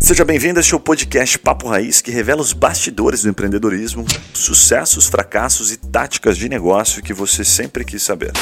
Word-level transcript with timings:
Seja 0.00 0.24
bem-vindo 0.24 0.58
a 0.58 0.60
este 0.60 0.78
podcast 0.78 1.38
Papo 1.38 1.68
Raiz, 1.68 2.00
que 2.00 2.10
revela 2.10 2.40
os 2.40 2.52
bastidores 2.52 3.22
do 3.22 3.30
empreendedorismo, 3.30 4.04
sucessos, 4.32 5.06
fracassos 5.06 5.72
e 5.72 5.76
táticas 5.76 6.36
de 6.36 6.48
negócio 6.48 7.02
que 7.02 7.14
você 7.14 7.44
sempre 7.44 7.84
quis 7.84 8.02
saber. 8.02 8.32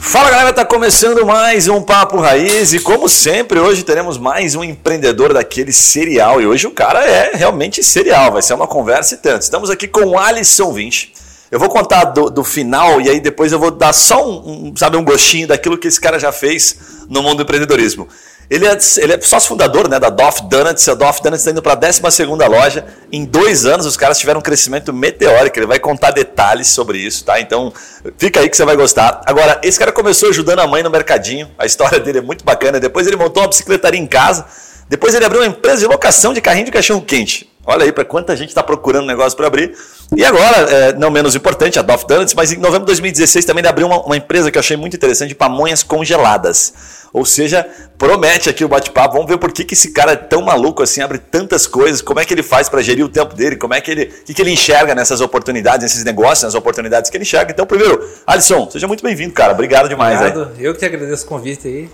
Fala 0.00 0.30
galera, 0.30 0.52
tá 0.52 0.64
começando 0.64 1.26
mais 1.26 1.68
um 1.68 1.82
Papo 1.82 2.18
Raiz 2.18 2.72
e 2.72 2.80
como 2.80 3.08
sempre, 3.08 3.58
hoje 3.58 3.82
teremos 3.82 4.18
mais 4.18 4.54
um 4.54 4.64
empreendedor 4.64 5.34
daquele 5.34 5.72
serial 5.72 6.40
e 6.40 6.46
hoje 6.46 6.66
o 6.66 6.70
cara 6.70 7.04
é 7.04 7.36
realmente 7.36 7.82
serial, 7.82 8.32
vai 8.32 8.42
ser 8.42 8.54
uma 8.54 8.66
conversa 8.66 9.14
e 9.14 9.18
tanto. 9.18 9.42
Estamos 9.42 9.68
aqui 9.68 9.86
com 9.86 10.04
o 10.04 10.18
Alisson 10.18 10.72
20. 10.72 11.15
Eu 11.50 11.60
vou 11.60 11.68
contar 11.68 12.04
do, 12.04 12.28
do, 12.28 12.42
final 12.42 13.00
e 13.00 13.08
aí 13.08 13.20
depois 13.20 13.52
eu 13.52 13.58
vou 13.58 13.70
dar 13.70 13.92
só 13.92 14.28
um, 14.28 14.68
um, 14.68 14.76
sabe, 14.76 14.96
um 14.96 15.04
gostinho 15.04 15.46
daquilo 15.46 15.78
que 15.78 15.86
esse 15.86 16.00
cara 16.00 16.18
já 16.18 16.32
fez 16.32 16.76
no 17.08 17.22
mundo 17.22 17.36
do 17.36 17.42
empreendedorismo. 17.42 18.08
Ele 18.48 18.64
é, 18.66 18.78
ele 18.98 19.12
é 19.12 19.20
sócio 19.20 19.48
fundador 19.48 19.88
né, 19.88 19.98
da 19.98 20.08
Doff 20.08 20.42
Donuts. 20.44 20.88
A 20.88 20.94
Doff 20.94 21.20
Donuts 21.20 21.40
está 21.40 21.50
indo 21.50 21.62
para 21.62 21.72
a 21.72 21.74
12 21.74 22.00
loja. 22.48 22.86
Em 23.10 23.24
dois 23.24 23.66
anos, 23.66 23.86
os 23.86 23.96
caras 23.96 24.18
tiveram 24.18 24.38
um 24.38 24.42
crescimento 24.42 24.92
meteórico. 24.92 25.58
Ele 25.58 25.66
vai 25.66 25.80
contar 25.80 26.12
detalhes 26.12 26.68
sobre 26.68 26.98
isso, 26.98 27.24
tá? 27.24 27.40
Então, 27.40 27.72
fica 28.16 28.40
aí 28.40 28.48
que 28.48 28.56
você 28.56 28.64
vai 28.64 28.76
gostar. 28.76 29.20
Agora, 29.26 29.60
esse 29.64 29.78
cara 29.78 29.90
começou 29.90 30.28
ajudando 30.28 30.60
a 30.60 30.66
mãe 30.66 30.80
no 30.80 30.90
mercadinho. 30.90 31.50
A 31.58 31.66
história 31.66 31.98
dele 31.98 32.18
é 32.18 32.22
muito 32.22 32.44
bacana. 32.44 32.78
Depois, 32.78 33.06
ele 33.06 33.16
montou 33.16 33.42
uma 33.42 33.48
bicicletaria 33.48 34.00
em 34.00 34.06
casa. 34.06 34.46
Depois, 34.88 35.14
ele 35.14 35.24
abriu 35.24 35.40
uma 35.40 35.48
empresa 35.48 35.78
de 35.78 35.86
locação 35.86 36.32
de 36.32 36.40
carrinho 36.40 36.66
de 36.66 36.72
cachorro-quente. 36.72 37.50
Olha 37.66 37.84
aí 37.84 37.90
para 37.90 38.04
quanta 38.04 38.36
gente 38.36 38.50
está 38.50 38.62
procurando 38.62 39.06
negócio 39.06 39.36
para 39.36 39.48
abrir. 39.48 39.76
E 40.16 40.24
agora, 40.24 40.56
é, 40.70 40.92
não 40.92 41.10
menos 41.10 41.34
importante, 41.34 41.80
a 41.80 41.82
Doff 41.82 42.06
Donuts, 42.06 42.32
mas 42.32 42.52
em 42.52 42.58
novembro 42.58 42.82
de 42.82 42.86
2016 42.86 43.44
também 43.44 43.60
ele 43.60 43.68
abriu 43.68 43.88
uma, 43.88 44.00
uma 44.02 44.16
empresa 44.16 44.52
que 44.52 44.56
eu 44.56 44.60
achei 44.60 44.76
muito 44.76 44.94
interessante 44.94 45.30
de 45.30 45.34
pamonhas 45.34 45.82
congeladas. 45.82 46.72
Ou 47.12 47.24
seja, 47.24 47.66
promete 47.98 48.48
aqui 48.48 48.64
o 48.64 48.68
bate-papo. 48.68 49.14
Vamos 49.14 49.28
ver 49.28 49.38
por 49.38 49.50
que, 49.50 49.64
que 49.64 49.74
esse 49.74 49.90
cara 49.90 50.12
é 50.12 50.16
tão 50.16 50.42
maluco 50.42 50.80
assim, 50.80 51.00
abre 51.00 51.18
tantas 51.18 51.66
coisas, 51.66 52.00
como 52.00 52.20
é 52.20 52.24
que 52.24 52.32
ele 52.32 52.42
faz 52.42 52.68
para 52.68 52.80
gerir 52.82 53.04
o 53.04 53.08
tempo 53.08 53.34
dele, 53.34 53.56
como 53.56 53.74
é 53.74 53.80
que 53.80 53.90
ele, 53.90 54.06
que, 54.06 54.32
que 54.32 54.40
ele 54.40 54.52
enxerga 54.52 54.94
nessas 54.94 55.20
oportunidades, 55.20 55.82
nesses 55.82 56.04
negócios, 56.04 56.44
nas 56.44 56.54
oportunidades 56.54 57.10
que 57.10 57.16
ele 57.16 57.24
enxerga. 57.24 57.50
Então, 57.50 57.66
primeiro, 57.66 58.00
Alisson, 58.24 58.70
seja 58.70 58.86
muito 58.86 59.02
bem-vindo, 59.02 59.34
cara. 59.34 59.52
Obrigado 59.52 59.88
demais. 59.88 60.20
Obrigado. 60.20 60.52
Aí. 60.56 60.64
Eu 60.64 60.72
que 60.72 60.84
agradeço 60.84 61.24
o 61.24 61.28
convite 61.28 61.66
aí. 61.66 61.88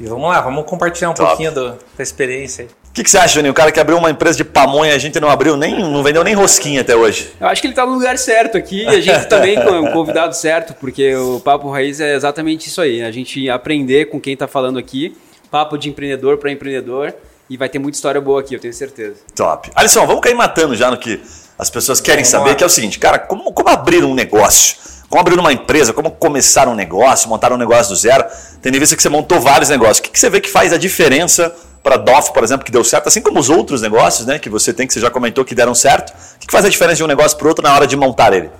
E 0.00 0.06
vamos 0.06 0.30
lá, 0.30 0.40
vamos 0.40 0.64
compartilhar 0.64 1.10
um 1.10 1.14
Top. 1.14 1.28
pouquinho 1.28 1.52
do, 1.52 1.68
da 1.96 2.02
experiência 2.02 2.64
aí. 2.64 2.70
O 2.88 2.92
que, 2.92 3.04
que, 3.04 3.10
você 3.10 3.18
acha, 3.18 3.34
Juninho? 3.34 3.52
O 3.52 3.54
cara 3.54 3.70
que 3.70 3.78
abriu 3.78 3.98
uma 3.98 4.10
empresa 4.10 4.36
de 4.38 4.44
pamonha, 4.44 4.94
a 4.94 4.98
gente 4.98 5.20
não 5.20 5.28
abriu 5.30 5.56
nem, 5.56 5.78
não 5.78 6.02
vendeu 6.02 6.24
nem 6.24 6.34
rosquinha 6.34 6.80
até 6.80 6.96
hoje. 6.96 7.32
Eu 7.38 7.46
acho 7.46 7.60
que 7.60 7.68
ele 7.68 7.72
está 7.72 7.86
no 7.86 7.92
lugar 7.92 8.18
certo 8.18 8.56
aqui, 8.56 8.86
a 8.86 9.00
gente 9.00 9.28
também 9.28 9.54
com 9.62 9.80
o 9.80 9.92
convidado 9.92 10.34
certo, 10.34 10.74
porque 10.74 11.14
o 11.14 11.38
Papo 11.38 11.70
Raiz 11.70 12.00
é 12.00 12.16
exatamente 12.16 12.66
isso 12.66 12.80
aí, 12.80 13.02
a 13.02 13.12
gente 13.12 13.48
aprender 13.48 14.06
com 14.06 14.18
quem 14.18 14.32
está 14.32 14.48
falando 14.48 14.78
aqui, 14.78 15.16
papo 15.50 15.76
de 15.76 15.88
empreendedor 15.88 16.38
para 16.38 16.50
empreendedor, 16.50 17.14
e 17.48 17.56
vai 17.56 17.68
ter 17.68 17.78
muita 17.78 17.96
história 17.96 18.20
boa 18.20 18.40
aqui, 18.40 18.54
eu 18.54 18.60
tenho 18.60 18.74
certeza. 18.74 19.16
Top. 19.36 19.70
Alisson, 19.74 20.06
vamos 20.06 20.22
cair 20.22 20.34
matando 20.34 20.74
já 20.74 20.90
no 20.90 20.96
que 20.96 21.20
as 21.58 21.70
pessoas 21.70 22.00
querem 22.00 22.24
vamos 22.24 22.28
saber, 22.28 22.50
lá. 22.50 22.54
que 22.56 22.64
é 22.64 22.66
o 22.66 22.70
seguinte, 22.70 22.98
cara, 22.98 23.18
como, 23.18 23.52
como 23.52 23.68
abrir 23.68 24.02
um 24.02 24.14
negócio? 24.14 24.76
Como 25.10 25.20
abrir 25.20 25.36
uma 25.36 25.52
empresa, 25.52 25.92
como 25.92 26.12
começar 26.12 26.68
um 26.68 26.74
negócio, 26.76 27.28
montar 27.28 27.52
um 27.52 27.56
negócio 27.56 27.92
do 27.92 27.96
zero, 27.96 28.24
tendo 28.62 28.76
em 28.76 28.78
vista 28.78 28.94
que 28.94 29.02
você 29.02 29.08
montou 29.08 29.40
vários 29.40 29.68
negócios. 29.68 29.98
O 29.98 30.02
que, 30.02 30.10
que 30.10 30.18
você 30.18 30.30
vê 30.30 30.40
que 30.40 30.48
faz 30.48 30.72
a 30.72 30.78
diferença 30.78 31.52
para 31.82 31.96
a 31.96 31.98
DOF, 31.98 32.32
por 32.32 32.44
exemplo, 32.44 32.64
que 32.64 32.70
deu 32.70 32.84
certo, 32.84 33.08
assim 33.08 33.20
como 33.20 33.40
os 33.40 33.50
outros 33.50 33.82
negócios 33.82 34.24
né, 34.24 34.38
que 34.38 34.48
você 34.48 34.72
tem, 34.72 34.86
que 34.86 34.92
você 34.92 35.00
já 35.00 35.10
comentou 35.10 35.44
que 35.44 35.52
deram 35.52 35.74
certo? 35.74 36.10
O 36.10 36.38
que, 36.38 36.46
que 36.46 36.52
faz 36.52 36.64
a 36.64 36.68
diferença 36.68 36.98
de 36.98 37.02
um 37.02 37.08
negócio 37.08 37.36
para 37.36 37.48
outro 37.48 37.60
na 37.60 37.74
hora 37.74 37.88
de 37.88 37.96
montar 37.96 38.32
ele? 38.32 38.50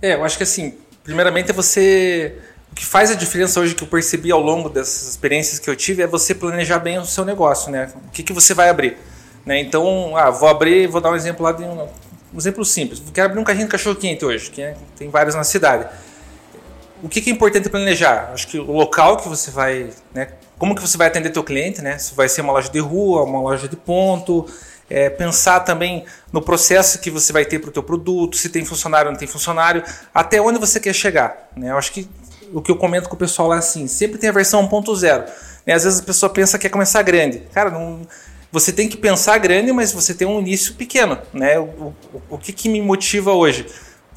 É, 0.00 0.14
eu 0.14 0.24
acho 0.24 0.38
que 0.38 0.42
assim, 0.42 0.74
primeiramente 1.04 1.50
é 1.50 1.52
você. 1.52 2.38
O 2.72 2.74
que 2.74 2.86
faz 2.86 3.10
a 3.10 3.14
diferença 3.14 3.60
hoje 3.60 3.74
que 3.74 3.84
eu 3.84 3.88
percebi 3.88 4.32
ao 4.32 4.40
longo 4.40 4.70
dessas 4.70 5.06
experiências 5.06 5.58
que 5.58 5.68
eu 5.68 5.76
tive 5.76 6.02
é 6.02 6.06
você 6.06 6.34
planejar 6.34 6.78
bem 6.78 6.98
o 6.98 7.04
seu 7.04 7.26
negócio, 7.26 7.70
né? 7.70 7.90
O 8.06 8.10
que, 8.10 8.22
que 8.22 8.32
você 8.32 8.54
vai 8.54 8.70
abrir. 8.70 8.96
Né? 9.44 9.60
Então, 9.60 10.16
ah, 10.16 10.30
vou 10.30 10.48
abrir, 10.48 10.86
vou 10.86 11.00
dar 11.00 11.10
um 11.10 11.16
exemplo 11.16 11.44
lá 11.44 11.52
de 11.52 11.64
um, 11.64 11.88
um 12.32 12.38
exemplo 12.38 12.64
simples. 12.64 13.02
Quero 13.12 13.26
abrir 13.26 13.40
um 13.40 13.44
carrinho 13.44 13.66
de 13.66 13.70
cachorro 13.72 13.96
quente 13.96 14.24
hoje, 14.24 14.50
que 14.50 14.60
é, 14.60 14.76
tem 14.96 15.08
vários 15.08 15.34
na 15.34 15.44
cidade. 15.44 15.86
O 17.02 17.08
que, 17.08 17.28
é 17.28 17.32
importante 17.32 17.68
planejar? 17.68 18.30
Acho 18.32 18.48
que 18.48 18.58
o 18.58 18.72
local 18.72 19.16
que 19.18 19.28
você 19.28 19.50
vai, 19.50 19.90
né, 20.12 20.28
como 20.58 20.74
que 20.74 20.82
você 20.82 20.98
vai 20.98 21.06
atender 21.06 21.30
teu 21.30 21.44
cliente, 21.44 21.80
né? 21.80 21.96
Se 21.98 22.14
vai 22.14 22.28
ser 22.28 22.40
uma 22.40 22.52
loja 22.52 22.68
de 22.68 22.80
rua, 22.80 23.22
uma 23.22 23.40
loja 23.40 23.68
de 23.68 23.76
ponto, 23.76 24.46
é, 24.90 25.08
pensar 25.08 25.60
também 25.60 26.04
no 26.32 26.42
processo 26.42 26.98
que 26.98 27.10
você 27.10 27.32
vai 27.32 27.44
ter 27.44 27.58
para 27.60 27.68
o 27.70 27.72
teu 27.72 27.82
produto, 27.82 28.36
se 28.36 28.48
tem 28.48 28.64
funcionário 28.64 29.08
ou 29.08 29.12
não 29.12 29.18
tem 29.18 29.28
funcionário, 29.28 29.82
até 30.12 30.40
onde 30.40 30.58
você 30.58 30.80
quer 30.80 30.92
chegar. 30.92 31.50
Né? 31.56 31.70
Eu 31.70 31.78
acho 31.78 31.92
que 31.92 32.08
o 32.52 32.60
que 32.60 32.70
eu 32.70 32.76
comento 32.76 33.08
com 33.08 33.14
o 33.14 33.18
pessoal 33.18 33.48
lá 33.48 33.56
é 33.56 33.58
assim, 33.58 33.86
sempre 33.86 34.18
tem 34.18 34.30
a 34.30 34.32
versão 34.32 34.66
1.0. 34.68 35.26
Né? 35.66 35.74
Às 35.74 35.84
vezes 35.84 36.00
a 36.00 36.02
pessoa 36.02 36.30
pensa 36.32 36.58
que 36.58 36.62
quer 36.62 36.70
começar 36.70 37.02
grande. 37.02 37.40
Cara, 37.52 37.70
não, 37.70 38.02
você 38.50 38.72
tem 38.72 38.88
que 38.88 38.96
pensar 38.96 39.38
grande, 39.38 39.72
mas 39.72 39.92
você 39.92 40.14
tem 40.14 40.26
um 40.26 40.40
início 40.40 40.74
pequeno. 40.74 41.18
Né? 41.32 41.58
O, 41.58 41.62
o, 41.62 41.94
o 42.30 42.38
que, 42.38 42.52
que 42.52 42.68
me 42.68 42.80
motiva 42.80 43.32
hoje? 43.32 43.66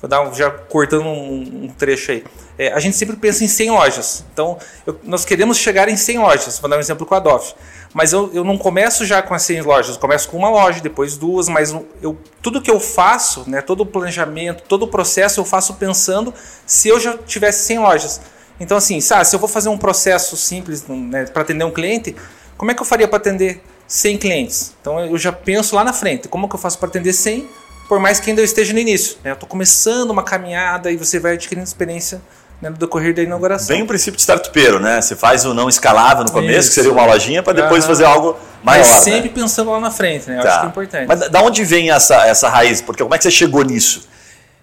Vou 0.02 0.10
dar 0.10 0.34
já 0.34 0.50
cortando 0.50 1.06
um, 1.06 1.66
um 1.66 1.68
trecho 1.68 2.12
aí. 2.12 2.24
É, 2.58 2.74
a 2.74 2.80
gente 2.80 2.98
sempre 2.98 3.16
pensa 3.16 3.44
em 3.44 3.48
100 3.48 3.72
lojas. 3.72 4.26
Então, 4.34 4.58
eu, 4.86 5.00
nós 5.04 5.24
queremos 5.24 5.58
chegar 5.58 5.88
em 5.90 5.96
100 5.96 6.18
lojas. 6.18 6.58
Vou 6.60 6.68
dar 6.68 6.78
um 6.78 6.80
exemplo 6.80 7.06
com 7.06 7.14
a 7.14 7.20
DOF. 7.20 7.54
Mas 7.94 8.12
eu, 8.12 8.32
eu 8.34 8.44
não 8.44 8.58
começo 8.58 9.06
já 9.06 9.22
com 9.22 9.36
as 9.36 9.44
100 9.44 9.62
lojas. 9.62 9.96
Eu 9.96 10.02
começo 10.02 10.28
com 10.28 10.38
uma 10.38 10.50
loja, 10.50 10.82
depois 10.82 11.18
duas. 11.18 11.48
Mas 11.48 11.72
eu, 12.02 12.18
tudo 12.42 12.62
que 12.62 12.72
eu 12.72 12.80
faço, 12.80 13.48
né, 13.48 13.62
todo 13.62 13.82
o 13.82 13.86
planejamento, 13.86 14.64
todo 14.64 14.84
o 14.84 14.88
processo, 14.88 15.40
eu 15.40 15.46
faço 15.46 15.76
pensando 15.76 16.34
se 16.66 16.88
eu 16.88 17.00
já 17.00 17.16
tivesse 17.18 17.66
100 17.66 17.80
lojas. 17.80 18.22
Então, 18.60 18.78
assim, 18.78 19.00
sabe, 19.02 19.26
se 19.26 19.36
eu 19.36 19.40
vou 19.40 19.50
fazer 19.50 19.70
um 19.70 19.78
processo 19.78 20.36
simples 20.36 20.86
né, 20.88 21.26
para 21.26 21.44
atender 21.44 21.64
um 21.64 21.72
cliente, 21.72 22.16
como 22.58 22.72
é 22.72 22.74
que 22.74 22.82
eu 22.82 22.86
faria 22.86 23.08
para 23.08 23.18
atender 23.18 23.62
100 23.92 24.18
clientes? 24.18 24.74
Então, 24.80 25.00
eu 25.00 25.18
já 25.18 25.32
penso 25.32 25.76
lá 25.76 25.84
na 25.84 25.92
frente. 25.92 26.28
Como 26.28 26.48
que 26.48 26.56
eu 26.56 26.60
faço 26.60 26.78
para 26.80 26.88
atender 26.88 27.12
100 27.14 27.48
por 27.90 28.00
mais 28.00 28.22
que 28.22 28.30
ainda 28.30 28.42
eu 28.42 28.46
esteja 28.46 28.72
no 28.72 28.80
início. 28.80 29.18
Né? 29.22 29.32
Eu 29.32 29.34
estou 29.34 29.50
começando 29.50 30.12
uma 30.12 30.24
caminhada 30.24 30.90
e 30.90 30.96
você 30.96 31.20
vai 31.20 31.34
adquirindo 31.34 31.68
experiência 31.68 32.22
né, 32.62 32.70
no 32.70 32.78
decorrer 32.78 33.14
da 33.14 33.22
inauguração. 33.22 33.76
Bem 33.76 33.84
o 33.84 33.86
princípio 33.86 34.16
de 34.16 34.22
startupeiro, 34.22 34.80
né? 34.80 35.02
Você 35.02 35.14
faz 35.14 35.44
o 35.44 35.54
não 35.54 35.68
escalável 35.68 36.24
no 36.24 36.32
começo, 36.32 36.60
Isso. 36.60 36.70
que 36.70 36.76
seria 36.76 36.92
uma 36.94 37.06
lojinha, 37.06 37.44
para 37.44 37.52
depois 37.52 37.84
fazer 37.84 38.06
algo 38.06 38.38
maior. 38.64 38.88
Mas 38.88 39.04
sempre 39.04 39.28
né? 39.28 39.36
pensando 39.36 39.72
lá 39.72 39.80
na 39.82 39.92
frente, 39.92 40.30
né? 40.30 40.40
Eu 40.40 40.44
tá. 40.44 40.50
acho 40.50 40.60
que 40.60 40.66
é 40.66 40.70
importante. 40.70 41.06
Mas 41.06 41.30
da 41.30 41.42
onde 41.42 41.66
vem 41.66 41.92
essa, 41.92 42.26
essa 42.26 42.48
raiz? 42.48 42.80
Porque 42.80 43.04
como 43.04 43.14
é 43.14 43.18
que 43.18 43.26
você 43.26 43.32
chegou 43.32 43.62
nisso? 43.66 44.08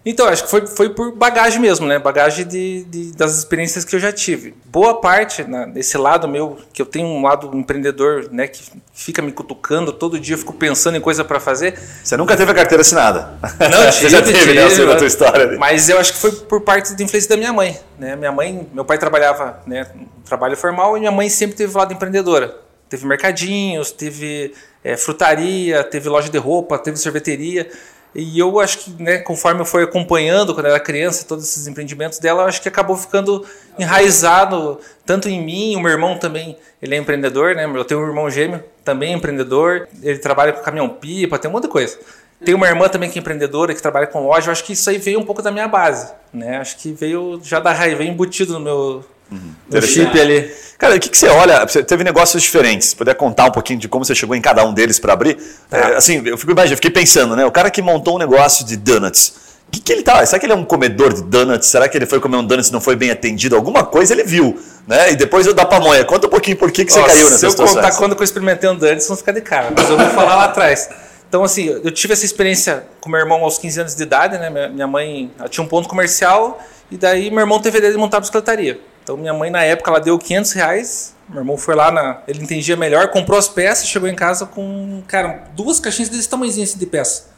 Então, 0.05 0.27
acho 0.27 0.45
que 0.45 0.51
foi, 0.51 0.67
foi 0.67 0.91
por 0.91 1.13
bagagem 1.13 1.61
mesmo, 1.61 1.87
né? 1.87 1.99
Bagagem 1.99 2.47
de, 2.47 2.85
de, 2.85 3.13
das 3.13 3.37
experiências 3.37 3.85
que 3.85 3.95
eu 3.95 4.01
já 4.01 4.13
tive. 4.13 4.55
Boa 4.67 5.01
parte 5.01 5.45
né, 5.45 5.67
desse 5.67 5.99
lado 5.99 6.27
meu, 6.29 6.57
que 6.73 6.81
eu 6.81 6.87
tenho 6.87 7.07
um 7.07 7.23
lado 7.23 7.55
empreendedor, 7.55 8.29
né? 8.31 8.47
Que 8.47 8.63
fica 8.95 9.21
me 9.21 9.33
cutucando 9.33 9.93
todo 9.93 10.19
dia, 10.19 10.35
eu 10.35 10.39
fico 10.39 10.53
pensando 10.53 10.97
em 10.97 11.01
coisa 11.01 11.25
para 11.25 11.39
fazer. 11.41 11.79
Você 12.03 12.17
nunca 12.17 12.37
teve 12.37 12.51
a 12.51 12.55
carteira 12.55 12.81
assinada? 12.81 13.39
Não, 13.43 13.69
tive, 13.91 13.93
Você 13.93 14.09
já 14.09 14.23
teve, 14.23 14.39
tive, 14.39 14.55
né? 14.55 14.65
Assim, 14.65 14.85
na 14.85 14.97
tua 14.97 15.07
história. 15.07 15.59
Mas 15.59 15.89
eu 15.89 15.99
acho 15.99 16.13
que 16.13 16.19
foi 16.19 16.33
por 16.33 16.61
parte 16.63 16.95
da 16.95 17.05
influência 17.05 17.29
da 17.29 17.37
minha 17.37 17.53
mãe, 17.53 17.79
né? 17.99 18.17
Minha 18.17 18.33
mãe, 18.33 18.67
meu 18.73 18.85
pai 18.85 18.99
trabalhava, 18.99 19.61
né? 19.67 19.87
Um 19.95 20.23
trabalho 20.23 20.57
formal 20.57 20.97
e 20.97 21.01
minha 21.01 21.13
mãe 21.13 21.29
sempre 21.29 21.57
teve 21.57 21.77
lado 21.77 21.93
empreendedora. 21.93 22.57
Teve 22.89 23.05
mercadinhos, 23.05 23.91
teve 23.91 24.55
é, 24.83 24.97
frutaria, 24.97 25.85
teve 25.85 26.09
loja 26.09 26.31
de 26.31 26.39
roupa, 26.39 26.79
teve 26.79 26.97
sorveteria. 26.97 27.69
E 28.15 28.39
eu 28.39 28.59
acho 28.59 28.79
que, 28.79 29.03
né, 29.03 29.19
conforme 29.19 29.61
eu 29.61 29.65
fui 29.65 29.83
acompanhando 29.83 30.55
quando 30.55 30.67
era 30.67 30.81
criança, 30.81 31.27
todos 31.27 31.45
esses 31.45 31.67
empreendimentos 31.67 32.19
dela, 32.19 32.45
acho 32.45 32.61
que 32.61 32.69
acabou 32.69 32.97
ficando 32.97 33.45
enraizado 33.79 34.81
tanto 35.05 35.29
em 35.29 35.43
mim, 35.43 35.77
o 35.77 35.81
meu 35.81 35.93
irmão 35.93 36.19
também, 36.19 36.57
ele 36.83 36.95
é 36.95 36.99
empreendedor, 36.99 37.55
né? 37.55 37.65
Eu 37.65 37.85
tenho 37.85 38.01
um 38.01 38.07
irmão 38.07 38.31
gêmeo, 38.31 38.63
também 38.85 39.13
empreendedor, 39.13 39.89
ele 40.03 40.19
trabalha 40.19 40.53
com 40.53 40.63
caminhão-pipa, 40.63 41.39
tem 41.39 41.51
um 41.51 41.53
monte 41.53 41.65
de 41.65 41.69
coisa. 41.69 41.99
Tem 42.45 42.55
uma 42.55 42.69
irmã 42.69 42.89
também 42.89 43.11
que 43.11 43.19
é 43.19 43.21
empreendedora, 43.21 43.75
que 43.75 43.83
trabalha 43.83 44.07
com 44.07 44.25
loja, 44.25 44.49
eu 44.49 44.53
acho 44.53 44.65
que 44.65 44.73
isso 44.73 44.89
aí 44.89 44.99
veio 44.99 45.19
um 45.19 45.25
pouco 45.25 45.43
da 45.43 45.51
minha 45.51 45.67
base, 45.67 46.13
né? 46.33 46.59
Acho 46.59 46.77
que 46.77 46.93
veio 46.93 47.41
já 47.43 47.59
da 47.59 47.73
raiva, 47.73 47.97
veio 47.97 48.11
embutido 48.11 48.53
no 48.55 48.61
meu, 48.61 49.05
Uhum. 49.31 49.53
No 49.71 49.83
chip 49.83 50.19
ali. 50.19 50.51
Cara, 50.79 50.95
o 50.95 51.01
que, 51.01 51.09
que 51.09 51.19
você 51.19 51.29
olha? 51.29 51.67
Você 51.67 51.83
teve 51.83 52.05
negócios 52.05 52.43
diferentes. 52.43 52.91
Se 52.91 52.97
puder 52.97 53.15
contar 53.15 53.47
um 53.47 53.51
pouquinho 53.51 53.81
de 53.81 53.89
como 53.89 54.05
você 54.05 54.15
chegou 54.15 54.37
em 54.37 54.41
cada 54.41 54.65
um 54.65 54.73
deles 54.73 54.99
para 54.99 55.13
abrir. 55.13 55.37
É, 55.71 55.97
assim, 55.97 56.23
eu 56.25 56.39
fico 56.39 56.53
imaginando, 56.53 56.77
fiquei 56.77 56.91
pensando, 56.91 57.35
né? 57.35 57.45
O 57.45 57.51
cara 57.51 57.69
que 57.69 57.83
montou 57.83 58.15
um 58.15 58.19
negócio 58.19 58.65
de 58.65 58.77
donuts. 58.77 59.49
O 59.67 59.71
que, 59.71 59.81
que 59.81 59.93
ele 59.93 60.03
tá? 60.03 60.25
Será 60.25 60.39
que 60.39 60.47
ele 60.47 60.53
é 60.53 60.57
um 60.57 60.65
comedor 60.65 61.13
de 61.13 61.23
donuts? 61.23 61.69
Será 61.69 61.89
que 61.89 61.99
ele 61.99 62.07
foi 62.07 62.21
comer 62.21 62.37
um 62.37 62.45
donuts 62.45 62.71
e 62.71 62.73
não 62.73 62.81
foi 62.81 62.97
bem 62.97 63.11
atendido? 63.11 63.55
Alguma 63.57 63.85
coisa 63.85 64.15
ele 64.15 64.23
viu, 64.23 64.59
né? 64.87 65.13
E 65.13 65.17
depois 65.17 65.47
eu 65.47 65.53
da 65.53 65.67
pamonha. 65.67 66.05
Conta 66.05 66.27
um 66.27 66.31
pouquinho 66.31 66.57
por 66.57 66.71
que, 66.71 66.85
que 66.85 66.93
você 66.93 67.03
caiu 67.03 67.29
nessa 67.29 67.51
situação. 67.51 67.67
Se 67.67 67.73
eu 67.73 67.83
contar 67.83 67.97
quando 67.97 68.17
eu 68.17 68.25
experimentei 68.25 68.71
um 68.71 68.77
donuts, 68.77 69.07
vão 69.07 69.17
ficar 69.17 69.33
de 69.33 69.43
cara. 69.43 69.73
Mas 69.77 69.91
eu 69.91 69.99
vou 69.99 70.09
falar 70.11 70.37
lá 70.37 70.45
atrás. 70.45 70.89
Então, 71.29 71.45
assim, 71.45 71.67
eu 71.67 71.91
tive 71.91 72.15
essa 72.15 72.25
experiência 72.25 72.85
com 73.01 73.11
meu 73.11 73.21
irmão 73.21 73.45
aos 73.45 73.59
15 73.59 73.81
anos 73.81 73.95
de 73.95 74.03
idade, 74.03 74.39
né? 74.39 74.69
Minha 74.69 74.87
mãe 74.87 75.31
tinha 75.51 75.63
um 75.63 75.69
ponto 75.69 75.87
comercial 75.87 76.59
e 76.91 76.97
daí 76.97 77.31
meu 77.31 77.41
irmão 77.41 77.61
teve 77.61 77.77
a 77.77 77.79
ideia 77.79 77.93
de 77.93 77.99
montar 77.99 78.17
a 78.17 78.21
bicicletaria. 78.21 78.81
Então 79.09 79.17
minha 79.17 79.33
mãe 79.33 79.49
na 79.49 79.65
época 79.65 79.91
ela 79.91 80.01
deu 80.01 80.19
500 80.19 80.53
reais. 80.53 81.15
Meu 81.31 81.39
irmão 81.39 81.57
foi 81.57 81.75
lá, 81.75 81.91
na, 81.91 82.23
ele 82.29 82.43
entendia 82.43 82.77
melhor, 82.77 83.09
comprou 83.09 83.39
as 83.39 83.49
peças, 83.49 83.89
chegou 83.89 84.07
em 84.07 84.15
casa 84.15 84.45
com, 84.45 85.03
cara, 85.09 85.45
duas 85.57 85.81
caixinhas 85.81 86.11
desse 86.11 86.29
tamanhozinho 86.29 86.65
assim 86.65 86.79
de 86.79 86.85
peça. 86.85 87.31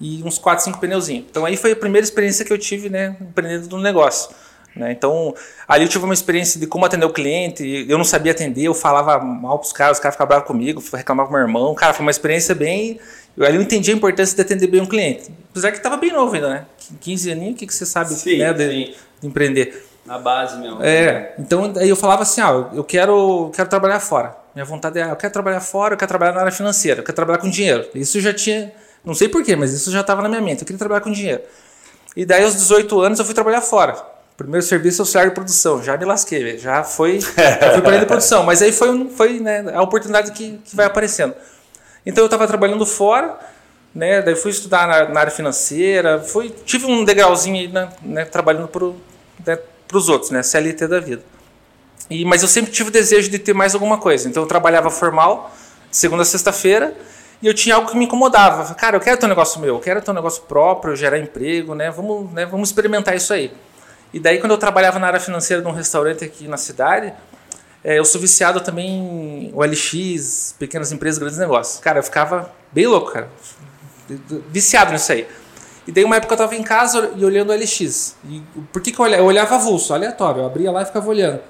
E 0.00 0.20
uns 0.24 0.36
4, 0.36 0.64
5 0.64 0.80
pneuzinhos. 0.80 1.26
Então 1.30 1.44
aí 1.44 1.56
foi 1.56 1.70
a 1.70 1.76
primeira 1.76 2.04
experiência 2.04 2.44
que 2.44 2.52
eu 2.52 2.58
tive, 2.58 2.88
né, 2.90 3.16
empreendendo 3.20 3.76
no 3.76 3.80
negócio. 3.80 4.34
Né? 4.74 4.90
Então, 4.90 5.32
ali 5.68 5.84
eu 5.84 5.88
tive 5.88 6.04
uma 6.04 6.14
experiência 6.14 6.58
de 6.58 6.66
como 6.66 6.84
atender 6.84 7.06
o 7.06 7.10
cliente. 7.10 7.86
Eu 7.88 7.98
não 7.98 8.04
sabia 8.04 8.32
atender, 8.32 8.64
eu 8.64 8.74
falava 8.74 9.24
mal 9.24 9.60
para 9.60 9.66
os 9.66 9.72
caras, 9.72 9.98
os 9.98 10.02
caras 10.02 10.16
ficavam 10.16 10.28
bravos 10.28 10.48
comigo, 10.48 10.82
reclamavam 10.92 11.30
com 11.30 11.36
meu 11.38 11.46
irmão. 11.46 11.72
Cara, 11.76 11.94
foi 11.94 12.04
uma 12.04 12.10
experiência 12.10 12.52
bem. 12.52 12.98
Eu, 13.36 13.46
ali 13.46 13.58
eu 13.58 13.62
entendi 13.62 13.92
a 13.92 13.94
importância 13.94 14.34
de 14.34 14.42
atender 14.42 14.66
bem 14.66 14.80
um 14.80 14.86
cliente. 14.86 15.30
Apesar 15.52 15.70
que 15.70 15.76
estava 15.76 15.96
bem 15.96 16.10
novo 16.10 16.34
ainda, 16.34 16.48
né? 16.48 16.66
15 17.00 17.30
aninhos, 17.30 17.54
o 17.54 17.56
que, 17.58 17.66
que 17.68 17.74
você 17.74 17.86
sabe 17.86 18.10
Sim, 18.10 18.38
né, 18.38 18.52
de, 18.52 18.68
sim. 18.68 18.94
de 19.20 19.28
empreender? 19.28 19.91
Na 20.04 20.18
base 20.18 20.58
mesmo. 20.58 20.82
É, 20.82 21.34
então 21.38 21.72
aí 21.76 21.88
eu 21.88 21.96
falava 21.96 22.22
assim, 22.22 22.40
ah, 22.40 22.68
eu 22.74 22.82
quero, 22.82 23.50
quero 23.54 23.68
trabalhar 23.68 24.00
fora. 24.00 24.36
Minha 24.54 24.64
vontade 24.64 24.98
é, 24.98 25.04
ah, 25.04 25.08
eu 25.10 25.16
quero 25.16 25.32
trabalhar 25.32 25.60
fora, 25.60 25.94
eu 25.94 25.98
quero 25.98 26.08
trabalhar 26.08 26.32
na 26.32 26.40
área 26.40 26.52
financeira, 26.52 27.00
eu 27.00 27.04
quero 27.04 27.14
trabalhar 27.14 27.38
com 27.38 27.48
dinheiro. 27.48 27.88
Isso 27.94 28.20
já 28.20 28.34
tinha, 28.34 28.72
não 29.04 29.14
sei 29.14 29.28
porquê, 29.28 29.54
mas 29.54 29.72
isso 29.72 29.90
já 29.90 30.00
estava 30.00 30.20
na 30.22 30.28
minha 30.28 30.40
mente, 30.40 30.60
eu 30.60 30.66
queria 30.66 30.78
trabalhar 30.78 31.00
com 31.00 31.12
dinheiro. 31.12 31.42
E 32.16 32.26
daí 32.26 32.44
aos 32.44 32.54
18 32.54 33.00
anos 33.00 33.18
eu 33.18 33.24
fui 33.24 33.34
trabalhar 33.34 33.60
fora. 33.60 33.96
Primeiro 34.36 34.66
serviço 34.66 35.02
auxiliar 35.02 35.28
de 35.28 35.34
produção, 35.34 35.82
já 35.82 35.96
me 35.96 36.04
lasquei, 36.04 36.58
já 36.58 36.82
foi, 36.82 37.20
já 37.20 37.70
fui 37.72 37.82
para 37.82 37.98
de 37.98 38.06
produção, 38.06 38.42
mas 38.42 38.60
aí 38.60 38.72
foi, 38.72 39.08
foi 39.10 39.40
né, 39.40 39.64
a 39.72 39.82
oportunidade 39.82 40.32
que, 40.32 40.58
que 40.64 40.74
vai 40.74 40.86
aparecendo. 40.86 41.34
Então 42.04 42.22
eu 42.22 42.26
estava 42.26 42.46
trabalhando 42.46 42.84
fora, 42.84 43.38
né, 43.94 44.20
daí 44.20 44.34
fui 44.34 44.50
estudar 44.50 44.88
na, 44.88 45.08
na 45.08 45.20
área 45.20 45.30
financeira, 45.30 46.18
fui, 46.18 46.50
tive 46.64 46.86
um 46.86 47.04
degrauzinho 47.04 47.56
aí, 47.56 47.68
né, 47.68 47.88
né, 48.02 48.24
trabalhando 48.24 48.68
para 48.68 49.58
os 49.96 50.08
outros, 50.08 50.30
né, 50.30 50.42
CLT 50.42 50.86
da 50.86 51.00
vida. 51.00 51.22
E, 52.10 52.24
mas 52.24 52.42
eu 52.42 52.48
sempre 52.48 52.70
tive 52.70 52.90
o 52.90 52.92
desejo 52.92 53.30
de 53.30 53.38
ter 53.38 53.54
mais 53.54 53.74
alguma 53.74 53.98
coisa. 53.98 54.28
Então 54.28 54.42
eu 54.42 54.46
trabalhava 54.46 54.90
formal, 54.90 55.54
segunda 55.90 56.22
a 56.22 56.26
sexta-feira, 56.26 56.94
e 57.40 57.46
eu 57.46 57.54
tinha 57.54 57.74
algo 57.74 57.90
que 57.90 57.96
me 57.96 58.04
incomodava. 58.04 58.74
Cara, 58.74 58.96
eu 58.96 59.00
quero 59.00 59.16
ter 59.16 59.26
um 59.26 59.28
negócio 59.28 59.60
meu, 59.60 59.76
eu 59.76 59.80
quero 59.80 60.00
ter 60.00 60.10
um 60.10 60.14
negócio 60.14 60.42
próprio, 60.42 60.94
gerar 60.94 61.18
emprego, 61.18 61.74
né? 61.74 61.90
Vamos, 61.90 62.30
né? 62.32 62.46
Vamos 62.46 62.68
experimentar 62.68 63.16
isso 63.16 63.32
aí. 63.32 63.52
E 64.12 64.20
daí, 64.20 64.38
quando 64.38 64.52
eu 64.52 64.58
trabalhava 64.58 64.98
na 64.98 65.06
área 65.06 65.20
financeira 65.20 65.62
de 65.62 65.68
um 65.68 65.72
restaurante 65.72 66.22
aqui 66.22 66.46
na 66.46 66.58
cidade, 66.58 67.12
eh, 67.82 67.98
eu 67.98 68.04
sou 68.04 68.20
viciado 68.20 68.60
também 68.60 69.48
em 69.48 69.52
OLX, 69.54 70.54
pequenas 70.58 70.92
empresas, 70.92 71.18
grandes 71.18 71.38
negócios. 71.38 71.80
Cara, 71.80 71.98
eu 71.98 72.02
ficava 72.02 72.52
bem 72.70 72.86
louco, 72.86 73.10
cara. 73.10 73.28
Viciado 74.50 74.92
nisso 74.92 75.10
aí. 75.12 75.26
E 75.86 75.92
daí 75.92 76.04
uma 76.04 76.16
época 76.16 76.34
eu 76.34 76.38
tava 76.38 76.54
em 76.54 76.62
casa 76.62 77.12
e 77.16 77.24
olhando 77.24 77.50
o 77.50 77.56
LX. 77.56 78.16
E 78.28 78.42
por 78.72 78.80
que, 78.80 78.92
que 78.92 78.98
eu 78.98 79.04
olhava? 79.04 79.22
Eu 79.22 79.26
olhava 79.26 79.54
avulso, 79.56 79.92
aleatório. 79.92 80.42
Eu 80.42 80.46
abria 80.46 80.70
lá 80.70 80.82
e 80.82 80.86
ficava 80.86 81.08
olhando. 81.08 81.40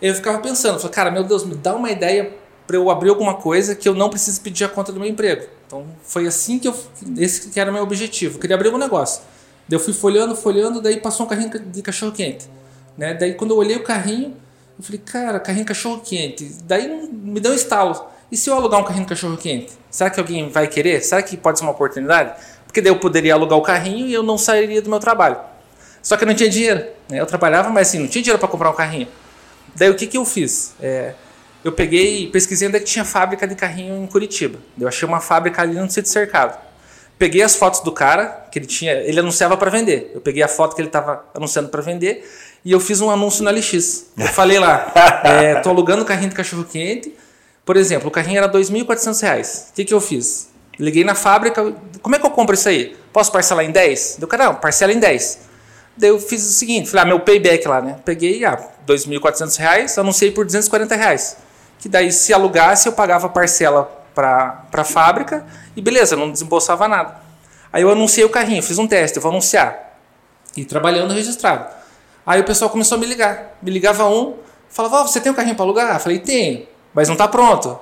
Eu 0.00 0.14
ficava 0.14 0.38
pensando, 0.38 0.78
falei, 0.78 0.94
cara, 0.94 1.10
meu 1.10 1.24
Deus, 1.24 1.44
me 1.44 1.54
dá 1.54 1.74
uma 1.74 1.90
ideia 1.90 2.32
para 2.66 2.76
eu 2.76 2.90
abrir 2.90 3.08
alguma 3.08 3.34
coisa 3.34 3.74
que 3.74 3.88
eu 3.88 3.94
não 3.94 4.10
precise 4.10 4.40
pedir 4.40 4.64
a 4.64 4.68
conta 4.68 4.92
do 4.92 5.00
meu 5.00 5.08
emprego. 5.08 5.46
Então 5.66 5.86
foi 6.02 6.26
assim 6.26 6.58
que 6.58 6.68
eu. 6.68 6.74
Esse 7.16 7.48
que 7.48 7.58
era 7.58 7.72
meu 7.72 7.82
objetivo. 7.82 8.36
Eu 8.36 8.40
queria 8.40 8.56
abrir 8.56 8.68
algum 8.68 8.78
negócio. 8.78 9.22
Daí 9.68 9.76
eu 9.76 9.80
fui 9.80 9.92
folhando, 9.92 10.36
folhando, 10.36 10.80
daí 10.80 11.00
passou 11.00 11.26
um 11.26 11.28
carrinho 11.28 11.50
de 11.58 11.82
cachorro 11.82 12.12
quente. 12.12 12.48
Né? 12.96 13.14
Daí 13.14 13.34
quando 13.34 13.50
eu 13.52 13.56
olhei 13.56 13.76
o 13.76 13.82
carrinho, 13.82 14.36
eu 14.78 14.84
falei, 14.84 15.00
cara, 15.04 15.40
carrinho 15.40 15.64
de 15.64 15.68
cachorro 15.68 16.00
quente. 16.04 16.56
Daí 16.64 17.08
me 17.10 17.40
deu 17.40 17.52
um 17.52 17.54
estalo. 17.54 18.06
E 18.30 18.36
se 18.36 18.50
eu 18.50 18.54
alugar 18.54 18.80
um 18.80 18.84
carrinho 18.84 19.04
de 19.04 19.08
cachorro 19.08 19.36
quente? 19.36 19.72
Será 19.90 20.10
que 20.10 20.20
alguém 20.20 20.48
vai 20.50 20.66
querer? 20.66 21.00
Será 21.00 21.22
que 21.22 21.36
pode 21.36 21.58
ser 21.58 21.64
uma 21.64 21.72
oportunidade? 21.72 22.34
Porque 22.76 22.82
daí 22.82 22.92
eu 22.92 22.98
poderia 22.98 23.32
alugar 23.32 23.58
o 23.58 23.62
carrinho 23.62 24.06
e 24.06 24.12
eu 24.12 24.22
não 24.22 24.36
sairia 24.36 24.82
do 24.82 24.90
meu 24.90 25.00
trabalho. 25.00 25.38
Só 26.02 26.14
que 26.14 26.24
eu 26.24 26.26
não 26.26 26.34
tinha 26.34 26.50
dinheiro. 26.50 26.84
Né? 27.08 27.18
Eu 27.18 27.24
trabalhava, 27.24 27.70
mas 27.70 27.88
assim, 27.88 28.00
não 28.00 28.06
tinha 28.06 28.22
dinheiro 28.22 28.38
para 28.38 28.50
comprar 28.50 28.68
um 28.68 28.74
carrinho. 28.74 29.08
Daí 29.74 29.88
o 29.88 29.94
que, 29.94 30.06
que 30.06 30.18
eu 30.18 30.26
fiz? 30.26 30.74
É, 30.78 31.14
eu 31.64 31.72
peguei, 31.72 32.28
pesquisei 32.28 32.68
onde 32.68 32.76
é 32.76 32.80
que 32.80 32.84
tinha 32.84 33.02
fábrica 33.02 33.48
de 33.48 33.54
carrinho 33.54 34.04
em 34.04 34.06
Curitiba. 34.06 34.58
Eu 34.78 34.86
achei 34.86 35.08
uma 35.08 35.20
fábrica 35.20 35.62
ali 35.62 35.72
no 35.72 35.90
sítio 35.90 36.10
cercado. 36.10 36.60
Peguei 37.18 37.40
as 37.40 37.56
fotos 37.56 37.80
do 37.80 37.92
cara, 37.92 38.46
que 38.52 38.58
ele 38.58 38.66
tinha, 38.66 38.92
ele 38.92 39.20
anunciava 39.20 39.56
para 39.56 39.70
vender. 39.70 40.10
Eu 40.14 40.20
peguei 40.20 40.42
a 40.42 40.48
foto 40.48 40.76
que 40.76 40.82
ele 40.82 40.90
estava 40.90 41.24
anunciando 41.34 41.70
para 41.70 41.80
vender 41.80 42.30
e 42.62 42.72
eu 42.72 42.78
fiz 42.78 43.00
um 43.00 43.08
anúncio 43.08 43.42
na 43.42 43.50
LX. 43.52 44.08
Eu 44.18 44.26
falei 44.26 44.58
lá, 44.58 44.92
é, 45.24 45.54
tô 45.60 45.70
alugando 45.70 46.04
carrinho 46.04 46.28
de 46.28 46.36
cachorro 46.36 46.64
quente. 46.64 47.14
Por 47.64 47.74
exemplo, 47.74 48.08
o 48.08 48.10
carrinho 48.10 48.36
era 48.36 48.52
2.400 48.52 49.22
reais. 49.22 49.68
O 49.70 49.74
que, 49.76 49.82
que 49.82 49.94
eu 49.94 50.00
fiz? 50.02 50.54
Liguei 50.78 51.04
na 51.04 51.14
fábrica, 51.14 51.74
como 52.02 52.14
é 52.14 52.18
que 52.18 52.26
eu 52.26 52.30
compro 52.30 52.54
isso 52.54 52.68
aí? 52.68 52.96
Posso 53.12 53.32
parcelar 53.32 53.64
em 53.64 53.70
10? 53.70 54.16
Deu, 54.18 54.28
cara, 54.28 54.46
não, 54.46 54.54
parcela 54.56 54.92
em 54.92 54.98
10. 54.98 55.46
Daí 55.96 56.10
eu 56.10 56.18
fiz 56.18 56.44
o 56.44 56.52
seguinte, 56.52 56.90
falei, 56.90 57.04
ah, 57.04 57.06
meu 57.06 57.20
payback 57.20 57.66
lá, 57.66 57.80
né? 57.80 57.96
Peguei, 58.04 58.44
ah, 58.44 58.58
2.400 58.86 59.56
reais, 59.56 59.96
anunciei 59.96 60.30
por 60.30 60.44
240 60.44 60.94
reais. 60.94 61.38
Que 61.78 61.88
daí, 61.88 62.12
se 62.12 62.32
alugasse, 62.34 62.86
eu 62.86 62.92
pagava 62.92 63.28
parcela 63.28 63.84
para 64.14 64.66
a 64.72 64.84
fábrica 64.84 65.46
e 65.74 65.80
beleza, 65.80 66.14
não 66.16 66.30
desembolsava 66.30 66.86
nada. 66.86 67.16
Aí 67.72 67.82
eu 67.82 67.90
anunciei 67.90 68.24
o 68.24 68.30
carrinho, 68.30 68.62
fiz 68.62 68.78
um 68.78 68.86
teste, 68.86 69.16
eu 69.16 69.22
vou 69.22 69.30
anunciar. 69.30 69.98
E 70.56 70.64
trabalhando 70.64 71.12
registrado. 71.12 71.66
Aí 72.26 72.40
o 72.40 72.44
pessoal 72.44 72.70
começou 72.70 72.96
a 72.96 73.00
me 73.00 73.06
ligar. 73.06 73.58
Me 73.62 73.70
ligava 73.70 74.08
um, 74.08 74.36
falava, 74.68 75.00
oh, 75.00 75.06
você 75.06 75.20
tem 75.20 75.30
um 75.30 75.34
carrinho 75.34 75.54
para 75.54 75.64
alugar? 75.64 75.94
Eu 75.94 76.00
falei, 76.00 76.18
tenho, 76.18 76.66
mas 76.92 77.08
não 77.08 77.14
está 77.14 77.28
pronto. 77.28 77.78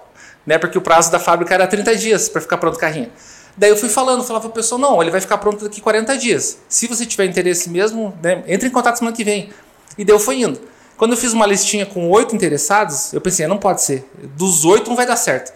Né? 0.47 0.59
Porque 0.59 0.77
o 0.77 0.81
prazo 0.81 1.11
da 1.11 1.19
fábrica 1.19 1.55
era 1.55 1.67
30 1.67 1.97
dias 1.97 2.29
para 2.29 2.41
ficar 2.41 2.59
pronto 2.59 2.77
o 2.77 2.79
carrinho. 2.79 3.11
Daí 3.57 3.71
eu 3.71 3.77
fui 3.77 3.89
falando, 3.89 4.25
falava 4.25 4.49
pro 4.49 4.55
pessoal, 4.55 4.81
não, 4.81 5.01
ele 5.01 5.11
vai 5.11 5.21
ficar 5.21 5.39
pronto 5.39 5.65
daqui 5.65 5.81
40 5.81 6.17
dias. 6.19 6.59
Se 6.69 6.87
você 6.87 7.07
tiver 7.07 7.25
interesse 7.25 7.71
mesmo, 7.71 8.17
né, 8.23 8.43
entre 8.49 8.69
em 8.69 8.71
contato 8.71 8.99
semana 8.99 9.17
que 9.17 9.23
vem. 9.23 9.51
E 9.97 10.05
daí 10.05 10.15
eu 10.15 10.19
fui 10.19 10.43
indo. 10.43 10.61
Quando 10.97 11.13
eu 11.13 11.17
fiz 11.17 11.33
uma 11.33 11.47
listinha 11.47 11.87
com 11.87 12.09
oito 12.11 12.35
interessados, 12.35 13.13
eu 13.13 13.21
pensei, 13.21 13.47
não 13.47 13.59
pode 13.59 13.83
ser. 13.83 14.09
Dos 14.37 14.65
oito, 14.65 14.91
um 14.91 14.97
vai 14.97 15.07
dar 15.07 15.17
certo. 15.17 15.53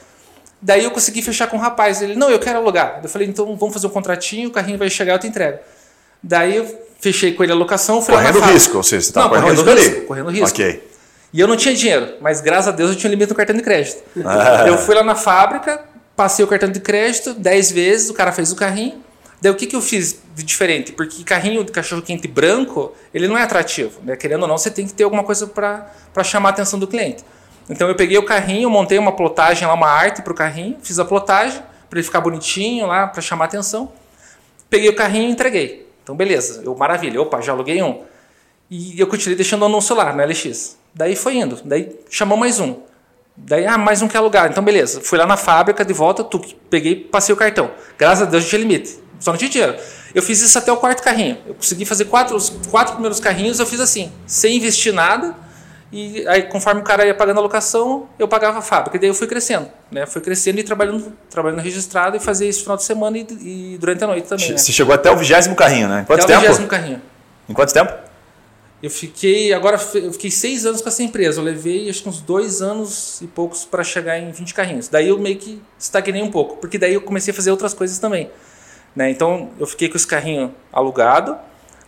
Daí 0.60 0.82
eu 0.84 0.90
consegui 0.90 1.22
fechar 1.22 1.46
com 1.46 1.56
o 1.56 1.60
rapaz. 1.60 2.02
Ele, 2.02 2.14
não, 2.16 2.30
eu 2.30 2.38
quero 2.38 2.58
alugar. 2.58 3.00
Eu 3.02 3.08
falei, 3.08 3.28
então 3.28 3.56
vamos 3.56 3.72
fazer 3.72 3.86
um 3.86 3.90
contratinho, 3.90 4.48
o 4.48 4.52
carrinho 4.52 4.78
vai 4.78 4.90
chegar, 4.90 5.14
eu 5.14 5.18
te 5.18 5.26
entrego. 5.26 5.58
Daí 6.22 6.56
eu 6.56 6.88
fechei 7.00 7.32
com 7.32 7.44
ele 7.44 7.52
a 7.52 7.54
locação. 7.54 8.02
Correndo 8.02 8.40
risco, 8.40 8.76
ou 8.76 8.82
seja, 8.82 9.06
você 9.06 9.12
tá 9.12 9.22
Não, 9.22 9.28
correndo 9.28 9.44
correndo 9.44 9.76
risco 9.76 9.90
risco, 9.90 10.06
correndo 10.06 10.30
risco. 10.30 10.48
Ok. 10.48 10.87
E 11.32 11.40
eu 11.40 11.46
não 11.46 11.56
tinha 11.56 11.74
dinheiro, 11.74 12.14
mas 12.20 12.40
graças 12.40 12.68
a 12.68 12.70
Deus 12.70 12.90
eu 12.90 12.96
tinha 12.96 13.08
um 13.08 13.12
limite 13.12 13.30
no 13.30 13.36
cartão 13.36 13.54
de 13.54 13.62
crédito. 13.62 14.02
Ah. 14.24 14.64
Eu 14.66 14.78
fui 14.78 14.94
lá 14.94 15.02
na 15.02 15.14
fábrica, 15.14 15.84
passei 16.16 16.44
o 16.44 16.48
cartão 16.48 16.70
de 16.70 16.80
crédito 16.80 17.34
10 17.34 17.70
vezes, 17.72 18.10
o 18.10 18.14
cara 18.14 18.32
fez 18.32 18.50
o 18.50 18.56
carrinho. 18.56 19.02
Daí 19.40 19.52
o 19.52 19.54
que, 19.54 19.66
que 19.66 19.76
eu 19.76 19.80
fiz 19.80 20.20
de 20.34 20.42
diferente? 20.42 20.92
Porque 20.92 21.22
carrinho 21.22 21.62
de 21.62 21.70
cachorro 21.70 22.02
quente 22.02 22.26
branco, 22.26 22.92
ele 23.14 23.28
não 23.28 23.38
é 23.38 23.42
atrativo. 23.42 24.00
Né? 24.02 24.16
Querendo 24.16 24.42
ou 24.42 24.48
não, 24.48 24.58
você 24.58 24.70
tem 24.70 24.86
que 24.86 24.92
ter 24.92 25.04
alguma 25.04 25.22
coisa 25.22 25.46
para 25.46 26.24
chamar 26.24 26.48
a 26.48 26.52
atenção 26.52 26.78
do 26.78 26.86
cliente. 26.86 27.22
Então 27.70 27.86
eu 27.88 27.94
peguei 27.94 28.16
o 28.16 28.24
carrinho, 28.24 28.70
montei 28.70 28.98
uma 28.98 29.12
plotagem 29.12 29.68
lá, 29.68 29.74
uma 29.74 29.88
arte 29.88 30.22
para 30.22 30.32
o 30.32 30.34
carrinho, 30.34 30.78
fiz 30.82 30.98
a 30.98 31.04
plotagem 31.04 31.62
para 31.88 31.98
ele 31.98 32.04
ficar 32.04 32.20
bonitinho 32.20 32.86
lá, 32.86 33.06
para 33.06 33.20
chamar 33.20 33.44
a 33.44 33.48
atenção. 33.48 33.92
Peguei 34.70 34.88
o 34.88 34.96
carrinho 34.96 35.28
e 35.28 35.32
entreguei. 35.32 35.86
Então 36.02 36.16
beleza, 36.16 36.62
eu 36.64 36.74
maravilha, 36.74 37.20
opa, 37.20 37.40
já 37.40 37.52
aluguei 37.52 37.82
um. 37.82 38.02
E 38.70 38.98
eu 38.98 39.06
continuei 39.06 39.36
deixando 39.36 39.62
o 39.62 39.66
anúncio 39.66 39.94
lá 39.94 40.12
no 40.12 40.24
LX. 40.24 40.77
Daí 40.98 41.14
foi 41.14 41.36
indo, 41.36 41.60
daí 41.64 41.96
chamou 42.10 42.36
mais 42.36 42.58
um. 42.58 42.74
Daí, 43.36 43.64
ah, 43.64 43.78
mais 43.78 44.02
um 44.02 44.08
que 44.08 44.16
alugar. 44.16 44.50
Então, 44.50 44.64
beleza. 44.64 45.00
Fui 45.00 45.16
lá 45.16 45.24
na 45.24 45.36
fábrica, 45.36 45.84
de 45.84 45.92
volta, 45.92 46.24
tu, 46.24 46.40
peguei, 46.68 46.96
passei 46.96 47.32
o 47.32 47.38
cartão. 47.38 47.70
Graças 47.96 48.26
a 48.26 48.28
Deus 48.28 48.42
não 48.42 48.50
tinha 48.50 48.60
limite. 48.60 48.98
Só 49.20 49.30
não 49.30 49.38
tinha 49.38 49.48
dinheiro. 49.48 49.76
Eu 50.12 50.20
fiz 50.20 50.42
isso 50.42 50.58
até 50.58 50.72
o 50.72 50.76
quarto 50.76 51.00
carrinho. 51.00 51.38
Eu 51.46 51.54
consegui 51.54 51.84
fazer 51.84 52.06
quatro, 52.06 52.34
os 52.36 52.50
quatro 52.68 52.94
primeiros 52.94 53.20
carrinhos, 53.20 53.60
eu 53.60 53.66
fiz 53.66 53.78
assim, 53.78 54.10
sem 54.26 54.56
investir 54.56 54.92
nada. 54.92 55.36
E 55.92 56.26
aí, 56.26 56.42
conforme 56.42 56.80
o 56.80 56.84
cara 56.84 57.06
ia 57.06 57.14
pagando 57.14 57.38
a 57.38 57.42
locação, 57.42 58.08
eu 58.18 58.26
pagava 58.26 58.58
a 58.58 58.62
fábrica. 58.62 58.96
E 58.96 59.00
daí 59.00 59.08
eu 59.08 59.14
fui 59.14 59.28
crescendo. 59.28 59.68
Né? 59.92 60.04
Fui 60.04 60.20
crescendo 60.20 60.58
e 60.58 60.64
trabalhando, 60.64 61.12
trabalhando 61.30 61.60
registrado 61.60 62.16
e 62.16 62.20
fazia 62.20 62.48
isso 62.48 62.58
no 62.58 62.64
final 62.64 62.76
de 62.76 62.82
semana 62.82 63.18
e, 63.18 63.26
e 63.40 63.78
durante 63.78 64.02
a 64.02 64.08
noite 64.08 64.26
também. 64.26 64.50
Né? 64.50 64.58
Você 64.58 64.72
chegou 64.72 64.92
até 64.92 65.12
o 65.12 65.16
vigésimo 65.16 65.54
carrinho, 65.54 65.88
né? 65.88 66.00
Em 66.00 66.04
quanto 66.04 66.24
Até 66.24 66.36
o 66.36 66.40
tempo? 66.40 66.54
20º 66.54 66.66
carrinho. 66.66 67.00
Em 67.48 67.54
quanto 67.54 67.72
tempo? 67.72 68.07
Eu 68.80 68.90
fiquei, 68.90 69.52
agora 69.52 69.76
eu 69.94 70.12
fiquei 70.12 70.30
seis 70.30 70.64
anos 70.64 70.80
com 70.80 70.88
essa 70.88 71.02
empresa. 71.02 71.40
Eu 71.40 71.44
levei 71.44 71.90
acho 71.90 72.02
que 72.02 72.08
uns 72.08 72.20
dois 72.20 72.62
anos 72.62 73.20
e 73.20 73.26
poucos 73.26 73.64
para 73.64 73.82
chegar 73.82 74.18
em 74.18 74.30
20 74.30 74.54
carrinhos. 74.54 74.88
Daí 74.88 75.08
eu 75.08 75.18
meio 75.18 75.36
que 75.36 75.60
estagnei 75.76 76.22
um 76.22 76.30
pouco, 76.30 76.56
porque 76.58 76.78
daí 76.78 76.94
eu 76.94 77.00
comecei 77.00 77.32
a 77.32 77.34
fazer 77.34 77.50
outras 77.50 77.74
coisas 77.74 77.98
também. 77.98 78.30
Né? 78.94 79.10
Então 79.10 79.50
eu 79.58 79.66
fiquei 79.66 79.88
com 79.88 79.96
esse 79.96 80.06
carrinho 80.06 80.54
alugado, 80.72 81.36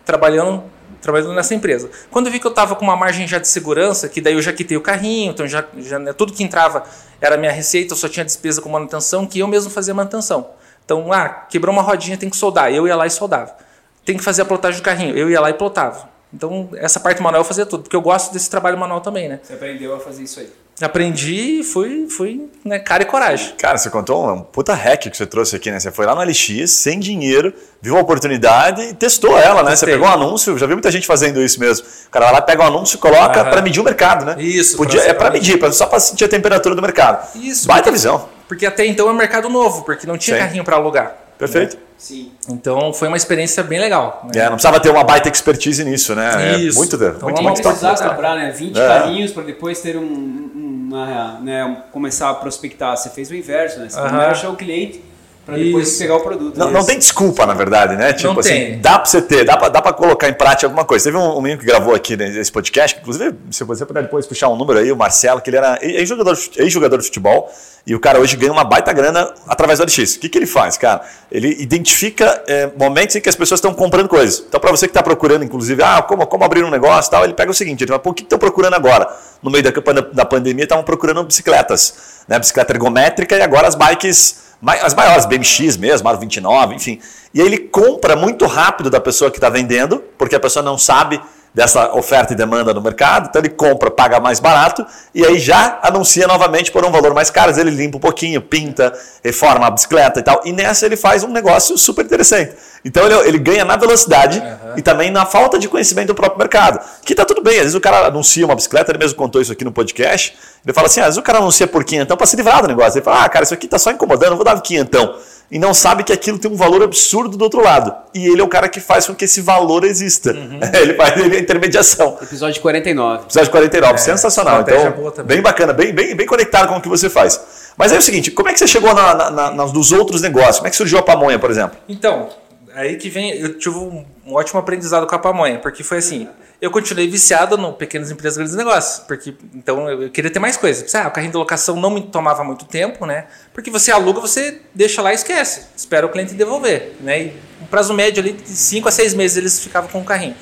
trabalhando, 0.04 0.64
trabalhando 1.00 1.32
nessa 1.32 1.54
empresa. 1.54 1.88
Quando 2.10 2.26
eu 2.26 2.32
vi 2.32 2.40
que 2.40 2.46
eu 2.46 2.50
estava 2.50 2.74
com 2.74 2.84
uma 2.84 2.96
margem 2.96 3.26
já 3.26 3.38
de 3.38 3.46
segurança, 3.46 4.08
que 4.08 4.20
daí 4.20 4.34
eu 4.34 4.42
já 4.42 4.52
quitei 4.52 4.76
o 4.76 4.80
carrinho, 4.80 5.30
então 5.30 5.46
já, 5.46 5.64
já 5.78 5.96
né, 5.96 6.12
tudo 6.12 6.32
que 6.32 6.42
entrava 6.42 6.84
era 7.20 7.36
minha 7.36 7.52
receita, 7.52 7.92
eu 7.92 7.96
só 7.96 8.08
tinha 8.08 8.24
despesa 8.24 8.60
com 8.60 8.68
manutenção, 8.68 9.26
que 9.26 9.38
eu 9.38 9.46
mesmo 9.46 9.70
fazia 9.70 9.94
manutenção. 9.94 10.50
Então, 10.84 11.12
ah, 11.12 11.28
quebrou 11.28 11.72
uma 11.72 11.82
rodinha, 11.82 12.16
tem 12.16 12.28
que 12.28 12.36
soldar. 12.36 12.72
Eu 12.72 12.88
ia 12.88 12.96
lá 12.96 13.06
e 13.06 13.10
soldava. 13.10 13.56
Tem 14.04 14.16
que 14.16 14.24
fazer 14.24 14.42
a 14.42 14.44
plotagem 14.44 14.80
do 14.80 14.82
carrinho. 14.82 15.16
Eu 15.16 15.30
ia 15.30 15.40
lá 15.40 15.48
e 15.48 15.54
plotava. 15.54 16.09
Então, 16.32 16.68
essa 16.76 17.00
parte 17.00 17.20
manual 17.20 17.40
eu 17.40 17.44
fazia 17.44 17.66
tudo, 17.66 17.82
porque 17.82 17.96
eu 17.96 18.00
gosto 18.00 18.32
desse 18.32 18.48
trabalho 18.48 18.78
manual 18.78 19.00
também, 19.00 19.28
né? 19.28 19.40
Você 19.42 19.52
aprendeu 19.54 19.94
a 19.94 19.98
fazer 20.00 20.22
isso 20.22 20.38
aí. 20.40 20.48
Aprendi 20.80 21.60
e 21.60 21.64
fui, 21.64 22.08
fui 22.08 22.48
né, 22.64 22.78
cara 22.78 23.02
e 23.02 23.06
coragem. 23.06 23.52
Cara, 23.58 23.76
você 23.76 23.90
contou 23.90 24.24
um, 24.24 24.32
um 24.32 24.40
puta 24.42 24.72
hack 24.72 25.10
que 25.10 25.16
você 25.16 25.26
trouxe 25.26 25.54
aqui, 25.56 25.70
né? 25.70 25.78
Você 25.78 25.90
foi 25.90 26.06
lá 26.06 26.14
no 26.14 26.22
LX, 26.22 26.70
sem 26.70 26.98
dinheiro, 26.98 27.52
viu 27.82 27.98
a 27.98 28.00
oportunidade 28.00 28.80
e 28.82 28.94
testou 28.94 29.36
ela, 29.36 29.62
né? 29.62 29.70
Você 29.76 29.84
Testei. 29.84 29.94
pegou 29.94 30.06
um 30.08 30.10
anúncio, 30.10 30.56
já 30.56 30.66
vi 30.66 30.72
muita 30.72 30.90
gente 30.90 31.06
fazendo 31.06 31.42
isso 31.42 31.60
mesmo. 31.60 31.86
O 32.06 32.10
cara 32.10 32.26
vai 32.26 32.34
lá, 32.34 32.40
pega 32.42 32.62
um 32.62 32.66
anúncio 32.66 32.96
e 32.96 32.98
coloca 32.98 33.44
para 33.44 33.60
medir 33.60 33.80
o 33.80 33.84
mercado, 33.84 34.24
né? 34.24 34.36
Isso, 34.42 34.76
Podia, 34.78 35.00
pra- 35.02 35.10
é 35.10 35.14
para 35.14 35.30
medir, 35.30 35.58
pra, 35.58 35.70
só 35.72 35.84
para 35.86 36.00
sentir 36.00 36.24
a 36.24 36.28
temperatura 36.28 36.74
do 36.74 36.80
mercado. 36.80 37.28
Isso. 37.36 37.66
Baita 37.68 37.90
visão. 37.90 38.26
Porque 38.48 38.64
até 38.64 38.86
então 38.86 39.06
é 39.08 39.12
um 39.12 39.16
mercado 39.16 39.50
novo, 39.50 39.82
porque 39.84 40.06
não 40.06 40.16
tinha 40.16 40.36
Sim. 40.38 40.42
carrinho 40.42 40.64
para 40.64 40.76
alugar. 40.76 41.14
Perfeito. 41.40 41.76
Né? 41.76 41.82
Sim. 41.96 42.32
Então 42.48 42.92
foi 42.92 43.08
uma 43.08 43.16
experiência 43.16 43.62
bem 43.62 43.80
legal. 43.80 44.22
Né? 44.24 44.40
É, 44.40 44.44
não 44.44 44.52
precisava 44.52 44.78
ter 44.78 44.90
uma 44.90 45.02
baita 45.02 45.28
expertise 45.28 45.82
nisso, 45.82 46.14
né? 46.14 46.52
É 46.52 46.56
Isso. 46.58 46.76
É 46.76 46.78
muito, 46.78 46.96
então, 46.96 47.28
muito, 47.28 47.42
muito 47.42 47.62
precisar 47.62 47.96
comprar, 47.96 48.36
né? 48.36 48.50
20 48.52 48.78
é. 48.78 48.86
carrinhos 48.86 49.32
para 49.32 49.42
depois 49.42 49.80
ter 49.80 49.96
um, 49.96 50.50
uma, 50.54 51.40
né, 51.40 51.82
começar 51.90 52.30
a 52.30 52.34
prospectar. 52.34 52.96
Você 52.96 53.10
fez 53.10 53.30
o 53.30 53.34
inverso, 53.34 53.80
né? 53.80 53.88
Você 53.88 53.98
uhum. 53.98 54.06
primeiro 54.06 54.30
achar 54.30 54.50
o 54.50 54.56
cliente 54.56 55.02
para 55.44 55.56
depois 55.56 55.98
pegar 55.98 56.16
o 56.16 56.20
produto. 56.20 56.56
Não, 56.56 56.70
não, 56.70 56.84
tem 56.84 56.98
desculpa, 56.98 57.46
na 57.46 57.54
verdade, 57.54 57.96
né? 57.96 58.12
Tipo 58.12 58.34
não 58.34 58.40
assim, 58.40 58.50
tem. 58.50 58.80
dá 58.80 58.98
para 58.98 59.06
você 59.06 59.22
ter, 59.22 59.44
dá 59.44 59.56
para 59.56 59.92
colocar 59.92 60.28
em 60.28 60.34
prática 60.34 60.66
alguma 60.66 60.84
coisa. 60.84 61.04
Teve 61.04 61.16
um, 61.16 61.38
um 61.38 61.40
menino 61.40 61.60
que 61.60 61.66
gravou 61.66 61.94
aqui 61.94 62.16
nesse 62.16 62.52
podcast, 62.52 62.94
que, 62.94 63.00
inclusive, 63.00 63.34
se 63.50 63.64
você 63.64 63.84
puder 63.86 64.02
depois 64.02 64.26
puxar 64.26 64.48
um 64.48 64.56
número 64.56 64.78
aí, 64.78 64.92
o 64.92 64.96
Marcelo, 64.96 65.40
que 65.40 65.50
ele 65.50 65.56
era 65.56 65.78
ex-jogador 65.82 66.38
ex 66.56 66.72
-jogador 66.72 66.98
de 66.98 67.04
futebol, 67.04 67.50
e 67.86 67.94
o 67.94 68.00
cara 68.00 68.20
hoje 68.20 68.36
ganha 68.36 68.52
uma 68.52 68.64
baita 68.64 68.92
grana 68.92 69.32
através 69.48 69.78
do 69.78 69.84
LX. 69.84 70.16
O 70.16 70.20
que, 70.20 70.28
que 70.28 70.38
ele 70.38 70.46
faz, 70.46 70.76
cara? 70.76 71.02
Ele 71.32 71.56
identifica 71.60 72.42
é, 72.46 72.70
momentos 72.76 73.16
em 73.16 73.20
que 73.20 73.28
as 73.28 73.34
pessoas 73.34 73.58
estão 73.58 73.72
comprando 73.72 74.08
coisas. 74.08 74.44
Então, 74.46 74.60
para 74.60 74.70
você 74.70 74.86
que 74.86 74.90
está 74.90 75.02
procurando, 75.02 75.44
inclusive, 75.44 75.82
ah, 75.82 76.02
como, 76.02 76.26
como 76.26 76.44
abrir 76.44 76.62
um 76.62 76.70
negócio 76.70 77.10
tal, 77.10 77.24
ele 77.24 77.34
pega 77.34 77.50
o 77.50 77.54
seguinte: 77.54 77.82
ele 77.82 77.88
fala, 77.88 77.98
pô, 77.98 78.10
o 78.10 78.14
que 78.14 78.22
estão 78.22 78.38
procurando 78.38 78.74
agora? 78.74 79.08
No 79.42 79.50
meio 79.50 79.64
da, 79.64 79.70
da 80.12 80.24
pandemia, 80.26 80.64
estavam 80.64 80.84
procurando 80.84 81.24
bicicletas, 81.24 82.22
né? 82.28 82.38
bicicleta 82.38 82.72
ergométrica 82.74 83.36
e 83.36 83.40
agora 83.40 83.66
as 83.66 83.74
bikes 83.74 84.49
as 84.62 84.94
maiores, 84.94 85.24
BMX 85.24 85.76
mesmo, 85.76 86.08
Aro 86.08 86.18
29, 86.18 86.74
enfim. 86.74 87.00
E 87.32 87.40
aí 87.40 87.46
ele 87.46 87.58
compra 87.58 88.14
muito 88.14 88.46
rápido 88.46 88.90
da 88.90 89.00
pessoa 89.00 89.30
que 89.30 89.38
está 89.38 89.48
vendendo, 89.48 90.02
porque 90.18 90.34
a 90.34 90.40
pessoa 90.40 90.62
não 90.62 90.76
sabe 90.76 91.20
dessa 91.52 91.92
oferta 91.94 92.32
e 92.32 92.36
demanda 92.36 92.72
no 92.72 92.80
mercado, 92.80 93.28
então 93.28 93.42
ele 93.42 93.48
compra, 93.48 93.90
paga 93.90 94.20
mais 94.20 94.38
barato 94.38 94.86
e 95.14 95.24
aí 95.26 95.38
já 95.38 95.80
anuncia 95.82 96.26
novamente 96.26 96.70
por 96.70 96.84
um 96.84 96.90
valor 96.90 97.12
mais 97.12 97.28
caro, 97.28 97.58
ele 97.58 97.70
limpa 97.70 97.96
um 97.96 98.00
pouquinho, 98.00 98.40
pinta, 98.40 98.92
reforma 99.22 99.66
a 99.66 99.70
bicicleta 99.70 100.20
e 100.20 100.22
tal, 100.22 100.40
e 100.44 100.52
nessa 100.52 100.86
ele 100.86 100.96
faz 100.96 101.24
um 101.24 101.28
negócio 101.28 101.76
super 101.76 102.04
interessante. 102.04 102.54
Então 102.84 103.04
ele, 103.04 103.28
ele 103.28 103.38
ganha 103.38 103.64
na 103.64 103.76
velocidade 103.76 104.38
uhum. 104.38 104.78
e 104.78 104.82
também 104.82 105.10
na 105.10 105.26
falta 105.26 105.58
de 105.58 105.68
conhecimento 105.68 106.08
do 106.08 106.14
próprio 106.14 106.38
mercado, 106.38 106.80
que 107.04 107.14
tá 107.14 107.24
tudo 107.24 107.42
bem, 107.42 107.56
às 107.56 107.62
vezes 107.62 107.74
o 107.74 107.80
cara 107.80 108.06
anuncia 108.06 108.44
uma 108.44 108.54
bicicleta, 108.54 108.92
ele 108.92 108.98
mesmo 108.98 109.16
contou 109.16 109.42
isso 109.42 109.52
aqui 109.52 109.64
no 109.64 109.72
podcast, 109.72 110.36
ele 110.64 110.72
fala 110.72 110.86
assim, 110.86 111.00
ah, 111.00 111.04
às 111.04 111.08
vezes 111.08 111.18
o 111.18 111.22
cara 111.22 111.38
anuncia 111.38 111.66
por 111.66 111.84
quinhentão 111.84 112.16
para 112.16 112.26
se 112.26 112.36
livrar 112.36 112.62
do 112.62 112.68
negócio, 112.68 112.98
ele 112.98 113.04
fala, 113.04 113.24
ah 113.24 113.28
cara, 113.28 113.42
isso 113.42 113.54
aqui 113.54 113.66
tá 113.66 113.78
só 113.78 113.90
incomodando, 113.90 114.36
vou 114.36 114.44
dar 114.44 114.58
quinhentão 114.60 115.14
e 115.50 115.58
não 115.58 115.74
sabe 115.74 116.04
que 116.04 116.12
aquilo 116.12 116.38
tem 116.38 116.50
um 116.50 116.54
valor 116.54 116.82
absurdo 116.82 117.36
do 117.36 117.42
outro 117.42 117.62
lado. 117.62 117.92
E 118.14 118.24
ele 118.26 118.40
é 118.40 118.44
o 118.44 118.48
cara 118.48 118.68
que 118.68 118.78
faz 118.78 119.06
com 119.06 119.14
que 119.14 119.24
esse 119.24 119.40
valor 119.40 119.84
exista. 119.84 120.30
Uhum. 120.30 120.60
Ele 120.72 120.94
faz 120.94 121.18
ele 121.20 121.36
a 121.36 121.40
intermediação. 121.40 122.16
Episódio 122.22 122.60
49. 122.62 123.24
Episódio 123.24 123.50
49, 123.50 123.94
é, 123.94 123.96
sensacional. 123.96 124.60
Então, 124.60 125.24
bem 125.24 125.40
bacana, 125.40 125.72
bem, 125.72 125.92
bem, 125.92 126.14
bem 126.14 126.26
conectado 126.26 126.68
com 126.68 126.76
o 126.76 126.80
que 126.80 126.88
você 126.88 127.10
faz. 127.10 127.72
Mas 127.76 127.92
é 127.92 127.98
o 127.98 128.02
seguinte, 128.02 128.30
como 128.30 128.48
é 128.48 128.52
que 128.52 128.58
você 128.58 128.66
chegou 128.66 128.94
na, 128.94 129.14
na, 129.14 129.50
na, 129.50 129.66
nos 129.66 129.90
outros 129.92 130.22
negócios? 130.22 130.58
Como 130.58 130.68
é 130.68 130.70
que 130.70 130.76
surgiu 130.76 130.98
a 130.98 131.02
pamonha, 131.02 131.38
por 131.38 131.50
exemplo? 131.50 131.78
Então, 131.88 132.28
aí 132.74 132.96
que 132.96 133.08
vem, 133.08 133.32
eu 133.32 133.58
tive 133.58 133.76
um, 133.76 134.04
um 134.26 134.34
ótimo 134.34 134.60
aprendizado 134.60 135.06
com 135.06 135.14
a 135.14 135.18
pamonha, 135.18 135.58
porque 135.58 135.82
foi 135.82 135.98
assim 135.98 136.28
eu 136.60 136.70
continuei 136.70 137.08
viciado 137.08 137.56
no 137.56 137.72
pequenas 137.72 138.10
empresas, 138.10 138.36
grandes 138.36 138.54
negócios, 138.54 139.04
porque 139.06 139.34
então 139.54 139.88
eu 139.88 140.10
queria 140.10 140.30
ter 140.30 140.38
mais 140.38 140.56
coisas. 140.56 140.94
Ah, 140.94 141.08
o 141.08 141.10
carrinho 141.10 141.32
de 141.32 141.38
locação 141.38 141.76
não 141.76 141.90
me 141.90 142.02
tomava 142.02 142.44
muito 142.44 142.66
tempo, 142.66 143.06
né? 143.06 143.26
Porque 143.54 143.70
você 143.70 143.90
aluga, 143.90 144.20
você 144.20 144.60
deixa 144.74 145.00
lá 145.00 145.12
e 145.12 145.14
esquece, 145.14 145.68
espera 145.74 146.04
o 146.04 146.10
cliente 146.10 146.34
devolver, 146.34 146.96
né? 147.00 147.22
E 147.22 147.36
um 147.62 147.66
prazo 147.66 147.94
médio 147.94 148.22
ali 148.22 148.32
de 148.32 148.48
5 148.48 148.88
a 148.88 148.92
6 148.92 149.14
meses 149.14 149.36
eles 149.38 149.58
ficavam 149.58 149.88
com 149.88 150.00
o 150.00 150.04
carrinho. 150.04 150.36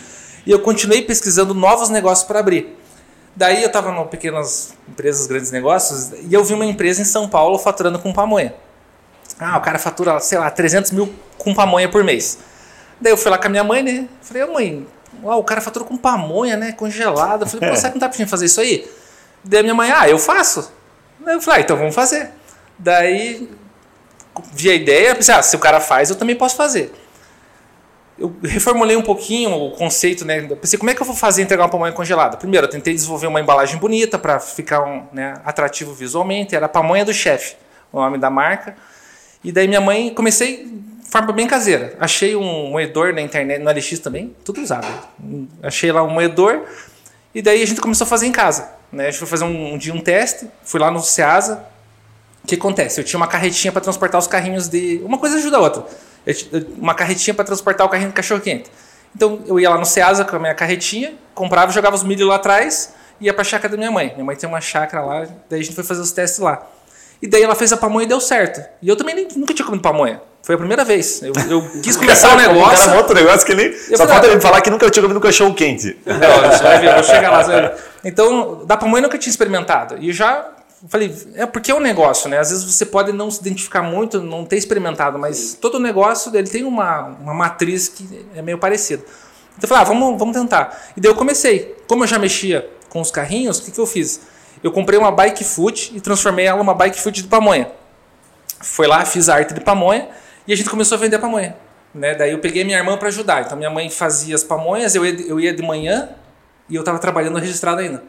E 0.44 0.50
eu 0.50 0.60
continuei 0.60 1.02
pesquisando 1.02 1.54
novos 1.54 1.88
negócios 1.88 2.26
para 2.26 2.40
abrir. 2.40 2.76
Daí 3.37 3.62
eu 3.62 3.68
estava 3.68 3.92
no 3.92 4.06
pequenas 4.06 4.75
empresas, 4.88 5.28
grandes 5.28 5.52
negócios, 5.52 6.10
e 6.28 6.34
eu 6.34 6.42
vi 6.42 6.54
uma 6.54 6.64
empresa 6.64 7.00
em 7.00 7.04
São 7.04 7.28
Paulo 7.28 7.56
faturando 7.56 8.00
com 8.00 8.12
pamonha. 8.12 8.52
Ah, 9.38 9.56
o 9.56 9.60
cara 9.60 9.78
fatura, 9.78 10.18
sei 10.18 10.38
lá, 10.38 10.50
300 10.50 10.90
mil 10.90 11.14
com 11.37 11.54
pamonha 11.54 11.88
por 11.88 12.02
mês. 12.02 12.38
Daí 13.00 13.12
eu 13.12 13.16
fui 13.16 13.30
lá 13.30 13.38
com 13.38 13.46
a 13.46 13.50
minha 13.50 13.62
mãe, 13.62 13.82
né? 13.82 14.08
Falei, 14.20 14.44
mãe, 14.46 14.87
Uau, 15.22 15.40
o 15.40 15.44
cara 15.44 15.60
faturou 15.60 15.87
com 15.87 15.96
pamonha, 15.96 16.56
né? 16.56 16.72
Congelada. 16.72 17.44
Eu 17.44 17.48
falei, 17.48 17.70
pô, 17.70 17.76
será 17.76 17.88
que 17.90 17.96
não 17.96 18.00
dá 18.00 18.08
pra 18.08 18.18
gente 18.18 18.28
fazer 18.28 18.46
isso 18.46 18.60
aí? 18.60 18.88
Daí 19.42 19.60
a 19.60 19.62
minha 19.62 19.75
mãe, 19.75 19.90
ah, 19.90 20.08
eu 20.08 20.18
faço. 20.18 20.72
Eu 21.26 21.40
falei, 21.40 21.60
ah, 21.60 21.64
então 21.64 21.76
vamos 21.76 21.94
fazer. 21.94 22.30
Daí 22.78 23.48
vi 24.52 24.70
a 24.70 24.75
ideia, 24.75 25.14
pensei, 25.14 25.34
ah, 25.34 25.42
se 25.42 25.56
o 25.56 25.58
cara 25.58 25.80
faz, 25.80 26.10
eu 26.10 26.16
também 26.16 26.37
posso 26.37 26.56
fazer. 26.56 26.92
Eu 28.18 28.34
reformulei 28.42 28.96
um 28.96 29.02
pouquinho 29.02 29.50
o 29.50 29.70
conceito, 29.72 30.25
né? 30.25 30.44
Eu 30.50 30.56
pensei, 30.56 30.78
como 30.78 30.90
é 30.90 30.94
que 30.94 31.00
eu 31.00 31.06
vou 31.06 31.14
fazer 31.14 31.42
entregar 31.42 31.62
uma 31.62 31.68
pamonha 31.68 31.92
congelada? 31.92 32.37
Primeiro, 32.37 32.66
eu 32.66 32.70
tentei 32.70 32.92
desenvolver 32.92 33.28
uma 33.28 33.40
embalagem 33.40 33.78
bonita 33.78 34.18
para 34.18 34.40
ficar 34.40 34.82
um, 34.82 35.06
né, 35.12 35.40
atrativo 35.44 35.94
visualmente. 35.94 36.56
Era 36.56 36.66
a 36.66 36.68
pamonha 36.68 37.04
do 37.04 37.12
chefe, 37.12 37.56
o 37.92 38.00
nome 38.00 38.18
da 38.18 38.28
marca. 38.28 38.76
E 39.44 39.52
daí 39.52 39.68
minha 39.68 39.80
mãe, 39.80 40.12
comecei 40.12 40.68
forma 41.10 41.32
bem 41.32 41.46
caseira. 41.46 41.96
Achei 41.98 42.36
um 42.36 42.70
moedor 42.70 43.12
na 43.12 43.20
internet, 43.20 43.62
no 43.62 43.70
LX 43.70 43.98
também, 43.98 44.34
tudo 44.44 44.60
usado. 44.60 44.86
Achei 45.62 45.90
lá 45.90 46.02
um 46.02 46.10
moedor 46.10 46.62
e 47.34 47.42
daí 47.42 47.62
a 47.62 47.66
gente 47.66 47.80
começou 47.80 48.04
a 48.04 48.08
fazer 48.08 48.26
em 48.26 48.32
casa. 48.32 48.70
Né? 48.92 49.08
A 49.08 49.10
gente 49.10 49.18
foi 49.18 49.28
fazer 49.28 49.44
um, 49.44 49.74
um 49.74 49.78
dia 49.78 49.92
um 49.92 50.00
teste, 50.00 50.48
fui 50.62 50.80
lá 50.80 50.90
no 50.90 51.00
Ceasa. 51.00 51.64
O 52.44 52.46
que 52.46 52.54
acontece? 52.54 53.00
Eu 53.00 53.04
tinha 53.04 53.18
uma 53.18 53.26
carretinha 53.26 53.72
para 53.72 53.82
transportar 53.82 54.18
os 54.18 54.26
carrinhos 54.26 54.68
de. 54.68 55.00
Uma 55.04 55.18
coisa 55.18 55.36
ajuda 55.36 55.56
a 55.58 55.60
outra. 55.60 55.84
uma 56.78 56.94
carretinha 56.94 57.34
para 57.34 57.44
transportar 57.44 57.86
o 57.86 57.90
carrinho 57.90 58.08
de 58.08 58.14
cachorro-quente. 58.14 58.70
Então 59.14 59.42
eu 59.46 59.58
ia 59.58 59.68
lá 59.68 59.78
no 59.78 59.84
Ceasa 59.84 60.24
com 60.24 60.36
a 60.36 60.38
minha 60.38 60.54
carretinha, 60.54 61.14
comprava, 61.34 61.72
jogava 61.72 61.96
os 61.96 62.02
milho 62.02 62.26
lá 62.26 62.36
atrás 62.36 62.94
ia 63.20 63.32
para 63.32 63.42
a 63.42 63.44
chácara 63.44 63.70
da 63.70 63.76
minha 63.76 63.90
mãe. 63.90 64.12
Minha 64.14 64.24
mãe 64.24 64.36
tem 64.36 64.48
uma 64.48 64.60
chácara 64.60 65.04
lá, 65.04 65.26
daí 65.48 65.60
a 65.60 65.62
gente 65.62 65.74
foi 65.74 65.84
fazer 65.84 66.00
os 66.00 66.12
testes 66.12 66.38
lá. 66.38 66.66
E 67.20 67.26
daí 67.26 67.42
ela 67.42 67.54
fez 67.54 67.72
a 67.72 67.76
pamonha 67.76 68.04
e 68.04 68.08
deu 68.08 68.20
certo. 68.20 68.64
E 68.80 68.88
eu 68.88 68.96
também 68.96 69.14
nem, 69.14 69.28
nunca 69.36 69.52
tinha 69.52 69.66
comido 69.66 69.82
pamonha. 69.82 70.20
Foi 70.48 70.54
a 70.54 70.58
primeira 70.58 70.82
vez. 70.82 71.20
Eu, 71.22 71.34
eu 71.50 71.62
quis 71.82 71.94
começar 71.94 72.30
o 72.30 72.32
um 72.32 72.36
negócio. 72.36 72.84
O 72.84 72.86
cara 72.86 72.96
monta 72.96 73.12
um 73.12 73.16
negócio 73.16 73.46
que 73.46 73.54
nem. 73.54 73.70
Só 73.94 74.08
falta 74.08 74.28
ele 74.28 74.40
falar 74.40 74.62
que 74.62 74.70
nunca 74.70 74.88
tinha 74.88 75.02
comido 75.02 75.18
um 75.18 75.20
cachorro 75.20 75.52
quente. 75.52 75.94
Não, 76.06 76.50
você 76.50 76.62
vai 76.62 76.80
ver, 76.80 76.94
vou 76.94 77.02
chegar 77.02 77.30
lá. 77.30 77.74
Então, 78.02 78.64
da 78.64 78.74
pamonha 78.74 79.00
eu 79.00 79.02
nunca 79.02 79.18
tinha 79.18 79.30
experimentado. 79.30 79.98
E 80.00 80.10
já 80.10 80.48
falei, 80.88 81.14
é 81.34 81.44
porque 81.44 81.70
é 81.70 81.74
um 81.74 81.80
negócio, 81.80 82.30
né? 82.30 82.38
Às 82.38 82.48
vezes 82.48 82.64
você 82.64 82.86
pode 82.86 83.12
não 83.12 83.30
se 83.30 83.40
identificar 83.40 83.82
muito, 83.82 84.22
não 84.22 84.46
ter 84.46 84.56
experimentado, 84.56 85.18
mas 85.18 85.52
todo 85.60 85.78
negócio 85.78 86.34
ele 86.34 86.48
tem 86.48 86.64
uma, 86.64 87.08
uma 87.20 87.34
matriz 87.34 87.88
que 87.88 88.26
é 88.34 88.40
meio 88.40 88.56
parecida. 88.56 89.02
Então 89.58 89.64
eu 89.64 89.68
falei, 89.68 89.82
ah, 89.82 89.84
vamos, 89.84 90.18
vamos 90.18 90.34
tentar. 90.34 90.92
E 90.96 91.00
daí 91.00 91.10
eu 91.10 91.14
comecei. 91.14 91.76
Como 91.86 92.04
eu 92.04 92.08
já 92.08 92.18
mexia 92.18 92.66
com 92.88 93.02
os 93.02 93.10
carrinhos, 93.10 93.58
o 93.58 93.64
que, 93.64 93.72
que 93.72 93.78
eu 93.78 93.86
fiz? 93.86 94.22
Eu 94.62 94.72
comprei 94.72 94.98
uma 94.98 95.10
bike 95.10 95.44
foot 95.44 95.92
e 95.94 96.00
transformei 96.00 96.46
ela 96.46 96.56
numa 96.56 96.72
bike 96.72 96.98
foot 96.98 97.20
de 97.20 97.28
pamonha. 97.28 97.70
Foi 98.62 98.86
lá, 98.86 99.04
fiz 99.04 99.28
a 99.28 99.34
arte 99.34 99.52
de 99.52 99.60
pamonha 99.60 100.08
e 100.48 100.52
a 100.54 100.56
gente 100.56 100.70
começou 100.70 100.96
a 100.96 100.98
vender 100.98 101.18
pamonha. 101.18 101.54
Né? 101.94 102.14
Daí 102.14 102.32
eu 102.32 102.38
peguei 102.38 102.64
minha 102.64 102.78
irmã 102.78 102.96
para 102.96 103.08
ajudar. 103.08 103.42
Então 103.42 103.56
minha 103.56 103.68
mãe 103.68 103.90
fazia 103.90 104.34
as 104.34 104.42
pamonhas, 104.42 104.94
eu 104.94 105.04
ia, 105.04 105.28
eu 105.28 105.38
ia 105.38 105.52
de 105.52 105.62
manhã 105.62 106.08
e 106.70 106.74
eu 106.74 106.80
estava 106.80 106.98
trabalhando 106.98 107.38
registrado 107.38 107.80
ainda. 107.80 108.02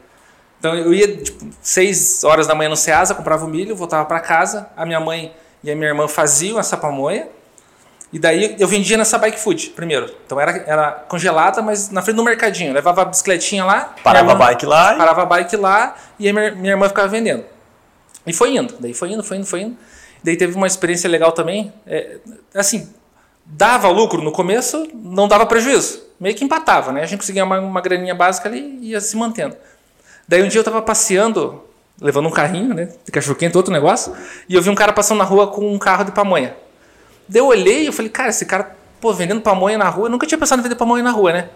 Então 0.58 0.74
eu 0.74 0.93
ia 0.93 1.17
tipo, 1.17 1.46
seis 1.62 2.24
horas 2.24 2.48
da 2.48 2.55
manhã 2.55 2.69
no 2.69 2.77
Ceasa, 2.77 3.13
comprava 3.13 3.46
o 3.46 3.48
milho, 3.50 3.75
voltava 3.75 4.05
para 4.05 4.22
casa. 4.22 4.69
A 4.77 4.86
minha 4.86 5.01
mãe 5.01 5.34
e 5.62 5.69
a 5.69 5.75
minha 5.75 5.89
irmã 5.89 6.08
faziam 6.08 6.58
essa 6.58 6.77
pamonha. 6.77 7.27
E 8.12 8.17
daí 8.17 8.55
eu 8.58 8.67
vendia 8.67 8.98
nessa 8.98 9.17
bike 9.17 9.39
food 9.39 9.72
primeiro. 9.72 10.10
Então 10.25 10.39
era, 10.39 10.63
era 10.65 10.91
congelada, 10.91 11.62
mas 11.62 11.89
na 11.89 12.01
frente 12.01 12.15
do 12.15 12.24
mercadinho. 12.24 12.69
Eu 12.69 12.74
levava 12.74 13.01
a 13.01 13.05
bicicletinha 13.05 13.65
lá. 13.65 13.93
Parava 14.01 14.31
irmã, 14.31 14.46
a 14.46 14.48
bike 14.48 14.65
lá. 14.65 14.96
Parava 14.96 15.24
a 15.24 15.25
bike 15.25 15.58
lá 15.58 15.96
e 16.17 16.29
a 16.29 16.34
minha, 16.34 16.51
minha 16.51 16.72
irmã 16.72 16.88
ficava 16.88 17.10
vendendo. 17.10 17.43
E 18.25 18.31
foi 18.31 18.55
indo. 18.55 18.75
Daí 18.79 18.93
foi 18.93 19.12
indo, 19.12 19.24
foi 19.24 19.38
indo, 19.38 19.46
foi 19.46 19.62
indo. 19.62 19.77
Daí 20.24 20.36
teve 20.36 20.56
uma 20.56 20.68
experiência 20.68 21.10
legal 21.10 21.32
também. 21.32 21.74
É, 21.88 22.18
assim, 22.54 22.90
dava 23.46 23.90
lucro 23.90 24.22
no 24.22 24.32
começo, 24.32 24.88
não 24.94 25.28
dava 25.28 25.46
prejuízo. 25.46 26.02
Meio 26.20 26.36
que 26.36 26.44
empatava, 26.44 26.92
né? 26.92 27.02
A 27.02 27.06
gente 27.06 27.20
conseguia 27.20 27.44
uma, 27.46 27.60
uma 27.60 27.82
graninha 27.82 28.14
básica 28.14 28.50
ali 28.50 28.78
e 28.82 28.92
ia 28.92 29.02
se 29.02 29.16
mantendo. 29.16 29.56
Daí 30.28 30.44
um 30.44 30.48
dia 30.48 30.60
eu 30.60 30.62
estava 30.62 30.82
passeando, 30.82 31.64
levando 32.00 32.28
um 32.28 32.32
carrinho, 32.32 32.74
né? 32.74 32.90
De 33.06 33.12
cachorro 33.12 33.36
quente, 33.36 33.56
outro 33.56 33.72
negócio. 33.72 34.14
E 34.48 34.56
eu 34.56 34.62
vi 34.62 34.70
um 34.70 34.76
cara 34.76 34.92
passando 34.92 35.18
na 35.18 35.24
rua 35.24 35.48
com 35.48 35.74
um 35.74 35.80
carro 35.80 36.04
de 36.04 36.12
pamonha. 36.12 36.56
Daí 37.28 37.42
eu 37.42 37.48
olhei 37.48 37.84
e 37.84 37.86
eu 37.88 37.94
falei, 37.94 38.10
cara, 38.12 38.30
esse 38.30 38.46
cara, 38.46 38.76
pô, 39.00 39.14
vendendo 39.14 39.42
pamonha 39.42 39.78
na 39.78 39.88
rua. 39.88 40.08
Eu 40.08 40.12
nunca 40.12 40.28
tinha 40.28 40.38
pensado 40.38 40.60
em 40.60 40.64
vender 40.64 40.76
pamonha 40.76 41.04
na 41.04 41.12
rua, 41.12 41.32
né? 41.32 41.50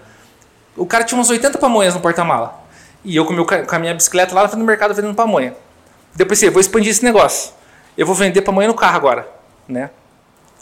O 0.76 0.86
cara 0.86 1.04
tinha 1.04 1.20
uns 1.20 1.30
80 1.30 1.58
pamonhas 1.58 1.94
no 1.94 2.00
porta-mala. 2.00 2.64
E 3.04 3.16
eu 3.16 3.26
com, 3.26 3.34
meu, 3.34 3.46
com 3.46 3.76
a 3.76 3.80
minha 3.80 3.94
bicicleta 3.94 4.34
lá 4.34 4.48
no 4.48 4.66
mercado 4.66 4.94
vendendo 4.94 5.14
pamonha. 5.14 5.54
Depois 6.16 6.40
pensei, 6.40 6.50
vou 6.50 6.62
expandir 6.62 6.90
esse 6.90 7.04
negócio. 7.04 7.52
Eu 7.98 8.06
vou 8.06 8.16
vender 8.16 8.42
pamonha 8.42 8.68
no 8.68 8.74
carro 8.74 8.98
agora, 8.98 9.28
né? 9.68 9.90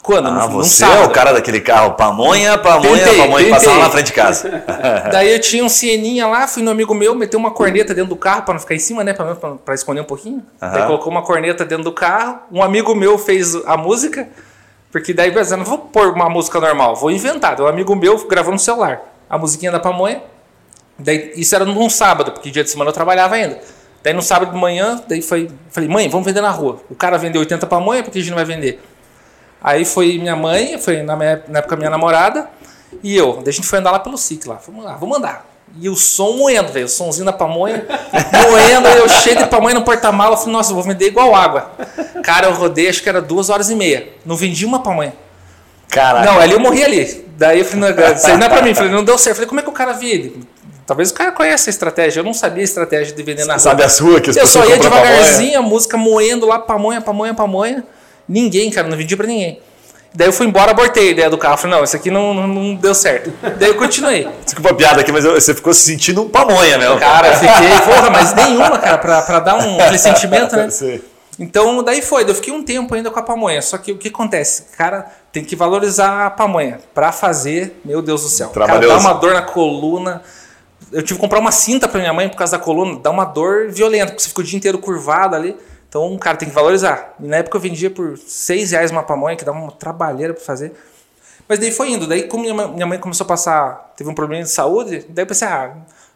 Quando? 0.02 0.26
Ah, 0.26 0.48
no, 0.48 0.50
você 0.50 0.84
é 0.84 1.04
o 1.04 1.10
cara 1.10 1.32
daquele 1.32 1.60
carro, 1.60 1.92
pamonha, 1.92 2.58
pamonha, 2.58 3.04
tentei, 3.04 3.18
pamonha, 3.18 3.50
passava 3.50 3.76
lá 3.76 3.84
na 3.84 3.90
frente 3.90 4.06
de 4.06 4.12
casa. 4.12 4.64
Daí 5.12 5.32
eu 5.32 5.40
tinha 5.40 5.64
um 5.64 5.68
Sieninha 5.68 6.26
lá, 6.26 6.48
fui 6.48 6.60
no 6.60 6.72
amigo 6.72 6.92
meu, 6.92 7.14
meteu 7.14 7.38
uma 7.38 7.52
corneta 7.52 7.94
dentro 7.94 8.10
do 8.10 8.16
carro 8.16 8.42
para 8.42 8.54
não 8.54 8.60
ficar 8.60 8.74
em 8.74 8.80
cima, 8.80 9.04
né? 9.04 9.14
Para 9.14 9.74
esconder 9.74 10.00
um 10.00 10.04
pouquinho. 10.04 10.42
Uhum. 10.60 10.72
Daí 10.72 10.86
colocou 10.86 11.10
uma 11.10 11.22
corneta 11.22 11.64
dentro 11.64 11.84
do 11.84 11.92
carro. 11.92 12.40
Um 12.50 12.60
amigo 12.64 12.96
meu 12.96 13.16
fez 13.16 13.54
a 13.64 13.76
música. 13.76 14.28
Porque 14.90 15.14
daí, 15.14 15.32
eu 15.32 15.56
não 15.56 15.64
vou 15.64 15.78
pôr 15.78 16.08
uma 16.08 16.28
música 16.28 16.60
normal, 16.60 16.96
vou 16.96 17.10
inventar. 17.10 17.58
Um 17.60 17.66
amigo 17.66 17.94
meu 17.94 18.26
gravou 18.26 18.52
no 18.52 18.58
celular 18.58 19.00
a 19.32 19.38
musiquinha 19.38 19.72
da 19.72 19.80
pamonha. 19.80 20.22
Daí, 20.98 21.32
isso 21.36 21.54
era 21.54 21.64
num 21.64 21.88
sábado, 21.88 22.32
porque 22.32 22.50
dia 22.50 22.62
de 22.62 22.68
semana 22.68 22.90
eu 22.90 22.94
trabalhava 22.94 23.34
ainda. 23.34 23.58
Daí 24.02 24.12
no 24.12 24.22
sábado 24.22 24.52
de 24.52 24.58
manhã, 24.58 25.00
daí 25.06 25.22
foi, 25.22 25.48
falei, 25.70 25.88
mãe, 25.88 26.08
vamos 26.08 26.26
vender 26.26 26.40
na 26.40 26.50
rua. 26.50 26.80
O 26.90 26.94
cara 26.94 27.16
vendeu 27.16 27.40
80 27.40 27.66
pamonha, 27.66 28.02
porque 28.02 28.18
a 28.18 28.20
gente 28.20 28.30
não 28.30 28.36
vai 28.36 28.44
vender? 28.44 28.82
Aí 29.62 29.84
foi 29.84 30.18
minha 30.18 30.34
mãe, 30.34 30.76
foi 30.78 31.02
na, 31.02 31.14
minha, 31.14 31.42
na 31.46 31.60
época 31.60 31.76
minha 31.76 31.90
namorada, 31.90 32.48
e 33.02 33.16
eu. 33.16 33.34
Daí 33.36 33.50
a 33.50 33.52
gente 33.52 33.66
foi 33.66 33.78
andar 33.78 33.92
lá 33.92 34.00
pelo 34.00 34.18
SIC 34.18 34.46
lá. 34.46 34.58
Vamos 34.66 34.84
lá, 34.84 34.94
vamos 34.94 35.16
andar. 35.16 35.46
E 35.80 35.88
o 35.88 35.94
som 35.94 36.32
moendo, 36.32 36.72
velho. 36.72 36.86
O 36.86 36.88
somzinho 36.88 37.24
da 37.24 37.32
pamonha 37.32 37.86
moendo. 38.50 38.88
eu 38.88 39.08
cheio 39.08 39.38
de 39.38 39.46
pamonha 39.46 39.74
no 39.74 39.82
porta-mala. 39.82 40.36
Falei, 40.36 40.52
nossa, 40.52 40.72
eu 40.72 40.74
vou 40.74 40.84
vender 40.84 41.06
igual 41.06 41.34
água. 41.34 41.70
Cara, 42.22 42.48
eu 42.48 42.54
rodei, 42.54 42.88
acho 42.88 43.02
que 43.02 43.08
era 43.08 43.22
duas 43.22 43.48
horas 43.48 43.70
e 43.70 43.74
meia. 43.74 44.08
Não 44.26 44.36
vendi 44.36 44.66
uma 44.66 44.82
pamonha. 44.82 45.14
Caraca. 45.88 46.30
Não, 46.30 46.40
ali 46.40 46.52
eu 46.52 46.60
morri 46.60 46.82
ali. 46.84 47.24
Daí 47.38 47.60
eu 47.60 47.64
falei, 47.64 47.94
não, 47.94 48.04
isso 48.14 48.26
aí 48.26 48.36
não 48.36 48.46
é 48.46 48.48
pra 48.48 48.62
mim. 48.62 48.74
Falei, 48.74 48.90
não 48.90 49.04
deu 49.04 49.16
certo. 49.16 49.36
Falei, 49.36 49.48
como 49.48 49.60
é 49.60 49.62
que 49.62 49.70
o 49.70 49.72
cara 49.72 49.92
viu? 49.92 50.42
Talvez 50.92 51.10
o 51.10 51.14
cara 51.14 51.32
conheça 51.32 51.70
a 51.70 51.72
estratégia. 51.72 52.20
Eu 52.20 52.24
não 52.24 52.34
sabia 52.34 52.62
a 52.62 52.64
estratégia 52.64 53.16
de 53.16 53.22
vender 53.22 53.46
na 53.46 53.54
rua. 53.54 53.60
Sabe 53.60 53.82
a 53.82 53.88
sua 53.88 54.20
que 54.20 54.28
as 54.28 54.36
Eu 54.36 54.42
pessoas 54.42 54.66
só 54.66 54.70
ia 54.70 54.78
devagarzinho, 54.78 55.58
a 55.58 55.62
música 55.62 55.96
moendo 55.96 56.44
lá, 56.44 56.58
pamonha, 56.58 57.00
pamonha, 57.00 57.32
pamonha. 57.32 57.82
Ninguém, 58.28 58.70
cara, 58.70 58.86
não 58.88 58.96
vendi 58.98 59.16
pra 59.16 59.26
ninguém. 59.26 59.58
Daí 60.14 60.28
eu 60.28 60.34
fui 60.34 60.46
embora, 60.46 60.72
abortei 60.72 61.08
a 61.08 61.10
ideia 61.12 61.30
do 61.30 61.38
carro. 61.38 61.56
Falei, 61.56 61.78
não, 61.78 61.82
isso 61.82 61.96
aqui 61.96 62.10
não, 62.10 62.34
não, 62.34 62.46
não 62.46 62.74
deu 62.74 62.94
certo. 62.94 63.32
Daí 63.58 63.70
eu 63.70 63.76
continuei. 63.76 64.28
Desculpa 64.44 64.68
a 64.68 64.74
piada 64.74 65.00
aqui, 65.00 65.10
mas 65.10 65.24
você 65.24 65.54
ficou 65.54 65.72
se 65.72 65.80
sentindo 65.80 66.20
um 66.20 66.28
pamonha, 66.28 66.76
né? 66.76 66.94
Cara, 66.98 67.28
eu 67.28 67.34
fiquei, 67.36 67.70
porra, 67.90 68.10
mas 68.10 68.34
nenhuma, 68.34 68.76
cara, 68.76 68.98
pra, 68.98 69.22
pra 69.22 69.40
dar 69.40 69.54
um 69.54 69.80
aquele 69.80 69.96
sentimento, 69.96 70.54
né? 70.54 70.68
Sei. 70.68 71.02
Então, 71.38 71.82
daí 71.82 72.02
foi. 72.02 72.28
Eu 72.28 72.34
fiquei 72.34 72.52
um 72.52 72.62
tempo 72.62 72.94
ainda 72.94 73.10
com 73.10 73.18
a 73.18 73.22
pamonha. 73.22 73.62
Só 73.62 73.78
que 73.78 73.92
o 73.92 73.96
que 73.96 74.08
acontece? 74.08 74.66
Cara, 74.76 75.10
tem 75.32 75.42
que 75.42 75.56
valorizar 75.56 76.26
a 76.26 76.30
pamonha. 76.30 76.80
Pra 76.92 77.12
fazer, 77.12 77.80
meu 77.82 78.02
Deus 78.02 78.20
do 78.20 78.28
céu. 78.28 78.50
Cara, 78.50 78.78
dá 78.78 78.98
uma 78.98 79.14
dor 79.14 79.32
na 79.32 79.40
coluna. 79.40 80.20
Eu 80.92 81.02
tive 81.02 81.14
que 81.14 81.20
comprar 81.20 81.38
uma 81.40 81.50
cinta 81.52 81.88
pra 81.88 81.98
minha 82.00 82.12
mãe 82.12 82.28
por 82.28 82.36
causa 82.36 82.58
da 82.58 82.62
coluna. 82.62 82.98
Dá 83.00 83.10
uma 83.10 83.24
dor 83.24 83.70
violenta, 83.70 84.06
porque 84.12 84.22
você 84.22 84.28
fica 84.28 84.40
o 84.40 84.44
dia 84.44 84.56
inteiro 84.58 84.78
curvado 84.78 85.34
ali. 85.36 85.56
Então, 85.88 86.16
cara, 86.18 86.36
tem 86.36 86.48
que 86.48 86.54
valorizar. 86.54 87.14
E 87.20 87.26
na 87.26 87.36
época 87.38 87.56
eu 87.56 87.60
vendia 87.60 87.90
por 87.90 88.16
6 88.18 88.70
reais 88.72 88.90
uma 88.90 89.02
pamonha, 89.02 89.36
que 89.36 89.44
dá 89.44 89.52
uma 89.52 89.70
trabalheira 89.72 90.32
pra 90.34 90.42
fazer. 90.44 90.72
Mas 91.48 91.58
daí 91.58 91.70
foi 91.72 91.90
indo. 91.90 92.06
Daí, 92.06 92.22
como 92.24 92.42
minha 92.42 92.86
mãe- 92.86 92.98
começou 92.98 93.24
a 93.24 93.28
passar, 93.28 93.92
teve 93.96 94.08
um 94.08 94.14
problema 94.14 94.42
de 94.42 94.50
saúde, 94.50 95.04
daí 95.08 95.22
eu 95.24 95.26
pensei, 95.26 95.46
ah, 95.48 95.72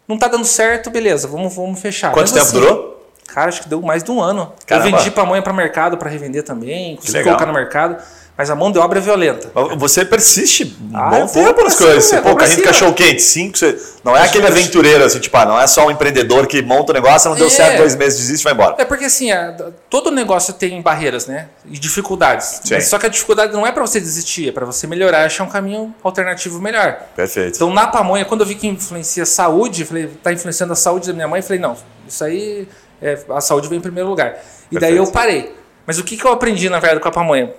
não 0.09 0.17
tá 0.19 0.29
dando 0.29 0.45
certo, 0.45 0.89
beleza, 0.91 1.27
vamos, 1.29 1.55
vamos 1.55 1.79
fechar. 1.81 2.13
Quanto 2.13 2.33
Mesmo 2.33 2.47
tempo 2.47 2.53
durou? 2.53 3.11
Cara, 3.27 3.49
acho 3.49 3.63
que 3.63 3.69
deu 3.69 3.83
mais 3.83 4.03
de 4.05 4.11
um 4.11 4.21
ano. 4.23 4.53
Caramba. 4.65 4.89
Eu 4.89 4.93
vendi 4.97 5.11
pamonha 5.11 5.43
para 5.43 5.53
mercado 5.53 5.99
para 5.99 6.09
revender 6.09 6.43
também, 6.45 6.97
consegui 6.97 7.25
colocar 7.25 7.45
no 7.45 7.53
mercado, 7.53 7.97
mas 8.37 8.51
a 8.51 8.55
mão 8.55 8.71
de 8.71 8.79
obra 8.79 8.99
é 8.99 9.03
violenta. 9.03 9.51
Você 9.77 10.05
persiste 10.05 10.77
um 10.93 10.97
Ah, 10.97 11.09
bom 11.09 11.27
tempo 11.27 11.63
nas 11.65 11.75
coisas. 11.75 12.05
Você, 12.05 12.21
pô, 12.21 12.35
carrinho 12.37 12.59
de 12.59 12.63
cachorro 12.63 12.93
quente, 12.93 13.23
cinco. 13.23 13.57
Você... 13.57 13.79
Não 14.05 14.17
é 14.17 14.23
aquele 14.23 14.45
que- 14.47 14.53
aventureiro, 14.53 15.03
assim, 15.05 15.19
tipo, 15.19 15.37
ah, 15.37 15.45
não 15.47 15.59
é 15.61 15.67
só 15.67 15.87
um 15.87 15.91
empreendedor 15.91 16.47
que 16.47 16.61
monta 16.63 16.93
o 16.93 16.95
negócio, 16.95 17.29
não 17.31 17.37
deu 17.37 17.47
É. 17.47 17.51
certo, 17.51 17.79
dois 17.79 17.97
meses 17.97 18.19
desiste 18.21 18.43
e 18.43 18.45
vai 18.45 18.53
embora. 18.53 18.75
É 18.79 18.85
porque 18.85 19.07
assim, 19.07 19.31
a- 19.33 19.55
todo 19.89 20.11
negócio 20.11 20.53
tem 20.55 20.81
barreiras, 20.83 21.27
né? 21.27 21.49
E 21.65 21.79
dificuldades. 21.79 22.61
Sim. 22.65 22.81
Só 22.83 22.99
que 22.99 23.07
a 23.07 23.09
dificuldade 23.09 23.53
não 23.53 23.67
é 23.67 23.73
para 23.73 23.83
você 23.83 23.99
desistir, 23.99 24.49
é 24.49 24.53
para 24.53 24.67
você 24.67 24.87
melhorar, 24.87 25.25
achar 25.25 25.45
um 25.45 25.49
caminho 25.49 25.95
alternativo 26.05 26.61
melhor. 26.61 26.99
Perfeito. 27.17 27.57
Então, 27.57 27.73
na 27.73 27.87
pamonha, 27.87 28.25
quando 28.25 28.43
eu 28.43 28.47
vi 28.47 28.55
que 28.55 28.67
influencia 28.67 29.23
a 29.23 29.27
saúde, 29.27 29.85
falei, 29.85 30.09
tá 30.23 30.33
influenciando 30.33 30.73
a 30.73 30.77
saúde 30.77 31.07
da 31.09 31.13
minha 31.15 31.27
mãe, 31.29 31.41
falei, 31.43 31.59
não, 31.59 31.77
isso 32.07 32.23
aí, 32.23 32.69
é, 33.01 33.19
a 33.31 33.41
saúde 33.41 33.67
vem 33.69 33.79
em 33.79 33.83
primeiro 33.83 34.09
lugar. 34.09 34.35
E 34.71 34.79
daí 34.79 34.91
Perfeito. 34.93 35.05
eu 35.09 35.13
parei. 35.13 35.57
Mas 35.87 35.99
o 35.99 36.05
que, 36.05 36.17
que 36.17 36.25
eu 36.25 36.33
aprendi, 36.33 36.69
na 36.69 36.81
verdade, 36.81 37.01
com 37.01 37.09
a 37.09 37.13
pamonha? 37.13 37.51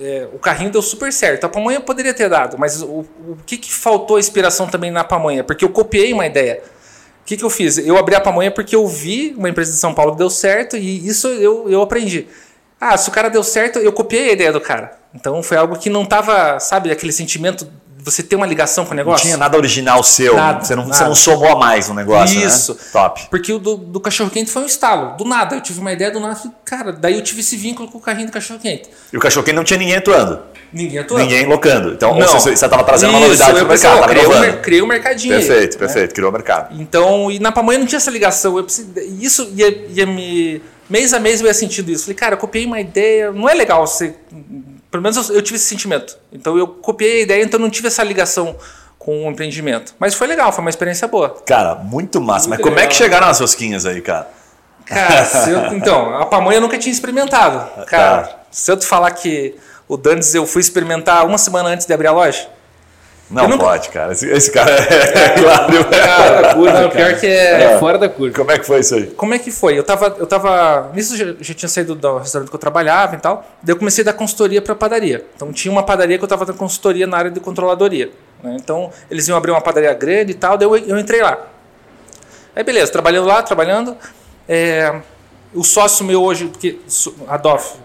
É, 0.00 0.28
o 0.32 0.38
carrinho 0.38 0.70
deu 0.70 0.82
super 0.82 1.12
certo. 1.12 1.44
A 1.44 1.48
pamonha 1.48 1.80
poderia 1.80 2.12
ter 2.12 2.28
dado, 2.28 2.58
mas 2.58 2.82
o, 2.82 3.06
o 3.28 3.38
que, 3.46 3.56
que 3.56 3.72
faltou 3.72 4.18
inspiração 4.18 4.66
também 4.66 4.90
na 4.90 5.04
pamonha? 5.04 5.44
Porque 5.44 5.64
eu 5.64 5.68
copiei 5.68 6.12
uma 6.12 6.26
ideia. 6.26 6.62
O 7.22 7.24
que, 7.24 7.36
que 7.36 7.44
eu 7.44 7.50
fiz? 7.50 7.78
Eu 7.78 7.96
abri 7.96 8.14
a 8.14 8.20
pamonha 8.20 8.50
porque 8.50 8.76
eu 8.76 8.86
vi 8.86 9.34
uma 9.36 9.48
empresa 9.48 9.72
de 9.72 9.78
São 9.78 9.94
Paulo 9.94 10.12
que 10.12 10.18
deu 10.18 10.28
certo 10.28 10.76
e 10.76 11.08
isso 11.08 11.28
eu, 11.28 11.70
eu 11.70 11.80
aprendi. 11.80 12.26
Ah, 12.78 12.96
se 12.98 13.08
o 13.08 13.12
cara 13.12 13.30
deu 13.30 13.42
certo, 13.42 13.78
eu 13.78 13.92
copiei 13.92 14.30
a 14.30 14.32
ideia 14.32 14.52
do 14.52 14.60
cara. 14.60 14.98
Então 15.14 15.42
foi 15.42 15.56
algo 15.56 15.78
que 15.78 15.88
não 15.88 16.04
tava, 16.04 16.58
sabe, 16.58 16.90
aquele 16.90 17.12
sentimento 17.12 17.66
você 18.04 18.22
ter 18.22 18.36
uma 18.36 18.46
ligação 18.46 18.84
com 18.84 18.90
o 18.90 18.94
Não 18.94 18.98
negócio. 19.02 19.24
tinha 19.24 19.36
nada 19.38 19.56
original 19.56 20.02
seu. 20.02 20.34
Nada, 20.36 20.62
você, 20.64 20.74
não, 20.76 20.84
você 20.84 20.90
nada. 20.90 21.04
não 21.06 21.14
somou 21.14 21.48
a 21.48 21.56
mais 21.56 21.88
no 21.88 21.94
negócio, 21.94 22.38
Isso. 22.46 22.74
né? 22.74 22.80
Top. 22.92 23.26
Porque 23.30 23.52
o 23.52 23.58
do, 23.58 23.76
do 23.76 23.98
cachorro 23.98 24.30
quente 24.30 24.50
foi 24.50 24.62
um 24.62 24.66
estalo. 24.66 25.16
Do 25.16 25.24
nada, 25.24 25.56
eu 25.56 25.60
tive 25.60 25.80
uma 25.80 25.92
ideia 25.92 26.10
do 26.10 26.20
nada. 26.20 26.36
falei, 26.36 26.52
Cara, 26.64 26.92
daí 26.92 27.14
eu 27.14 27.22
tive 27.22 27.40
esse 27.40 27.56
vínculo 27.56 27.88
com 27.90 27.98
o 27.98 28.00
carrinho 28.00 28.26
do 28.26 28.32
cachorro 28.32 28.60
quente. 28.60 28.90
E 29.12 29.16
o 29.16 29.20
cachorro 29.20 29.44
quente 29.44 29.56
não 29.56 29.64
tinha 29.64 29.78
ninguém 29.78 29.96
atuando. 29.96 30.40
Ninguém 30.72 30.98
atuou. 30.98 31.20
Ninguém 31.20 31.46
locando. 31.46 31.92
Então, 31.92 32.18
Não. 32.18 32.26
você 32.28 32.50
estava 32.50 32.82
trazendo 32.84 33.10
uma 33.10 33.20
Isso, 33.20 33.28
novidade 33.28 33.50
eu 33.52 33.58
pro 33.58 33.68
pensei, 33.68 33.88
mercado, 33.88 34.00
tava 34.08 34.12
criei, 34.12 34.26
um, 34.26 34.32
inovando. 34.42 34.60
criei 34.62 34.82
um 34.82 34.86
mercadinho. 34.86 35.34
aí, 35.36 35.40
Perfeito, 35.46 35.72
né? 35.74 35.78
perfeito. 35.78 36.14
Criou 36.14 36.30
o 36.30 36.32
mercado. 36.32 36.80
Então, 36.80 37.30
e 37.30 37.38
na 37.38 37.52
pamonha 37.52 37.78
não 37.78 37.86
tinha 37.86 37.96
essa 37.98 38.10
ligação. 38.10 38.56
Eu 38.58 38.64
precis- 38.64 38.86
Isso 39.20 39.48
ia, 39.54 39.86
ia 39.90 40.04
me. 40.06 40.60
Mês 40.90 41.14
a 41.14 41.20
mês 41.20 41.40
eu 41.40 41.46
ia 41.46 41.54
sentindo 41.54 41.90
isso. 41.90 42.04
Falei, 42.04 42.16
cara, 42.16 42.34
eu 42.34 42.38
copiei 42.38 42.66
uma 42.66 42.80
ideia. 42.80 43.30
Não 43.32 43.48
é 43.48 43.54
legal 43.54 43.86
você. 43.86 44.14
Pelo 44.94 45.02
menos 45.02 45.28
eu, 45.28 45.34
eu 45.34 45.42
tive 45.42 45.56
esse 45.56 45.64
sentimento. 45.66 46.16
Então 46.32 46.56
eu 46.56 46.68
copiei 46.68 47.18
a 47.18 47.22
ideia, 47.22 47.42
então 47.42 47.58
não 47.58 47.68
tive 47.68 47.88
essa 47.88 48.04
ligação 48.04 48.54
com 48.96 49.26
o 49.26 49.30
empreendimento. 49.32 49.92
Mas 49.98 50.14
foi 50.14 50.28
legal, 50.28 50.52
foi 50.52 50.60
uma 50.62 50.70
experiência 50.70 51.08
boa. 51.08 51.30
Cara, 51.44 51.74
muito 51.74 52.20
massa. 52.20 52.48
Mas 52.48 52.58
Muito 52.58 52.62
como 52.68 52.78
é 52.78 52.82
que 52.86 52.92
legal. 52.94 52.96
chegaram 52.96 53.26
as 53.26 53.40
rosquinhas 53.40 53.84
aí, 53.86 54.00
cara? 54.00 54.28
Cara, 54.86 55.26
eu- 55.50 55.76
então, 55.76 56.14
a 56.16 56.26
pamonha 56.26 56.58
eu 56.58 56.60
nunca 56.60 56.78
tinha 56.78 56.92
experimentado. 56.92 57.84
Cara, 57.86 58.22
Tá. 58.22 58.36
se 58.52 58.70
eu 58.70 58.76
te 58.76 58.86
falar 58.86 59.10
que 59.10 59.56
o 59.88 59.96
Dantes 59.96 60.32
eu 60.34 60.46
fui 60.46 60.60
experimentar 60.60 61.26
uma 61.26 61.38
semana 61.38 61.70
antes 61.70 61.86
de 61.86 61.92
abrir 61.92 62.06
a 62.06 62.12
loja. 62.12 62.48
Não 63.30 63.48
nunca- 63.48 63.64
pode, 63.64 63.88
cara. 63.88 64.12
Esse, 64.12 64.28
esse 64.30 64.50
cara 64.50 64.70
é 64.70 65.30
claro. 65.40 65.72
Fora 65.84 66.42
da 66.42 66.54
curva, 66.54 66.80
Não, 66.82 66.90
pior 66.90 67.14
que 67.18 67.26
é. 67.26 67.62
É 67.62 67.78
fora 67.78 67.98
da 67.98 68.08
curva. 68.08 68.36
Como 68.36 68.50
é 68.52 68.58
que 68.58 68.66
foi 68.66 68.80
isso 68.80 68.94
aí? 68.94 69.06
Como 69.06 69.34
é 69.34 69.38
que 69.38 69.50
foi? 69.50 69.78
Eu 69.78 69.82
tava. 69.82 70.14
Eu 70.18 70.26
tava 70.26 70.90
nisso 70.94 71.14
eu 71.14 71.18
já, 71.18 71.34
já 71.40 71.54
tinha 71.54 71.68
saído 71.68 71.94
do 71.94 72.18
restaurante 72.18 72.50
que 72.50 72.54
eu 72.54 72.60
trabalhava 72.60 73.16
e 73.16 73.18
tal. 73.18 73.44
Daí 73.62 73.72
eu 73.74 73.78
comecei 73.78 74.02
a 74.02 74.06
dar 74.06 74.12
consultoria 74.12 74.60
para 74.60 74.74
padaria. 74.74 75.24
Então 75.34 75.52
tinha 75.52 75.72
uma 75.72 75.82
padaria 75.82 76.18
que 76.18 76.24
eu 76.24 76.28
tava 76.28 76.44
dando 76.44 76.58
consultoria 76.58 77.06
na 77.06 77.16
área 77.16 77.30
de 77.30 77.40
controladoria. 77.40 78.10
né? 78.42 78.56
Então 78.60 78.90
eles 79.10 79.26
iam 79.26 79.36
abrir 79.36 79.50
uma 79.52 79.60
padaria 79.60 79.92
grande 79.94 80.32
e 80.32 80.34
tal, 80.34 80.56
daí 80.58 80.68
eu, 80.68 80.76
eu 80.76 80.98
entrei 80.98 81.22
lá. 81.22 81.38
Aí 82.54 82.62
beleza, 82.62 82.92
trabalhando 82.92 83.26
lá, 83.26 83.42
trabalhando. 83.42 83.96
É, 84.48 84.94
o 85.54 85.64
sócio 85.64 86.04
meu 86.04 86.22
hoje, 86.22 86.46
porque 86.46 86.78
so- 86.86 87.14
a 87.26 87.36
DOF, 87.36 87.76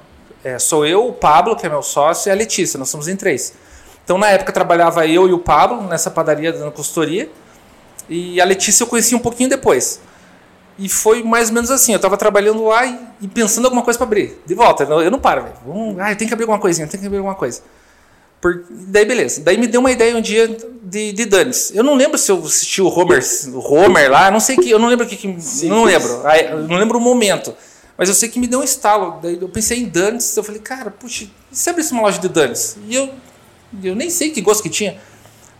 é, 0.43 0.59
sou 0.59 0.85
eu, 0.85 1.07
o 1.07 1.13
Pablo, 1.13 1.55
que 1.55 1.65
é 1.65 1.69
meu 1.69 1.81
sócio, 1.81 2.29
e 2.29 2.31
a 2.31 2.35
Letícia, 2.35 2.77
nós 2.77 2.89
somos 2.89 3.07
em 3.07 3.15
três. 3.15 3.53
Então 4.09 4.17
na 4.17 4.27
época 4.29 4.51
trabalhava 4.51 5.05
eu 5.05 5.29
e 5.29 5.33
o 5.33 5.37
Pablo 5.37 5.83
nessa 5.83 6.09
padaria 6.09 6.51
dando 6.51 6.71
consultoria. 6.71 7.29
E 8.09 8.41
a 8.41 8.43
Letícia 8.43 8.81
eu 8.81 8.87
conheci 8.87 9.13
um 9.13 9.19
pouquinho 9.19 9.47
depois. 9.47 10.01
E 10.79 10.89
foi 10.89 11.21
mais 11.21 11.49
ou 11.49 11.53
menos 11.53 11.69
assim. 11.69 11.93
Eu 11.93 11.99
tava 11.99 12.17
trabalhando 12.17 12.65
lá 12.65 12.87
e, 12.87 12.99
e 13.21 13.27
pensando 13.27 13.65
alguma 13.65 13.83
coisa 13.83 13.99
para 13.99 14.07
abrir. 14.07 14.41
De 14.47 14.55
volta. 14.55 14.81
Eu 14.81 14.89
não, 14.89 15.01
eu 15.03 15.11
não 15.11 15.19
paro, 15.19 15.43
velho. 15.43 15.99
Ah, 15.99 16.15
tem 16.15 16.27
que 16.27 16.33
abrir 16.33 16.45
alguma 16.45 16.57
coisinha, 16.57 16.87
tem 16.87 16.99
que 16.99 17.05
abrir 17.05 17.19
alguma 17.19 17.35
coisa. 17.35 17.61
Por, 18.41 18.65
daí, 18.67 19.05
beleza. 19.05 19.41
Daí 19.41 19.59
me 19.59 19.67
deu 19.67 19.79
uma 19.79 19.91
ideia 19.91 20.17
um 20.17 20.21
dia 20.21 20.57
de, 20.81 21.11
de 21.11 21.25
Danis. 21.27 21.71
Eu 21.75 21.83
não 21.83 21.93
lembro 21.93 22.17
se 22.17 22.31
eu 22.31 22.43
assisti 22.43 22.81
o 22.81 22.87
Homer, 22.87 23.23
o 23.53 23.59
Homer 23.59 24.09
lá, 24.09 24.31
não 24.31 24.39
sei 24.39 24.55
que. 24.55 24.71
Eu 24.71 24.79
não 24.79 24.87
lembro 24.87 25.05
o 25.05 25.07
que. 25.07 25.17
que 25.17 25.27
não 25.67 25.83
lembro. 25.83 26.23
Eu 26.49 26.67
não 26.67 26.77
lembro 26.77 26.97
o 26.97 27.01
momento. 27.01 27.53
Mas 27.95 28.09
eu 28.09 28.15
sei 28.15 28.27
que 28.27 28.39
me 28.39 28.47
deu 28.47 28.61
um 28.61 28.63
estalo. 28.63 29.19
Daí 29.21 29.37
eu 29.39 29.49
pensei 29.49 29.81
em 29.81 29.85
Danis. 29.87 30.35
Eu 30.35 30.43
falei, 30.43 30.59
cara, 30.59 30.89
puxa, 30.89 31.25
e 31.51 31.55
se 31.55 31.69
abrisse 31.69 31.91
uma 31.91 32.01
loja 32.01 32.17
de 32.17 32.27
Danis? 32.27 32.75
E 32.87 32.95
eu, 32.95 33.13
eu 33.83 33.95
nem 33.95 34.09
sei 34.09 34.31
que 34.31 34.41
gosto 34.41 34.63
que 34.63 34.69
tinha. 34.69 34.97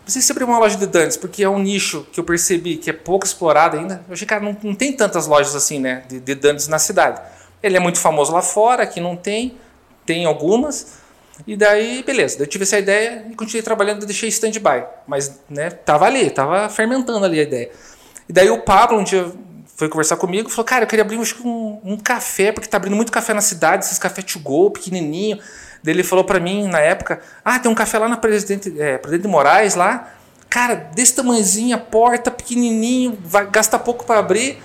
Pensei 0.04 0.22
se 0.22 0.32
abrir 0.32 0.44
uma 0.44 0.58
loja 0.58 0.76
de 0.76 0.86
Dantes, 0.86 1.16
porque 1.16 1.44
é 1.44 1.48
um 1.48 1.58
nicho 1.58 2.06
que 2.12 2.18
eu 2.18 2.24
percebi 2.24 2.76
que 2.76 2.90
é 2.90 2.92
pouco 2.92 3.24
explorado 3.24 3.76
ainda. 3.76 4.04
Eu 4.08 4.14
achei, 4.14 4.26
cara, 4.26 4.42
não, 4.42 4.56
não 4.62 4.74
tem 4.74 4.92
tantas 4.92 5.26
lojas 5.26 5.54
assim, 5.54 5.78
né, 5.78 6.02
de, 6.08 6.18
de 6.18 6.34
Dantes 6.34 6.66
na 6.68 6.78
cidade. 6.78 7.20
Ele 7.62 7.76
é 7.76 7.80
muito 7.80 8.00
famoso 8.00 8.32
lá 8.32 8.42
fora, 8.42 8.82
aqui 8.82 9.00
não 9.00 9.14
tem, 9.14 9.56
tem 10.04 10.24
algumas. 10.24 10.98
E 11.46 11.56
daí, 11.56 12.02
beleza, 12.02 12.38
daí 12.38 12.46
eu 12.46 12.50
tive 12.50 12.64
essa 12.64 12.78
ideia 12.78 13.26
e 13.30 13.34
continuei 13.34 13.62
trabalhando 13.62 14.04
deixei 14.04 14.28
stand-by. 14.28 14.84
Mas, 15.06 15.40
né, 15.48 15.70
tava 15.70 16.06
ali, 16.06 16.30
tava 16.30 16.68
fermentando 16.68 17.24
ali 17.24 17.40
a 17.40 17.42
ideia. 17.42 17.70
E 18.28 18.32
daí 18.32 18.50
o 18.50 18.62
Pablo 18.62 18.98
um 18.98 19.04
dia 19.04 19.30
foi 19.76 19.88
conversar 19.88 20.16
comigo 20.16 20.48
e 20.48 20.52
falou, 20.52 20.64
cara, 20.64 20.84
eu 20.84 20.88
queria 20.88 21.04
abrir 21.04 21.18
um, 21.18 21.80
um 21.84 21.96
café, 21.96 22.52
porque 22.52 22.68
tá 22.68 22.76
abrindo 22.76 22.96
muito 22.96 23.10
café 23.10 23.32
na 23.32 23.40
cidade, 23.40 23.84
esses 23.84 23.98
café 23.98 24.22
to 24.22 24.38
go, 24.38 24.70
pequenininho. 24.70 25.38
Ele 25.84 26.02
falou 26.02 26.24
pra 26.24 26.38
mim, 26.38 26.66
na 26.66 26.78
época, 26.78 27.20
ah, 27.44 27.58
tem 27.58 27.70
um 27.70 27.74
café 27.74 27.98
lá 27.98 28.08
na 28.08 28.16
Presidente, 28.16 28.74
é, 28.78 28.98
Presidente 28.98 29.28
Moraes, 29.28 29.74
lá. 29.74 30.12
Cara, 30.48 30.74
desse 30.94 31.14
tamanhozinho, 31.14 31.74
a 31.74 31.78
porta, 31.78 32.30
pequenininho, 32.30 33.18
vai 33.24 33.46
gastar 33.46 33.78
pouco 33.78 34.04
pra 34.04 34.18
abrir. 34.18 34.60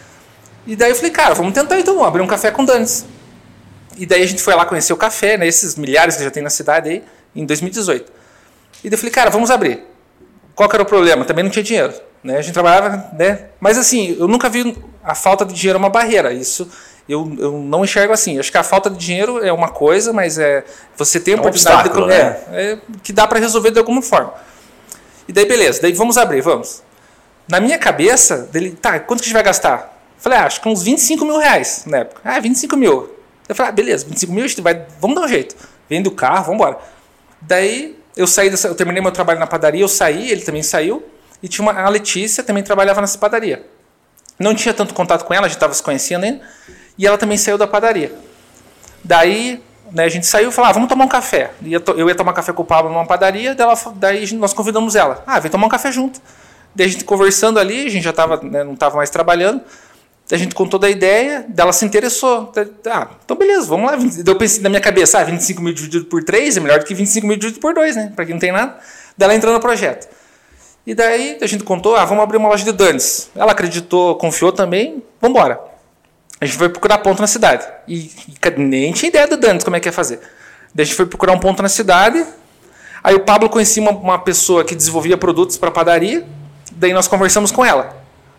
E 0.68 0.76
daí 0.76 0.90
eu 0.90 0.96
falei, 0.96 1.12
cara, 1.12 1.34
vamos 1.34 1.54
tentar 1.54 1.80
então, 1.80 2.04
abrir 2.04 2.22
um 2.22 2.28
café 2.28 2.52
com 2.52 2.66
Danis. 2.66 3.06
E 3.98 4.06
daí 4.06 4.24
a 4.24 4.26
gente 4.26 4.42
foi 4.42 4.56
lá 4.56 4.66
conhecer 4.66 4.92
o 4.92 4.98
café, 4.98 5.38
né, 5.38 5.48
esses 5.48 5.76
milhares 5.76 6.18
que 6.18 6.24
já 6.24 6.32
tem 6.32 6.44
na 6.44 6.50
cidade 6.50 6.90
aí, 6.90 7.04
em 7.36 7.46
2018. 7.46 8.12
E 8.84 8.90
daí 8.90 8.94
eu 8.94 8.98
falei, 8.98 9.12
cara, 9.12 9.30
vamos 9.30 9.50
abrir. 9.50 9.84
Qual 10.54 10.68
que 10.68 10.76
era 10.76 10.84
o 10.84 10.86
problema? 10.86 11.24
Também 11.24 11.44
não 11.44 11.52
tinha 11.52 11.64
dinheiro. 11.64 11.94
Né? 12.24 12.38
A 12.38 12.42
gente 12.42 12.54
trabalhava, 12.54 13.12
né? 13.14 13.46
Mas 13.60 13.78
assim, 13.78 14.18
eu 14.20 14.28
nunca 14.28 14.50
vi 14.50 14.76
a 15.04 15.14
falta 15.14 15.46
de 15.46 15.54
dinheiro 15.54 15.78
uma 15.78 15.90
barreira. 15.90 16.34
Isso 16.34 16.70
eu, 17.08 17.36
eu 17.38 17.52
não 17.54 17.84
enxergo 17.84 18.14
assim. 18.14 18.40
Acho 18.40 18.52
que 18.52 18.58
a 18.58 18.64
falta 18.64 18.90
de 18.90 18.98
dinheiro 18.98 19.44
é 19.44 19.52
uma 19.52 19.70
coisa, 19.70 20.12
mas 20.12 20.38
é 20.38 20.64
você 20.98 21.20
tem 21.20 21.34
a 21.34 21.38
É 21.38 21.40
um 21.40 21.42
oportunidade 21.42 21.90
obstáculo, 21.90 22.08
de, 22.08 22.14
né? 22.14 22.40
é, 22.52 22.72
é, 22.72 22.78
que 23.04 23.14
dá 23.14 23.28
para 23.28 23.40
resolver 23.40 23.72
de 23.72 23.80
alguma 23.80 24.02
forma. 24.02 24.34
E 25.28 25.34
daí 25.34 25.46
beleza, 25.46 25.82
daí 25.82 25.94
vamos 25.94 26.18
abrir, 26.18 26.42
vamos. 26.42 26.84
Na 27.48 27.60
minha 27.60 27.78
cabeça, 27.78 28.50
dele, 28.52 28.72
tá, 28.72 29.00
quanto 29.00 29.20
que 29.20 29.26
a 29.26 29.28
gente 29.28 29.34
vai 29.34 29.44
gastar? 29.44 29.96
Falei, 30.18 30.40
ah, 30.40 30.46
acho 30.46 30.62
que 30.62 30.68
uns 30.68 30.82
25 30.82 31.24
mil 31.26 31.38
reais 31.38 31.84
na 31.86 32.00
época. 32.00 32.22
Ah, 32.24 32.40
25 32.40 32.76
mil. 32.76 33.16
Eu 33.48 33.54
falei, 33.54 33.70
ah, 33.70 33.74
beleza, 33.74 34.06
25 34.06 34.34
mil, 34.34 34.44
a 34.44 34.48
gente 34.48 34.62
vai, 34.62 34.86
vamos 35.00 35.16
dar 35.16 35.26
um 35.26 35.28
jeito. 35.28 35.56
Vende 35.88 36.08
o 36.08 36.12
carro, 36.12 36.46
vamos 36.46 36.56
embora. 36.56 36.80
Daí 37.40 37.96
eu 38.18 38.26
saí 38.26 38.50
dessa, 38.50 38.68
eu 38.68 38.76
terminei 38.76 39.02
meu 39.02 39.12
trabalho 39.12 39.40
na 39.40 39.46
padaria, 39.46 39.82
eu 39.82 39.88
saí, 39.88 40.32
ele 40.32 40.42
também 40.42 40.64
saiu, 40.64 41.04
e 41.44 41.48
tinha 41.48 41.64
uma, 41.64 41.80
a 41.80 41.90
Letícia 41.90 42.44
também 42.44 42.64
trabalhava 42.64 43.02
nessa 43.02 43.18
padaria. 43.18 43.66
Não 44.40 44.56
tinha 44.56 44.74
tanto 44.74 44.94
contato 44.94 45.26
com 45.26 45.34
ela, 45.34 45.46
a 45.46 45.50
gente 45.50 45.58
estava 45.58 45.74
se 45.74 45.84
conhecendo 45.84 46.24
ainda, 46.24 46.42
e 46.98 47.06
ela 47.06 47.18
também 47.18 47.38
saiu 47.38 47.58
da 47.58 47.68
padaria. 47.68 48.14
Daí 49.04 49.62
né, 49.92 50.04
a 50.04 50.10
gente 50.10 50.26
saiu 50.26 50.50
e 50.50 50.52
falou, 50.52 50.70
ah, 50.70 50.74
vamos 50.74 50.90
tomar 50.90 51.06
um 51.06 51.10
café. 51.10 51.52
Eu 51.96 52.10
ia 52.10 52.16
tomar 52.16 52.34
café 52.34 52.52
com 52.52 52.64
o 52.64 52.66
Pablo 52.66 52.92
numa 52.92 53.06
padaria, 53.06 53.54
dela, 53.54 53.74
daí 53.96 54.32
nós 54.34 54.54
convidamos 54.54 54.96
ela. 54.96 55.24
Ah, 55.28 55.40
vem 55.40 55.52
tomar 55.52 55.68
um 55.68 55.70
café 55.70 55.92
junto. 55.92 56.20
Daí 56.74 56.88
a 56.88 56.90
gente 56.90 57.06
conversando 57.06 57.60
ali, 57.60 57.86
a 57.86 57.90
gente 57.90 58.04
já 58.04 58.14
tava, 58.14 58.42
né, 58.44 58.64
não 58.64 58.74
estava 58.74 58.98
mais 58.98 59.10
trabalhando. 59.10 59.62
A 60.32 60.38
gente 60.38 60.56
contou 60.56 60.80
da 60.80 60.90
ideia, 60.90 61.46
dela 61.48 61.72
se 61.72 61.86
interessou. 61.86 62.52
Ah, 62.88 63.10
então 63.24 63.38
beleza, 63.38 63.68
vamos 63.68 63.92
lá. 63.92 63.98
Eu 64.26 64.36
pensei 64.36 64.62
na 64.64 64.70
minha 64.70 64.82
cabeça, 64.82 65.20
ah, 65.20 65.24
25 65.24 65.62
mil 65.62 65.74
dividido 65.74 66.06
por 66.06 66.24
3 66.24 66.58
é 66.58 66.60
melhor 66.60 66.80
do 66.80 66.86
que 66.86 66.96
25 66.96 67.28
mil 67.28 67.38
dividido 67.38 67.62
por 67.62 67.76
2, 67.76 67.96
né? 67.96 68.12
Para 68.16 68.26
quem 68.26 68.34
não 68.34 68.40
tem 68.40 68.52
nada. 68.52 68.76
Daí 69.16 69.28
ela 69.28 69.36
entrou 69.36 69.54
no 69.54 69.60
projeto. 69.60 70.10
E 70.86 70.96
daí 70.96 71.38
a 71.42 71.48
gente 71.48 71.64
contou, 71.64 71.96
ah, 71.96 72.06
vamos 72.06 72.24
abrir 72.24 72.38
uma 72.38 72.50
loja 72.50 72.66
de 72.66 72.72
Danes. 72.72 73.30
Ela 73.36 73.52
acreditou, 73.52 74.16
confiou 74.16 74.52
também, 74.52 75.04
vamos 75.22 75.38
embora. 75.38 75.75
A 76.40 76.46
gente 76.46 76.58
foi 76.58 76.70
procurar 76.70 76.98
ponto 77.00 77.22
na 77.22 77.28
cidade. 77.28 77.66
E, 77.88 78.12
e 78.28 78.60
nem 78.60 78.92
tinha 78.92 79.10
ideia 79.10 79.28
do 79.28 79.38
Danes 79.38 79.64
como 79.64 79.76
é 79.76 79.80
que 79.80 79.88
ia 79.88 79.94
fazer. 79.94 80.20
Daí 80.74 80.84
a 80.84 80.86
gente 80.86 80.96
foi 80.96 81.06
procurar 81.06 81.34
um 81.34 81.40
ponto 81.40 81.62
na 81.62 81.70
cidade. 81.70 82.26
Aí 83.04 83.16
o 83.16 83.22
Pablo 83.22 83.50
conhecia 83.50 83.82
uma, 83.82 83.92
uma 83.92 84.20
pessoa 84.20 84.64
que 84.64 84.76
desenvolvia 84.76 85.18
produtos 85.18 85.58
para 85.58 85.72
padaria. 85.72 86.26
Daí 86.72 86.94
nós 86.94 87.08
conversamos 87.08 87.52
com 87.52 87.64
ela. 87.64 87.96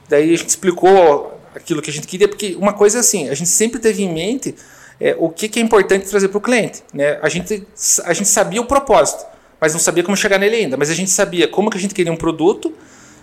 Daí 0.09 0.35
a 0.35 0.39
gente 0.39 0.51
explicou 0.51 1.41
aquilo 1.55 1.81
que 1.81 1.91
a 1.91 1.93
gente 1.93 2.07
queria, 2.07 2.29
porque 2.29 2.55
uma 2.59 2.73
coisa 2.73 2.99
é 2.99 3.01
assim, 3.01 3.29
a 3.29 3.35
gente 3.35 3.49
sempre 3.49 3.81
teve 3.81 4.03
em 4.03 4.13
mente 4.13 4.55
é, 5.01 5.17
o 5.19 5.31
que, 5.31 5.49
que 5.49 5.59
é 5.59 5.63
importante 5.63 6.07
trazer 6.09 6.29
para 6.29 6.39
o 6.39 6.41
cliente. 6.41 6.83
Né? 6.93 7.19
A, 7.23 7.29
gente, 7.29 7.67
a 8.05 8.13
gente 8.13 8.29
sabia 8.29 8.61
o 8.61 8.67
propósito 8.67 9.25
mas 9.61 9.73
não 9.73 9.81
sabia 9.81 10.03
como 10.03 10.17
chegar 10.17 10.39
nele 10.39 10.57
ainda. 10.57 10.77
Mas 10.77 10.91
a 10.91 10.95
gente 10.95 11.11
sabia 11.11 11.49
como 11.49 11.71
que 11.71 11.79
a 11.79 11.81
gente 11.81 11.95
queria 11.95 12.13
um 12.13 12.17
produto, 12.17 12.73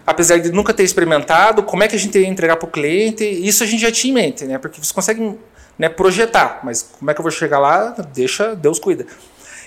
apesar 0.06 0.40
de 0.40 0.52
nunca 0.52 0.74
ter 0.74 0.84
experimentado, 0.84 1.64
como 1.64 1.84
é 1.84 1.88
que 1.88 1.96
a 1.96 2.00
gente 2.00 2.18
ia 2.18 2.28
entregar 2.28 2.58
para 2.58 2.68
o 2.68 2.72
cliente. 2.72 3.24
Isso 3.24 3.64
a 3.64 3.68
gente 3.68 3.82
já 3.82 3.92
tinha 3.92 4.12
em 4.12 4.14
mente, 4.14 4.46
né? 4.46 4.58
Porque 4.58 4.84
você 4.84 4.94
consegue 4.94 5.38
né, 5.78 5.90
projetar, 5.90 6.60
mas 6.64 6.84
como 7.00 7.10
é 7.10 7.14
que 7.14 7.20
eu 7.20 7.24
vou 7.24 7.32
chegar 7.32 7.60
lá? 7.60 7.96
Deixa, 8.14 8.56
Deus 8.56 8.80
cuida. 8.80 9.06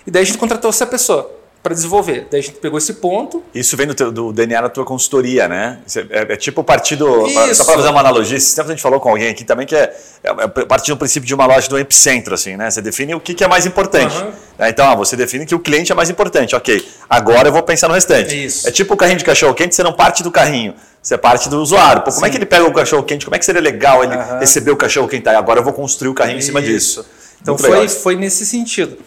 E 0.07 0.11
daí 0.11 0.23
a 0.23 0.27
gente 0.27 0.39
contratou 0.39 0.71
essa 0.71 0.87
pessoa 0.87 1.46
para 1.67 1.75
desenvolver. 1.75 2.29
Daí 2.31 2.39
a 2.39 2.43
gente 2.43 2.59
pegou 2.59 2.79
esse 2.79 2.95
ponto. 2.95 3.43
Isso 3.53 3.77
vem 3.77 3.89
do, 3.89 3.95
teu, 3.95 4.13
do 4.13 4.33
DNA 4.33 4.63
da 4.63 4.69
tua 4.69 4.85
consultoria, 4.85 5.49
né? 5.49 5.81
É, 6.11 6.35
é 6.35 6.37
tipo 6.37 6.63
partir 6.63 6.95
do. 6.95 7.29
Só 7.55 7.65
para 7.65 7.75
fazer 7.75 7.89
uma 7.89 7.99
analogia, 7.99 8.37
esse 8.37 8.55
tempo 8.55 8.69
a 8.69 8.71
gente 8.71 8.83
falou 8.83 9.01
com 9.01 9.09
alguém 9.09 9.31
aqui 9.31 9.43
também 9.43 9.67
que 9.67 9.75
é, 9.75 9.93
é, 10.23 10.31
é 10.45 10.47
partir 10.47 10.93
do 10.93 10.97
princípio 10.97 11.27
de 11.27 11.35
uma 11.35 11.45
loja 11.45 11.69
do 11.69 11.77
epicentro, 11.77 12.35
assim, 12.35 12.57
né? 12.57 12.71
Você 12.71 12.81
define 12.81 13.17
o 13.17 13.21
que, 13.21 13.35
que 13.35 13.43
é 13.43 13.49
mais 13.49 13.67
importante. 13.67 14.17
Uhum. 14.17 14.31
Então, 14.61 14.89
ah, 14.89 14.95
você 14.95 15.17
define 15.17 15.45
que 15.45 15.57
o 15.57 15.59
cliente 15.59 15.91
é 15.91 15.95
mais 15.95 16.09
importante. 16.09 16.55
Ok, 16.55 16.89
agora 17.11 17.49
eu 17.49 17.53
vou 17.53 17.65
pensar 17.65 17.89
no 17.89 17.95
restante. 17.95 18.47
Isso. 18.47 18.69
É 18.69 18.71
tipo 18.71 18.95
o 18.95 18.97
carrinho 18.97 19.19
de 19.19 19.25
cachorro 19.25 19.53
quente, 19.53 19.75
você 19.75 19.83
não 19.83 19.93
parte 19.93 20.23
do 20.23 20.31
carrinho. 20.31 20.73
Você 21.03 21.19
parte 21.19 21.49
do 21.49 21.61
usuário. 21.61 22.03
Pô, 22.03 22.11
como 22.13 22.25
Sim. 22.25 22.27
é 22.27 22.31
que 22.31 22.37
ele 22.37 22.47
pega 22.47 22.65
o 22.65 22.73
cachorro 22.73 23.03
quente? 23.03 23.25
Como 23.25 23.35
é 23.35 23.39
que 23.41 23.45
seria 23.45 23.61
legal 23.61 24.05
ele 24.05 24.15
uhum. 24.15 24.39
receber 24.39 24.71
o 24.71 24.77
cachorro 24.77 25.09
quente? 25.09 25.29
Agora 25.29 25.61
eu 25.61 25.65
vou 25.65 25.73
construir 25.73 26.11
o 26.11 26.15
carrinho 26.15 26.39
Isso. 26.39 26.47
em 26.47 26.51
cima 26.51 26.63
disso. 26.63 27.07
Então 27.43 27.59
foi, 27.59 27.89
foi 27.89 28.17
nesse 28.17 28.47
sentido. 28.47 28.99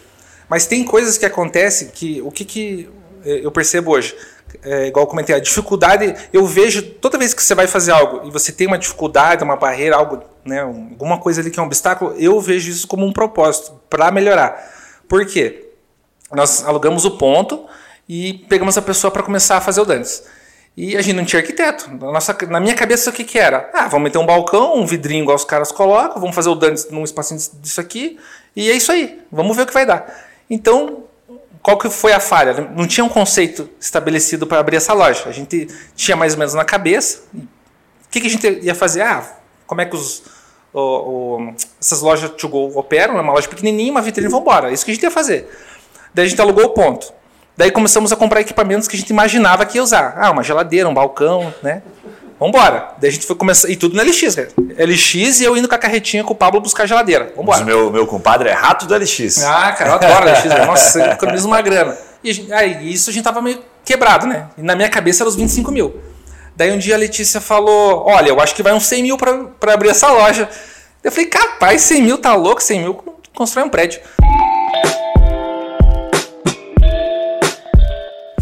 Mas 0.50 0.66
tem 0.66 0.84
coisas 0.84 1.16
que 1.16 1.24
acontecem 1.24 1.88
que 1.94 2.20
o 2.22 2.30
que, 2.32 2.44
que 2.44 2.90
é, 3.24 3.44
eu 3.44 3.52
percebo 3.52 3.92
hoje. 3.92 4.16
É, 4.64 4.88
igual 4.88 5.04
eu 5.04 5.08
comentei, 5.08 5.32
a 5.32 5.38
dificuldade, 5.38 6.12
eu 6.32 6.44
vejo 6.44 6.82
toda 6.82 7.16
vez 7.16 7.32
que 7.32 7.40
você 7.40 7.54
vai 7.54 7.68
fazer 7.68 7.92
algo 7.92 8.26
e 8.26 8.32
você 8.32 8.50
tem 8.50 8.66
uma 8.66 8.76
dificuldade, 8.76 9.44
uma 9.44 9.54
barreira, 9.54 9.94
algo, 9.94 10.24
né, 10.44 10.60
alguma 10.60 11.18
coisa 11.18 11.40
ali 11.40 11.52
que 11.52 11.60
é 11.60 11.62
um 11.62 11.66
obstáculo, 11.66 12.16
eu 12.18 12.40
vejo 12.40 12.68
isso 12.68 12.88
como 12.88 13.06
um 13.06 13.12
propósito 13.12 13.80
para 13.88 14.10
melhorar. 14.10 14.60
Por 15.08 15.24
quê? 15.24 15.68
Nós 16.32 16.64
alugamos 16.66 17.04
o 17.04 17.12
ponto 17.12 17.64
e 18.08 18.44
pegamos 18.48 18.76
a 18.76 18.82
pessoa 18.82 19.12
para 19.12 19.22
começar 19.22 19.56
a 19.56 19.60
fazer 19.60 19.80
o 19.82 19.84
dance. 19.84 20.24
E 20.76 20.96
a 20.96 21.02
gente 21.02 21.14
não 21.14 21.24
tinha 21.24 21.40
arquiteto. 21.40 21.88
Na, 21.90 22.10
nossa, 22.10 22.36
na 22.48 22.58
minha 22.58 22.74
cabeça, 22.74 23.10
o 23.10 23.12
que, 23.12 23.22
que 23.22 23.38
era? 23.38 23.70
Ah, 23.72 23.86
vamos 23.86 24.04
meter 24.04 24.18
um 24.18 24.26
balcão, 24.26 24.76
um 24.76 24.84
vidrinho 24.84 25.22
igual 25.22 25.36
os 25.36 25.44
caras 25.44 25.70
colocam, 25.70 26.20
vamos 26.20 26.34
fazer 26.34 26.48
o 26.48 26.56
dance 26.56 26.92
num 26.92 27.04
espacinho 27.04 27.40
disso 27.60 27.80
aqui, 27.80 28.18
e 28.56 28.68
é 28.68 28.74
isso 28.74 28.90
aí. 28.90 29.20
Vamos 29.30 29.56
ver 29.56 29.62
o 29.62 29.66
que 29.66 29.74
vai 29.74 29.86
dar. 29.86 30.29
Então, 30.50 31.04
qual 31.62 31.78
que 31.78 31.88
foi 31.88 32.12
a 32.12 32.20
falha? 32.20 32.68
Não 32.74 32.86
tinha 32.86 33.04
um 33.04 33.08
conceito 33.08 33.70
estabelecido 33.80 34.46
para 34.46 34.58
abrir 34.58 34.76
essa 34.76 34.92
loja. 34.92 35.22
A 35.26 35.32
gente 35.32 35.68
tinha 35.94 36.16
mais 36.16 36.32
ou 36.32 36.38
menos 36.40 36.54
na 36.54 36.64
cabeça. 36.64 37.22
O 37.32 38.10
que, 38.10 38.20
que 38.20 38.26
a 38.26 38.30
gente 38.30 38.46
ia 38.62 38.74
fazer? 38.74 39.02
Ah, 39.02 39.24
como 39.66 39.80
é 39.80 39.86
que 39.86 39.94
os, 39.94 40.24
o, 40.72 40.80
o, 40.80 41.54
essas 41.80 42.00
lojas 42.00 42.30
to 42.30 42.48
go 42.48 42.76
operam? 42.76 43.16
É 43.16 43.20
uma 43.20 43.32
loja 43.32 43.46
pequenininha, 43.46 43.92
uma 43.92 44.02
vitrine, 44.02 44.28
vamos 44.28 44.42
embora. 44.42 44.70
É 44.70 44.72
isso 44.72 44.84
que 44.84 44.90
a 44.90 44.94
gente 44.94 45.04
ia 45.04 45.10
fazer. 45.10 45.48
Daí 46.12 46.26
a 46.26 46.28
gente 46.28 46.40
alugou 46.40 46.64
o 46.64 46.70
ponto. 46.70 47.12
Daí 47.56 47.70
começamos 47.70 48.10
a 48.10 48.16
comprar 48.16 48.40
equipamentos 48.40 48.88
que 48.88 48.96
a 48.96 48.98
gente 48.98 49.10
imaginava 49.10 49.64
que 49.66 49.76
ia 49.76 49.82
usar. 49.82 50.14
Ah, 50.16 50.30
uma 50.30 50.42
geladeira, 50.42 50.88
um 50.88 50.94
balcão, 50.94 51.54
né? 51.62 51.82
Vambora. 52.40 52.94
Daí 52.98 53.10
a 53.10 53.12
gente 53.12 53.26
foi 53.26 53.36
começar. 53.36 53.68
E 53.68 53.76
tudo 53.76 53.94
no 53.94 54.02
LX, 54.02 54.34
cara. 54.34 54.48
LX 54.78 55.40
e 55.40 55.44
eu 55.44 55.54
indo 55.58 55.68
com 55.68 55.74
a 55.74 55.78
carretinha 55.78 56.24
com 56.24 56.32
o 56.32 56.36
Pablo 56.36 56.58
buscar 56.58 56.86
geladeira. 56.86 57.30
Vambora. 57.36 57.62
Meu, 57.62 57.90
meu 57.90 58.06
compadre 58.06 58.48
é 58.48 58.52
rato 58.52 58.86
do 58.86 58.96
LX. 58.96 59.44
Ah, 59.44 59.72
cara, 59.72 59.90
eu 59.90 59.94
adoro 59.94 60.24
LX. 60.24 60.44
Né? 60.46 60.64
Nossa, 60.64 60.98
eu 61.00 61.12
economizo 61.12 61.46
uma 61.46 61.60
grana. 61.60 61.98
E 62.24 62.32
gente, 62.32 62.50
aí, 62.50 62.90
isso 62.90 63.10
a 63.10 63.12
gente 63.12 63.24
tava 63.24 63.42
meio 63.42 63.62
quebrado, 63.84 64.26
né? 64.26 64.46
E 64.56 64.62
na 64.62 64.74
minha 64.74 64.88
cabeça 64.88 65.22
era 65.22 65.28
os 65.28 65.36
25 65.36 65.70
mil. 65.70 66.00
Daí 66.56 66.72
um 66.72 66.78
dia 66.78 66.94
a 66.94 66.98
Letícia 66.98 67.42
falou: 67.42 68.04
Olha, 68.06 68.30
eu 68.30 68.40
acho 68.40 68.54
que 68.54 68.62
vai 68.62 68.72
uns 68.72 68.86
100 68.86 69.02
mil 69.02 69.18
pra, 69.18 69.44
pra 69.60 69.74
abrir 69.74 69.90
essa 69.90 70.10
loja. 70.10 70.48
Eu 71.04 71.12
falei: 71.12 71.26
Capaz, 71.26 71.82
100 71.82 72.02
mil 72.02 72.18
tá 72.18 72.34
louco? 72.34 72.62
100 72.62 72.80
mil 72.80 72.94
constrói 73.34 73.64
um 73.64 73.68
prédio. 73.68 74.00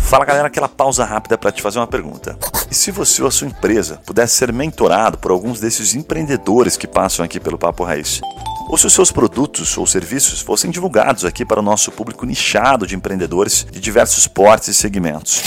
Fala 0.09 0.25
galera, 0.25 0.47
aquela 0.47 0.71
pausa 0.71 1.05
rápida 1.05 1.37
para 1.37 1.53
te 1.53 1.61
fazer 1.61 1.79
uma 1.79 1.87
pergunta. 1.87 2.39
E 2.71 2.75
se 2.75 2.91
você 2.91 3.21
ou 3.21 3.29
a 3.29 3.31
sua 3.31 3.47
empresa 3.47 4.01
pudesse 4.07 4.39
ser 4.39 4.51
mentorado 4.51 5.19
por 5.19 5.31
alguns 5.31 5.61
desses 5.61 5.95
empreendedores 5.95 6.79
que 6.79 6.87
passam 6.87 7.23
aqui 7.23 7.39
pelo 7.39 7.59
Papo 7.59 7.85
Raiz? 7.85 8.23
Ou 8.71 8.79
se 8.79 8.87
os 8.87 8.95
seus 8.95 9.13
produtos 9.13 9.77
ou 9.77 9.87
serviços 9.87 10.41
fossem 10.41 10.71
divulgados 10.71 11.27
aqui 11.27 11.45
para 11.45 11.61
o 11.61 11.63
nosso 11.63 11.93
público 11.93 12.25
nichado 12.25 12.87
de 12.87 12.97
empreendedores 12.97 13.67
de 13.71 13.81
diversos 13.81 14.27
portes 14.27 14.69
e 14.69 14.75
segmentos? 14.75 15.43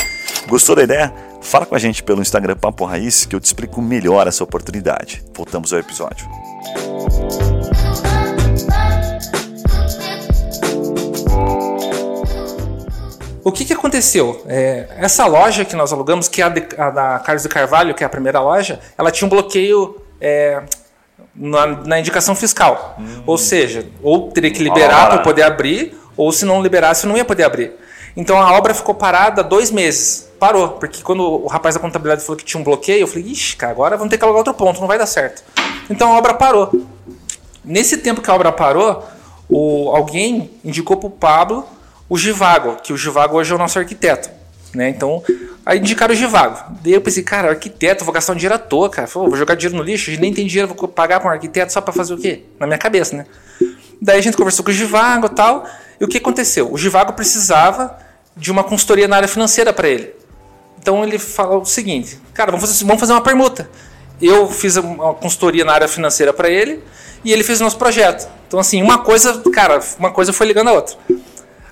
Gostou 0.48 0.76
da 0.76 0.84
ideia? 0.84 1.12
Fala 1.42 1.66
com 1.66 1.74
a 1.74 1.80
gente 1.80 2.04
pelo 2.04 2.22
Instagram 2.22 2.56
Papo 2.56 2.86
Raiz 2.86 3.26
que 3.26 3.36
eu 3.36 3.40
te 3.40 3.46
explico 3.46 3.82
melhor 3.82 4.28
essa 4.28 4.44
oportunidade. 4.44 5.24
Voltamos 5.36 5.74
ao 5.74 5.80
episódio. 5.80 6.30
O 13.44 13.52
que, 13.52 13.66
que 13.66 13.74
aconteceu? 13.74 14.44
É, 14.48 14.88
essa 14.98 15.26
loja 15.26 15.66
que 15.66 15.76
nós 15.76 15.92
alugamos, 15.92 16.28
que 16.28 16.42
é 16.42 16.46
a, 16.46 16.50
de, 16.50 16.64
a, 16.78 16.90
da 16.90 17.20
Carlos 17.20 17.46
Carvalho, 17.48 17.96
que 17.96 18.04
é 18.04 18.06
a 18.06 18.10
primeira 18.10 18.40
loja, 18.40 18.80
ela 18.98 19.10
tinha 19.10 19.26
um 19.26 19.30
bloqueio 19.30 20.00
é, 20.20 20.62
na, 21.36 21.68
na, 21.68 22.00
indicação 22.00 22.36
fiscal. 22.36 22.96
Uhum. 23.00 23.24
Ou 23.26 23.38
seja, 23.38 23.86
ou 24.04 24.30
teria 24.32 24.52
que 24.52 24.62
liberar 24.62 25.10
para 25.10 25.20
poder 25.20 25.44
abrir, 25.44 25.98
ou 26.16 26.32
se 26.32 26.46
não 26.46 26.62
liberasse, 26.62 27.08
não 27.08 27.18
ia 27.18 27.26
poder 27.26 27.44
abrir. 27.44 27.74
Então 28.16 28.40
a 28.40 28.54
obra 28.54 28.74
ficou 28.74 28.94
parada 28.94 29.44
dois 29.44 29.72
meses. 29.72 30.30
Parou, 30.40 30.70
porque 30.70 31.02
quando 31.02 31.24
o 31.24 31.48
rapaz 31.48 31.76
da 31.76 31.82
contabilidade 31.82 32.24
falou 32.24 32.38
que 32.38 32.46
tinha 32.46 32.60
um 32.60 32.64
bloqueio, 32.64 33.02
eu 33.02 33.08
falei, 33.08 33.26
ixi, 33.26 33.56
cara, 33.56 33.72
agora 33.72 33.98
vamos 33.98 34.10
ter 34.12 34.18
que 34.18 34.24
alugar 34.24 34.40
outro 34.40 34.54
ponto, 34.54 34.80
não 34.80 34.88
vai 34.88 34.98
dar 34.98 35.06
certo. 35.06 35.44
Então 35.90 36.14
a 36.14 36.18
obra 36.18 36.34
parou. 36.34 36.72
Nesse 37.64 37.98
tempo 37.98 38.22
que 38.22 38.30
a 38.30 38.34
obra 38.34 38.52
parou, 38.52 39.04
o, 39.50 39.90
alguém 39.96 40.52
indicou 40.64 40.98
para 40.98 41.08
o 41.08 41.12
Pablo 41.12 41.66
o 42.12 42.18
Givago, 42.18 42.76
que 42.84 42.92
o 42.92 42.98
Givago 42.98 43.38
hoje 43.38 43.54
é 43.54 43.56
o 43.56 43.58
nosso 43.58 43.80
arquiteto. 43.80 44.30
Né? 44.76 44.90
Então, 44.90 45.24
aí 45.66 45.80
indicaram 45.80 46.14
o 46.14 46.18
Givago. 46.18 46.76
Daí 46.84 46.92
eu 46.92 47.00
pensei, 47.00 47.24
cara, 47.24 47.52
arquiteto, 47.52 48.04
vou 48.04 48.14
gastar 48.14 48.34
um 48.34 48.36
dinheiro 48.36 48.54
à 48.54 48.58
toa, 48.58 48.90
cara. 48.90 49.08
Falei, 49.08 49.30
vou 49.30 49.38
jogar 49.38 49.56
dinheiro 49.56 49.78
no 49.78 49.82
lixo, 49.82 50.12
nem 50.20 50.34
tem 50.34 50.46
dinheiro, 50.46 50.68
vou 50.68 50.90
pagar 50.90 51.22
para 51.22 51.30
um 51.30 51.32
arquiteto 51.32 51.72
só 51.72 51.80
para 51.80 51.94
fazer 51.94 52.14
o 52.14 52.18
quê? 52.18 52.44
Na 52.60 52.68
minha 52.68 52.78
cabeça, 52.78 53.16
né? 53.16 53.26
Daí 54.02 54.20
a 54.20 54.22
gente 54.22 54.36
conversou 54.36 54.66
com 54.66 54.72
o 54.72 54.74
Givago 54.74 55.28
e 55.28 55.30
tal. 55.30 55.66
E 56.02 56.04
o 56.04 56.08
que 56.10 56.18
aconteceu? 56.18 56.70
O 56.70 56.78
Givago 56.78 57.14
precisava 57.14 57.98
de 58.36 58.52
uma 58.52 58.66
consultoria 58.66 59.08
na 59.08 59.16
área 59.16 59.28
financeira 59.30 59.72
para 59.72 59.88
ele. 59.88 60.14
Então 60.82 61.06
ele 61.06 61.18
falou 61.18 61.62
o 61.62 61.66
seguinte: 61.66 62.20
cara, 62.34 62.52
vamos 62.52 62.68
fazer, 62.68 62.84
vamos 62.84 63.00
fazer 63.00 63.14
uma 63.14 63.22
permuta. 63.22 63.70
Eu 64.22 64.50
fiz 64.50 64.76
uma 64.76 65.14
consultoria 65.14 65.64
na 65.64 65.72
área 65.72 65.88
financeira 65.88 66.34
para 66.34 66.50
ele 66.50 66.84
e 67.24 67.32
ele 67.32 67.42
fez 67.46 67.62
o 67.62 67.64
nosso 67.64 67.78
projeto. 67.78 68.30
Então, 68.50 68.60
assim, 68.60 68.82
uma 68.82 68.98
coisa, 68.98 69.42
cara, 69.54 69.80
uma 69.98 70.12
coisa 70.12 70.34
foi 70.34 70.46
ligando 70.48 70.68
a 70.68 70.74
outra. 70.74 70.98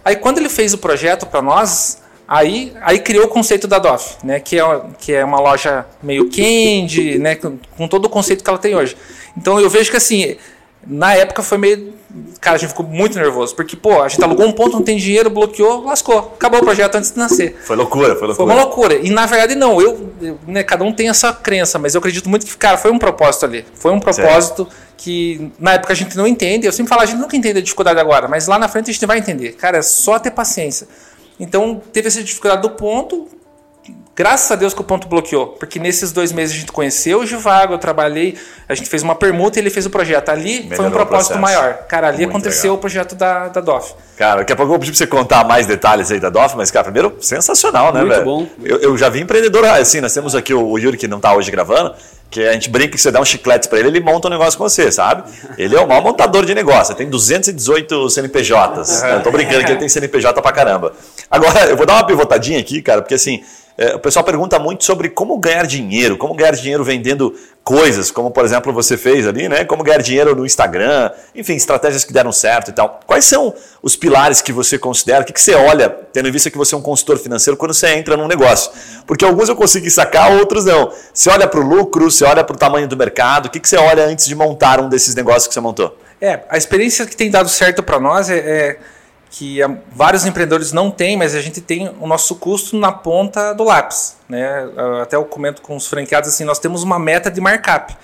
Aí 0.04 0.16
quando 0.16 0.38
ele 0.38 0.50
fez 0.50 0.74
o 0.74 0.78
projeto 0.78 1.26
para 1.26 1.42
nós, 1.42 2.02
aí, 2.28 2.74
aí 2.82 3.00
criou 3.00 3.26
o 3.26 3.30
conceito 3.30 3.68
da 3.68 3.80
DOF, 3.80 4.18
né, 4.24 4.40
que, 4.40 4.60
é, 4.60 4.82
que 4.98 5.14
é 5.14 5.26
uma 5.26 5.40
loja 5.40 5.86
meio 6.02 6.30
candy, 6.30 7.18
né, 7.18 7.36
com, 7.36 7.58
com 7.76 7.88
todo 7.88 8.06
o 8.06 8.10
conceito 8.10 8.44
que 8.44 8.50
ela 8.50 8.60
tem 8.60 8.76
hoje. 8.76 8.96
Então 9.38 9.60
eu 9.60 9.70
vejo 9.70 9.90
que 9.92 9.98
assim, 9.98 10.38
na 10.86 11.16
época 11.16 11.42
foi 11.42 11.58
meio. 11.58 11.99
Cara, 12.42 12.56
a 12.56 12.60
gente 12.60 12.70
ficou 12.70 12.86
muito 12.86 13.18
nervoso, 13.18 13.56
porque, 13.56 13.76
pô, 13.76 14.02
a 14.02 14.08
gente 14.08 14.24
alugou 14.24 14.48
um 14.48 14.52
ponto, 14.52 14.74
não 14.74 14.82
tem 14.82 14.98
dinheiro, 14.98 15.30
bloqueou, 15.30 15.84
lascou. 15.84 16.34
Acabou 16.36 16.60
o 16.60 16.64
projeto 16.64 16.96
antes 16.96 17.12
de 17.12 17.18
nascer. 17.20 17.56
Foi 17.64 17.76
loucura, 17.76 18.16
foi 18.16 18.28
loucura. 18.28 18.36
Foi 18.36 18.46
uma 18.46 18.56
loucura. 18.56 18.96
E 18.96 19.10
na 19.12 19.26
verdade, 19.26 19.56
não, 19.56 19.80
eu, 19.80 20.10
eu 20.22 20.40
né, 20.48 20.64
cada 20.64 20.84
um 20.84 20.92
tem 20.92 21.10
essa 21.10 21.32
crença, 21.32 21.78
mas 21.78 21.94
eu 21.94 22.00
acredito 22.00 22.28
muito 22.28 22.46
que, 22.46 22.58
cara, 22.58 22.78
foi 22.78 22.92
um 22.92 22.98
propósito 22.98 23.46
ali. 23.46 23.66
Foi 23.76 23.92
um 23.92 24.00
propósito. 24.00 24.66
Certo 24.66 24.90
que 25.00 25.50
na 25.58 25.74
época 25.76 25.94
a 25.94 25.96
gente 25.96 26.16
não 26.18 26.28
entende. 26.28 26.68
Eu 26.68 26.74
sempre 26.74 26.90
falo, 26.90 27.02
a 27.02 27.06
gente 27.06 27.20
nunca 27.20 27.36
entende 27.36 27.60
a 27.60 27.62
dificuldade 27.62 27.98
agora, 28.00 28.28
mas 28.28 28.48
lá 28.48 28.60
na 28.60 28.68
frente 28.68 28.90
a 28.90 28.94
gente 28.94 29.06
vai 29.06 29.18
entender. 29.18 29.54
Cara, 29.54 29.78
é 29.78 29.82
só 29.82 30.20
ter 30.20 30.32
paciência. 30.32 30.88
Então 31.40 31.82
teve 31.94 32.10
essa 32.10 32.22
dificuldade 32.22 32.62
do 32.62 32.72
ponto. 32.72 33.28
Graças 34.20 34.52
a 34.52 34.56
Deus 34.56 34.74
que 34.74 34.82
o 34.82 34.84
ponto 34.84 35.08
bloqueou, 35.08 35.48
porque 35.48 35.80
nesses 35.80 36.12
dois 36.12 36.34
meses 36.34 36.54
a 36.54 36.60
gente 36.60 36.74
conheceu 36.74 37.22
o 37.22 37.26
Givago, 37.26 37.76
eu 37.76 37.78
trabalhei, 37.78 38.38
a 38.68 38.76
gente 38.76 38.90
fez 38.90 39.02
uma 39.02 39.16
permuta 39.16 39.58
e 39.58 39.62
ele 39.62 39.70
fez 39.70 39.86
o 39.86 39.90
projeto. 39.90 40.28
Ali 40.28 40.70
foi 40.76 40.86
um 40.86 40.92
propósito 40.92 41.40
maior. 41.40 41.86
Cara, 41.88 42.10
ali 42.10 42.18
Muito 42.18 42.32
aconteceu 42.32 42.64
legal. 42.64 42.76
o 42.76 42.80
projeto 42.80 43.16
da, 43.16 43.48
da 43.48 43.62
DOF. 43.62 43.94
Cara, 44.18 44.40
daqui 44.40 44.52
a 44.52 44.58
pouco 44.58 44.68
eu 44.68 44.74
vou 44.74 44.80
pedir 44.80 44.92
pra 44.92 44.98
você 44.98 45.08
contar 45.08 45.46
mais 45.46 45.66
detalhes 45.66 46.12
aí 46.12 46.20
da 46.20 46.30
DOF, 46.30 46.58
mas, 46.58 46.70
cara, 46.70 46.84
primeiro, 46.84 47.16
sensacional, 47.22 47.94
né, 47.94 48.02
Muito 48.02 48.12
velho? 48.12 48.26
bom. 48.26 48.46
Eu, 48.62 48.80
eu, 48.80 48.98
já 48.98 49.08
vi 49.08 49.22
empreendedor 49.22 49.64
assim, 49.64 50.02
nós 50.02 50.14
temos 50.14 50.36
aqui 50.36 50.54
o, 50.54 50.68
o 50.68 50.78
Yuri 50.78 50.98
que 50.98 51.08
não 51.08 51.22
tá 51.22 51.34
hoje 51.34 51.50
gravando, 51.50 51.96
que 52.30 52.46
a 52.46 52.52
gente 52.52 52.70
brinca 52.70 52.90
que 52.90 52.98
você 52.98 53.12
dá 53.12 53.22
um 53.22 53.26
chiclete 53.26 53.70
para 53.70 53.80
ele, 53.80 53.88
ele 53.88 54.00
monta 54.02 54.28
um 54.28 54.32
negócio 54.32 54.58
com 54.58 54.68
você, 54.68 54.92
sabe? 54.92 55.24
Ele 55.58 55.78
é 55.78 55.80
o 55.80 55.88
maior 55.88 56.04
montador 56.04 56.46
de 56.46 56.54
negócio, 56.54 56.94
tem 56.94 57.10
218 57.10 58.10
CNPJs. 58.10 59.02
Eu 59.16 59.24
tô 59.24 59.32
brincando 59.32 59.64
que 59.64 59.72
ele 59.72 59.80
tem 59.80 59.88
CNPJ 59.88 60.42
pra 60.42 60.52
caramba. 60.52 60.92
Agora, 61.32 61.66
eu 61.68 61.78
vou 61.78 61.86
dar 61.86 61.94
uma 61.94 62.06
pivotadinha 62.06 62.60
aqui, 62.60 62.82
cara, 62.82 63.02
porque 63.02 63.14
assim, 63.14 63.44
é, 63.80 63.96
o 63.96 64.00
pessoal 64.00 64.26
pergunta 64.26 64.60
muito 64.60 64.84
sobre 64.84 65.08
como 65.08 65.38
ganhar 65.38 65.66
dinheiro, 65.66 66.18
como 66.18 66.34
ganhar 66.34 66.52
dinheiro 66.52 66.84
vendendo 66.84 67.34
coisas, 67.64 68.12
como 68.12 68.30
por 68.30 68.44
exemplo 68.44 68.74
você 68.74 68.98
fez 68.98 69.26
ali, 69.26 69.48
né? 69.48 69.64
Como 69.64 69.84
ganhar 69.84 70.02
dinheiro 70.02 70.36
no 70.36 70.46
Instagram, 70.46 71.10
enfim, 71.34 71.54
estratégias 71.54 72.04
que 72.04 72.12
deram 72.12 72.30
certo 72.30 72.72
e 72.72 72.74
tal. 72.74 73.00
Quais 73.08 73.24
são 73.24 73.54
os 73.82 73.96
pilares 73.96 74.42
que 74.42 74.52
você 74.52 74.78
considera? 74.78 75.22
O 75.22 75.26
que, 75.26 75.32
que 75.32 75.42
você 75.42 75.56
olha, 75.56 75.90
tendo 75.90 76.28
em 76.28 76.32
vista 76.32 76.52
que 76.52 76.58
você 76.58 76.76
é 76.76 76.78
um 76.78 76.82
consultor 76.82 77.18
financeiro, 77.20 77.56
quando 77.56 77.74
você 77.74 77.88
entra 77.94 78.18
num 78.18 78.28
negócio? 78.28 78.70
Porque 79.08 79.24
alguns 79.24 79.48
eu 79.48 79.56
consegui 79.56 79.90
sacar, 79.90 80.30
outros 80.30 80.66
não. 80.66 80.92
Você 81.14 81.30
olha 81.30 81.48
para 81.48 81.62
o 81.62 81.64
lucro, 81.64 82.12
você 82.12 82.26
olha 82.26 82.44
para 82.44 82.58
o 82.58 82.60
tamanho 82.60 82.86
do 82.86 82.98
mercado, 82.98 83.46
o 83.46 83.50
que, 83.50 83.62
que 83.62 83.70
você 83.70 83.78
olha 83.78 84.04
antes 84.04 84.26
de 84.26 84.36
montar 84.36 84.82
um 84.82 84.90
desses 84.90 85.16
negócios 85.16 85.48
que 85.48 85.54
você 85.54 85.62
montou? 85.62 85.98
É, 86.20 86.42
a 86.50 86.58
experiência 86.58 87.06
que 87.06 87.16
tem 87.16 87.32
dado 87.32 87.48
certo 87.48 87.82
para 87.82 87.98
nós 87.98 88.30
é, 88.30 88.40
é 88.40 88.80
que 89.30 89.60
vários 89.92 90.26
empreendedores 90.26 90.72
não 90.72 90.90
têm, 90.90 91.16
mas 91.16 91.36
a 91.36 91.42
gente 91.42 91.62
tem 91.62 91.92
o 92.00 92.08
nosso 92.08 92.36
custo 92.36 92.78
na 92.78 92.92
ponta 92.92 93.54
do 93.54 93.64
lápis. 93.64 94.18
Né? 94.28 94.68
Até 95.02 95.16
eu 95.16 95.26
comento 95.26 95.62
com 95.62 95.76
os 95.76 95.88
franqueados 95.88 96.30
assim, 96.30 96.44
nós 96.44 96.60
temos 96.60 96.84
uma 96.84 96.98
meta 96.98 97.30
de 97.30 97.40
markup. 97.40 97.96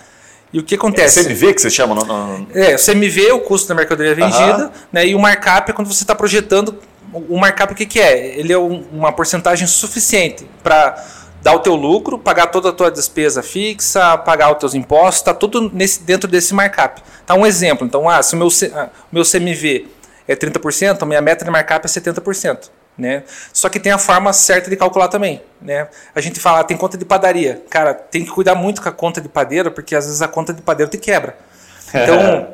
E 0.53 0.59
o 0.59 0.63
que 0.63 0.75
acontece? 0.75 1.19
É 1.19 1.23
CMV 1.23 1.53
que 1.53 1.61
você 1.61 1.69
chama? 1.69 1.95
No... 1.95 2.47
É, 2.53 2.75
o 2.75 2.79
CMV 2.79 3.27
é 3.27 3.33
o 3.33 3.41
custo 3.41 3.67
da 3.67 3.75
mercadoria 3.75 4.13
vendida, 4.13 4.71
né? 4.91 5.05
e 5.07 5.15
o 5.15 5.19
markup 5.19 5.71
é 5.71 5.73
quando 5.73 5.87
você 5.87 6.03
está 6.03 6.13
projetando. 6.13 6.77
O 7.11 7.37
markup 7.37 7.73
o 7.73 7.75
que, 7.75 7.85
que 7.85 7.99
é? 7.99 8.37
Ele 8.37 8.53
é 8.53 8.57
uma 8.57 9.11
porcentagem 9.11 9.67
suficiente 9.67 10.47
para 10.61 11.03
dar 11.41 11.53
o 11.53 11.59
teu 11.59 11.75
lucro, 11.75 12.17
pagar 12.17 12.47
toda 12.47 12.69
a 12.69 12.71
tua 12.71 12.89
despesa 12.89 13.43
fixa, 13.43 14.17
pagar 14.17 14.51
os 14.51 14.57
teus 14.57 14.73
impostos, 14.73 15.17
está 15.17 15.33
tudo 15.33 15.71
nesse, 15.73 16.01
dentro 16.03 16.29
desse 16.29 16.53
markup. 16.53 17.01
Tá 17.25 17.35
um 17.35 17.45
exemplo. 17.45 17.85
Então, 17.85 18.09
ah, 18.09 18.21
se 18.21 18.35
o 18.35 18.37
meu, 18.37 18.47
ah, 18.73 18.89
meu 19.11 19.23
CMV 19.23 19.87
é 20.27 20.35
30%, 20.35 21.01
a 21.01 21.05
minha 21.05 21.21
meta 21.21 21.45
de 21.45 21.51
markup 21.51 21.85
é 21.85 21.89
70%. 21.89 22.69
Né? 22.97 23.23
Só 23.51 23.67
que 23.67 23.79
tem 23.79 23.91
a 23.91 23.97
forma 23.97 24.31
certa 24.31 24.69
de 24.69 24.77
calcular 24.77 25.09
também. 25.09 25.41
Né? 25.61 25.87
A 26.13 26.21
gente 26.21 26.39
fala, 26.39 26.61
ah, 26.61 26.63
tem 26.63 26.77
conta 26.77 26.97
de 26.97 27.03
padaria. 27.03 27.61
Cara, 27.69 27.93
tem 27.93 28.23
que 28.23 28.31
cuidar 28.31 28.55
muito 28.55 28.81
com 28.81 28.87
a 28.87 28.91
conta 28.91 29.19
de 29.19 29.27
padeiro, 29.27 29.71
porque 29.71 29.95
às 29.95 30.05
vezes 30.05 30.21
a 30.21 30.27
conta 30.27 30.53
de 30.53 30.61
padeiro 30.61 30.89
te 30.89 30.97
quebra. 30.97 31.35
Então, 31.93 32.49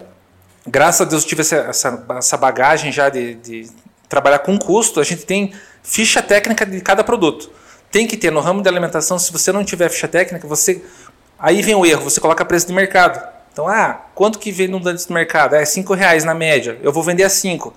graças 0.67 1.01
a 1.01 1.05
Deus 1.05 1.23
eu 1.23 1.29
tive 1.29 1.41
essa, 1.41 1.55
essa, 1.55 2.05
essa 2.17 2.38
bagagem 2.38 2.91
já 2.91 3.10
de, 3.10 3.36
de, 3.36 3.67
trabalhar 4.07 4.39
com 4.39 4.57
custo. 4.60 4.99
A 4.99 5.03
gente 5.03 5.25
tem 5.25 5.53
ficha 5.81 6.21
técnica 6.21 6.65
de 6.65 6.79
cada 6.81 7.03
produto. 7.03 7.49
Tem 7.89 8.05
que 8.05 8.15
ter 8.17 8.29
no 8.29 8.39
ramo 8.39 8.62
de 8.62 8.69
alimentação, 8.69 9.17
se 9.17 9.31
você 9.31 9.51
não 9.51 9.63
tiver 9.63 9.89
ficha 9.89 10.07
técnica, 10.07 10.47
você 10.47 10.84
aí 11.39 11.62
vem 11.62 11.73
o 11.73 11.86
erro, 11.86 12.03
você 12.03 12.19
coloca 12.19 12.45
preço 12.45 12.67
de 12.67 12.73
mercado. 12.73 13.21
Então, 13.52 13.68
ah, 13.68 14.02
quanto 14.16 14.40
que 14.40 14.52
vem 14.52 14.68
no 14.68 14.80
Dantes 14.80 15.08
no 15.08 15.14
mercado? 15.14 15.56
É 15.56 15.66
5 15.66 15.94
reais 15.94 16.24
na 16.24 16.34
média. 16.34 16.80
Eu 16.82 16.92
vou 16.94 17.04
vender 17.04 17.24
a 17.24 17.30
5. 17.30 17.74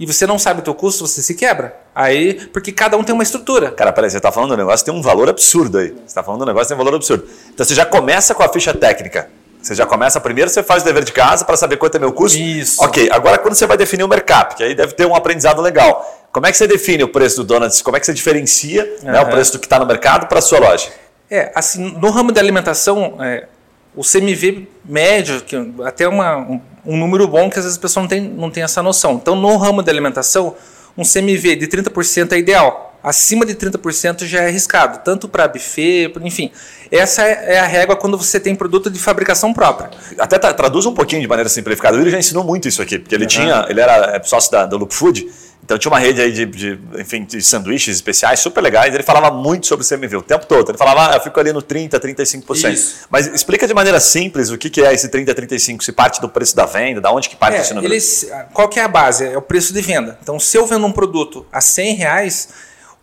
E 0.00 0.06
você 0.06 0.26
não 0.26 0.38
sabe 0.38 0.60
o 0.60 0.62
teu 0.62 0.74
custo, 0.74 1.06
você 1.06 1.22
se 1.22 1.34
quebra. 1.34 1.76
Aí, 1.94 2.34
porque 2.52 2.72
cada 2.72 2.96
um 2.96 3.04
tem 3.04 3.14
uma 3.14 3.22
estrutura. 3.22 3.70
Cara, 3.70 3.92
peraí, 3.92 4.10
você 4.10 4.16
está 4.16 4.32
falando 4.32 4.50
do 4.50 4.56
negócio 4.56 4.84
tem 4.84 4.92
um 4.92 5.02
valor 5.02 5.28
absurdo 5.28 5.78
aí. 5.78 5.90
Você 5.90 6.06
está 6.06 6.22
falando 6.22 6.40
do 6.40 6.46
negócio 6.46 6.68
tem 6.68 6.74
um 6.74 6.78
valor 6.78 6.96
absurdo. 6.96 7.24
Então 7.54 7.64
você 7.64 7.74
já 7.74 7.86
começa 7.86 8.34
com 8.34 8.42
a 8.42 8.48
ficha 8.48 8.74
técnica. 8.74 9.30
Você 9.62 9.76
já 9.76 9.86
começa 9.86 10.20
primeiro, 10.20 10.50
você 10.50 10.60
faz 10.60 10.82
o 10.82 10.84
dever 10.84 11.04
de 11.04 11.12
casa 11.12 11.44
para 11.44 11.56
saber 11.56 11.76
quanto 11.76 11.94
é 11.94 12.00
meu 12.00 12.12
custo. 12.12 12.36
Isso. 12.36 12.82
Ok, 12.82 13.08
agora 13.12 13.38
quando 13.38 13.54
você 13.54 13.64
vai 13.64 13.76
definir 13.76 14.02
o 14.02 14.08
mercado, 14.08 14.56
que 14.56 14.64
aí 14.64 14.74
deve 14.74 14.92
ter 14.94 15.06
um 15.06 15.14
aprendizado 15.14 15.62
legal. 15.62 16.28
Como 16.32 16.46
é 16.46 16.50
que 16.50 16.56
você 16.56 16.66
define 16.66 17.04
o 17.04 17.08
preço 17.08 17.36
do 17.36 17.44
Donuts? 17.44 17.80
Como 17.80 17.96
é 17.96 18.00
que 18.00 18.06
você 18.06 18.12
diferencia 18.12 18.82
uhum. 19.02 19.12
né, 19.12 19.20
o 19.20 19.26
preço 19.26 19.52
do 19.52 19.60
que 19.60 19.66
está 19.66 19.78
no 19.78 19.86
mercado 19.86 20.26
para 20.26 20.40
a 20.40 20.42
sua 20.42 20.58
loja? 20.58 20.88
É, 21.30 21.52
assim, 21.54 21.96
no 21.96 22.10
ramo 22.10 22.32
da 22.32 22.40
alimentação, 22.40 23.18
é, 23.20 23.46
o 23.94 24.02
CMV 24.02 24.68
médio, 24.84 25.40
que 25.42 25.56
até 25.84 26.08
uma, 26.08 26.38
um, 26.38 26.60
um, 26.86 26.96
número 26.96 27.28
bom 27.28 27.50
que 27.50 27.58
às 27.58 27.64
vezes 27.64 27.78
a 27.78 27.80
pessoa 27.80 28.02
não 28.02 28.08
tem, 28.08 28.20
não 28.20 28.50
tem 28.50 28.62
essa 28.62 28.82
noção. 28.82 29.14
Então, 29.14 29.36
no 29.36 29.56
ramo 29.56 29.82
da 29.82 29.92
alimentação, 29.92 30.54
um 30.96 31.02
CMV 31.02 31.56
de 31.56 31.66
30% 31.66 32.32
é 32.32 32.38
ideal. 32.38 32.90
Acima 33.02 33.44
de 33.44 33.54
30% 33.54 34.24
já 34.26 34.42
é 34.42 34.46
arriscado, 34.46 35.00
tanto 35.04 35.28
para 35.28 35.48
buffet, 35.48 36.12
enfim. 36.22 36.52
Essa 36.90 37.22
é, 37.22 37.58
a 37.58 37.66
régua 37.66 37.96
quando 37.96 38.16
você 38.16 38.38
tem 38.38 38.54
produto 38.54 38.88
de 38.88 38.98
fabricação 38.98 39.52
própria. 39.52 39.90
Até 40.18 40.38
traduz 40.38 40.86
um 40.86 40.94
pouquinho 40.94 41.20
de 41.20 41.26
maneira 41.26 41.48
simplificada. 41.48 41.96
Ele 41.96 42.10
já 42.10 42.18
ensinou 42.18 42.44
muito 42.44 42.68
isso 42.68 42.80
aqui, 42.80 43.00
porque 43.00 43.14
ele 43.14 43.24
uhum. 43.24 43.28
tinha, 43.28 43.66
ele 43.68 43.80
era 43.80 44.16
é, 44.16 44.22
sócio 44.22 44.52
da, 44.52 44.66
da 44.66 44.76
Look 44.76 44.94
Food 44.94 45.26
então 45.64 45.78
tinha 45.78 45.90
uma 45.90 45.98
rede 45.98 46.20
aí 46.20 46.32
de, 46.32 46.44
de, 46.44 46.78
enfim, 46.98 47.24
de 47.24 47.40
sanduíches 47.40 47.94
especiais 47.94 48.40
super 48.40 48.60
legais. 48.60 48.92
Ele 48.92 49.02
falava 49.02 49.30
muito 49.30 49.66
sobre 49.66 49.84
o 49.84 49.88
CMV 49.88 50.16
o 50.16 50.22
tempo 50.22 50.44
todo. 50.44 50.70
Ele 50.70 50.78
falava, 50.78 51.12
ah, 51.12 51.16
eu 51.16 51.20
fico 51.20 51.38
ali 51.38 51.52
no 51.52 51.62
30%, 51.62 52.00
35%. 52.00 52.72
Isso. 52.72 53.06
Mas 53.08 53.28
explica 53.28 53.66
de 53.66 53.72
maneira 53.72 54.00
simples 54.00 54.50
o 54.50 54.58
que, 54.58 54.68
que 54.68 54.82
é 54.82 54.92
esse 54.92 55.08
30%, 55.08 55.32
35%. 55.32 55.82
Se 55.82 55.92
parte 55.92 56.20
do 56.20 56.28
preço 56.28 56.56
da 56.56 56.66
venda, 56.66 57.00
da 57.00 57.12
onde 57.12 57.28
que 57.28 57.36
parte 57.36 57.58
é, 57.58 57.60
esse 57.60 57.74
número? 57.74 57.92
Eles, 57.92 58.28
qual 58.52 58.68
que 58.68 58.80
é 58.80 58.82
a 58.82 58.88
base? 58.88 59.24
É 59.24 59.38
o 59.38 59.42
preço 59.42 59.72
de 59.72 59.80
venda. 59.80 60.18
Então 60.20 60.38
se 60.40 60.56
eu 60.56 60.66
vendo 60.66 60.84
um 60.84 60.92
produto 60.92 61.46
a 61.52 61.60
100 61.60 61.94
reais, 61.94 62.48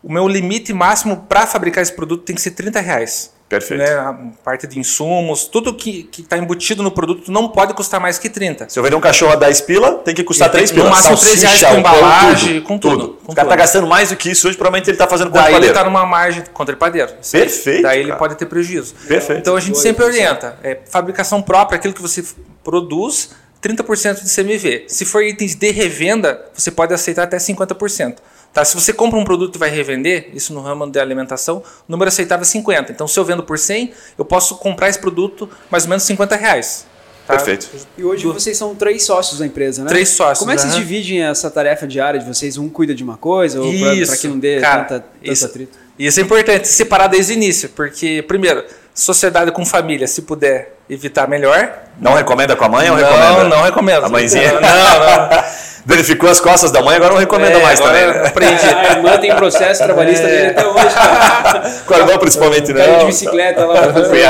o 0.04 0.12
meu 0.12 0.28
limite 0.28 0.74
máximo 0.74 1.26
para 1.30 1.48
fabricar 1.48 1.82
esse 1.82 1.94
produto 1.94 2.24
tem 2.24 2.36
que 2.36 2.42
ser 2.42 2.52
30 2.52 2.82
reais. 2.82 3.32
Perfeito. 3.50 3.80
Né, 3.80 3.92
a 3.96 4.14
parte 4.44 4.68
de 4.68 4.78
insumos, 4.78 5.46
tudo 5.46 5.74
que 5.74 6.08
está 6.20 6.38
embutido 6.38 6.84
no 6.84 6.92
produto 6.92 7.32
não 7.32 7.50
pode 7.50 7.74
custar 7.74 8.00
mais 8.00 8.20
que 8.20 8.30
30. 8.30 8.70
Se 8.70 8.78
eu 8.78 8.84
vender 8.84 8.96
um 8.96 9.02
cachorro 9.02 9.32
a 9.32 9.36
10 9.36 9.62
pila, 9.62 9.94
tem 9.96 10.14
que 10.14 10.24
custar 10.24 10.52
3 10.52 10.72
pila. 10.72 10.86
No 10.86 10.92
máximo 10.92 11.18
3 11.18 11.42
reais 11.42 11.64
com 11.64 11.78
embalagem, 11.78 12.62
com 12.62 12.78
tudo. 12.78 12.98
tudo. 13.00 13.14
Com 13.26 13.32
o 13.32 13.36
cara 13.36 13.48
está 13.48 13.56
gastando 13.56 13.88
mais 13.88 14.10
do 14.10 14.16
que 14.16 14.30
isso, 14.30 14.48
hoje 14.48 14.56
provavelmente 14.56 14.88
ele 14.88 14.96
está 14.96 15.08
fazendo 15.08 15.32
contra 15.32 15.46
Daí 15.46 15.56
ele 15.56 15.66
está 15.66 15.84
numa 15.84 16.06
margem 16.06 16.44
contra 16.54 16.76
padeiro. 16.76 17.12
Perfeito. 17.32 17.82
Daí 17.82 18.02
ele 18.02 18.14
pode 18.14 18.36
ter 18.36 18.46
prejuízo. 18.46 18.94
Perfeito. 19.08 19.40
Então 19.40 19.56
a 19.56 19.60
gente 19.60 19.80
sempre 19.80 20.06
orienta. 20.06 20.56
É, 20.64 20.78
fabricação 20.86 21.42
própria, 21.42 21.78
aquilo 21.78 21.94
que 21.94 22.02
você 22.04 22.24
produz, 22.64 23.32
30% 23.64 24.24
de 24.24 24.34
CMV. 24.34 24.86
Se 24.88 25.06
for 25.06 25.24
itens 25.24 25.56
de 25.56 25.72
revenda, 25.72 26.46
você 26.54 26.70
pode 26.70 26.94
aceitar 26.94 27.24
até 27.24 27.38
50%. 27.38 28.18
Tá? 28.54 28.66
Se 28.66 28.76
você 28.76 28.92
compra 28.92 29.20
um 29.20 29.24
produto 29.24 29.56
e 29.56 29.60
vai 29.60 29.70
revender, 29.70 30.30
isso 30.34 30.54
no 30.54 30.62
ramo 30.62 30.90
de 30.90 31.00
alimentação, 31.00 31.58
o 31.58 31.92
número 31.92 32.10
aceitável 32.10 32.44
é 32.44 32.46
50. 32.46 32.92
Então, 32.92 33.08
se 33.08 33.20
eu 33.20 33.24
vendo 33.24 33.44
por 33.44 33.58
100, 33.58 33.94
eu 34.18 34.26
posso 34.26 34.56
comprar 34.56 34.90
esse 34.90 35.00
produto 35.00 35.50
mais 35.70 35.84
ou 35.84 35.90
menos 35.90 36.04
50 36.04 36.36
reais. 36.36 36.86
Tá? 37.28 37.36
Perfeito. 37.36 37.70
E 37.96 38.04
hoje 38.04 38.26
vocês 38.26 38.58
são 38.58 38.74
três 38.74 39.04
sócios 39.04 39.40
da 39.40 39.46
empresa, 39.46 39.84
né? 39.84 39.90
Três 39.90 40.10
sócios. 40.10 40.40
Como 40.40 40.52
é 40.52 40.56
que 40.56 40.62
vocês 40.62 40.76
dividem 40.76 41.22
essa 41.22 41.52
tarefa 41.52 41.86
diária 41.86 42.20
de 42.20 42.26
vocês? 42.26 42.58
Um 42.58 42.68
cuida 42.68 42.96
de 42.96 43.04
uma 43.04 43.18
coisa 43.18 43.62
ou 43.62 43.72
para 44.06 44.18
que 44.18 44.28
não 44.28 44.40
dê 44.40 44.60
cara, 44.60 44.84
tanta, 44.84 45.02
tanta 45.02 45.32
isso, 45.32 45.46
atrito? 45.46 45.78
Isso 46.00 46.20
é 46.20 46.24
importante, 46.24 46.68
separar 46.68 47.08
desde 47.08 47.34
o 47.34 47.36
início, 47.36 47.70
porque, 47.70 48.24
primeiro, 48.28 48.64
sociedade 48.96 49.52
com 49.52 49.64
família, 49.64 50.08
se 50.08 50.24
puder 50.24 50.76
evitar, 50.90 51.28
melhor. 51.28 51.72
Não 52.00 52.16
recomenda 52.16 52.56
com 52.56 52.66
a 52.66 52.70
mãe 52.70 52.90
ou 52.90 52.98
não, 52.98 53.04
recomenda? 53.04 53.44
Não, 53.44 53.50
não 53.50 53.62
recomendo. 53.64 54.06
A 54.06 54.10
mãezinha? 54.10 54.54
Não, 54.54 54.62
não. 54.62 55.44
verificou 55.90 56.30
as 56.30 56.40
costas 56.40 56.72
da 56.72 56.84
mãe, 56.84 56.96
agora 56.96 57.14
não 57.14 57.20
recomenda 57.20 57.58
é, 57.58 57.64
mais 57.64 57.80
também. 57.80 58.04
Aprendi. 58.04 58.64
A 58.64 58.92
irmã 58.92 59.18
tem 59.18 59.36
processo 59.36 59.84
trabalhista 59.84 60.28
é. 60.28 60.30
dele 60.30 60.48
até 60.50 60.68
hoje. 60.68 61.82
Com 61.88 61.94
a 61.96 61.98
irmã 61.98 62.18
principalmente 62.20 62.72
não. 62.72 63.00
de 63.00 63.06
bicicleta 63.06 63.66
lá 63.66 63.92
fazer. 63.92 64.24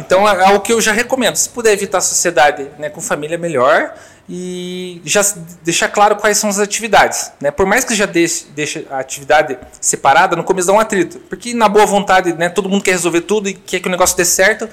Então 0.00 0.28
é 0.28 0.44
algo 0.44 0.60
que 0.60 0.72
eu 0.72 0.80
já 0.80 0.92
recomendo. 0.92 1.36
Se 1.36 1.48
puder 1.48 1.72
evitar 1.72 1.98
a 1.98 2.00
sociedade 2.00 2.66
né, 2.78 2.90
com 2.90 3.00
família, 3.00 3.38
melhor. 3.38 3.94
E 4.32 5.02
já 5.04 5.22
deixar 5.64 5.88
claro 5.88 6.14
quais 6.14 6.38
são 6.38 6.48
as 6.48 6.60
atividades. 6.60 7.32
Né? 7.40 7.50
Por 7.50 7.66
mais 7.66 7.84
que 7.84 7.96
já 7.96 8.06
deixe, 8.06 8.46
deixe 8.54 8.86
a 8.88 9.00
atividade 9.00 9.58
separada, 9.80 10.36
no 10.36 10.44
começo 10.44 10.68
dá 10.68 10.72
um 10.72 10.78
atrito. 10.78 11.18
Porque 11.28 11.52
na 11.52 11.68
boa 11.68 11.84
vontade, 11.84 12.32
né, 12.34 12.48
todo 12.48 12.68
mundo 12.68 12.82
quer 12.82 12.92
resolver 12.92 13.22
tudo 13.22 13.48
e 13.48 13.54
quer 13.54 13.80
que 13.80 13.88
o 13.88 13.90
negócio 13.90 14.16
dê 14.16 14.24
certo 14.24 14.68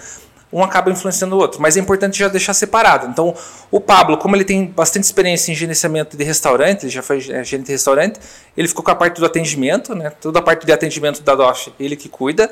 um 0.51 0.63
acaba 0.63 0.89
influenciando 0.89 1.35
o 1.35 1.39
outro. 1.39 1.61
Mas 1.61 1.77
é 1.77 1.79
importante 1.79 2.17
já 2.17 2.27
deixar 2.27 2.53
separado. 2.53 3.07
Então, 3.07 3.35
o 3.69 3.79
Pablo, 3.79 4.17
como 4.17 4.35
ele 4.35 4.45
tem 4.45 4.65
bastante 4.65 5.03
experiência 5.03 5.51
em 5.51 5.55
gerenciamento 5.55 6.15
de 6.15 6.23
restaurante, 6.23 6.83
ele 6.83 6.91
já 6.91 7.01
foi 7.01 7.17
é, 7.17 7.43
gerente 7.43 7.67
de 7.67 7.71
restaurante, 7.71 8.19
ele 8.55 8.67
ficou 8.67 8.83
com 8.83 8.91
a 8.91 8.95
parte 8.95 9.19
do 9.19 9.25
atendimento, 9.25 9.93
né? 9.93 10.09
Toda 10.21 10.39
a 10.39 10.41
parte 10.41 10.65
de 10.65 10.71
atendimento 10.71 11.21
da 11.21 11.35
DOF, 11.35 11.73
ele 11.79 11.95
que 11.95 12.07
cuida. 12.09 12.49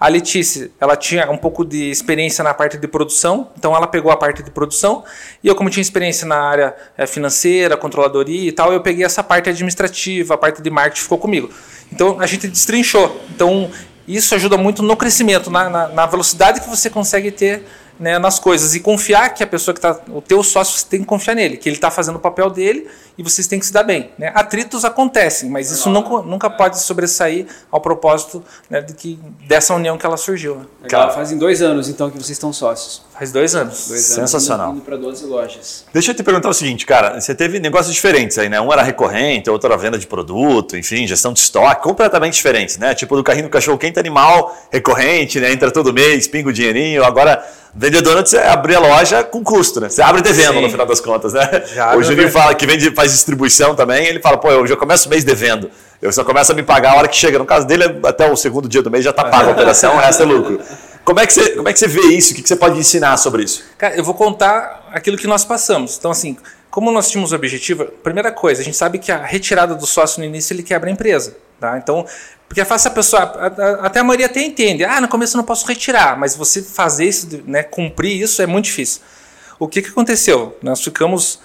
A 0.00 0.08
Letícia, 0.08 0.70
ela 0.80 0.96
tinha 0.96 1.30
um 1.30 1.36
pouco 1.36 1.64
de 1.64 1.90
experiência 1.90 2.42
na 2.42 2.52
parte 2.52 2.76
de 2.76 2.88
produção, 2.88 3.50
então 3.56 3.76
ela 3.76 3.86
pegou 3.86 4.10
a 4.10 4.16
parte 4.16 4.42
de 4.42 4.50
produção. 4.50 5.04
E 5.42 5.48
eu, 5.48 5.54
como 5.54 5.70
tinha 5.70 5.82
experiência 5.82 6.26
na 6.26 6.36
área 6.36 6.74
é, 6.96 7.06
financeira, 7.06 7.76
controladoria 7.76 8.48
e 8.48 8.52
tal, 8.52 8.72
eu 8.72 8.80
peguei 8.80 9.04
essa 9.04 9.22
parte 9.22 9.48
administrativa, 9.48 10.34
a 10.34 10.36
parte 10.36 10.60
de 10.60 10.70
marketing 10.70 11.02
ficou 11.02 11.18
comigo. 11.18 11.50
Então 11.92 12.20
a 12.20 12.26
gente 12.26 12.48
destrinchou. 12.48 13.20
Então 13.34 13.70
isso 14.06 14.34
ajuda 14.34 14.56
muito 14.56 14.82
no 14.82 14.96
crescimento, 14.96 15.50
na, 15.50 15.68
na, 15.68 15.88
na 15.88 16.06
velocidade 16.06 16.60
que 16.60 16.68
você 16.68 16.90
consegue 16.90 17.30
ter 17.30 17.64
né, 17.98 18.18
nas 18.18 18.38
coisas 18.38 18.74
e 18.74 18.80
confiar 18.80 19.32
que 19.32 19.42
a 19.42 19.46
pessoa 19.46 19.72
que 19.72 19.78
está, 19.78 19.98
o 20.08 20.20
teu 20.20 20.42
sócio, 20.42 20.78
você 20.78 20.86
tem 20.86 21.00
que 21.00 21.06
confiar 21.06 21.34
nele, 21.34 21.56
que 21.56 21.68
ele 21.68 21.76
está 21.76 21.90
fazendo 21.90 22.16
o 22.16 22.18
papel 22.18 22.50
dele 22.50 22.88
e 23.16 23.22
vocês 23.22 23.46
têm 23.46 23.58
que 23.58 23.66
se 23.66 23.72
dar 23.72 23.84
bem. 23.84 24.10
Né? 24.18 24.32
Atritos 24.34 24.84
acontecem, 24.84 25.48
mas 25.48 25.70
isso 25.70 25.88
nunca, 25.88 26.22
nunca 26.22 26.50
pode 26.50 26.80
sobressair 26.80 27.46
ao 27.70 27.80
propósito 27.80 28.42
né, 28.68 28.80
de 28.80 28.94
que, 28.94 29.18
dessa 29.46 29.74
união 29.74 29.96
que 29.96 30.04
ela 30.04 30.16
surgiu. 30.16 30.56
Né? 30.56 30.64
Legal, 30.82 31.12
fazem 31.12 31.38
dois 31.38 31.62
anos 31.62 31.88
então 31.88 32.10
que 32.10 32.16
vocês 32.16 32.30
estão 32.30 32.52
sócios. 32.52 33.02
Faz 33.16 33.30
dois 33.30 33.54
anos. 33.54 33.86
Dois 33.88 34.00
Sensacional. 34.00 34.70
Indo, 34.70 34.78
indo 34.78 34.84
para 34.84 34.96
12 34.96 35.26
lojas. 35.26 35.84
Deixa 35.92 36.10
eu 36.10 36.14
te 36.16 36.22
perguntar 36.24 36.48
o 36.48 36.54
seguinte, 36.54 36.84
cara, 36.84 37.20
você 37.20 37.32
teve 37.32 37.60
negócios 37.60 37.94
diferentes 37.94 38.36
aí, 38.38 38.48
né? 38.48 38.60
Um 38.60 38.72
era 38.72 38.82
recorrente, 38.82 39.48
outro 39.48 39.70
era 39.70 39.80
venda 39.80 39.96
de 39.96 40.06
produto, 40.06 40.76
enfim, 40.76 41.06
gestão 41.06 41.32
de 41.32 41.38
estoque, 41.38 41.80
completamente 41.82 42.34
diferentes, 42.34 42.76
né? 42.76 42.92
Tipo 42.92 43.16
do 43.16 43.22
carrinho 43.22 43.46
do 43.46 43.50
cachorro 43.50 43.78
quente 43.78 44.00
animal, 44.00 44.56
recorrente, 44.72 45.38
né? 45.38 45.52
Entra 45.52 45.70
todo 45.70 45.92
mês, 45.92 46.26
pinga 46.26 46.48
o 46.48 46.52
dinheirinho. 46.52 47.04
Agora, 47.04 47.40
vendedor 47.72 48.16
antes 48.16 48.34
é 48.34 48.48
abrir 48.48 48.74
a 48.74 48.80
loja 48.80 49.22
com 49.22 49.44
custo, 49.44 49.80
né? 49.80 49.88
Você 49.88 50.02
abre 50.02 50.20
devendo 50.20 50.54
Sim. 50.54 50.62
no 50.62 50.70
final 50.70 50.86
das 50.86 51.00
contas, 51.00 51.32
né? 51.34 51.62
Já 51.72 51.96
o 51.96 52.02
Juninho 52.02 52.30
fala 52.32 52.52
que 52.52 52.66
vende, 52.66 52.90
faz 52.90 53.12
distribuição 53.12 53.76
também, 53.76 54.06
ele 54.06 54.18
fala, 54.18 54.38
pô, 54.38 54.50
eu 54.50 54.66
já 54.66 54.74
começo 54.74 55.06
o 55.06 55.10
mês 55.10 55.22
devendo. 55.22 55.70
Eu 56.02 56.12
só 56.12 56.24
começo 56.24 56.50
a 56.50 56.54
me 56.54 56.64
pagar 56.64 56.94
a 56.94 56.96
hora 56.96 57.08
que 57.08 57.16
chega. 57.16 57.38
No 57.38 57.46
caso 57.46 57.64
dele, 57.64 57.84
até 58.04 58.28
o 58.30 58.34
segundo 58.34 58.68
dia 58.68 58.82
do 58.82 58.90
mês 58.90 59.04
já 59.04 59.12
tá 59.12 59.24
pago 59.24 59.50
a 59.50 59.52
operação, 59.52 59.94
o 59.94 59.98
resto 59.98 60.24
é 60.24 60.26
lucro. 60.26 60.60
Como 61.04 61.20
é, 61.20 61.26
que 61.26 61.34
você, 61.34 61.50
como 61.50 61.68
é 61.68 61.72
que 61.72 61.78
você 61.78 61.86
vê 61.86 62.00
isso? 62.16 62.32
O 62.32 62.36
que 62.36 62.48
você 62.48 62.56
pode 62.56 62.78
ensinar 62.78 63.16
sobre 63.18 63.44
isso? 63.44 63.62
Cara, 63.76 63.94
eu 63.94 64.02
vou 64.02 64.14
contar 64.14 64.88
aquilo 64.90 65.18
que 65.18 65.26
nós 65.26 65.44
passamos. 65.44 65.96
Então, 65.98 66.10
assim, 66.10 66.36
como 66.70 66.90
nós 66.90 67.10
tínhamos 67.10 67.30
o 67.32 67.36
objetivo, 67.36 67.84
primeira 67.84 68.32
coisa, 68.32 68.62
a 68.62 68.64
gente 68.64 68.76
sabe 68.76 68.98
que 68.98 69.12
a 69.12 69.22
retirada 69.22 69.74
do 69.74 69.86
sócio 69.86 70.18
no 70.20 70.24
início 70.24 70.54
ele 70.54 70.62
quebra 70.62 70.88
a 70.88 70.92
empresa. 70.92 71.36
Tá? 71.60 71.76
Então, 71.78 72.06
porque 72.48 72.60
é 72.60 72.64
fácil 72.64 72.90
a 72.90 72.94
pessoa, 72.94 73.22
até 73.82 74.00
a 74.00 74.04
maioria 74.04 74.26
até 74.26 74.42
entende, 74.42 74.84
ah, 74.84 75.00
no 75.00 75.08
começo 75.08 75.36
eu 75.36 75.38
não 75.38 75.44
posso 75.44 75.66
retirar, 75.66 76.18
mas 76.18 76.34
você 76.34 76.62
fazer 76.62 77.04
isso, 77.04 77.42
né, 77.46 77.62
cumprir 77.62 78.20
isso 78.20 78.40
é 78.40 78.46
muito 78.46 78.64
difícil. 78.66 79.02
O 79.58 79.68
que, 79.68 79.82
que 79.82 79.88
aconteceu? 79.90 80.56
Nós 80.62 80.82
ficamos, 80.82 81.38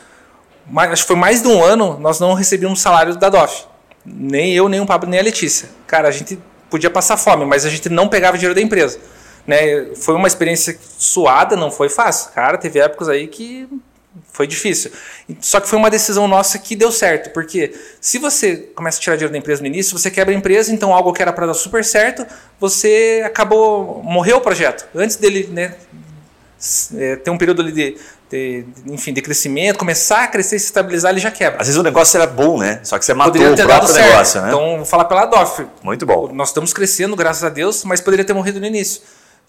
acho 0.75 1.03
que 1.03 1.07
foi 1.07 1.15
mais 1.15 1.41
de 1.41 1.47
um 1.47 1.63
ano, 1.63 1.99
nós 1.99 2.19
não 2.19 2.33
recebíamos 2.33 2.81
salário 2.81 3.15
da 3.15 3.29
DOF. 3.29 3.65
Nem 4.05 4.53
eu, 4.53 4.69
nem 4.69 4.79
o 4.79 4.85
Pablo, 4.85 5.09
nem 5.09 5.19
a 5.19 5.23
Letícia. 5.23 5.69
Cara, 5.85 6.07
a 6.07 6.11
gente 6.11 6.39
podia 6.69 6.89
passar 6.89 7.17
fome, 7.17 7.45
mas 7.45 7.65
a 7.65 7.69
gente 7.69 7.89
não 7.89 8.07
pegava 8.07 8.37
dinheiro 8.37 8.55
da 8.55 8.61
empresa. 8.61 8.99
Né? 9.49 9.95
Foi 9.95 10.13
uma 10.13 10.27
experiência 10.27 10.77
suada, 10.99 11.55
não 11.55 11.71
foi 11.71 11.89
fácil. 11.89 12.29
Cara, 12.33 12.55
teve 12.55 12.77
épocas 12.79 13.09
aí 13.09 13.25
que 13.27 13.67
foi 14.31 14.45
difícil. 14.45 14.91
Só 15.41 15.59
que 15.59 15.67
foi 15.67 15.79
uma 15.79 15.89
decisão 15.89 16.27
nossa 16.27 16.59
que 16.59 16.75
deu 16.75 16.91
certo, 16.91 17.31
porque 17.31 17.73
se 17.99 18.19
você 18.19 18.57
começa 18.75 18.99
a 18.99 19.01
tirar 19.01 19.15
dinheiro 19.15 19.31
da 19.31 19.39
empresa 19.39 19.59
no 19.61 19.67
início, 19.67 19.97
você 19.97 20.11
quebra 20.11 20.35
a 20.35 20.37
empresa, 20.37 20.71
então 20.71 20.93
algo 20.93 21.11
que 21.11 21.19
era 21.23 21.33
para 21.33 21.47
dar 21.47 21.55
super 21.55 21.83
certo, 21.83 22.27
você 22.59 23.23
acabou 23.25 24.03
morreu 24.03 24.37
o 24.37 24.41
projeto. 24.41 24.87
Antes 24.95 25.15
dele, 25.15 25.49
né, 25.51 25.73
é, 26.95 27.15
ter 27.15 27.31
um 27.31 27.37
período 27.37 27.63
ali 27.63 27.71
de, 27.71 27.97
de- 28.29 28.65
enfim, 28.85 29.13
de 29.13 29.23
crescimento, 29.23 29.79
começar 29.79 30.25
a 30.25 30.27
crescer 30.27 30.57
e 30.57 30.59
se 30.59 30.67
estabilizar, 30.67 31.11
ele 31.11 31.19
já 31.21 31.31
quebra. 31.31 31.59
Às 31.59 31.67
vezes 31.67 31.79
o 31.79 31.83
negócio 31.83 32.15
era 32.17 32.27
bom, 32.27 32.59
né? 32.59 32.81
Só 32.83 32.99
que 32.99 33.05
você 33.05 33.15
matou 33.15 33.33
Poderia 33.33 33.53
o 33.53 33.55
ter 33.55 33.65
dado 33.65 33.77
próprio 33.79 33.95
certo. 33.95 34.09
negócio, 34.11 34.41
né? 34.41 34.47
Então, 34.49 34.77
vou 34.77 34.85
falar 34.85 35.05
pela 35.05 35.25
DOF. 35.25 35.65
Muito 35.81 36.05
bom. 36.05 36.31
Nós 36.33 36.49
estamos 36.49 36.71
crescendo, 36.71 37.15
graças 37.15 37.43
a 37.43 37.49
Deus, 37.49 37.83
mas 37.83 37.99
poderia 37.99 38.23
ter 38.25 38.33
morrido 38.33 38.59
no 38.59 38.65
início. 38.67 39.01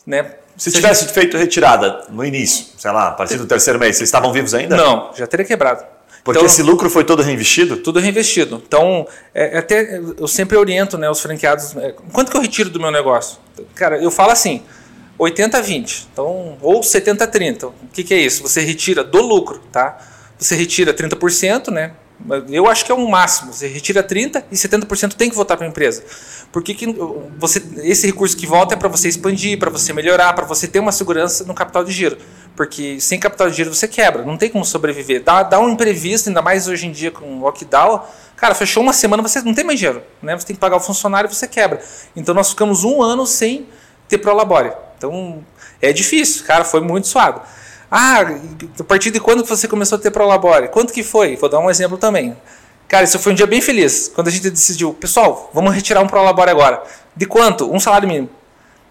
Né? 0.06 0.34
Se 0.56 0.68
a 0.68 0.72
tivesse 0.72 1.02
gente- 1.04 1.12
feito 1.14 1.36
retirada 1.36 2.04
no 2.08 2.24
início, 2.24 2.66
sei 2.78 2.90
lá, 2.90 3.08
a 3.08 3.10
partir 3.12 3.36
do 3.38 3.46
terceiro 3.46 3.78
mês, 3.78 3.96
vocês 3.96 4.08
estavam 4.08 4.32
vivos 4.32 4.52
ainda? 4.54 4.76
Não, 4.76 5.10
já 5.14 5.26
teria 5.26 5.44
quebrado. 5.46 5.84
Porque 6.22 6.38
Então- 6.38 6.46
esse 6.46 6.62
lucro 6.62 6.90
foi 6.90 7.02
todo 7.04 7.22
reinvestido? 7.22 7.78
tudo 7.78 7.98
reinvestido. 7.98 8.62
Então, 8.66 9.06
é, 9.34 9.56
é 9.56 9.58
até 9.58 9.98
eu 10.18 10.28
sempre 10.28 10.56
oriento 10.56 10.98
né, 10.98 11.08
os 11.08 11.20
franqueados. 11.20 11.74
é, 11.76 11.94
quanto 12.12 12.30
que 12.30 12.36
eu 12.36 12.40
retiro 12.42 12.68
do 12.68 12.78
meu 12.78 12.90
negócio? 12.90 13.38
Cara, 13.74 13.96
eu 14.02 14.10
falo 14.10 14.30
assim: 14.32 14.62
80-20, 15.18 16.08
então, 16.12 16.58
ou 16.60 16.82
70-30. 16.82 17.68
O 17.68 17.72
que, 17.92 18.04
que 18.04 18.12
é 18.14 18.18
isso? 18.18 18.42
Você 18.42 18.60
retira 18.60 19.02
do 19.04 19.20
lucro, 19.22 19.60
tá? 19.72 19.98
Você 20.38 20.54
retira 20.54 20.92
30%, 20.94 21.70
né? 21.70 21.92
Eu 22.48 22.68
acho 22.68 22.84
que 22.84 22.92
é 22.92 22.94
um 22.94 23.08
máximo. 23.08 23.52
Você 23.52 23.66
retira 23.66 24.02
30% 24.02 24.44
e 24.50 24.54
70% 24.54 25.14
tem 25.14 25.30
que 25.30 25.36
voltar 25.36 25.56
para 25.56 25.66
a 25.66 25.68
empresa. 25.68 26.04
Porque 26.52 26.74
que 26.74 26.86
você, 27.38 27.62
esse 27.82 28.06
recurso 28.06 28.36
que 28.36 28.46
volta 28.46 28.74
é 28.74 28.76
para 28.76 28.88
você 28.88 29.08
expandir, 29.08 29.58
para 29.58 29.70
você 29.70 29.92
melhorar, 29.92 30.32
para 30.34 30.44
você 30.44 30.68
ter 30.68 30.80
uma 30.80 30.92
segurança 30.92 31.44
no 31.44 31.54
capital 31.54 31.84
de 31.84 31.92
giro. 31.92 32.18
Porque 32.54 33.00
sem 33.00 33.18
capital 33.18 33.48
de 33.48 33.56
giro 33.56 33.74
você 33.74 33.88
quebra, 33.88 34.22
não 34.22 34.36
tem 34.36 34.50
como 34.50 34.64
sobreviver. 34.64 35.22
Dá, 35.22 35.42
dá 35.42 35.58
um 35.58 35.70
imprevisto, 35.70 36.28
ainda 36.28 36.42
mais 36.42 36.68
hoje 36.68 36.86
em 36.86 36.92
dia 36.92 37.10
com 37.10 37.40
lockdown. 37.40 38.02
Cara, 38.36 38.54
fechou 38.54 38.82
uma 38.82 38.92
semana, 38.92 39.22
você 39.22 39.40
não 39.40 39.54
tem 39.54 39.64
mais 39.64 39.78
dinheiro. 39.78 40.02
Né? 40.22 40.36
Você 40.38 40.46
tem 40.46 40.56
que 40.56 40.60
pagar 40.60 40.76
o 40.76 40.80
funcionário 40.80 41.30
e 41.30 41.34
você 41.34 41.46
quebra. 41.46 41.80
Então 42.14 42.34
nós 42.34 42.50
ficamos 42.50 42.84
um 42.84 43.02
ano 43.02 43.26
sem 43.26 43.66
ter 44.08 44.18
Prolabore. 44.18 44.72
Então 44.98 45.44
é 45.80 45.92
difícil, 45.92 46.44
cara, 46.44 46.64
foi 46.64 46.80
muito 46.80 47.08
suado. 47.08 47.40
Ah, 47.90 48.20
a 48.78 48.84
partir 48.84 49.10
de 49.10 49.18
quando 49.18 49.44
você 49.44 49.66
começou 49.66 49.98
a 49.98 50.00
ter 50.00 50.10
Prolabore? 50.10 50.68
Quanto 50.68 50.92
que 50.92 51.02
foi? 51.02 51.36
Vou 51.36 51.48
dar 51.48 51.58
um 51.58 51.68
exemplo 51.68 51.98
também. 51.98 52.36
Cara, 52.86 53.04
isso 53.04 53.18
foi 53.18 53.32
um 53.32 53.34
dia 53.34 53.46
bem 53.46 53.60
feliz. 53.60 54.10
Quando 54.14 54.28
a 54.28 54.30
gente 54.30 54.48
decidiu, 54.50 54.92
pessoal, 54.94 55.50
vamos 55.52 55.74
retirar 55.74 56.00
um 56.00 56.06
Prolabore 56.06 56.50
agora. 56.50 56.82
De 57.16 57.26
quanto? 57.26 57.72
Um 57.72 57.80
salário 57.80 58.06
mínimo. 58.08 58.30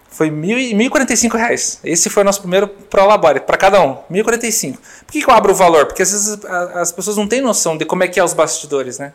Foi 0.10 0.28
e- 0.28 0.32
1.045 0.74 1.38
reais. 1.38 1.80
Esse 1.84 2.10
foi 2.10 2.24
o 2.24 2.26
nosso 2.26 2.42
primeiro 2.42 2.68
Prolabore, 2.68 3.40
para 3.42 3.58
cada 3.58 3.82
um. 3.82 3.98
1.045. 4.12 4.78
Por 5.06 5.12
que, 5.14 5.22
que 5.24 5.30
eu 5.30 5.34
abro 5.34 5.54
o 5.54 5.56
valor? 5.56 5.86
Porque 5.86 6.02
às 6.02 6.12
vezes 6.12 6.40
as 6.76 6.92
pessoas 6.92 7.16
não 7.16 7.28
têm 7.28 7.42
noção 7.42 7.78
de 7.78 7.86
como 7.86 8.04
é 8.04 8.08
que 8.08 8.20
é 8.20 8.24
os 8.24 8.34
bastidores, 8.34 9.00
né? 9.00 9.14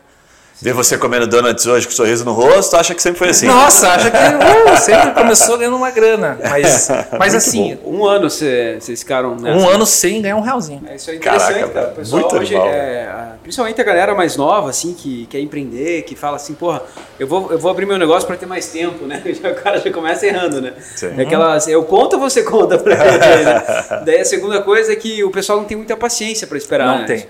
Ver 0.61 0.71
você 0.73 0.97
comendo 0.97 1.27
donuts 1.27 1.65
hoje 1.65 1.85
com 1.85 1.91
um 1.91 1.95
sorriso 1.95 2.23
no 2.23 2.31
rosto, 2.31 2.75
acha 2.77 2.95
que 2.95 3.01
sempre 3.01 3.19
foi 3.19 3.29
assim. 3.29 3.45
Nossa, 3.45 3.89
acha 3.89 4.09
que 4.09 4.17
uh, 4.17 4.77
sempre 4.79 5.11
começou 5.11 5.57
ganhando 5.57 5.75
uma 5.75 5.91
grana. 5.91 6.39
Mas, 6.49 6.87
mas 7.19 7.35
assim, 7.35 7.77
Um 7.85 8.05
ano 8.05 8.29
cê- 8.29 8.77
vocês 8.79 8.99
ficaram 9.01 9.35
nessa. 9.35 9.57
um 9.57 9.67
ano 9.69 9.85
sem 9.85 10.21
ganhar 10.21 10.37
um 10.37 10.41
realzinho. 10.41 10.81
É, 10.87 10.95
isso 10.95 11.11
é 11.11 11.15
interessante, 11.15 11.53
Caraca, 11.55 11.67
cara. 11.73 11.87
O 11.89 11.95
pessoal 11.95 12.21
muito 12.21 12.35
hoje, 12.37 12.55
animal, 12.55 12.73
é, 12.73 13.27
principalmente 13.43 13.81
a 13.81 13.83
galera 13.83 14.15
mais 14.15 14.37
nova, 14.37 14.69
assim, 14.69 14.93
que 14.93 15.25
quer 15.27 15.39
empreender, 15.41 16.03
que 16.03 16.15
fala 16.15 16.37
assim, 16.37 16.53
porra, 16.53 16.81
eu 17.19 17.27
vou, 17.27 17.51
eu 17.51 17.59
vou 17.59 17.69
abrir 17.69 17.85
meu 17.85 17.97
negócio 17.97 18.25
para 18.25 18.37
ter 18.37 18.45
mais 18.45 18.67
tempo, 18.67 19.05
né? 19.05 19.21
Já- 19.43 19.49
O 19.51 19.55
cara 19.55 19.79
já 19.79 19.91
começa 19.91 20.25
errando, 20.25 20.61
né? 20.61 20.73
Sim. 20.95 21.13
É 21.17 21.23
aquelas, 21.23 21.67
eu 21.67 21.83
conto 21.83 22.13
ou 22.13 22.19
você 22.21 22.43
conta 22.43 22.77
pra 22.77 22.93
ele? 22.93 23.17
né? 23.43 23.63
Daí 24.05 24.21
a 24.21 24.25
segunda 24.25 24.61
coisa 24.61 24.93
é 24.93 24.95
que 24.95 25.21
o 25.23 25.29
pessoal 25.31 25.57
não 25.59 25.65
tem 25.65 25.75
muita 25.75 25.97
paciência 25.97 26.47
para 26.47 26.57
esperar. 26.57 26.87
Não 26.87 26.99
né? 26.99 27.05
tem. 27.05 27.27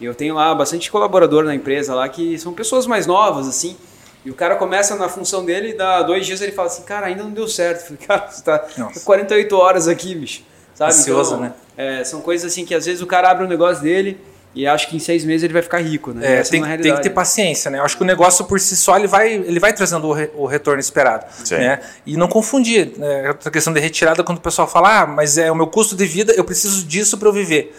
Eu 0.00 0.14
tenho 0.14 0.34
lá 0.34 0.54
bastante 0.54 0.90
colaborador 0.90 1.44
na 1.44 1.54
empresa 1.54 1.94
lá 1.94 2.08
que 2.08 2.38
são 2.38 2.52
pessoas 2.52 2.86
mais 2.86 3.06
novas, 3.06 3.46
assim. 3.48 3.76
E 4.24 4.30
o 4.30 4.34
cara 4.34 4.56
começa 4.56 4.94
na 4.96 5.08
função 5.08 5.44
dele 5.44 5.70
e 5.70 5.72
dá 5.74 6.02
dois 6.02 6.26
dias 6.26 6.40
ele 6.40 6.52
fala 6.52 6.66
assim, 6.68 6.82
cara, 6.82 7.06
ainda 7.06 7.22
não 7.22 7.30
deu 7.30 7.46
certo. 7.48 7.80
Eu 7.92 7.96
falei, 7.96 8.06
cara, 8.06 8.28
você 8.30 8.42
tá 8.42 8.66
Nossa. 8.76 9.00
48 9.00 9.56
horas 9.56 9.88
aqui, 9.88 10.14
bicho. 10.14 10.42
Sabe? 10.74 10.90
Ansioso, 10.92 11.34
Então, 11.36 11.40
né? 11.44 11.52
é, 11.76 12.04
são 12.04 12.20
coisas 12.20 12.50
assim 12.52 12.64
que 12.66 12.74
às 12.74 12.84
vezes 12.84 13.00
o 13.00 13.06
cara 13.06 13.30
abre 13.30 13.44
um 13.44 13.48
negócio 13.48 13.82
dele 13.82 14.20
e 14.54 14.66
acha 14.66 14.86
que 14.86 14.96
em 14.96 14.98
seis 14.98 15.24
meses 15.24 15.44
ele 15.44 15.52
vai 15.52 15.62
ficar 15.62 15.78
rico, 15.78 16.12
né? 16.12 16.26
É, 16.26 16.36
Essa 16.40 16.50
tem, 16.50 16.60
não 16.60 16.68
é 16.68 16.76
tem 16.76 16.94
que 16.94 17.02
ter 17.02 17.10
paciência, 17.10 17.70
né? 17.70 17.78
Eu 17.78 17.84
acho 17.84 17.96
que 17.96 18.02
o 18.02 18.06
negócio 18.06 18.44
por 18.46 18.58
si 18.58 18.74
só 18.76 18.96
ele 18.98 19.06
vai, 19.06 19.32
ele 19.32 19.60
vai 19.60 19.72
trazendo 19.72 20.06
o, 20.06 20.12
re- 20.12 20.30
o 20.34 20.44
retorno 20.46 20.80
esperado, 20.80 21.24
Sim. 21.44 21.56
né? 21.56 21.80
E 22.04 22.16
não 22.16 22.26
confundir 22.26 22.92
né? 22.98 23.34
a 23.44 23.50
questão 23.50 23.72
de 23.72 23.80
retirada 23.80 24.24
quando 24.24 24.38
o 24.38 24.40
pessoal 24.40 24.66
fala, 24.66 25.02
ah, 25.02 25.06
mas 25.06 25.38
é 25.38 25.50
o 25.52 25.54
meu 25.54 25.66
custo 25.66 25.94
de 25.94 26.04
vida, 26.06 26.32
eu 26.34 26.42
preciso 26.44 26.84
disso 26.84 27.16
para 27.16 27.28
eu 27.28 27.32
viver. 27.32 27.74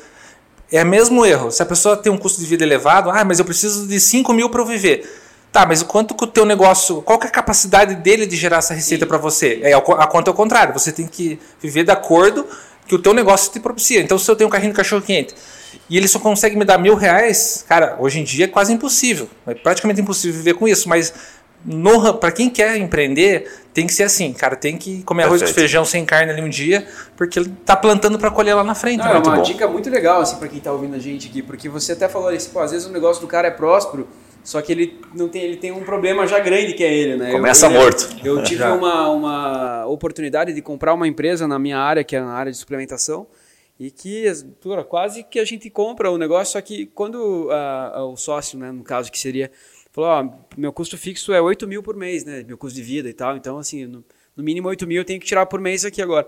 É 0.71 0.83
o 0.83 0.85
mesmo 0.85 1.25
erro. 1.25 1.51
Se 1.51 1.61
a 1.61 1.65
pessoa 1.65 1.95
tem 1.95 2.11
um 2.11 2.17
custo 2.17 2.39
de 2.39 2.45
vida 2.45 2.63
elevado, 2.63 3.09
ah, 3.09 3.23
mas 3.23 3.39
eu 3.39 3.45
preciso 3.45 3.87
de 3.87 3.99
5 3.99 4.33
mil 4.33 4.49
para 4.49 4.61
eu 4.61 4.65
viver. 4.65 5.07
Tá, 5.51 5.65
mas 5.65 5.81
o 5.81 5.85
quanto 5.85 6.13
que 6.13 6.23
o 6.23 6.27
teu 6.27 6.45
negócio, 6.45 7.01
qual 7.01 7.17
que 7.17 7.25
é 7.25 7.29
a 7.29 7.31
capacidade 7.31 7.95
dele 7.95 8.25
de 8.25 8.35
gerar 8.35 8.57
essa 8.57 8.73
receita 8.73 9.05
para 9.05 9.17
você? 9.17 9.59
É, 9.63 9.73
a 9.73 9.81
conta 9.81 10.29
é 10.29 10.31
o 10.31 10.35
contrário. 10.35 10.73
Você 10.73 10.91
tem 10.91 11.07
que 11.07 11.39
viver 11.61 11.83
de 11.83 11.91
acordo 11.91 12.45
que 12.85 12.93
o 12.93 12.99
teu 12.99 13.13
negócio 13.13 13.51
te 13.51 13.59
propicia. 13.59 14.01
Então, 14.01 14.17
se 14.17 14.29
eu 14.29 14.35
tenho 14.35 14.47
um 14.47 14.51
carrinho 14.51 14.71
de 14.71 14.77
cachorro 14.77 15.01
quente 15.01 15.33
e 15.89 15.97
ele 15.97 16.07
só 16.07 16.19
consegue 16.19 16.55
me 16.55 16.65
dar 16.65 16.77
mil 16.77 16.95
reais, 16.95 17.65
cara, 17.67 17.95
hoje 17.99 18.19
em 18.19 18.23
dia 18.23 18.45
é 18.45 18.47
quase 18.47 18.73
impossível. 18.73 19.29
É 19.45 19.53
praticamente 19.53 20.01
impossível 20.01 20.37
viver 20.37 20.53
com 20.53 20.67
isso. 20.67 20.87
Mas 20.89 21.13
para 22.19 22.31
quem 22.31 22.49
quer 22.49 22.77
empreender, 22.77 23.49
tem 23.73 23.85
que 23.85 23.93
ser 23.93 24.03
assim, 24.03 24.31
cara. 24.33 24.55
Tem 24.55 24.77
que 24.77 25.03
comer 25.03 25.23
arroz 25.23 25.41
com 25.41 25.45
Perfeito. 25.45 25.59
feijão 25.59 25.85
sem 25.85 26.05
carne 26.05 26.31
ali 26.31 26.41
um 26.41 26.49
dia, 26.49 26.87
porque 27.15 27.39
ele 27.39 27.53
tá 27.65 27.75
plantando 27.75 28.17
para 28.17 28.31
colher 28.31 28.55
lá 28.55 28.63
na 28.63 28.75
frente. 28.75 28.99
Não, 28.99 29.07
é 29.07 29.13
Muito 29.13 29.29
uma 29.29 29.35
bom. 29.37 29.41
dica 29.43 29.67
muito 29.67 29.89
legal, 29.89 30.21
assim, 30.21 30.37
pra 30.37 30.47
quem 30.47 30.59
tá 30.59 30.71
ouvindo 30.71 30.95
a 30.95 30.99
gente 30.99 31.27
aqui, 31.27 31.41
porque 31.41 31.67
você 31.67 31.93
até 31.93 32.07
falou 32.07 32.31
isso, 32.31 32.49
pô, 32.49 32.59
às 32.59 32.71
vezes 32.71 32.87
o 32.87 32.91
negócio 32.91 33.21
do 33.21 33.27
cara 33.27 33.47
é 33.47 33.51
próspero, 33.51 34.07
só 34.43 34.61
que 34.61 34.71
ele 34.71 34.99
não 35.13 35.27
tem, 35.27 35.41
ele 35.41 35.57
tem 35.57 35.71
um 35.71 35.83
problema 35.83 36.25
já 36.25 36.39
grande 36.39 36.73
que 36.73 36.83
é 36.83 36.93
ele, 36.93 37.17
né? 37.17 37.31
Começa 37.31 37.65
eu, 37.65 37.71
eu, 37.71 37.81
morto. 37.81 38.15
Eu 38.23 38.43
tive 38.45 38.63
uma, 38.63 39.09
uma 39.09 39.85
oportunidade 39.87 40.53
de 40.53 40.61
comprar 40.61 40.93
uma 40.93 41.07
empresa 41.07 41.47
na 41.47 41.59
minha 41.59 41.77
área, 41.77 42.03
que 42.03 42.15
é 42.15 42.21
na 42.21 42.31
área 42.33 42.51
de 42.51 42.57
suplementação, 42.57 43.27
e 43.79 43.91
que 43.91 44.25
pura, 44.61 44.83
quase 44.83 45.23
que 45.23 45.39
a 45.39 45.45
gente 45.45 45.69
compra 45.69 46.09
o 46.09 46.17
negócio, 46.17 46.53
só 46.53 46.61
que 46.61 46.87
quando 46.87 47.49
ah, 47.51 48.05
o 48.05 48.15
sócio, 48.15 48.57
né, 48.57 48.71
no 48.71 48.83
caso 48.83 49.11
que 49.11 49.19
seria, 49.19 49.51
falou, 49.97 50.09
ó, 50.11 50.29
meu 50.55 50.71
custo 50.71 50.97
fixo 50.97 51.33
é 51.33 51.41
8 51.41 51.67
mil 51.67 51.81
por 51.81 51.95
mês, 51.95 52.23
né, 52.23 52.43
meu 52.47 52.57
custo 52.57 52.75
de 52.75 52.83
vida 52.83 53.09
e 53.09 53.13
tal, 53.13 53.35
então 53.35 53.57
assim, 53.57 53.85
no, 53.85 54.03
no 54.35 54.43
mínimo 54.43 54.67
8 54.69 54.85
mil 54.85 55.01
eu 55.01 55.05
tenho 55.05 55.19
que 55.19 55.25
tirar 55.25 55.45
por 55.47 55.59
mês 55.59 55.83
aqui 55.83 56.01
agora. 56.01 56.27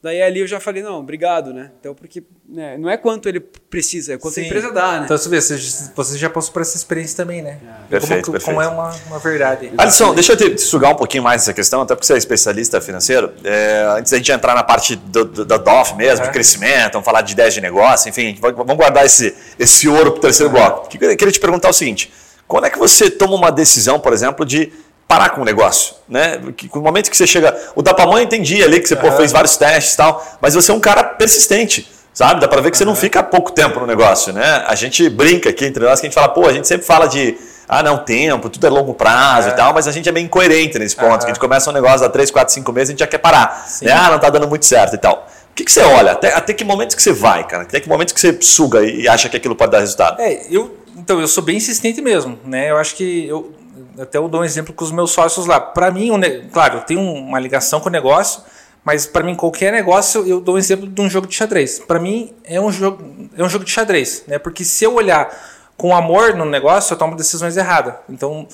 Daí 0.00 0.22
ali 0.22 0.38
eu 0.38 0.46
já 0.46 0.60
falei, 0.60 0.80
não, 0.80 1.00
obrigado, 1.00 1.52
né? 1.52 1.72
Então, 1.80 1.92
porque 1.92 2.22
né, 2.48 2.78
não 2.78 2.88
é 2.88 2.96
quanto 2.96 3.28
ele 3.28 3.40
precisa, 3.40 4.14
é 4.14 4.16
quanto 4.16 4.34
Sim. 4.34 4.42
a 4.42 4.44
empresa 4.44 4.70
dá, 4.70 5.00
né? 5.00 5.04
Então 5.06 5.18
você 5.18 5.28
vê, 5.28 5.40
você, 5.40 6.16
já 6.16 6.30
passou 6.30 6.52
por 6.52 6.62
essa 6.62 6.76
experiência 6.76 7.16
também, 7.16 7.42
né? 7.42 7.58
Perfeito, 7.90 8.26
como, 8.26 8.32
perfeito. 8.38 8.44
como 8.44 8.62
é 8.62 8.68
uma, 8.68 8.94
uma 9.08 9.18
verdade. 9.18 9.72
Alisson, 9.76 10.14
deixa 10.14 10.34
eu 10.34 10.36
te 10.36 10.56
sugar 10.60 10.92
um 10.92 10.94
pouquinho 10.94 11.24
mais 11.24 11.42
essa 11.42 11.52
questão, 11.52 11.82
até 11.82 11.96
porque 11.96 12.06
você 12.06 12.14
é 12.14 12.16
especialista 12.16 12.80
financeiro. 12.80 13.32
É, 13.42 13.86
antes 13.98 14.12
da 14.12 14.18
gente 14.18 14.30
entrar 14.30 14.54
na 14.54 14.62
parte 14.62 14.94
do, 14.94 15.24
do- 15.24 15.44
da 15.44 15.56
DOF 15.56 15.96
mesmo, 15.96 16.22
de 16.22 16.28
É. 16.28 16.32
crescimento, 16.32 16.92
vamos 16.92 17.04
falar 17.04 17.22
de 17.22 17.32
ideias 17.32 17.52
de 17.54 17.60
negócio, 17.60 18.08
enfim, 18.08 18.38
vamos 18.40 18.76
guardar 18.76 19.04
esse, 19.04 19.34
esse 19.58 19.88
ouro 19.88 20.12
para 20.12 20.18
o 20.18 20.20
terceiro 20.20 20.52
bloco. 20.52 20.86
O 20.86 20.88
que 20.88 21.04
Eu 21.04 21.16
queria 21.16 21.32
te 21.32 21.40
perguntar 21.40 21.70
o 21.70 21.72
seguinte: 21.72 22.08
quando 22.48 22.64
é 22.64 22.70
que 22.70 22.78
você 22.78 23.10
toma 23.10 23.34
uma 23.34 23.52
decisão, 23.52 24.00
por 24.00 24.12
exemplo, 24.12 24.44
de 24.44 24.72
parar 25.06 25.30
com 25.30 25.42
o 25.42 25.44
negócio? 25.44 25.94
Né? 26.08 26.40
Que, 26.56 26.68
no 26.74 26.80
momento 26.80 27.10
que 27.10 27.16
você 27.16 27.26
chega. 27.26 27.54
O 27.76 27.82
da 27.82 27.92
pamonha 27.92 28.24
entendi 28.24 28.62
ali 28.62 28.80
que 28.80 28.88
você 28.88 28.96
pô, 28.96 29.12
fez 29.12 29.30
vários 29.30 29.56
testes 29.56 29.92
e 29.92 29.96
tal, 29.98 30.26
mas 30.40 30.54
você 30.54 30.70
é 30.70 30.74
um 30.74 30.80
cara 30.80 31.04
persistente. 31.04 31.86
Sabe? 32.14 32.40
Dá 32.40 32.48
para 32.48 32.60
ver 32.60 32.72
que 32.72 32.76
você 32.76 32.84
não 32.84 32.96
fica 32.96 33.22
pouco 33.22 33.52
tempo 33.52 33.78
no 33.78 33.86
negócio, 33.86 34.32
né? 34.32 34.64
A 34.66 34.74
gente 34.74 35.08
brinca 35.08 35.50
aqui 35.50 35.64
entre 35.64 35.84
nós 35.84 36.00
que 36.00 36.06
a 36.06 36.10
gente 36.10 36.14
fala, 36.14 36.28
pô, 36.28 36.48
a 36.48 36.52
gente 36.52 36.66
sempre 36.66 36.84
fala 36.84 37.06
de 37.06 37.36
ah, 37.68 37.82
não, 37.82 37.98
tempo, 37.98 38.48
tudo 38.48 38.66
é 38.66 38.70
longo 38.70 38.94
prazo 38.94 39.50
e 39.50 39.52
tal, 39.52 39.74
mas 39.74 39.86
a 39.86 39.92
gente 39.92 40.08
é 40.08 40.12
bem 40.12 40.24
incoerente 40.24 40.78
nesse 40.78 40.96
ponto. 40.96 41.18
que 41.18 41.26
A 41.26 41.28
gente 41.28 41.38
começa 41.38 41.68
um 41.70 41.72
negócio 41.72 42.04
há 42.04 42.08
3, 42.08 42.30
4, 42.30 42.54
5 42.54 42.72
meses, 42.72 42.88
a 42.88 42.92
gente 42.92 43.00
já 43.00 43.06
quer 43.06 43.18
parar. 43.18 43.68
Né? 43.82 43.92
Ah, 43.92 44.10
não 44.10 44.18
tá 44.18 44.30
dando 44.30 44.48
muito 44.48 44.64
certo 44.64 44.94
e 44.94 44.98
tal. 44.98 45.28
O 45.50 45.54
que, 45.54 45.64
que 45.64 45.70
você 45.70 45.80
olha? 45.80 46.12
Até, 46.12 46.34
até 46.34 46.54
que 46.54 46.64
momento 46.64 46.96
que 46.96 47.02
você 47.02 47.12
vai, 47.12 47.46
cara? 47.46 47.64
Até 47.64 47.78
que 47.78 47.88
momento 47.88 48.14
que 48.14 48.20
você 48.20 48.36
suga 48.40 48.82
e 48.82 49.06
acha 49.06 49.28
que 49.28 49.36
aquilo 49.36 49.54
pode 49.54 49.70
dar 49.70 49.80
resultado? 49.80 50.20
É, 50.20 50.46
eu, 50.50 50.74
então, 50.98 51.20
eu 51.20 51.28
sou 51.28 51.42
bem 51.42 51.56
insistente 51.56 52.00
mesmo, 52.00 52.38
né? 52.44 52.70
Eu 52.70 52.76
acho 52.76 52.96
que 52.96 53.26
eu 53.26 53.54
até 54.00 54.18
eu 54.18 54.28
dou 54.28 54.42
um 54.42 54.44
exemplo 54.44 54.72
com 54.72 54.84
os 54.84 54.92
meus 54.92 55.10
sócios 55.10 55.46
lá. 55.46 55.60
Para 55.60 55.90
mim, 55.90 56.10
um 56.10 56.20
claro, 56.52 56.78
eu 56.78 56.82
tenho 56.82 57.00
uma 57.00 57.38
ligação 57.38 57.80
com 57.80 57.88
o 57.88 57.92
negócio, 57.92 58.42
mas 58.84 59.06
para 59.06 59.24
mim 59.24 59.34
qualquer 59.34 59.72
negócio, 59.72 60.26
eu 60.26 60.40
dou 60.40 60.54
um 60.54 60.58
exemplo 60.58 60.86
de 60.86 61.00
um 61.00 61.10
jogo 61.10 61.26
de 61.26 61.34
xadrez. 61.34 61.80
Para 61.80 61.98
mim 61.98 62.32
é 62.44 62.60
um 62.60 62.70
jogo, 62.70 63.02
é 63.36 63.42
um 63.42 63.48
jogo 63.48 63.64
de 63.64 63.70
xadrez, 63.70 64.24
né? 64.26 64.38
Porque 64.38 64.64
se 64.64 64.84
eu 64.84 64.94
olhar 64.94 65.28
com 65.76 65.94
amor 65.94 66.34
no 66.34 66.44
negócio, 66.44 66.94
eu 66.94 66.98
tomo 66.98 67.16
decisões 67.16 67.56
erradas. 67.56 67.94
Então, 68.08 68.46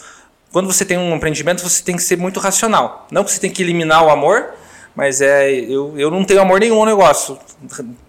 quando 0.53 0.67
você 0.67 0.85
tem 0.85 0.99
um 0.99 1.15
empreendimento, 1.15 1.63
você 1.63 1.83
tem 1.83 1.97
que 1.97 2.03
ser 2.03 2.17
muito 2.17 2.41
racional. 2.41 3.07
Não 3.11 3.25
que 3.25 3.33
você 3.33 3.41
tem 3.41 3.51
que 3.51 3.63
eliminar 3.63 4.05
o 4.05 4.11
amor, 4.11 4.55
mas 4.95 5.21
é 5.21 5.51
eu, 5.51 5.95
eu 5.97 6.11
não 6.11 6.25
tenho 6.25 6.41
amor 6.41 6.61
nenhum 6.61 6.79
ao 6.79 6.87
negócio, 6.87 7.39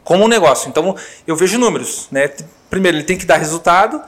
como 0.03 0.25
um 0.25 0.27
negócio. 0.27 0.69
Então, 0.69 0.95
eu 1.25 1.35
vejo 1.35 1.57
números, 1.57 2.07
né? 2.11 2.29
Primeiro, 2.69 2.97
ele 2.97 3.03
tem 3.03 3.17
que 3.17 3.25
dar 3.25 3.37
resultado 3.37 4.01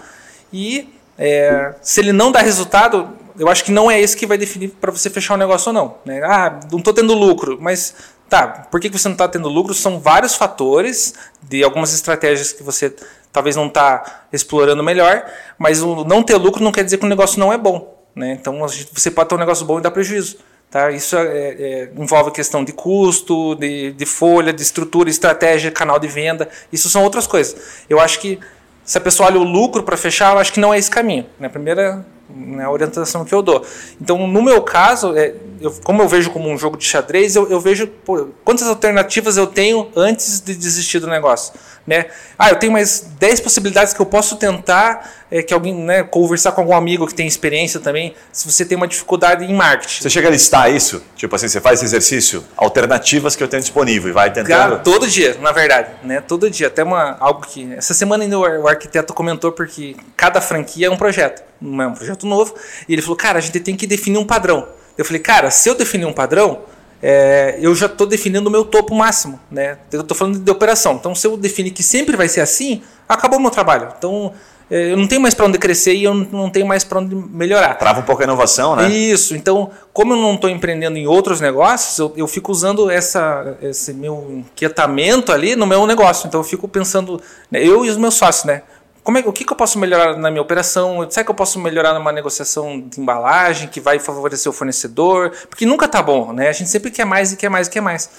e 0.51 0.89
é, 1.17 1.73
se 1.81 1.99
ele 1.99 2.11
não 2.11 2.31
dá 2.31 2.39
resultado, 2.39 3.09
eu 3.37 3.47
acho 3.49 3.63
que 3.63 3.71
não 3.71 3.89
é 3.89 3.99
esse 3.99 4.15
que 4.15 4.25
vai 4.25 4.37
definir 4.37 4.69
para 4.69 4.91
você 4.91 5.09
fechar 5.09 5.33
o 5.33 5.37
negócio 5.37 5.69
ou 5.69 5.73
não. 5.73 5.95
Né? 6.05 6.21
Ah, 6.23 6.59
não 6.71 6.79
estou 6.79 6.93
tendo 6.93 7.13
lucro, 7.13 7.57
mas 7.59 7.95
tá, 8.29 8.47
por 8.69 8.79
que 8.79 8.89
você 8.89 9.07
não 9.07 9.13
está 9.13 9.27
tendo 9.27 9.47
lucro? 9.49 9.73
São 9.73 9.99
vários 9.99 10.35
fatores 10.35 11.13
de 11.41 11.63
algumas 11.63 11.93
estratégias 11.93 12.51
que 12.51 12.63
você 12.63 12.93
talvez 13.31 13.55
não 13.55 13.67
está 13.67 14.25
explorando 14.31 14.83
melhor, 14.83 15.23
mas 15.57 15.81
o 15.81 16.03
não 16.03 16.23
ter 16.23 16.35
lucro 16.35 16.63
não 16.63 16.71
quer 16.71 16.83
dizer 16.83 16.97
que 16.97 17.05
o 17.05 17.09
negócio 17.09 17.39
não 17.39 17.51
é 17.53 17.57
bom. 17.57 17.95
Né? 18.15 18.37
Então 18.39 18.59
você 18.93 19.11
pode 19.11 19.29
ter 19.29 19.35
um 19.35 19.39
negócio 19.39 19.65
bom 19.65 19.79
e 19.79 19.81
dar 19.81 19.91
prejuízo. 19.91 20.37
Tá? 20.69 20.91
Isso 20.91 21.15
é- 21.15 21.21
é- 21.21 21.91
envolve 21.95 22.31
questão 22.31 22.63
de 22.63 22.73
custo, 22.73 23.55
de, 23.55 23.93
de 23.93 24.05
folha, 24.05 24.51
de 24.51 24.61
estrutura, 24.61 25.09
estratégia, 25.09 25.71
canal 25.71 25.97
de 25.99 26.07
venda. 26.07 26.49
Isso 26.73 26.89
são 26.89 27.03
outras 27.03 27.25
coisas. 27.25 27.55
Eu 27.89 27.99
acho 27.99 28.19
que 28.19 28.39
se 28.87 28.97
a 28.97 29.01
pessoa 29.01 29.27
olha 29.27 29.37
o 29.39 29.43
lucro 29.43 29.83
para 29.83 29.97
fechar, 29.97 30.33
eu 30.33 30.39
acho 30.39 30.53
que 30.53 30.59
não 30.61 30.73
é 30.73 30.79
esse 30.79 30.89
caminho. 30.89 31.25
Né? 31.37 31.49
Primeira 31.49 32.05
né, 32.29 32.63
a 32.63 32.71
orientação 32.71 33.23
que 33.25 33.33
eu 33.35 33.41
dou. 33.41 33.65
Então, 34.01 34.25
no 34.27 34.41
meu 34.41 34.61
caso, 34.61 35.15
é, 35.15 35.33
eu- 35.61 35.73
como 35.83 36.01
eu 36.01 36.07
vejo 36.07 36.31
como 36.31 36.49
um 36.49 36.57
jogo 36.57 36.77
de 36.77 36.85
xadrez, 36.85 37.35
eu, 37.35 37.49
eu 37.49 37.59
vejo 37.59 37.85
pô, 37.87 38.29
quantas 38.45 38.67
alternativas 38.67 39.35
eu 39.37 39.45
tenho 39.45 39.89
antes 39.95 40.39
de 40.39 40.55
desistir 40.55 40.99
do 40.99 41.07
negócio. 41.07 41.53
Né? 41.85 42.07
Ah, 42.39 42.49
eu 42.49 42.55
tenho 42.57 42.71
mais 42.71 43.01
10 43.19 43.39
possibilidades 43.41 43.93
que 43.93 43.99
eu 43.99 44.05
posso 44.05 44.35
tentar, 44.37 45.16
é, 45.29 45.41
que 45.43 45.53
alguém, 45.53 45.73
né, 45.73 46.03
conversar 46.03 46.51
com 46.53 46.61
algum 46.61 46.75
amigo 46.75 47.05
que 47.05 47.13
tem 47.13 47.27
experiência 47.27 47.79
também, 47.79 48.13
se 48.31 48.49
você 48.49 48.63
tem 48.65 48.77
uma 48.77 48.87
dificuldade 48.87 49.43
em 49.43 49.53
marketing. 49.53 50.01
Você 50.01 50.09
chega 50.09 50.27
a 50.27 50.31
listar 50.31 50.71
isso? 50.73 51.03
Tipo 51.15 51.35
assim, 51.35 51.47
você 51.47 51.59
faz 51.59 51.79
esse 51.79 51.85
exercício, 51.85 52.43
alternativas 52.55 53.35
que 53.35 53.43
eu 53.43 53.47
tenho 53.47 53.61
disponível 53.61 54.09
e 54.09 54.13
vai 54.13 54.31
tentando. 54.31 54.47
Cara, 54.47 54.77
todo 54.77 55.07
dia, 55.07 55.35
na 55.41 55.51
verdade, 55.51 55.89
né? 56.03 56.21
Todo 56.21 56.49
dia. 56.49 56.67
Até 56.67 56.83
uma, 56.83 57.17
algo 57.19 57.41
que. 57.41 57.73
Essa 57.73 57.93
semana 57.93 58.23
ainda 58.23 58.37
o, 58.39 58.45
ar- 58.45 58.59
o 58.59 58.67
arquiteto 58.67 59.13
comentou 59.13 59.51
porque 59.51 59.95
cada 60.15 60.39
franquia 60.39 60.87
é 60.87 60.89
um 60.89 60.97
projeto, 60.97 61.43
não 61.59 61.83
é 61.83 61.87
um 61.87 61.93
projeto 61.93 62.25
novo. 62.25 62.55
E 62.87 62.93
ele 62.93 63.01
falou, 63.01 63.17
cara, 63.17 63.39
a 63.39 63.41
gente 63.41 63.59
tem 63.59 63.75
que 63.75 63.85
definir 63.87 64.17
um 64.17 64.25
padrão. 64.25 64.67
Eu 64.97 65.05
falei, 65.05 65.21
cara, 65.21 65.51
se 65.51 65.69
eu 65.69 65.75
definir 65.75 66.05
um 66.05 66.13
padrão, 66.13 66.61
é, 67.03 67.57
eu 67.61 67.75
já 67.75 67.85
estou 67.85 68.07
definindo 68.07 68.47
o 68.49 68.51
meu 68.51 68.65
topo 68.65 68.95
máximo, 68.95 69.39
né? 69.51 69.77
Eu 69.91 70.01
estou 70.01 70.17
falando 70.17 70.39
de 70.39 70.51
operação. 70.51 70.93
Então, 70.93 71.13
se 71.13 71.27
eu 71.27 71.37
definir 71.37 71.71
que 71.71 71.83
sempre 71.83 72.15
vai 72.15 72.27
ser 72.27 72.41
assim, 72.41 72.81
acabou 73.07 73.37
o 73.37 73.41
meu 73.41 73.51
trabalho. 73.51 73.93
Então, 73.97 74.33
eu 74.69 74.97
não 74.97 75.07
tenho 75.07 75.21
mais 75.21 75.33
para 75.33 75.45
onde 75.45 75.57
crescer 75.57 75.93
e 75.93 76.03
eu 76.03 76.13
não- 76.13 76.49
tenho 76.49 76.65
mais 76.67 76.83
para 76.83 76.99
onde 76.99 77.15
melhorar. 77.15 77.73
Trava 77.75 78.01
um 78.01 78.03
pouco 78.03 78.21
a 78.21 78.25
inovação, 78.25 78.75
né? 78.75 78.89
Isso, 78.89 79.35
então, 79.35 79.71
como 79.93 80.13
eu 80.13 80.17
não 80.17 80.35
estou 80.35 80.49
empreendendo 80.49 80.97
em 80.97 81.07
outros 81.07 81.39
negócios, 81.39 81.97
eu, 81.97 82.13
eu 82.17 82.27
fico 82.27 82.51
usando 82.51 82.89
essa, 82.89 83.57
esse 83.61 83.93
meu 83.93 84.27
inquietamento 84.29 85.31
ali 85.31 85.55
no 85.55 85.65
meu 85.65 85.85
negócio. 85.87 86.27
Então, 86.27 86.39
eu 86.39 86.43
fico 86.43 86.67
pensando, 86.67 87.21
né, 87.49 87.63
eu 87.65 87.85
e 87.85 87.89
os 87.89 87.97
meus 87.97 88.15
sócios, 88.15 88.45
né? 88.45 88.63
Como 89.03 89.17
é, 89.17 89.21
o 89.25 89.31
que, 89.31 89.45
que 89.45 89.53
eu 89.53 89.55
posso 89.55 89.79
melhorar 89.79 90.17
na 90.17 90.29
minha 90.29 90.41
operação? 90.41 91.07
Será 91.09 91.23
que 91.23 91.31
eu 91.31 91.35
posso 91.35 91.57
melhorar 91.59 91.93
numa 91.93 92.11
negociação 92.11 92.81
de 92.81 92.99
embalagem 92.99 93.69
que 93.69 93.79
vai 93.79 93.99
favorecer 93.99 94.49
o 94.49 94.53
fornecedor? 94.53 95.31
Porque 95.49 95.65
nunca 95.65 95.87
tá 95.87 96.01
bom, 96.03 96.33
né? 96.33 96.49
A 96.49 96.51
gente 96.51 96.69
sempre 96.69 96.91
quer 96.91 97.05
mais 97.05 97.31
e 97.31 97.37
quer 97.37 97.47
mais 97.49 97.67
e 97.67 97.69
quer 97.69 97.79
mais. 97.79 98.09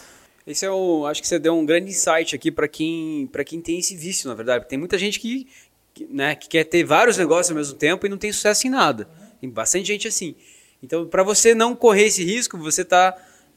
Esse 0.46 0.64
é 0.64 0.70
o, 0.70 1.05
acho 1.07 1.20
que 1.20 1.28
você 1.28 1.38
deu 1.38 1.55
um 1.55 1.66
grande 1.66 1.90
insight 1.90 2.34
aqui 2.34 2.51
para 2.51 2.66
quem, 2.66 3.28
para 3.30 3.44
quem 3.44 3.61
tem 3.61 3.78
esse 3.80 3.94
vício, 3.94 4.30
na 4.30 4.34
verdade. 4.34 4.61
Porque 4.61 4.70
tem 4.70 4.78
muita 4.78 4.96
gente 4.96 5.20
que, 5.20 5.46
né, 6.11 6.34
que 6.34 6.49
quer 6.49 6.64
ter 6.64 6.84
vários 6.84 7.16
negócios 7.16 7.51
ao 7.51 7.57
mesmo 7.57 7.74
tempo 7.74 8.07
e 8.07 8.09
não 8.09 8.18
tem 8.18 8.32
sucesso 8.32 8.66
em 8.66 8.70
nada. 8.70 9.09
Tem 9.40 9.49
bastante 9.49 9.86
gente 9.86 10.07
assim. 10.09 10.34
Então, 10.82 11.07
para 11.07 11.22
você 11.22 11.55
não 11.55 11.74
correr 11.74 12.05
esse 12.05 12.24
risco, 12.24 12.57
você 12.59 12.84
tá 12.84 13.14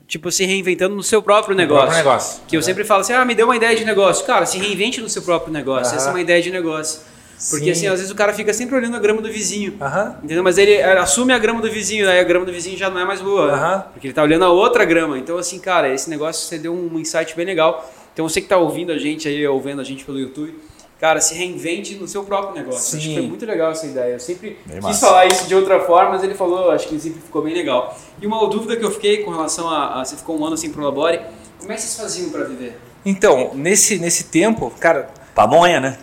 tipo 0.08 0.32
se 0.32 0.44
reinventando 0.46 0.96
no 0.96 1.04
seu 1.04 1.22
próprio 1.22 1.56
negócio. 1.56 1.84
próprio 1.88 1.98
negócio. 2.04 2.42
Que 2.48 2.58
eu 2.58 2.62
sempre 2.62 2.84
falo 2.84 3.02
assim: 3.02 3.14
"Ah, 3.14 3.24
me 3.24 3.36
deu 3.36 3.46
uma 3.48 3.56
ideia 3.56 3.76
de 3.76 3.86
negócio". 3.86 4.26
Cara, 4.26 4.46
se 4.46 4.58
reinvente 4.58 5.00
no 5.02 5.10
seu 5.10 5.22
próprio 5.22 5.54
negócio. 5.54 5.96
Essa 5.96 6.10
é 6.10 6.12
uma 6.12 6.22
ideia 6.22 6.42
de 6.42 6.52
negócio. 6.52 7.02
Porque 7.50 7.66
Sim. 7.66 7.72
assim, 7.72 7.88
às 7.88 7.94
vezes 7.96 8.12
o 8.12 8.16
cara 8.16 8.34
fica 8.34 8.54
sempre 8.54 8.76
olhando 8.76 8.96
a 8.96 9.00
grama 9.00 9.20
do 9.20 9.32
vizinho. 9.32 9.76
Aham. 9.82 10.20
Entendeu? 10.24 10.44
Mas 10.44 10.60
ele 10.60 10.74
eh, 10.74 10.98
assume 11.00 11.34
a 11.34 11.40
grama 11.40 11.60
do 11.60 11.72
vizinho, 11.72 12.08
aí 12.08 12.20
a 12.20 12.24
grama 12.24 12.46
do 12.46 12.52
vizinho 12.52 12.78
já 12.78 12.88
não 12.88 13.00
é 13.00 13.06
mais 13.06 13.20
boa. 13.20 13.48
né? 13.48 13.54
Aham. 13.54 13.86
Porque 13.94 14.08
ele 14.08 14.14
tá 14.14 14.22
olhando 14.22 14.46
a 14.46 14.50
outra 14.52 14.86
grama. 14.86 15.18
Então, 15.18 15.38
assim, 15.40 15.58
cara, 15.58 15.92
esse 15.92 16.08
negócio 16.08 16.48
você 16.48 16.60
deu 16.60 16.72
um 16.72 17.00
insight 17.00 17.36
bem 17.36 17.46
legal. 17.46 17.92
Então, 18.14 18.30
você 18.30 18.42
que 18.42 18.48
tá 18.48 18.58
ouvindo 18.58 18.92
a 18.92 18.98
gente 19.00 19.28
aí, 19.28 19.48
ouvindo 19.48 19.82
a 19.82 19.84
gente 19.84 20.06
pelo 20.06 20.20
YouTube, 20.20 20.54
cara, 21.02 21.20
se 21.20 21.34
reinvente 21.34 21.96
no 21.96 22.08
seu 22.08 22.24
próprio 22.24 22.54
negócio. 22.54 22.96
Acho 22.98 23.08
que 23.08 23.14
foi 23.16 23.24
muito 23.28 23.46
legal 23.46 23.72
essa 23.72 23.88
ideia. 23.88 24.14
Eu 24.14 24.20
sempre 24.20 24.60
Bem 24.66 24.76
quis 24.76 24.84
massa. 24.84 25.08
falar 25.08 25.26
isso 25.26 25.48
de 25.48 25.56
outra 25.56 25.80
forma, 25.80 26.12
mas 26.12 26.24
ele 26.24 26.36
falou, 26.36 26.70
acho 26.72 26.88
que 26.88 27.00
sempre 27.00 27.20
ficou 27.20 27.42
bem 27.42 27.54
legal. 27.56 27.98
E 28.22 28.28
uma 28.28 28.48
dúvida 28.48 28.78
que 28.78 28.86
eu 28.86 28.92
fiquei 28.92 29.24
com 29.24 29.32
relação 29.32 29.68
a, 29.68 30.00
a 30.00 30.06
você 30.06 30.16
ficou 30.16 30.40
um 30.40 30.46
ano 30.46 30.56
sem 30.56 30.70
pro 30.70 30.84
Labore, 30.84 31.20
como 31.60 31.72
é 31.72 31.76
que 31.76 31.82
vocês 31.82 31.96
faziam 31.98 32.30
para 32.30 32.44
viver? 32.44 32.80
Então, 33.04 33.52
nesse, 33.56 33.98
nesse 33.98 34.26
tempo, 34.26 34.72
cara. 34.80 35.10
Pamonha, 35.34 35.80
né? 35.80 35.98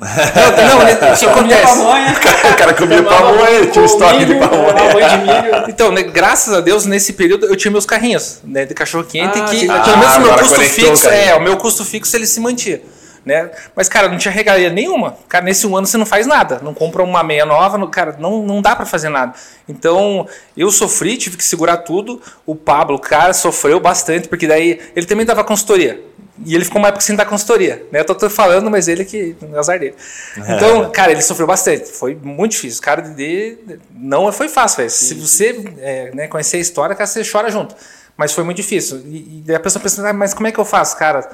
Não, 0.00 0.78
não, 0.78 1.12
isso 1.12 1.28
acontece. 1.28 1.66
pamonha, 1.66 2.14
O 2.52 2.56
cara 2.56 2.74
comia 2.74 3.02
pamonha, 3.02 3.66
tinha 3.66 3.82
um 3.82 3.86
estoque 3.86 4.18
de 4.20 4.26
milho, 4.26 4.40
pamonha. 4.48 5.08
de 5.08 5.16
milho. 5.18 5.64
Então, 5.68 5.90
né, 5.92 6.02
graças 6.02 6.54
a 6.54 6.60
Deus, 6.60 6.86
nesse 6.86 7.12
período 7.12 7.46
eu 7.46 7.56
tinha 7.56 7.70
meus 7.70 7.84
carrinhos 7.84 8.40
né, 8.44 8.64
de 8.64 8.74
cachorro 8.74 9.04
quente 9.04 9.38
Ah, 9.38 9.44
que 9.44 9.60
pelo 9.66 9.72
Ah, 9.72 9.96
menos 9.96 10.16
o 10.16 10.20
meu 10.20 10.34
custo 10.38 10.60
fixo, 10.60 11.08
é, 11.08 11.34
o 11.34 11.40
meu 11.42 11.56
custo 11.56 11.84
fixo 11.84 12.16
ele 12.16 12.26
se 12.26 12.38
mantia. 12.40 12.82
Né? 13.28 13.50
Mas, 13.76 13.90
cara, 13.90 14.08
não 14.08 14.16
tinha 14.16 14.32
regalia 14.32 14.70
nenhuma. 14.70 15.18
Cara, 15.28 15.44
nesse 15.44 15.66
um 15.66 15.76
ano 15.76 15.86
você 15.86 15.98
não 15.98 16.06
faz 16.06 16.26
nada. 16.26 16.60
Não 16.62 16.72
compra 16.72 17.02
uma 17.02 17.22
meia 17.22 17.44
nova, 17.44 17.76
não- 17.76 17.90
cara, 17.90 18.16
não, 18.18 18.42
não 18.42 18.62
dá 18.62 18.74
pra 18.74 18.86
fazer 18.86 19.10
nada. 19.10 19.34
Então, 19.68 20.26
eu 20.56 20.70
sofri, 20.70 21.18
tive 21.18 21.36
que 21.36 21.44
segurar 21.44 21.76
tudo. 21.76 22.22
O 22.46 22.54
Pablo, 22.56 22.96
o 22.96 22.98
cara, 22.98 23.34
sofreu 23.34 23.78
bastante, 23.78 24.28
porque 24.28 24.46
daí 24.46 24.80
ele 24.96 25.04
também 25.04 25.26
dava 25.26 25.44
consultoria. 25.44 26.02
E 26.46 26.54
ele 26.54 26.64
ficou 26.64 26.78
uma 26.80 26.88
época 26.88 27.02
sem 27.04 27.14
dar 27.16 27.26
consultoria. 27.26 27.84
Né? 27.92 28.00
Eu 28.00 28.04
tô, 28.06 28.14
tô 28.14 28.30
falando, 28.30 28.70
mas 28.70 28.88
ele 28.88 29.04
que. 29.04 29.36
Azar 29.54 29.78
dele. 29.78 29.94
Então, 30.56 30.90
cara, 30.90 31.12
ele 31.12 31.20
sofreu 31.20 31.46
bastante. 31.46 31.84
Foi 31.92 32.14
muito 32.14 32.52
difícil. 32.52 32.80
Cara, 32.80 33.02
de, 33.02 33.12
de- 33.56 33.78
não 33.92 34.32
foi 34.32 34.48
fácil, 34.48 34.78
velho. 34.78 34.90
Se 34.90 35.12
você 35.14 35.62
é, 35.80 36.10
né, 36.14 36.28
conhecer 36.28 36.56
a 36.56 36.60
história, 36.60 36.94
cara, 36.96 37.06
você 37.06 37.22
chora 37.30 37.50
junto. 37.50 37.74
Mas 38.16 38.32
foi 38.32 38.42
muito 38.42 38.56
difícil. 38.56 39.02
E, 39.04 39.44
e 39.46 39.54
a 39.54 39.60
pessoa 39.60 39.82
pensa, 39.82 40.08
ah, 40.08 40.12
mas 40.14 40.32
como 40.32 40.46
é 40.46 40.52
que 40.52 40.58
eu 40.58 40.64
faço, 40.64 40.96
cara? 40.96 41.28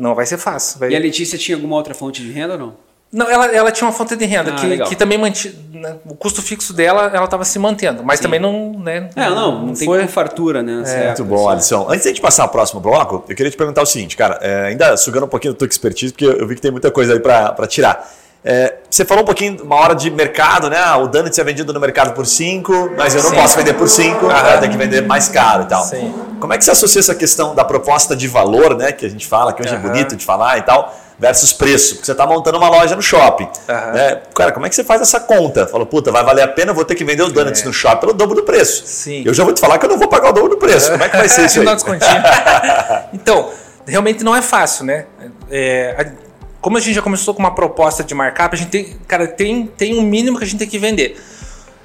Não 0.00 0.14
vai 0.14 0.26
ser 0.26 0.38
fácil. 0.38 0.78
Vai... 0.80 0.90
E 0.90 0.96
a 0.96 0.98
Letícia 0.98 1.36
tinha 1.38 1.56
alguma 1.56 1.76
outra 1.76 1.94
fonte 1.94 2.22
de 2.22 2.32
renda 2.32 2.54
ou 2.54 2.58
não? 2.58 2.74
Não, 3.12 3.28
ela, 3.28 3.46
ela 3.46 3.72
tinha 3.72 3.88
uma 3.88 3.92
fonte 3.92 4.14
de 4.14 4.24
renda 4.24 4.52
Ah, 4.52 4.54
que, 4.54 4.66
legal. 4.66 4.88
que 4.88 4.94
também 4.94 5.18
mantinha. 5.18 5.52
né, 5.72 5.96
O 6.06 6.14
custo 6.14 6.40
fixo 6.40 6.72
dela, 6.72 7.10
ela 7.12 7.24
estava 7.24 7.44
se 7.44 7.58
mantendo. 7.58 8.04
Mas 8.04 8.20
também 8.20 8.38
não. 8.38 8.78
Né, 8.78 9.10
É, 9.16 9.28
não, 9.28 9.66
não 9.66 9.74
tem 9.74 9.84
foi. 9.84 10.06
fartura, 10.06 10.62
né? 10.62 10.76
nessa 10.76 11.04
Muito 11.06 11.24
bom, 11.24 11.48
assim. 11.48 11.74
Alisson. 11.74 11.86
Antes 11.90 12.02
de 12.02 12.08
a 12.08 12.12
gente 12.12 12.20
passar 12.20 12.44
ao 12.44 12.48
próximo 12.50 12.80
bloco, 12.80 13.24
eu 13.28 13.34
queria 13.34 13.50
te 13.50 13.56
perguntar 13.56 13.82
o 13.82 13.86
seguinte, 13.86 14.16
cara, 14.16 14.38
é, 14.40 14.68
ainda 14.68 14.96
sugando 14.96 15.26
um 15.26 15.28
pouquinho 15.28 15.52
da 15.54 15.58
tua 15.58 15.66
expertise, 15.66 16.12
porque 16.12 16.24
eu 16.24 16.46
vi 16.46 16.54
que 16.54 16.60
tem 16.60 16.70
muita 16.70 16.90
coisa 16.92 17.14
aí 17.14 17.18
para 17.20 17.66
tirar. 17.66 18.08
É, 18.42 18.76
você 18.88 19.04
falou 19.04 19.22
um 19.22 19.26
pouquinho, 19.26 19.62
uma 19.62 19.76
hora 19.76 19.94
de 19.94 20.10
mercado, 20.10 20.70
né? 20.70 20.78
Ah, 20.82 20.96
o 20.96 21.06
Donuts 21.08 21.38
é 21.38 21.44
vendido 21.44 21.72
no 21.74 21.80
mercado 21.80 22.14
por 22.14 22.24
5, 22.26 22.92
mas 22.96 23.14
eu 23.14 23.22
não 23.22 23.30
Sim. 23.30 23.36
posso 23.36 23.56
vender 23.56 23.74
por 23.74 23.86
5, 23.88 24.26
Aham. 24.26 24.58
tem 24.60 24.70
que 24.70 24.78
vender 24.78 25.02
mais 25.02 25.28
caro 25.28 25.64
e 25.64 25.66
tal. 25.66 25.82
Sim. 25.84 26.14
Como 26.40 26.52
é 26.54 26.56
que 26.56 26.64
você 26.64 26.70
associa 26.70 27.00
essa 27.00 27.14
questão 27.14 27.54
da 27.54 27.64
proposta 27.64 28.16
de 28.16 28.26
valor, 28.26 28.74
né? 28.76 28.92
Que 28.92 29.04
a 29.04 29.10
gente 29.10 29.26
fala, 29.26 29.52
que 29.52 29.60
hoje 29.62 29.74
é 29.74 29.78
bonito 29.78 30.16
de 30.16 30.24
falar 30.24 30.56
e 30.56 30.62
tal, 30.62 30.94
versus 31.18 31.52
preço? 31.52 31.96
Porque 31.96 32.06
você 32.06 32.12
está 32.12 32.26
montando 32.26 32.56
uma 32.56 32.70
loja 32.70 32.96
no 32.96 33.02
shopping. 33.02 33.46
Né? 33.68 34.22
Cara, 34.34 34.52
como 34.52 34.64
é 34.64 34.70
que 34.70 34.74
você 34.74 34.84
faz 34.84 35.02
essa 35.02 35.20
conta? 35.20 35.66
Falou, 35.66 35.84
puta, 35.86 36.10
vai 36.10 36.24
valer 36.24 36.40
a 36.42 36.48
pena, 36.48 36.70
eu 36.70 36.74
vou 36.74 36.86
ter 36.86 36.94
que 36.94 37.04
vender 37.04 37.22
os 37.22 37.32
donuts 37.32 37.62
no 37.62 37.74
shopping 37.74 38.00
pelo 38.00 38.14
dobro 38.14 38.36
do 38.36 38.42
preço. 38.42 38.84
É. 38.84 38.86
Sim. 38.86 39.22
Eu 39.26 39.34
já 39.34 39.44
vou 39.44 39.52
te 39.52 39.60
falar 39.60 39.76
que 39.76 39.84
eu 39.84 39.90
não 39.90 39.98
vou 39.98 40.08
pagar 40.08 40.30
o 40.30 40.32
dobro 40.32 40.48
do 40.48 40.56
preço. 40.56 40.90
Como 40.92 41.04
é 41.04 41.10
que 41.10 41.16
vai 41.18 41.28
ser 41.28 41.44
isso 41.46 41.60
aí? 41.60 41.66
Então, 43.12 43.50
realmente 43.86 44.24
não 44.24 44.34
é 44.34 44.40
fácil, 44.40 44.86
né? 44.86 45.04
É, 45.50 45.94
a- 45.98 46.29
como 46.60 46.76
a 46.76 46.80
gente 46.80 46.94
já 46.94 47.02
começou 47.02 47.34
com 47.34 47.40
uma 47.40 47.54
proposta 47.54 48.04
de 48.04 48.14
markup, 48.14 48.54
a 48.54 48.58
gente 48.58 48.70
tem, 48.70 48.96
cara, 49.06 49.26
tem, 49.26 49.66
tem 49.66 49.98
um 49.98 50.02
mínimo 50.02 50.38
que 50.38 50.44
a 50.44 50.46
gente 50.46 50.58
tem 50.58 50.68
que 50.68 50.78
vender. 50.78 51.20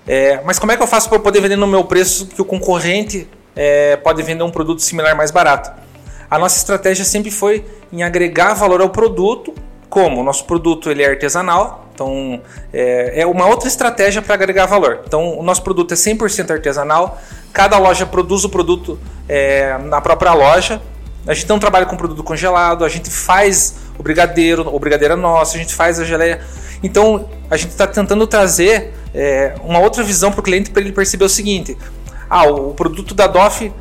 É, 0.07 0.41
mas 0.45 0.59
como 0.59 0.71
é 0.71 0.77
que 0.77 0.83
eu 0.83 0.87
faço 0.87 1.09
para 1.09 1.17
poder 1.19 1.41
vender 1.41 1.55
no 1.55 1.65
meu 1.65 1.83
preço 1.83 2.27
que 2.27 2.41
o 2.41 2.45
concorrente 2.45 3.27
é, 3.55 3.95
pode 3.97 4.21
vender 4.21 4.43
um 4.43 4.51
produto 4.51 4.81
similar 4.81 5.15
mais 5.15 5.31
barato? 5.31 5.71
A 6.29 6.37
nossa 6.37 6.57
estratégia 6.57 7.05
sempre 7.05 7.31
foi 7.31 7.65
em 7.91 8.03
agregar 8.03 8.53
valor 8.53 8.81
ao 8.81 8.89
produto, 8.89 9.53
como 9.89 10.21
o 10.21 10.23
nosso 10.23 10.45
produto 10.45 10.91
ele 10.91 11.01
é 11.01 11.09
artesanal, 11.09 11.87
então 11.93 12.41
é, 12.73 13.21
é 13.21 13.25
uma 13.25 13.47
outra 13.47 13.69
estratégia 13.69 14.21
para 14.21 14.33
agregar 14.33 14.65
valor. 14.65 15.01
Então 15.07 15.39
o 15.39 15.43
nosso 15.43 15.63
produto 15.63 15.93
é 15.93 15.95
100% 15.95 16.51
artesanal, 16.51 17.17
cada 17.53 17.77
loja 17.77 18.05
produz 18.05 18.43
o 18.43 18.49
produto 18.49 18.99
é, 19.29 19.77
na 19.77 20.01
própria 20.01 20.33
loja. 20.33 20.81
A 21.25 21.33
gente 21.33 21.47
não 21.47 21.57
trabalha 21.57 21.85
com 21.85 21.95
produto 21.95 22.23
congelado, 22.23 22.83
a 22.85 22.89
gente 22.89 23.09
faz 23.09 23.84
o 23.97 24.03
brigadeiro, 24.03 24.67
o 24.73 24.79
brigadeiro 24.79 25.13
é 25.13 25.17
nosso, 25.17 25.55
a 25.55 25.59
gente 25.59 25.73
faz 25.73 25.99
a 25.99 26.03
geleia. 26.03 26.41
Então 26.83 27.29
a 27.49 27.57
gente 27.57 27.71
está 27.71 27.87
tentando 27.87 28.25
trazer 28.27 28.93
é, 29.13 29.55
uma 29.63 29.79
outra 29.79 30.03
visão 30.03 30.31
para 30.31 30.39
o 30.39 30.43
cliente 30.43 30.69
para 30.71 30.81
ele 30.81 30.91
perceber 30.91 31.25
o 31.25 31.29
seguinte: 31.29 31.77
ah, 32.29 32.47
o 32.47 32.73
produto 32.73 33.13
da 33.13 33.27
DOF 33.27 33.71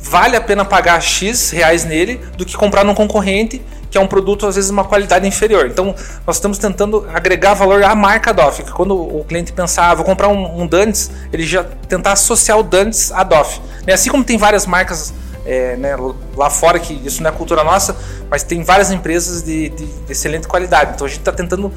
vale 0.00 0.36
a 0.36 0.40
pena 0.40 0.64
pagar 0.64 1.00
X 1.00 1.50
reais 1.50 1.84
nele 1.84 2.20
do 2.36 2.44
que 2.44 2.56
comprar 2.56 2.84
num 2.84 2.94
concorrente 2.94 3.62
que 3.92 3.98
é 3.98 4.00
um 4.00 4.06
produto 4.06 4.46
às 4.46 4.56
vezes 4.56 4.70
uma 4.70 4.84
qualidade 4.84 5.28
inferior. 5.28 5.66
Então 5.66 5.94
nós 6.26 6.36
estamos 6.36 6.56
tentando 6.56 7.06
agregar 7.12 7.52
valor 7.52 7.84
à 7.84 7.94
marca 7.94 8.32
DOF. 8.32 8.62
Quando 8.72 8.96
o 8.96 9.22
cliente 9.22 9.52
pensar, 9.52 9.90
ah, 9.90 9.94
vou 9.94 10.04
comprar 10.04 10.28
um, 10.28 10.62
um 10.62 10.66
Dantes, 10.66 11.10
ele 11.30 11.42
já 11.42 11.62
tentar 11.62 12.12
associar 12.12 12.58
o 12.58 12.62
Dantes 12.62 13.12
à 13.12 13.22
DOF. 13.22 13.60
Né? 13.86 13.92
Assim 13.92 14.10
como 14.10 14.24
tem 14.24 14.38
várias 14.38 14.66
marcas 14.66 15.12
é, 15.44 15.76
né, 15.76 15.96
lá 16.36 16.48
fora 16.50 16.78
que 16.78 16.92
isso 17.04 17.22
não 17.22 17.30
é 17.30 17.32
cultura 17.32 17.62
nossa, 17.64 17.96
mas 18.30 18.42
tem 18.42 18.62
várias 18.62 18.90
empresas 18.90 19.42
de, 19.42 19.68
de- 19.70 19.86
de 19.86 20.12
excelente 20.12 20.46
qualidade. 20.48 20.92
Então 20.94 21.06
a 21.06 21.10
gente 21.10 21.18
está 21.20 21.32
tentando 21.32 21.72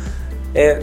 é, 0.53 0.81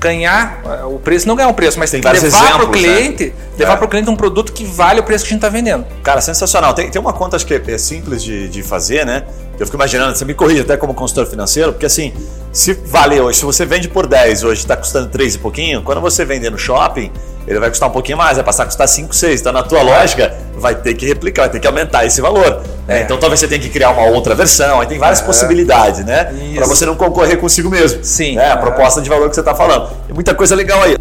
ganhar 0.00 0.60
é, 0.64 0.84
o 0.84 0.98
preço, 0.98 1.26
não 1.26 1.34
ganhar 1.36 1.48
o 1.48 1.54
preço, 1.54 1.78
mas 1.78 1.90
Tem 1.90 2.00
levar 2.00 2.52
para 2.52 2.64
o 2.64 2.66
né? 2.66 2.72
cliente, 2.72 3.34
levar 3.58 3.72
É. 3.72 3.76
para 3.76 3.84
o 3.86 3.88
cliente 3.88 4.10
um 4.10 4.16
produto 4.16 4.52
que 4.52 4.64
vale 4.64 5.00
o 5.00 5.02
preço 5.02 5.24
que 5.24 5.28
a 5.28 5.32
gente 5.34 5.38
está 5.38 5.48
vendendo. 5.48 5.86
Cara, 6.02 6.20
sensacional. 6.20 6.74
Tem, 6.74 6.90
tem 6.90 7.00
uma 7.00 7.12
conta 7.12 7.36
acho 7.36 7.46
que 7.46 7.54
é, 7.54 7.62
é 7.68 7.78
simples 7.78 8.22
de, 8.22 8.48
de 8.48 8.62
fazer, 8.62 9.06
né? 9.06 9.24
Eu 9.58 9.66
fico 9.66 9.76
imaginando, 9.76 10.16
você 10.16 10.24
me 10.24 10.34
corrige 10.34 10.60
até 10.62 10.76
como 10.76 10.92
consultor 10.94 11.26
financeiro, 11.26 11.72
porque 11.72 11.86
assim, 11.86 12.12
se 12.52 12.72
vale 12.72 13.20
hoje, 13.20 13.38
se 13.38 13.44
você 13.44 13.64
vende 13.64 13.88
por 13.88 14.06
10 14.06 14.42
hoje, 14.44 14.60
está 14.60 14.76
custando 14.76 15.08
3 15.08 15.36
e 15.36 15.38
pouquinho, 15.38 15.82
quando 15.82 16.00
você 16.00 16.24
vender 16.24 16.50
no 16.50 16.58
shopping, 16.58 17.10
ele 17.46 17.58
vai 17.60 17.68
custar 17.68 17.88
um 17.88 17.92
pouquinho 17.92 18.16
mais, 18.18 18.36
vai 18.36 18.44
passar 18.44 18.62
a 18.64 18.66
custar 18.66 18.88
5, 18.88 19.14
6. 19.14 19.40
Então, 19.42 19.52
na 19.52 19.62
tua 19.62 19.82
lógica, 19.82 20.34
vai 20.56 20.74
ter 20.74 20.94
que 20.94 21.06
replicar, 21.06 21.42
vai 21.42 21.50
ter 21.50 21.60
que 21.60 21.66
aumentar 21.66 22.04
esse 22.06 22.20
valor. 22.20 22.62
né? 22.88 23.00
É. 23.00 23.02
Então, 23.02 23.16
talvez 23.18 23.38
você 23.40 23.46
tenha 23.46 23.60
que 23.60 23.68
criar 23.68 23.90
uma 23.90 24.04
outra 24.06 24.34
versão, 24.34 24.80
aí 24.80 24.86
tem 24.86 24.98
várias 24.98 25.20
possibilidades, 25.20 26.04
né? 26.04 26.32
Para 26.56 26.66
você 26.66 26.84
não 26.86 26.96
concorrer 26.96 27.38
consigo 27.38 27.68
mesmo. 27.70 28.02
Sim. 28.02 28.36
Né? 28.36 28.46
A 28.50 28.54
Ah. 28.54 28.56
proposta 28.56 29.00
de 29.00 29.08
valor 29.08 29.28
que 29.28 29.34
você 29.34 29.40
está 29.40 29.54
falando. 29.54 29.88
Tem 30.06 30.14
muita 30.14 30.34
coisa 30.34 30.54
legal 30.54 30.82
aí. 30.82 30.96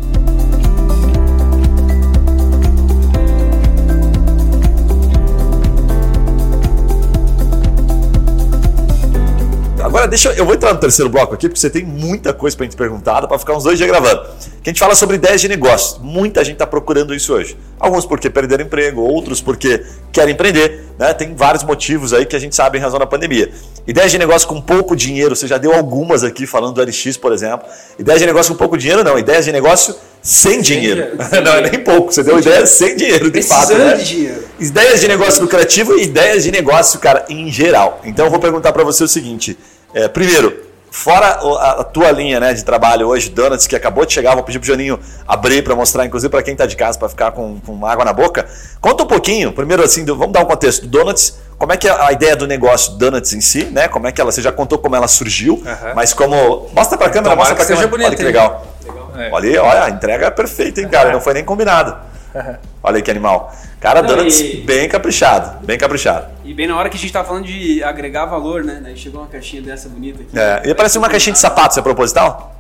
Deixa 10.13 10.29
eu, 10.29 10.33
eu 10.33 10.45
vou 10.45 10.53
entrar 10.53 10.71
no 10.71 10.79
terceiro 10.79 11.09
bloco 11.09 11.33
aqui, 11.33 11.49
porque 11.49 11.59
você 11.59 11.71
tem 11.71 11.83
muita 11.83 12.33
coisa 12.33 12.55
pra 12.55 12.65
gente 12.65 12.77
perguntar, 12.77 13.27
para 13.27 13.39
ficar 13.39 13.57
uns 13.57 13.63
dois 13.63 13.79
dias 13.79 13.89
gravando. 13.89 14.21
Que 14.61 14.69
a 14.69 14.71
gente 14.71 14.79
fala 14.79 14.93
sobre 14.93 15.15
ideias 15.15 15.41
de 15.41 15.47
negócio. 15.47 15.99
Muita 16.01 16.43
gente 16.43 16.53
está 16.53 16.67
procurando 16.67 17.15
isso 17.15 17.33
hoje. 17.33 17.57
Alguns 17.79 18.05
porque 18.05 18.29
perderam 18.29 18.63
emprego, 18.63 19.01
outros 19.01 19.41
porque 19.41 19.83
querem 20.11 20.33
empreender. 20.33 20.85
Né? 20.99 21.13
Tem 21.15 21.33
vários 21.33 21.63
motivos 21.63 22.13
aí 22.13 22.27
que 22.27 22.35
a 22.35 22.39
gente 22.39 22.55
sabe 22.55 22.77
em 22.77 22.81
razão 22.81 22.99
da 22.99 23.07
pandemia. 23.07 23.51
Ideias 23.87 24.11
de 24.11 24.19
negócio 24.19 24.47
com 24.47 24.61
pouco 24.61 24.95
dinheiro, 24.95 25.35
você 25.35 25.47
já 25.47 25.57
deu 25.57 25.73
algumas 25.73 26.23
aqui 26.23 26.45
falando 26.45 26.75
do 26.75 26.81
LX, 26.83 27.17
por 27.17 27.33
exemplo. 27.33 27.67
Ideias 27.97 28.19
de 28.19 28.27
negócio 28.27 28.53
com 28.53 28.57
pouco 28.57 28.77
dinheiro, 28.77 29.03
não. 29.03 29.17
Ideias 29.17 29.45
de 29.45 29.51
negócio 29.51 29.95
sem 30.21 30.61
dinheiro. 30.61 31.17
dinheiro. 31.17 31.17
não 31.43 31.53
é 31.53 31.69
nem 31.71 31.83
pouco, 31.83 32.13
você 32.13 32.21
deu 32.21 32.37
ideias 32.37 32.69
sem 32.69 32.95
dinheiro, 32.95 33.31
de 33.31 33.41
fato. 33.41 33.73
Né? 33.73 33.95
de 33.95 34.05
dinheiro. 34.05 34.43
Ideias 34.59 35.01
de 35.01 35.07
negócio 35.07 35.41
lucrativo 35.41 35.97
e 35.97 36.03
ideias 36.03 36.43
de 36.43 36.51
negócio, 36.51 36.99
cara, 36.99 37.25
em 37.27 37.51
geral. 37.51 37.99
Então 38.05 38.25
eu 38.25 38.31
vou 38.31 38.39
perguntar 38.39 38.71
para 38.71 38.83
você 38.83 39.03
o 39.03 39.07
seguinte: 39.07 39.57
é, 39.93 40.07
primeiro, 40.07 40.63
fora 40.91 41.25
a, 41.27 41.81
a 41.81 41.83
tua 41.83 42.11
linha 42.11 42.39
né, 42.39 42.53
de 42.53 42.63
trabalho 42.63 43.07
hoje, 43.07 43.29
Donuts, 43.29 43.65
que 43.67 43.75
acabou 43.75 44.05
de 44.05 44.13
chegar, 44.13 44.35
vou 44.35 44.43
pedir 44.43 44.59
pro 44.59 44.67
Joninho 44.67 44.99
abrir 45.27 45.63
para 45.63 45.75
mostrar, 45.75 46.05
inclusive 46.05 46.29
para 46.29 46.43
quem 46.43 46.55
tá 46.55 46.65
de 46.65 46.75
casa, 46.75 46.97
para 46.99 47.09
ficar 47.09 47.31
com, 47.31 47.59
com 47.59 47.85
água 47.85 48.05
na 48.05 48.13
boca. 48.13 48.45
Conta 48.79 49.03
um 49.03 49.07
pouquinho, 49.07 49.51
primeiro 49.51 49.83
assim, 49.83 50.03
do- 50.05 50.15
vamos 50.17 50.33
dar 50.33 50.41
um 50.41 50.45
contexto. 50.45 50.85
Donuts, 50.87 51.37
como 51.57 51.71
é 51.73 51.77
que 51.77 51.87
é 51.87 51.91
a 51.91 52.11
ideia 52.11 52.35
do 52.35 52.45
negócio 52.45 52.93
Donuts 52.93 53.33
em 53.33 53.41
si, 53.41 53.65
né? 53.65 53.87
Como 53.87 54.07
é 54.07 54.11
que 54.11 54.19
ela, 54.21 54.31
você 54.31 54.41
já 54.41 54.51
contou 54.51 54.77
como 54.77 54.95
ela 54.95 55.07
surgiu, 55.07 55.63
Aham. 55.65 55.93
mas 55.95 56.13
como. 56.13 56.69
Mostra 56.73 56.97
pra 56.97 57.09
câmera, 57.09 57.35
Tomara 57.35 57.35
mostra 57.37 57.55
pra 57.55 57.65
que 57.65 57.71
seja 57.73 57.87
câmera. 57.87 58.07
Olha 58.09 58.15
que 58.15 58.23
bonito, 58.23 58.25
legal. 58.25 58.67
É. 59.15 59.29
Olha 59.31 59.63
olha, 59.63 59.83
a 59.85 59.89
entrega 59.89 60.25
é 60.25 60.31
perfeita, 60.31 60.81
hein, 60.81 60.89
cara? 60.89 61.11
Não 61.11 61.21
foi 61.21 61.33
nem 61.35 61.43
combinado. 61.45 61.95
Olha 62.83 62.97
aí 62.97 63.01
que 63.01 63.11
animal. 63.11 63.53
Cara, 63.79 64.01
Não, 64.01 64.09
Donuts 64.15 64.39
e- 64.39 64.57
bem 64.65 64.87
caprichado, 64.89 65.65
bem 65.65 65.77
caprichado. 65.77 66.27
E 66.43 66.53
bem 66.53 66.67
na 66.67 66.77
hora 66.77 66.89
que 66.89 66.97
a 66.97 66.99
gente 66.99 67.13
tava 67.13 67.27
falando 67.27 67.45
de 67.45 67.83
agregar 67.83 68.25
valor, 68.25 68.63
né? 68.63 68.79
Daí 68.81 68.97
chegou 68.97 69.21
uma 69.21 69.27
caixinha 69.27 69.61
dessa 69.61 69.87
bonita 69.89 70.21
aqui. 70.21 70.37
É, 70.37 70.69
e 70.69 70.73
parece 70.73 70.97
uma 70.97 71.09
caixinha 71.09 71.33
de 71.33 71.39
sapatos, 71.39 71.77
é 71.77 71.81
proposital? 71.81 72.59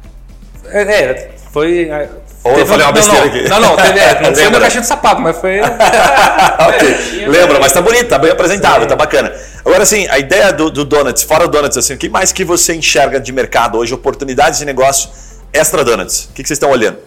É, 0.67 0.81
é, 0.81 1.31
foi. 1.51 1.89
é, 1.89 2.09
Ou 2.43 2.57
eu 2.57 2.65
falei 2.65 2.85
uma 2.85 2.91
não, 2.91 2.93
besteira 2.93 3.25
não, 3.25 3.33
aqui? 3.33 3.49
Não, 3.49 3.59
não, 3.59 3.75
teve, 3.75 3.99
é, 3.99 4.21
não 4.23 4.33
foi 4.35 4.47
uma 4.47 4.59
caixinha 4.59 4.81
de 4.81 4.87
sapato, 4.87 5.21
mas 5.21 5.37
foi. 5.37 5.59
ok. 5.61 7.25
Lembra, 7.27 7.59
mas 7.59 7.71
tá 7.71 7.81
bonito, 7.81 8.07
tá 8.07 8.17
bem 8.17 8.31
apresentável, 8.31 8.87
tá 8.87 8.95
bacana. 8.95 9.33
Agora, 9.65 9.83
assim, 9.83 10.07
a 10.09 10.19
ideia 10.19 10.51
do, 10.53 10.69
do 10.69 10.85
Donuts, 10.85 11.23
fora 11.23 11.45
o 11.45 11.47
Donuts, 11.47 11.77
assim, 11.77 11.93
o 11.93 11.97
que 11.97 12.09
mais 12.09 12.31
que 12.31 12.43
você 12.45 12.73
enxerga 12.73 13.19
de 13.19 13.31
mercado 13.31 13.77
hoje, 13.77 13.93
oportunidades 13.93 14.59
de 14.59 14.65
negócio 14.65 15.09
extra 15.51 15.83
Donuts? 15.83 16.25
O 16.25 16.33
que, 16.33 16.43
que 16.43 16.47
vocês 16.47 16.57
estão 16.57 16.69
olhando? 16.71 16.97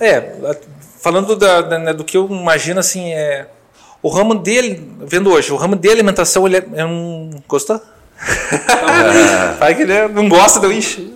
É, 0.00 0.32
falando 1.08 1.34
da- 1.36 1.62
da- 1.62 1.78
né, 1.78 1.92
do 1.94 2.04
que 2.04 2.16
eu 2.16 2.26
imagino, 2.30 2.78
assim, 2.78 3.12
é. 3.12 3.46
O 4.02 4.08
ramo 4.10 4.34
dele, 4.34 4.92
vendo 5.00 5.30
hoje, 5.30 5.52
o 5.52 5.56
ramo 5.56 5.74
de 5.74 5.88
alimentação, 5.90 6.46
ele 6.46 6.58
é, 6.58 6.64
é 6.76 6.84
um. 6.84 7.30
Gostou? 7.48 7.80
Vai 9.58 9.74
que 9.74 9.82
ele 9.82 10.08
não 10.08 10.28
gosta 10.28 10.60
do 10.60 10.70
ixi. 10.70 11.14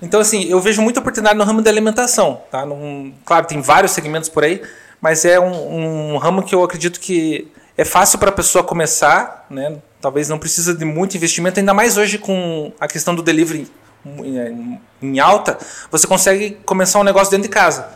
Então, 0.00 0.20
assim, 0.20 0.44
eu 0.44 0.60
vejo 0.60 0.82
muita 0.82 1.00
oportunidade 1.00 1.36
no 1.38 1.44
ramo 1.44 1.62
da 1.62 1.70
alimentação. 1.70 2.42
Tá? 2.50 2.64
Num- 2.66 3.12
claro, 3.24 3.46
tem 3.46 3.60
vários 3.60 3.92
segmentos 3.92 4.28
por 4.28 4.44
aí, 4.44 4.60
mas 5.00 5.24
é 5.24 5.40
um, 5.40 6.14
um 6.14 6.16
ramo 6.18 6.42
que 6.42 6.54
eu 6.54 6.62
acredito 6.62 7.00
que 7.00 7.48
é 7.76 7.84
fácil 7.84 8.18
para 8.18 8.28
a 8.28 8.32
pessoa 8.32 8.62
começar, 8.62 9.46
né? 9.50 9.76
talvez 10.00 10.28
não 10.28 10.38
precisa 10.38 10.74
de 10.74 10.84
muito 10.84 11.16
investimento, 11.16 11.58
ainda 11.58 11.72
mais 11.74 11.96
hoje 11.96 12.18
com 12.18 12.70
a 12.78 12.86
questão 12.86 13.14
do 13.14 13.22
delivery 13.22 13.66
em- 14.04 14.78
em 15.02 15.18
alta, 15.18 15.58
você 15.90 16.06
consegue 16.06 16.58
começar 16.64 17.00
um 17.00 17.02
negócio 17.02 17.30
dentro 17.30 17.48
de 17.48 17.52
casa. 17.52 17.88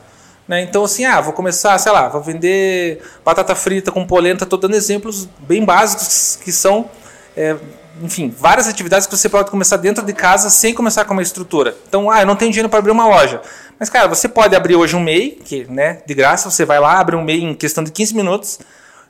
Né? 0.51 0.62
Então, 0.62 0.82
assim, 0.82 1.05
ah, 1.05 1.20
vou 1.20 1.32
começar, 1.32 1.78
sei 1.78 1.92
lá, 1.92 2.09
vou 2.09 2.20
vender 2.20 3.01
batata 3.24 3.55
frita 3.55 3.92
com 3.92 4.05
polenta, 4.05 4.42
estou 4.42 4.59
dando 4.59 4.74
exemplos 4.74 5.28
bem 5.38 5.64
básicos 5.64 6.40
que 6.42 6.51
são, 6.51 6.90
é, 7.36 7.55
enfim, 8.03 8.34
várias 8.36 8.66
atividades 8.66 9.07
que 9.07 9.16
você 9.16 9.28
pode 9.28 9.48
começar 9.48 9.76
dentro 9.76 10.05
de 10.05 10.12
casa 10.12 10.51
sem 10.51 10.74
começar 10.74 11.05
com 11.05 11.12
uma 11.12 11.22
estrutura. 11.22 11.76
Então, 11.88 12.11
ah, 12.11 12.22
eu 12.22 12.26
não 12.26 12.34
tenho 12.34 12.51
dinheiro 12.51 12.68
para 12.68 12.80
abrir 12.80 12.90
uma 12.90 13.07
loja. 13.07 13.40
Mas, 13.78 13.88
cara, 13.88 14.09
você 14.09 14.26
pode 14.26 14.57
abrir 14.57 14.74
hoje 14.74 14.96
um 14.96 15.01
MEI, 15.01 15.38
que, 15.44 15.70
né, 15.70 16.03
de 16.05 16.14
graça, 16.14 16.51
você 16.51 16.64
vai 16.64 16.80
lá, 16.80 16.98
abre 16.98 17.14
um 17.14 17.22
MEI 17.22 17.44
em 17.44 17.55
questão 17.55 17.84
de 17.84 17.92
15 17.92 18.16
minutos, 18.16 18.59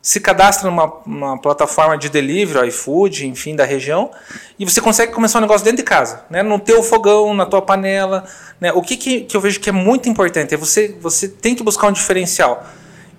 se 0.03 0.19
cadastra 0.19 0.71
numa 0.71 0.93
uma 1.05 1.39
plataforma 1.39 1.97
de 1.97 2.09
delivery, 2.09 2.69
iFood, 2.69 3.27
enfim, 3.27 3.55
da 3.55 3.65
região, 3.65 4.11
e 4.59 4.65
você 4.65 4.81
consegue 4.81 5.13
começar 5.13 5.39
um 5.39 5.43
negócio 5.43 5.65
dentro 5.65 5.79
de 5.79 5.83
casa, 5.83 6.25
né? 6.31 6.43
no 6.43 6.59
teu 6.59 6.83
fogão, 6.83 7.35
na 7.35 7.45
tua 7.45 7.61
panela. 7.61 8.25
Né? 8.61 8.73
O 8.73 8.81
que, 8.81 8.97
que, 8.97 9.21
que 9.23 9.37
eu 9.37 9.41
vejo 9.41 9.61
que 9.61 9.69
é 9.69 9.73
muito 9.73 10.09
importante 10.09 10.55
é 10.55 10.57
você, 10.57 10.97
você 11.01 11.29
tem 11.29 11.55
que 11.55 11.63
buscar 11.63 11.89
um 11.89 11.93
diferencial. 11.93 12.67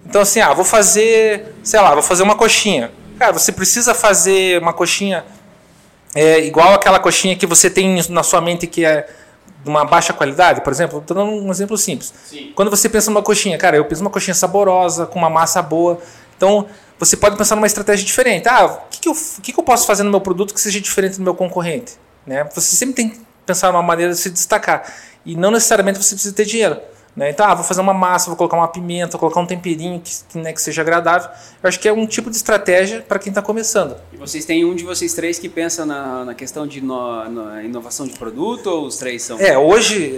Então, 0.05 0.21
assim, 0.21 0.39
ah, 0.39 0.53
vou 0.53 0.65
fazer, 0.65 1.53
sei 1.63 1.79
lá, 1.79 1.93
vou 1.93 2.03
fazer 2.03 2.23
uma 2.23 2.35
coxinha. 2.35 2.91
Cara, 3.19 3.33
você 3.33 3.51
precisa 3.51 3.93
fazer 3.93 4.59
uma 4.59 4.73
coxinha 4.73 5.23
é, 6.15 6.39
igual 6.39 6.73
aquela 6.73 6.99
coxinha 6.99 7.35
que 7.35 7.45
você 7.45 7.69
tem 7.69 8.01
na 8.09 8.23
sua 8.23 8.41
mente 8.41 8.67
que 8.67 8.83
é 8.83 9.07
de 9.63 9.69
uma 9.69 9.85
baixa 9.85 10.11
qualidade, 10.11 10.61
por 10.61 10.73
exemplo, 10.73 10.99
estou 10.99 11.15
dando 11.15 11.31
um 11.31 11.51
exemplo 11.51 11.77
simples. 11.77 12.11
Sim. 12.25 12.51
Quando 12.55 12.71
você 12.71 12.89
pensa 12.89 13.11
numa 13.11 13.21
coxinha, 13.21 13.57
cara, 13.57 13.77
eu 13.77 13.85
penso 13.85 14.01
numa 14.01 14.09
coxinha 14.09 14.33
saborosa, 14.33 15.05
com 15.05 15.19
uma 15.19 15.29
massa 15.29 15.61
boa. 15.61 15.99
Então, 16.41 16.65
você 16.97 17.15
pode 17.15 17.37
pensar 17.37 17.55
numa 17.55 17.67
estratégia 17.67 18.03
diferente. 18.03 18.49
Ah, 18.49 18.65
o 18.65 18.89
que, 18.89 19.01
que, 19.01 19.07
eu, 19.07 19.13
que, 19.43 19.53
que 19.53 19.59
eu 19.59 19.63
posso 19.63 19.85
fazer 19.85 20.01
no 20.01 20.09
meu 20.09 20.19
produto 20.19 20.55
que 20.55 20.59
seja 20.59 20.81
diferente 20.81 21.17
do 21.17 21.23
meu 21.23 21.35
concorrente? 21.35 21.93
Né? 22.25 22.43
Você 22.55 22.75
sempre 22.75 22.95
tem 22.95 23.09
que 23.09 23.21
pensar 23.45 23.71
numa 23.71 23.83
maneira 23.83 24.11
de 24.11 24.17
se 24.17 24.31
destacar. 24.31 24.91
e 25.23 25.35
não 25.35 25.51
necessariamente 25.51 26.01
você 26.01 26.15
precisa 26.15 26.33
ter 26.33 26.45
dinheiro. 26.45 26.79
Né? 27.15 27.29
Então, 27.29 27.45
ah, 27.45 27.53
vou 27.53 27.63
fazer 27.63 27.81
uma 27.81 27.93
massa, 27.93 28.27
vou 28.27 28.35
colocar 28.35 28.57
uma 28.57 28.67
pimenta, 28.69 29.11
vou 29.11 29.19
colocar 29.19 29.39
um 29.39 29.45
temperinho 29.45 30.01
que, 30.01 30.37
né, 30.39 30.51
que 30.51 30.59
seja 30.59 30.81
agradável. 30.81 31.29
Eu 31.61 31.67
acho 31.67 31.79
que 31.79 31.87
é 31.87 31.93
um 31.93 32.07
tipo 32.07 32.31
de 32.31 32.37
estratégia 32.37 33.01
para 33.01 33.19
quem 33.19 33.29
está 33.29 33.41
começando. 33.41 33.95
E 34.11 34.17
vocês 34.17 34.43
têm 34.43 34.65
um 34.65 34.73
de 34.73 34.83
vocês 34.83 35.13
três 35.13 35.37
que 35.37 35.47
pensa 35.47 35.85
na, 35.85 36.25
na 36.25 36.33
questão 36.33 36.65
de 36.65 36.81
no, 36.81 37.29
na 37.29 37.61
inovação 37.61 38.07
de 38.07 38.17
produto 38.17 38.65
ou 38.65 38.87
os 38.87 38.97
três 38.97 39.21
são? 39.21 39.39
É, 39.39 39.55
hoje, 39.57 40.17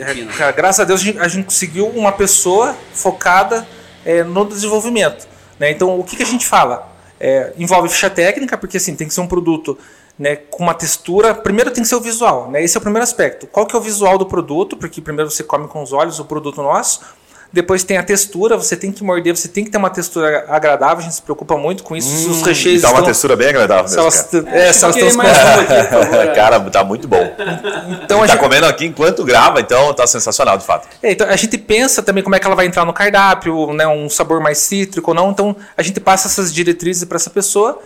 graças 0.55 0.79
a 0.79 0.83
Deus, 0.85 1.01
a 1.01 1.03
gente, 1.03 1.19
a 1.19 1.27
gente 1.27 1.45
conseguiu 1.45 1.87
uma 1.87 2.13
pessoa 2.13 2.77
focada 2.93 3.67
é, 4.05 4.23
no 4.23 4.45
desenvolvimento. 4.45 5.32
Né? 5.59 5.71
Então, 5.71 5.99
o 5.99 6.03
que, 6.03 6.15
que 6.15 6.23
a 6.23 6.25
gente 6.25 6.45
fala? 6.45 6.91
É, 7.19 7.53
envolve 7.57 7.89
ficha 7.89 8.09
técnica, 8.09 8.57
porque 8.57 8.77
assim, 8.77 8.95
tem 8.95 9.07
que 9.07 9.13
ser 9.13 9.21
um 9.21 9.27
produto 9.27 9.77
né, 10.17 10.35
com 10.35 10.63
uma 10.63 10.73
textura. 10.73 11.33
Primeiro 11.33 11.71
tem 11.71 11.83
que 11.83 11.89
ser 11.89 11.95
o 11.95 12.01
visual, 12.01 12.49
né? 12.49 12.63
Esse 12.63 12.77
é 12.77 12.79
o 12.79 12.81
primeiro 12.81 13.03
aspecto. 13.03 13.47
Qual 13.47 13.65
que 13.65 13.75
é 13.75 13.79
o 13.79 13.81
visual 13.81 14.17
do 14.17 14.25
produto? 14.25 14.77
Porque 14.77 15.01
primeiro 15.01 15.29
você 15.29 15.43
come 15.43 15.67
com 15.67 15.81
os 15.81 15.93
olhos 15.93 16.19
o 16.19 16.25
produto 16.25 16.61
nosso. 16.61 17.01
Depois 17.53 17.83
tem 17.83 17.97
a 17.97 18.03
textura, 18.03 18.57
você 18.57 18.75
tem 18.75 18.91
que 18.91 19.03
morder, 19.03 19.37
você 19.37 19.47
tem 19.47 19.63
que 19.63 19.69
ter 19.69 19.77
uma 19.77 19.91
textura 19.91 20.43
agradável, 20.49 20.97
a 20.97 21.01
gente 21.01 21.13
se 21.13 21.21
preocupa 21.21 21.55
muito 21.55 21.83
com 21.83 21.95
isso. 21.95 22.09
Hum, 22.27 22.31
os 22.31 22.41
recheios 22.41 22.81
dá 22.81 22.89
uma 22.89 23.03
textura 23.03 23.35
bem 23.35 23.49
agradável 23.49 23.83
mesmo, 23.83 24.01
elas, 24.01 24.33
é, 24.33 24.73
se 24.73 24.83
elas 24.83 24.95
estão 24.95 25.21
aqui, 25.21 26.33
Cara, 26.35 26.59
tá 26.71 26.83
muito 26.83 27.07
bom. 27.07 27.31
Então, 28.03 28.21
a, 28.21 28.23
a 28.23 28.27
gente 28.27 28.35
tá 28.35 28.41
comendo 28.41 28.65
aqui 28.65 28.87
enquanto 28.87 29.23
grava, 29.23 29.61
então 29.61 29.93
tá 29.93 30.07
sensacional, 30.07 30.57
de 30.57 30.65
fato. 30.65 30.87
É, 31.03 31.11
então 31.11 31.27
a 31.27 31.35
gente 31.35 31.55
pensa 31.59 32.01
também 32.01 32.23
como 32.23 32.35
é 32.35 32.39
que 32.39 32.47
ela 32.47 32.55
vai 32.55 32.65
entrar 32.65 32.85
no 32.85 32.93
cardápio, 32.93 33.71
né, 33.71 33.85
um 33.85 34.09
sabor 34.09 34.41
mais 34.41 34.57
cítrico 34.57 35.11
ou 35.11 35.15
não. 35.15 35.29
Então 35.29 35.55
a 35.77 35.83
gente 35.83 35.99
passa 35.99 36.27
essas 36.27 36.51
diretrizes 36.51 37.03
para 37.03 37.17
essa 37.17 37.29
pessoa 37.29 37.79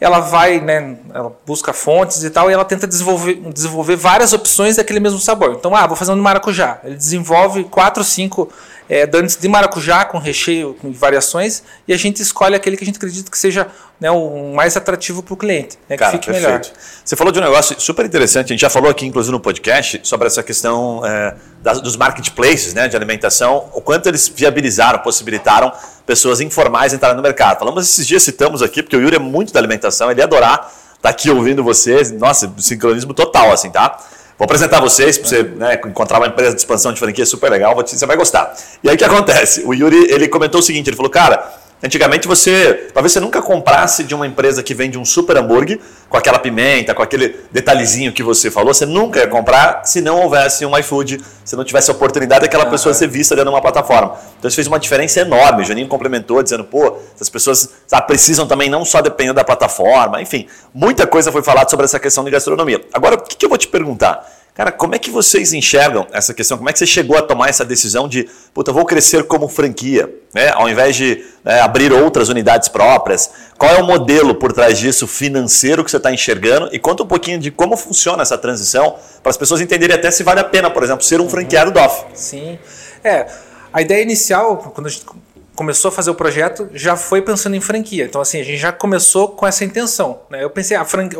ela 0.00 0.20
vai, 0.20 0.60
né, 0.60 0.96
ela 1.12 1.36
busca 1.44 1.72
fontes 1.72 2.22
e 2.22 2.30
tal, 2.30 2.48
e 2.48 2.54
ela 2.54 2.64
tenta 2.64 2.86
desenvolver, 2.86 3.34
desenvolver 3.52 3.96
várias 3.96 4.32
opções 4.32 4.76
daquele 4.76 5.00
mesmo 5.00 5.18
sabor. 5.18 5.56
Então, 5.58 5.74
ah, 5.74 5.86
vou 5.86 5.96
fazer 5.96 6.12
um 6.12 6.14
de 6.14 6.20
maracujá. 6.20 6.78
Ele 6.84 6.94
desenvolve 6.94 7.64
quatro, 7.64 8.04
cinco 8.04 8.48
é, 8.88 9.06
dantes 9.06 9.36
de 9.36 9.48
maracujá 9.48 10.04
com 10.04 10.18
recheio, 10.18 10.74
com 10.80 10.90
variações, 10.92 11.62
e 11.86 11.92
a 11.92 11.96
gente 11.96 12.22
escolhe 12.22 12.54
aquele 12.54 12.76
que 12.76 12.84
a 12.84 12.86
gente 12.86 12.96
acredita 12.96 13.30
que 13.30 13.38
seja 13.38 13.66
né, 14.00 14.10
o 14.10 14.54
mais 14.54 14.76
atrativo 14.76 15.22
para 15.22 15.34
o 15.34 15.36
cliente, 15.36 15.78
né, 15.88 15.96
Cara, 15.96 16.12
que 16.12 16.16
fique 16.18 16.26
perfeito. 16.26 16.68
melhor. 16.68 16.80
Você 17.04 17.16
falou 17.16 17.32
de 17.32 17.38
um 17.38 17.42
negócio 17.42 17.78
super 17.80 18.06
interessante, 18.06 18.46
a 18.46 18.48
gente 18.48 18.60
já 18.60 18.70
falou 18.70 18.90
aqui, 18.90 19.04
inclusive, 19.06 19.32
no 19.32 19.40
podcast, 19.40 20.00
sobre 20.04 20.26
essa 20.26 20.42
questão 20.42 21.04
é, 21.04 21.34
das, 21.62 21.80
dos 21.80 21.96
marketplaces 21.96 22.72
né, 22.74 22.88
de 22.88 22.96
alimentação, 22.96 23.68
o 23.74 23.80
quanto 23.80 24.08
eles 24.08 24.28
viabilizaram, 24.28 25.00
possibilitaram 25.00 25.72
pessoas 26.06 26.40
informais 26.40 26.92
entrarem 26.92 27.16
no 27.16 27.22
mercado. 27.22 27.58
Falamos 27.58 27.84
esses 27.84 28.06
dias, 28.06 28.22
citamos 28.22 28.62
aqui, 28.62 28.82
porque 28.82 28.96
o 28.96 29.00
Yuri 29.00 29.16
é 29.16 29.20
muito 29.20 29.52
da 29.52 29.60
alimentação, 29.60 30.10
ele 30.10 30.20
ia 30.20 30.24
adorar 30.24 30.72
estar 30.98 31.00
tá 31.02 31.08
aqui 31.10 31.30
ouvindo 31.30 31.62
vocês, 31.62 32.10
nossa, 32.10 32.52
sincronismo 32.58 33.14
total, 33.14 33.52
assim, 33.52 33.70
tá? 33.70 33.98
Vou 34.38 34.44
apresentar 34.44 34.80
vocês 34.80 35.18
para 35.18 35.28
você 35.28 35.42
né, 35.42 35.80
encontrar 35.84 36.18
uma 36.18 36.28
empresa 36.28 36.54
de 36.54 36.60
expansão 36.60 36.92
de 36.92 37.00
franquia 37.00 37.26
super 37.26 37.50
legal, 37.50 37.74
você 37.74 38.06
vai 38.06 38.16
gostar. 38.16 38.56
E 38.84 38.88
aí 38.88 38.94
o 38.94 38.98
que 38.98 39.04
acontece? 39.04 39.64
O 39.64 39.74
Yuri 39.74 40.12
ele 40.12 40.28
comentou 40.28 40.60
o 40.60 40.62
seguinte: 40.62 40.88
ele 40.88 40.96
falou, 40.96 41.10
cara, 41.10 41.44
Antigamente 41.80 42.26
você, 42.26 42.90
talvez 42.92 43.12
você 43.12 43.20
nunca 43.20 43.40
comprasse 43.40 44.02
de 44.02 44.12
uma 44.12 44.26
empresa 44.26 44.64
que 44.64 44.74
vende 44.74 44.98
um 44.98 45.04
super 45.04 45.36
hambúrguer 45.36 45.78
com 46.08 46.16
aquela 46.16 46.38
pimenta, 46.38 46.92
com 46.92 47.02
aquele 47.02 47.36
detalhezinho 47.52 48.12
que 48.12 48.20
você 48.20 48.50
falou, 48.50 48.74
você 48.74 48.84
nunca 48.84 49.20
ia 49.20 49.28
comprar 49.28 49.84
se 49.84 50.00
não 50.00 50.20
houvesse 50.20 50.66
um 50.66 50.76
iFood, 50.76 51.22
se 51.44 51.54
não 51.54 51.62
tivesse 51.62 51.88
a 51.88 51.94
oportunidade 51.94 52.42
daquela 52.42 52.64
uhum. 52.64 52.70
pessoa 52.70 52.92
ser 52.92 53.06
vista 53.06 53.36
dentro 53.36 53.50
de 53.50 53.54
uma 53.54 53.62
plataforma. 53.62 54.16
Então 54.38 54.48
isso 54.48 54.56
fez 54.56 54.66
uma 54.66 54.80
diferença 54.80 55.20
enorme. 55.20 55.62
O 55.62 55.64
Janinho 55.64 55.86
complementou 55.86 56.42
dizendo, 56.42 56.64
pô, 56.64 56.96
essas 57.14 57.28
pessoas 57.28 57.68
sabe, 57.86 58.08
precisam 58.08 58.48
também 58.48 58.68
não 58.68 58.84
só 58.84 59.00
depender 59.00 59.32
da 59.32 59.44
plataforma, 59.44 60.20
enfim, 60.20 60.48
muita 60.74 61.06
coisa 61.06 61.30
foi 61.30 61.42
falada 61.42 61.70
sobre 61.70 61.84
essa 61.84 62.00
questão 62.00 62.24
de 62.24 62.30
gastronomia. 62.32 62.80
Agora, 62.92 63.14
o 63.14 63.18
que, 63.22 63.36
que 63.36 63.44
eu 63.44 63.48
vou 63.48 63.58
te 63.58 63.68
perguntar? 63.68 64.26
Cara, 64.58 64.72
como 64.72 64.92
é 64.92 64.98
que 64.98 65.08
vocês 65.08 65.52
enxergam 65.52 66.04
essa 66.10 66.34
questão? 66.34 66.58
Como 66.58 66.68
é 66.68 66.72
que 66.72 66.80
você 66.80 66.86
chegou 66.86 67.16
a 67.16 67.22
tomar 67.22 67.48
essa 67.48 67.64
decisão 67.64 68.08
de, 68.08 68.28
puta, 68.52 68.72
vou 68.72 68.84
crescer 68.84 69.22
como 69.22 69.48
franquia, 69.48 70.12
né? 70.34 70.50
ao 70.52 70.68
invés 70.68 70.96
de 70.96 71.24
né, 71.44 71.60
abrir 71.60 71.92
outras 71.92 72.28
unidades 72.28 72.68
próprias? 72.68 73.30
Qual 73.56 73.72
é 73.72 73.80
o 73.80 73.86
modelo 73.86 74.34
por 74.34 74.52
trás 74.52 74.76
disso 74.76 75.06
financeiro 75.06 75.84
que 75.84 75.90
você 75.92 75.96
está 75.96 76.12
enxergando? 76.12 76.68
E 76.72 76.78
conta 76.80 77.04
um 77.04 77.06
pouquinho 77.06 77.38
de 77.38 77.52
como 77.52 77.76
funciona 77.76 78.20
essa 78.20 78.36
transição 78.36 78.96
para 79.22 79.30
as 79.30 79.36
pessoas 79.36 79.60
entenderem 79.60 79.94
até 79.94 80.10
se 80.10 80.24
vale 80.24 80.40
a 80.40 80.44
pena, 80.44 80.68
por 80.68 80.82
exemplo, 80.82 81.04
ser 81.04 81.20
um 81.20 81.30
franqueado 81.30 81.70
DOF. 81.70 82.06
Sim. 82.14 82.58
É, 83.04 83.28
a 83.72 83.80
ideia 83.80 84.02
inicial, 84.02 84.56
quando 84.74 84.88
a 84.88 84.90
gente 84.90 85.06
começou 85.58 85.88
a 85.88 85.92
fazer 85.92 86.08
o 86.08 86.14
projeto, 86.14 86.70
já 86.72 86.96
foi 86.96 87.20
pensando 87.20 87.56
em 87.56 87.60
franquia. 87.60 88.04
Então, 88.04 88.20
assim, 88.20 88.40
a 88.40 88.44
gente 88.44 88.58
já 88.58 88.70
começou 88.70 89.30
com 89.30 89.44
essa 89.44 89.64
intenção. 89.64 90.20
Né? 90.30 90.44
Eu 90.44 90.50
pensei, 90.50 90.76
a 90.76 90.84
franquia, 90.84 91.18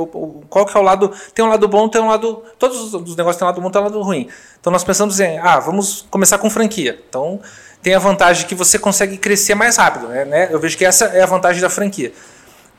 qual 0.48 0.64
que 0.64 0.76
é 0.76 0.80
o 0.80 0.82
lado... 0.84 1.10
Tem 1.34 1.44
um 1.44 1.48
lado 1.48 1.66
bom, 1.66 1.88
tem 1.88 2.00
um 2.00 2.06
lado... 2.06 2.44
Todos 2.56 2.94
os 2.94 3.16
negócios 3.16 3.36
têm 3.36 3.44
um 3.44 3.50
lado 3.50 3.60
bom, 3.60 3.68
tem 3.68 3.80
um 3.80 3.84
lado 3.84 4.00
ruim. 4.00 4.28
Então, 4.60 4.72
nós 4.72 4.84
pensamos 4.84 5.18
em, 5.18 5.40
ah, 5.40 5.58
vamos 5.58 6.06
começar 6.08 6.38
com 6.38 6.48
franquia. 6.48 7.02
Então, 7.08 7.40
tem 7.82 7.96
a 7.96 7.98
vantagem 7.98 8.46
que 8.46 8.54
você 8.54 8.78
consegue 8.78 9.18
crescer 9.18 9.56
mais 9.56 9.76
rápido. 9.76 10.06
Né? 10.06 10.46
Eu 10.52 10.60
vejo 10.60 10.78
que 10.78 10.84
essa 10.84 11.06
é 11.06 11.20
a 11.20 11.26
vantagem 11.26 11.60
da 11.60 11.68
franquia. 11.68 12.12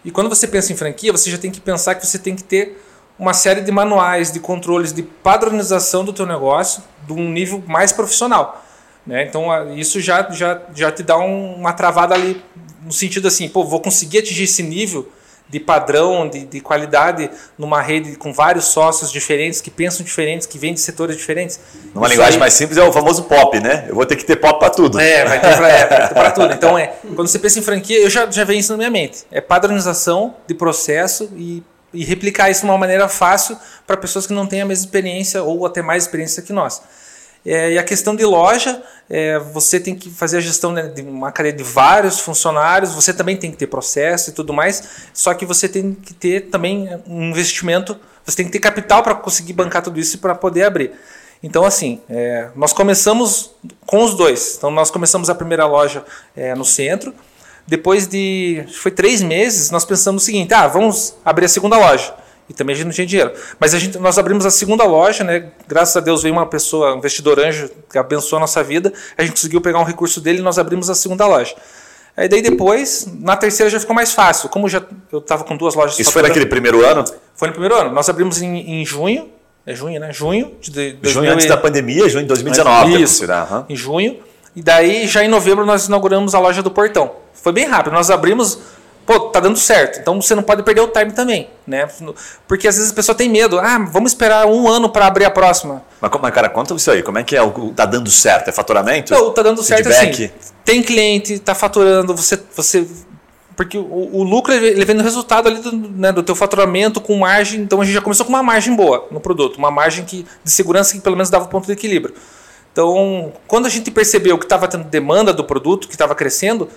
E 0.05 0.12
quando 0.12 0.30
você 0.30 0.47
pensa 0.47 0.72
em 0.72 0.78
franquia, 0.78 1.12
você 1.12 1.30
já 1.30 1.38
tem 1.38 1.51
que 1.51 1.60
pensar 1.60 1.93
que 1.95 2.07
você 2.07 2.18
tem 2.18 2.38
que 2.38 2.43
ter 2.43 2.82
uma 3.20 3.34
série 3.34 3.60
de 3.60 3.72
manuais, 3.72 4.32
de 4.32 4.39
controles, 4.39 4.93
de 4.93 5.03
padronização 5.03 6.05
do 6.05 6.14
teu 6.14 6.26
negócio 6.26 6.82
de 7.05 7.12
um 7.12 7.30
nível 7.30 7.62
mais 7.68 7.91
profissional. 7.91 8.64
Né? 9.06 9.24
Então 9.24 9.76
isso 9.76 10.00
já, 10.00 10.30
já, 10.32 10.62
já 10.76 10.91
te 10.91 11.04
dá 11.04 11.18
um, 11.18 11.56
uma 11.56 11.74
travada 11.74 12.14
ali 12.14 12.41
no 12.84 12.91
sentido 12.91 13.28
assim, 13.28 13.50
pô, 13.50 13.64
vou 13.64 13.80
conseguir 13.80 14.20
atingir 14.20 14.43
esse 14.43 14.64
nível 14.64 15.10
de 15.50 15.60
padrão, 15.60 16.30
de, 16.30 16.45
de 16.45 16.62
qualidade 16.62 17.30
numa 17.58 17.82
rede 17.82 18.16
com 18.16 18.32
vários 18.32 18.66
sócios 18.66 19.12
diferentes, 19.12 19.60
que 19.60 19.72
pensam 19.72 20.06
diferentes, 20.06 20.45
que 20.45 20.60
vêm 20.60 20.74
de 20.74 20.80
setores 20.80 21.18
diferentes. 21.18 21.60
Numa 21.93 22.06
isso 22.06 22.14
linguagem 22.14 22.36
aí... 22.36 22.39
mais 22.39 22.54
simples 22.54 22.78
é 22.78 22.84
o 22.84 22.93
famoso 22.93 23.24
pop, 23.24 23.60
né? 23.60 23.86
Eu 23.89 23.95
vou 23.95 24.06
ter 24.06 24.16
que 24.16 24.24
ter 24.24 24.36
pop 24.36 24.60
para 24.60 24.70
tudo. 24.70 25.00
É, 25.00 25.26
vai 25.26 25.41
ter 25.41 25.58
para 25.58 26.28
é, 26.28 26.32
tudo. 26.32 26.54
Então, 26.54 26.78
é, 26.78 26.88
quando 27.16 27.28
você 27.28 27.39
pensa 27.39 27.58
em 27.58 27.64
franquia, 27.64 28.00
eu 28.00 28.10
já, 28.10 28.30
já 28.30 28.43
venho 28.43 28.60
isso 28.60 28.72
na 28.72 28.78
minha 28.78 28.91
mente. 28.91 29.26
É 29.32 29.41
padronização 29.41 30.36
de 30.47 30.54
processo 30.54 31.32
e, 31.36 31.64
e 31.91 32.06
replicar 32.06 32.52
isso 32.52 32.62
de 32.62 32.68
uma 32.68 32.78
maneira 32.78 33.10
fácil 33.10 33.58
para 33.88 33.97
pessoas 33.97 34.28
que 34.28 34.34
não 34.34 34.45
têm 34.45 34.62
a 34.62 34.66
mesma 34.66 34.86
experiência 34.86 35.41
ou 35.41 35.66
até 35.66 35.82
mais 35.82 36.04
experiência 36.04 36.43
que 36.43 36.54
nós. 36.54 36.80
É, 37.46 37.74
e 37.74 37.78
a 37.78 37.84
questão 37.84 38.16
de 38.16 38.26
loja, 38.26 38.82
é, 39.10 39.40
você 39.40 39.80
tem 39.80 39.96
que 39.96 40.10
fazer 40.10 40.38
a 40.38 40.42
gestão 40.42 40.72
né, 40.72 40.84
de 40.84 41.02
uma 41.02 41.32
cadeia 41.32 41.54
de 41.54 41.64
vários 41.64 42.20
funcionários, 42.20 42.94
você 42.94 43.14
também 43.14 43.38
tem 43.38 43.50
que 43.50 43.58
ter 43.58 43.68
processo 43.68 44.30
e 44.30 44.34
tudo 44.34 44.54
mais, 44.54 44.84
só 45.14 45.34
que 45.34 45.46
você 45.46 45.68
tem 45.68 45.94
que 45.94 46.14
ter 46.14 46.50
também 46.50 46.90
um 47.08 47.30
investimento, 47.30 47.98
você 48.26 48.38
tem 48.38 48.46
que 48.46 48.52
ter 48.52 48.60
capital 48.60 49.02
para 49.02 49.16
conseguir 49.16 49.54
bancar 49.54 49.82
tudo 49.82 50.00
isso 50.00 50.18
e 50.18 50.20
para 50.20 50.36
poder 50.36 50.64
abrir. 50.64 50.92
Então, 51.42 51.64
assim, 51.64 52.02
é, 52.10 52.50
nós 52.56 52.74
começamos 52.74 53.52
com 53.86 54.04
os 54.04 54.14
dois. 54.14 54.56
Então, 54.58 54.70
nós 54.70 54.92
começamos 54.92 55.30
a 55.30 55.36
primeira 55.36 55.66
loja 55.66 56.04
é, 56.36 56.54
no 56.54 56.66
centro. 56.66 57.14
Depois 57.66 58.08
de, 58.08 58.66
foi 58.74 58.92
três 58.92 59.22
meses, 59.22 59.72
nós 59.72 59.86
pensamos 59.86 60.24
o 60.24 60.26
seguinte: 60.26 60.54
ah, 60.54 60.68
vamos 60.68 61.16
abrir 61.24 61.46
a 61.46 61.50
segunda 61.50 61.78
loja. 61.78 62.14
E 62.50 62.54
também 62.54 62.74
a 62.74 62.78
gente 62.78 62.88
não 62.88 62.93
tinha 62.93 63.06
dinheiro. 63.06 63.32
Mas 63.60 63.76
a 63.76 63.80
gente, 63.80 63.97
nós 64.00 64.18
abrimos 64.18 64.45
a 64.45 64.50
segunda 64.50 64.84
loja, 64.84 65.24
né? 65.24 65.50
Graças 65.68 65.95
a 65.95 66.00
Deus 66.00 66.24
veio 66.24 66.34
uma 66.34 66.47
pessoa, 66.47 66.95
um 66.95 66.97
investidor 66.97 67.39
anjo, 67.39 67.70
que 67.89 67.97
abençoou 67.97 68.38
a 68.38 68.39
nossa 68.41 68.64
vida. 68.64 68.91
A 69.16 69.22
gente 69.22 69.34
conseguiu 69.34 69.62
pegar 69.62 69.80
um 69.80 69.84
recurso 69.84 70.20
dele 70.20 70.39
e 70.39 70.41
nós 70.41 70.58
abrimos 70.58 70.89
a 70.89 70.95
segunda 70.95 71.28
loja. 71.28 71.56
Aí 72.18 72.28
daí 72.28 72.41
depois, 72.41 73.08
na 73.20 73.38
terceira 73.38 73.70
já 73.70 73.80
ficou 73.80 73.95
mais 73.95 74.14
fácil. 74.14 74.50
Como 74.50 74.68
já 74.68 74.82
eu 75.12 75.20
estava 75.20 75.43
com 75.43 75.56
duas 75.56 75.76
lojas. 75.76 75.97
Isso 76.00 76.12
foi 76.12 76.24
naquele 76.24 76.47
primeiro 76.47 76.84
ano? 76.86 77.06
Foi 77.36 77.47
no 77.47 77.54
primeiro 77.54 77.76
ano. 77.76 77.91
Nós 77.91 78.10
abrimos 78.10 78.41
em, 78.41 78.82
em 78.82 78.86
junho. 78.86 79.30
É 79.66 79.76
junho, 79.76 80.00
né? 80.00 80.12
Junho 80.12 80.56
de, 80.60 80.93
de 80.93 81.10
Junho 81.10 81.28
2000 81.28 81.32
antes 81.34 81.45
da 81.45 81.56
pandemia, 81.56 82.10
junho 82.10 82.24
de 82.24 82.30
2019. 82.30 83.02
Isso, 83.02 83.26
uhum. 83.26 83.66
em 83.70 83.76
junho. 83.76 84.20
E 84.56 84.64
daí, 84.64 85.08
já 85.08 85.24
em 85.24 85.28
novembro, 85.28 85.66
nós 85.66 85.86
inauguramos 85.86 86.34
a 86.34 86.39
loja 86.39 86.64
do 86.64 86.72
Portão. 86.72 87.12
Foi 87.34 87.54
bem 87.54 87.66
rápido. 87.66 87.93
Nós 87.93 88.10
abrimos 88.10 88.60
pô, 89.10 89.22
tá 89.22 89.39
dando 89.39 89.57
certo. 89.57 89.99
Então 89.99 90.22
você 90.22 90.36
não 90.36 90.43
pode 90.43 90.62
perder 90.62 90.82
o 90.82 90.88
time 90.88 91.12
também, 91.12 91.49
né? 91.66 91.89
Porque 92.47 92.68
às 92.68 92.76
vezes 92.76 92.91
a 92.91 92.93
pessoa 92.93 93.16
tem 93.16 93.28
medo. 93.28 93.57
Ah, 93.57 93.80
vamos 93.91 94.12
esperar 94.12 94.45
um 94.45 94.68
ano 94.68 94.88
para 94.88 95.07
abrir 95.07 95.26
a 95.26 95.32
próxima. 95.32 95.82
Mas, 95.99 96.12
mas, 96.22 96.32
cara, 96.32 96.47
conta 96.47 96.76
isso 96.76 96.91
aí. 96.91 97.01
Como 97.01 97.18
é 97.18 97.24
que 97.24 97.36
é 97.36 97.41
o 97.41 97.72
tá 97.72 97.88
dando 97.88 98.12
certo? 98.12 98.49
É 98.49 98.51
faturamento? 98.51 99.12
Não, 99.12 99.32
tá 99.32 99.41
dando 99.41 99.64
certo 99.64 99.86
Feedback? 99.86 100.26
assim. 100.26 100.32
Tem 100.64 100.84
cliente, 100.84 101.39
tá 101.39 101.55
faturando, 101.55 102.16
você, 102.16 102.39
você 102.55 102.86
porque 103.55 103.80
o, 103.80 104.10
o, 104.14 104.22
lucro 104.22 104.53
ele 104.53 104.86
vem 104.86 104.95
no 104.95 105.01
resultado 105.01 105.49
ali 105.49 105.60
do, 105.60 105.72
né, 105.72 106.12
do 106.12 106.22
teu 106.22 106.36
faturamento 106.36 107.01
com 107.01 107.18
margem. 107.18 107.62
Então 107.62 107.82
a 107.82 107.86
gente 107.86 107.95
já 107.95 108.01
começou 108.01 108.28
com 108.28 108.32
uma 108.32 108.43
margem 108.43 108.76
boa 108.76 109.07
no 109.10 109.20
produto, 109.20 109.57
uma 109.57 109.72
margem 109.72 110.05
que, 110.05 110.24
de 110.43 110.51
segurança 110.51 110.93
que 110.93 111.01
pelo 111.01 111.16
menos 111.16 111.32
dava 111.32 111.47
ponto 111.47 111.66
de 111.66 111.72
equilíbrio. 111.72 112.14
Então, 112.72 113.34
quando 113.47 113.66
a 113.66 113.70
gente 113.70 113.89
percebeu 113.89 114.38
que 114.38 114.45
estava 114.45 114.68
tendo 114.68 114.84
demanda 114.84 115.34
do 115.34 115.43
produto, 115.43 115.88
que 115.88 115.95
estava 115.95 116.14
crescendo, 116.14 116.70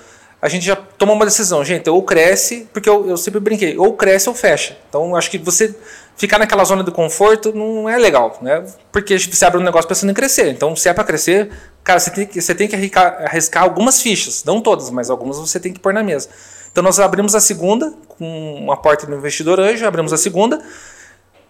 a 0.42 0.48
gente 0.48 0.66
já 0.66 0.74
toma 0.74 1.12
uma 1.12 1.24
decisão, 1.24 1.64
gente, 1.64 1.88
ou 1.88 2.02
cresce, 2.02 2.68
porque 2.72 2.88
eu, 2.88 3.08
eu 3.08 3.16
sempre 3.16 3.38
brinquei, 3.38 3.78
ou 3.78 3.92
cresce 3.92 4.28
ou 4.28 4.34
fecha. 4.34 4.76
Então, 4.88 5.14
acho 5.14 5.30
que 5.30 5.38
você 5.38 5.72
ficar 6.16 6.36
naquela 6.36 6.64
zona 6.64 6.82
de 6.82 6.90
conforto 6.90 7.52
não 7.52 7.88
é 7.88 7.96
legal, 7.96 8.36
né? 8.42 8.66
Porque 8.90 9.16
você 9.16 9.44
abre 9.44 9.60
um 9.60 9.62
negócio 9.62 9.86
pensando 9.86 10.10
em 10.10 10.14
crescer. 10.14 10.48
Então, 10.48 10.74
se 10.74 10.88
é 10.88 10.92
para 10.92 11.04
crescer, 11.04 11.48
cara, 11.84 12.00
você 12.00 12.10
tem, 12.10 12.26
que, 12.26 12.40
você 12.42 12.56
tem 12.56 12.66
que 12.66 12.74
arriscar, 12.74 13.62
algumas 13.62 14.02
fichas, 14.02 14.42
não 14.42 14.60
todas, 14.60 14.90
mas 14.90 15.10
algumas 15.10 15.38
você 15.38 15.60
tem 15.60 15.72
que 15.72 15.78
pôr 15.78 15.94
na 15.94 16.02
mesa. 16.02 16.28
Então, 16.72 16.82
nós 16.82 16.98
abrimos 16.98 17.36
a 17.36 17.40
segunda, 17.40 17.94
com 18.08 18.54
uma 18.56 18.76
porta 18.76 19.06
do 19.06 19.14
investidor 19.14 19.60
anjo, 19.60 19.86
abrimos 19.86 20.12
a 20.12 20.16
segunda. 20.16 20.60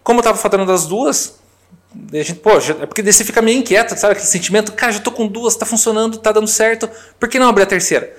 Como 0.05 0.19
eu 0.19 0.21
estava 0.21 0.37
faturando 0.37 0.71
as 0.71 0.87
duas, 0.87 1.37
a 2.13 2.17
gente, 2.17 2.35
pô, 2.35 2.51
é 2.51 2.85
porque 2.85 3.03
daí 3.03 3.13
você 3.13 3.25
fica 3.25 3.41
meio 3.41 3.59
inquieto, 3.59 3.97
sabe? 3.97 4.13
Aquele 4.13 4.29
sentimento, 4.29 4.71
cara, 4.73 4.93
já 4.93 5.01
tô 5.01 5.11
com 5.11 5.27
duas, 5.27 5.57
tá 5.57 5.65
funcionando, 5.65 6.19
tá 6.19 6.31
dando 6.31 6.47
certo, 6.47 6.91
por 7.19 7.27
que 7.27 7.39
não 7.39 7.49
abrir 7.49 7.63
a 7.63 7.67
terceira? 7.67 8.15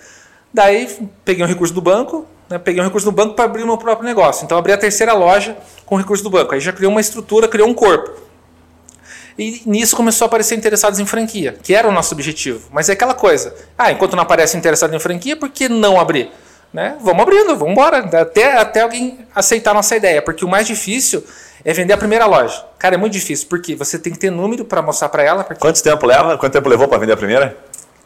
Daí 0.53 0.87
peguei 1.25 1.43
um 1.43 1.47
recurso 1.47 1.73
do 1.73 1.81
banco, 1.81 2.27
né, 2.49 2.59
peguei 2.59 2.81
um 2.81 2.85
recurso 2.85 3.05
do 3.05 3.11
banco 3.11 3.33
para 3.33 3.45
abrir 3.45 3.63
o 3.63 3.67
meu 3.67 3.77
próprio 3.77 4.05
negócio. 4.05 4.45
Então 4.45 4.57
abri 4.57 4.71
a 4.71 4.77
terceira 4.77 5.13
loja 5.13 5.57
com 5.85 5.95
o 5.95 5.97
recurso 5.97 6.23
do 6.23 6.29
banco. 6.29 6.53
Aí 6.53 6.59
já 6.59 6.71
criou 6.71 6.91
uma 6.91 7.01
estrutura, 7.01 7.47
criou 7.47 7.67
um 7.67 7.73
corpo. 7.73 8.21
E 9.37 9.63
nisso 9.65 9.95
começou 9.95 10.25
a 10.25 10.27
aparecer 10.27 10.55
interessados 10.55 10.99
em 10.99 11.05
franquia, 11.07 11.57
que 11.63 11.73
era 11.73 11.87
o 11.87 11.91
nosso 11.91 12.13
objetivo. 12.13 12.69
Mas 12.71 12.87
é 12.87 12.93
aquela 12.93 13.15
coisa. 13.15 13.55
Ah, 13.75 13.91
enquanto 13.91 14.15
não 14.15 14.21
aparece 14.21 14.55
interessado 14.55 14.95
em 14.95 14.99
franquia, 14.99 15.35
por 15.35 15.49
que 15.49 15.67
não 15.67 15.99
abrir? 15.99 16.29
Né? 16.71 16.97
Vamos 17.01 17.23
abrindo, 17.23 17.55
vamos 17.55 17.71
embora. 17.71 17.97
Até, 18.21 18.57
até 18.57 18.81
alguém 18.81 19.19
aceitar 19.33 19.71
a 19.71 19.73
nossa 19.73 19.95
ideia. 19.95 20.21
Porque 20.21 20.45
o 20.45 20.47
mais 20.47 20.67
difícil 20.67 21.23
é 21.65 21.73
vender 21.73 21.93
a 21.93 21.97
primeira 21.97 22.27
loja. 22.27 22.63
Cara, 22.77 22.93
é 22.93 22.97
muito 22.97 23.13
difícil, 23.13 23.47
porque 23.49 23.75
você 23.75 23.97
tem 23.97 24.13
que 24.13 24.19
ter 24.19 24.29
número 24.29 24.65
para 24.65 24.83
mostrar 24.83 25.09
para 25.09 25.23
ela. 25.23 25.43
Porque, 25.43 25.59
Quanto 25.59 25.81
tempo 25.81 26.05
leva? 26.05 26.37
Quanto 26.37 26.53
tempo 26.53 26.69
levou 26.69 26.87
para 26.87 26.99
vender 26.99 27.13
a 27.13 27.17
primeira? 27.17 27.57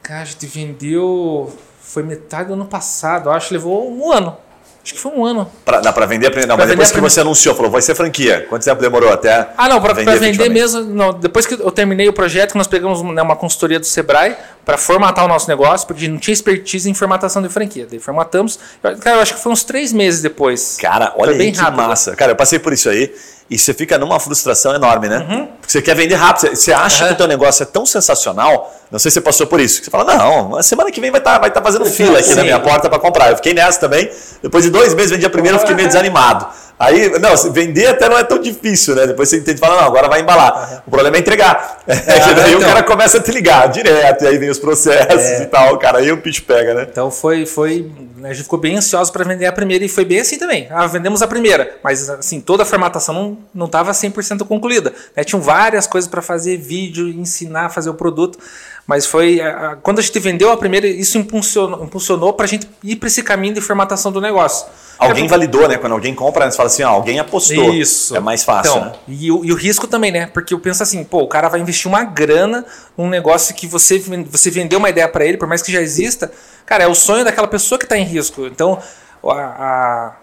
cara, 0.02 0.22
a 0.22 0.26
gente 0.26 0.46
vendeu. 0.46 1.52
Foi 1.88 2.04
metade 2.04 2.48
do 2.50 2.54
ano 2.54 2.66
passado. 2.66 3.30
Acho 3.30 3.48
que 3.50 3.54
levou 3.54 3.90
um 3.92 4.12
ano. 4.12 4.38
Acho 4.84 4.94
que 4.94 5.00
foi 5.02 5.12
um 5.12 5.26
ano. 5.26 5.50
Pra, 5.66 5.80
dá 5.82 5.92
para 5.92 6.06
vender. 6.06 6.30
Não, 6.48 6.56
Pra 6.56 6.58
mas 6.58 6.70
depois 6.70 6.90
vender 6.90 7.02
que 7.02 7.10
você 7.10 7.20
anunciou, 7.20 7.54
falou, 7.56 7.70
vai 7.70 7.82
ser 7.82 7.94
franquia. 7.96 8.46
Quanto 8.50 8.64
tempo 8.64 8.82
demorou 8.82 9.12
até 9.12 9.50
Ah, 9.58 9.68
não, 9.68 9.82
para 9.82 9.94
vender, 9.94 10.14
efetivamente? 10.16 10.54
mesmo. 10.54 10.82
Não, 10.82 11.12
depois 11.14 11.46
que 11.46 11.56
eu 11.56 11.72
terminei 11.72 12.08
o 12.08 12.14
projeto, 12.14 12.58
nós 12.58 12.68
pegamos 12.68 13.02
né, 13.02 13.22
uma 13.22 13.36
consultoria 13.36 13.80
do 13.80 13.86
Sebrae 13.86 14.36
para 14.66 14.78
formatar 14.78 15.26
o 15.26 15.28
nosso 15.28 15.48
negócio, 15.50 15.86
porque 15.88 16.02
a 16.02 16.06
gente 16.06 16.14
não 16.14 16.20
tinha 16.20 16.34
expertise 16.34 16.90
em 16.90 16.94
formatação 16.94 17.42
de 17.42 17.50
franquia. 17.50 17.86
Daí 17.90 18.00
formatamos. 18.00 18.60
Cara, 19.02 19.18
eu 19.18 19.22
acho 19.22 19.34
que 19.36 19.42
foi 19.42 19.52
uns 19.52 19.64
três 19.66 19.92
meses 19.92 20.22
depois. 20.22 20.78
Cara, 20.80 21.14
olha 21.18 21.26
Foi 21.26 21.34
aí 21.34 21.38
bem 21.38 21.52
que 21.52 21.60
rápido. 21.60 21.78
massa. 21.84 22.16
Cara, 22.16 22.32
eu 22.32 22.36
passei 22.38 22.58
por 22.60 22.72
isso 22.72 22.90
aí 22.90 23.14
e 23.50 23.58
você 23.58 23.74
fica 23.74 23.98
numa 23.98 24.20
frustração 24.20 24.76
enorme, 24.76 25.08
né? 25.08 25.48
Porque 25.62 25.72
você 25.72 25.82
quer 25.82 25.96
vender 25.96 26.16
rápido. 26.16 26.56
Você- 26.56 26.74
acha 26.74 27.04
Uhum. 27.04 27.08
que 27.10 27.14
o 27.14 27.18
teu 27.18 27.28
negócio 27.28 27.64
é 27.64 27.66
tão 27.66 27.86
sensacional, 27.86 28.74
não 28.92 29.00
sei 29.00 29.10
se 29.10 29.16
você 29.16 29.22
passou 29.22 29.48
por 29.48 29.60
isso, 29.60 29.80
que 29.80 29.86
você 29.86 29.92
fala, 29.92 30.04
não, 30.16 30.62
semana 30.62 30.92
que 30.92 31.00
vem 31.00 31.12
vai 31.12 31.20
estar 31.22 31.40
vai 31.40 31.50
tá 31.52 31.62
fazendo 31.62 31.86
fila 31.90 32.20
aqui 32.20 32.30
Sim. 32.30 32.36
na 32.36 32.44
minha 32.44 32.60
porta 32.60 32.90
para 32.90 33.00
comprar. 33.00 33.30
Eu 33.32 33.36
fiquei 33.38 33.54
nessa 33.54 33.80
também. 33.80 34.10
Depois 34.42 34.64
de 34.64 34.70
dois 34.70 34.94
meses, 34.94 35.12
vendi 35.12 35.26
a 35.26 35.30
primeira, 35.30 35.56
eu 35.56 35.60
fiquei 35.62 35.76
meio 35.76 35.88
desanimado. 35.90 36.46
Aí, 36.80 37.10
não, 37.20 37.36
vender 37.52 37.88
até 37.88 38.08
não 38.08 38.18
é 38.18 38.24
tão 38.24 38.40
difícil, 38.40 38.94
né? 38.96 39.08
Depois 39.08 39.30
você 39.30 39.38
entende 39.38 39.58
e 39.58 39.60
fala, 39.60 39.82
não, 39.82 39.88
agora 39.88 40.08
vai 40.08 40.22
embalar. 40.22 40.84
O 40.86 40.92
problema 40.92 41.18
é 41.18 41.20
entregar. 41.20 41.80
que 41.86 42.34
daí 42.36 42.54
o 42.54 42.58
então. 42.58 42.70
cara 42.70 42.84
começa 42.84 43.18
a 43.18 43.22
te 43.22 43.32
ligar 43.32 43.68
direto, 43.70 44.24
e 44.24 44.28
aí 44.28 44.38
vem 44.38 44.50
os 44.50 44.60
processos 44.60 45.42
e 45.42 45.46
tal, 45.48 45.78
cara. 45.80 45.98
Aí 45.98 46.12
o 46.12 46.18
bicho 46.18 46.44
pega, 46.44 46.76
né? 46.76 46.88
Então 46.90 47.10
foi, 47.10 47.48
foi, 47.48 47.92
a 48.24 48.28
gente 48.28 48.44
ficou 48.44 48.60
bem 48.60 48.78
ansioso 48.78 49.12
para 49.12 49.24
vender 49.24 49.48
a 49.48 49.52
primeira 49.52 49.84
e 49.84 49.90
foi 49.90 50.06
bem 50.06 50.20
assim 50.20 50.38
também. 50.38 50.68
Ah, 50.70 50.86
vendemos 50.86 51.24
a 51.24 51.28
primeira, 51.28 51.78
mas 51.84 52.10
assim, 52.10 52.40
toda 52.40 52.62
a 52.62 52.66
formatação 52.66 53.14
não 53.14 53.38
não 53.54 53.66
estava 53.66 53.92
100% 53.92 54.46
concluída. 54.46 54.94
Né? 55.16 55.24
Tinham 55.24 55.42
várias 55.42 55.88
coisas 55.88 56.08
para 56.08 56.22
fazer, 56.22 56.58
vídeo, 56.58 57.08
ensinar 57.10 57.66
a 57.66 57.70
fazer 57.70 57.90
o 57.90 57.94
produto, 57.96 58.38
mas 58.88 59.06
foi 59.06 59.40
a- 59.42 59.72
a- 59.72 59.76
quando 59.76 60.00
a 60.00 60.02
gente 60.02 60.18
vendeu 60.18 60.50
a 60.52 60.58
primeira, 60.58 60.88
isso 60.88 61.18
impulsionou, 61.18 61.84
impulsionou 61.84 62.32
para 62.34 62.46
a 62.46 62.48
gente 62.48 62.68
ir 62.84 62.96
para 62.96 63.08
esse 63.08 63.22
caminho 63.22 63.54
de 63.54 63.62
formatação 63.62 64.12
do 64.12 64.20
negócio. 64.22 64.66
Alguém 64.98 65.26
É, 65.26 65.28
validou, 65.28 65.68
né? 65.68 65.78
Quando 65.78 65.92
alguém 65.94 66.16
compra, 66.16 66.50
você 66.50 66.58
fala 66.58 66.68
assim, 66.68 66.82
ó, 66.82 66.90
alguém 66.90 67.20
apostou. 67.20 67.72
Isso. 67.72 68.16
É 68.16 68.20
mais 68.20 68.44
fácil, 68.44 68.72
Então, 68.72 68.86
né? 68.86 68.94
e, 69.08 69.32
o, 69.32 69.46
e 69.46 69.52
o 69.52 69.56
risco 69.56 69.86
também, 69.88 70.12
né? 70.12 70.26
Porque 70.34 70.54
eu 70.56 70.60
penso 70.60 70.82
assim, 70.82 71.04
pô, 71.04 71.20
o 71.22 71.28
cara 71.28 71.50
vai 71.50 71.60
investir 71.60 71.88
uma 71.88 72.04
grana 72.04 72.66
num 72.98 73.08
negócio 73.08 73.54
que 73.54 73.68
você, 73.68 74.00
você 74.32 74.50
vendeu 74.50 74.80
uma 74.80 74.90
ideia 74.90 75.08
para 75.08 75.24
ele, 75.24 75.38
por 75.38 75.48
mais 75.48 75.62
que 75.62 75.72
já 75.72 75.82
exista, 75.82 76.32
cara, 76.66 76.86
é 76.86 76.88
o 76.88 76.96
sonho 76.96 77.24
daquela 77.24 77.48
pessoa 77.48 77.78
que 77.78 77.86
está 77.86 77.96
em 77.96 78.06
risco. 78.06 78.48
Então, 78.48 78.80
a, 79.24 79.34
a- 79.34 80.16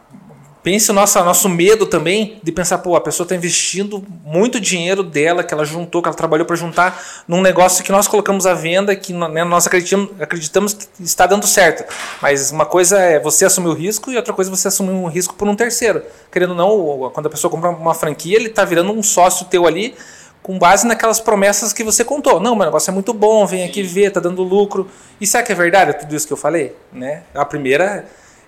pense 0.65 0.91
o 0.91 0.95
nosso, 0.95 1.23
nosso 1.23 1.47
medo 1.47 1.85
também 1.85 2.41
de 2.43 2.51
pensar, 2.51 2.79
pô, 2.79 2.97
a 2.97 3.01
pessoa 3.01 3.27
está 3.27 3.37
investindo 3.37 4.03
muito 4.25 4.59
dinheiro 4.59 5.03
dela, 5.03 5.45
que 5.45 5.53
ela 5.53 5.65
juntou, 5.65 6.01
que 6.01 6.09
ela 6.09 6.17
trabalhou 6.17 6.47
para 6.47 6.57
juntar 6.57 7.01
num 7.29 7.43
negócio 7.43 7.85
que 7.85 7.93
nós 7.93 8.09
colocamos 8.09 8.47
à 8.47 8.55
venda, 8.55 8.97
que 8.97 9.13
né, 9.13 9.45
nós 9.45 9.67
acreditamos, 9.67 10.11
acreditamos 10.19 10.73
que 10.73 10.87
está 11.03 11.27
dando 11.27 11.47
certo. 11.47 11.85
Mas 12.23 12.51
uma 12.51 12.65
coisa 12.65 12.99
é 12.99 13.21
você 13.21 13.45
assumir 13.45 13.69
o 13.69 13.75
risco 13.75 14.11
e 14.11 14.17
outra 14.17 14.33
coisa 14.33 14.51
é 14.51 14.57
você 14.57 14.69
assumir 14.69 14.93
um 14.93 15.07
risco 15.07 15.35
por 15.35 15.47
um 15.47 15.55
terceiro. 15.55 16.03
Querendo 16.33 16.51
ou 16.51 16.57
não, 16.57 17.11
quando 17.11 17.27
a 17.27 17.31
pessoa 17.31 17.51
compra 17.51 17.69
uma 17.69 17.95
franquia, 17.95 18.37
ele 18.37 18.49
está 18.49 18.65
virando 18.65 18.91
um 18.91 19.03
sócio 19.03 19.45
teu 19.47 19.67
ali 19.67 19.95
com 20.43 20.59
base 20.59 20.87
naquelas 20.87 21.21
promessas 21.21 21.75
que 21.75 21.85
você 21.85 22.03
contou. 22.03 22.41
Não, 22.41 22.57
meu 22.57 22.65
negócio 22.65 22.91
é 22.91 22.95
muito 22.95 23.13
bom, 23.13 23.47
vem 23.47 23.65
aqui 23.65 23.83
ver, 23.83 24.11
tá 24.11 24.21
dando 24.21 24.43
lucro. 24.43 24.89
E 25.21 25.27
será 25.27 25.43
que 25.43 25.53
é 25.53 25.55
verdade 25.55 25.99
tudo 26.01 26.17
isso 26.17 26.27
que 26.27 26.33
eu 26.33 26.39
falei? 26.39 26.75
Né? 26.91 27.23
A 27.35 27.45
primeira... 27.45 28.07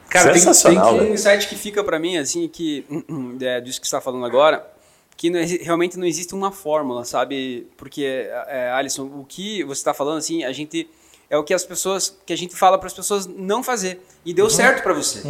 Cara, 0.09 0.33
tem, 0.33 0.43
tem. 0.43 0.79
Um 0.79 1.15
insight 1.15 1.49
que 1.49 1.57
fica 1.57 1.83
pra 1.83 1.99
mim, 1.99 2.17
assim, 2.17 2.49
que 2.49 2.85
é, 3.41 3.61
disso 3.61 3.81
que 3.81 3.87
você 3.87 3.97
está 3.97 4.01
falando 4.01 4.25
agora, 4.25 4.67
que 5.17 5.31
não 5.31 5.41
realmente 5.63 5.99
não 5.99 6.07
existe 6.07 6.35
uma 6.35 6.53
fórmula, 6.53 7.05
sabe? 7.05 7.67
Porque, 7.77 8.29
é, 8.49 8.71
Alisson, 8.71 9.05
o 9.05 9.25
que 9.29 9.65
você 9.65 9.81
está 9.81 9.93
falando, 9.95 10.19
assim, 10.19 10.45
a 10.45 10.53
gente 10.53 10.89
é 11.29 11.37
o 11.37 11.45
que 11.45 11.53
as 11.53 11.65
pessoas, 11.65 12.17
que 12.25 12.33
a 12.33 12.37
gente 12.37 12.55
fala 12.55 12.79
para 12.79 12.87
as 12.87 12.95
pessoas 12.95 13.27
não 13.27 13.63
fazer. 13.63 14.01
E 14.27 14.35
deu 14.35 14.51
certo 14.51 14.83
para 14.83 14.93
você. 14.93 15.21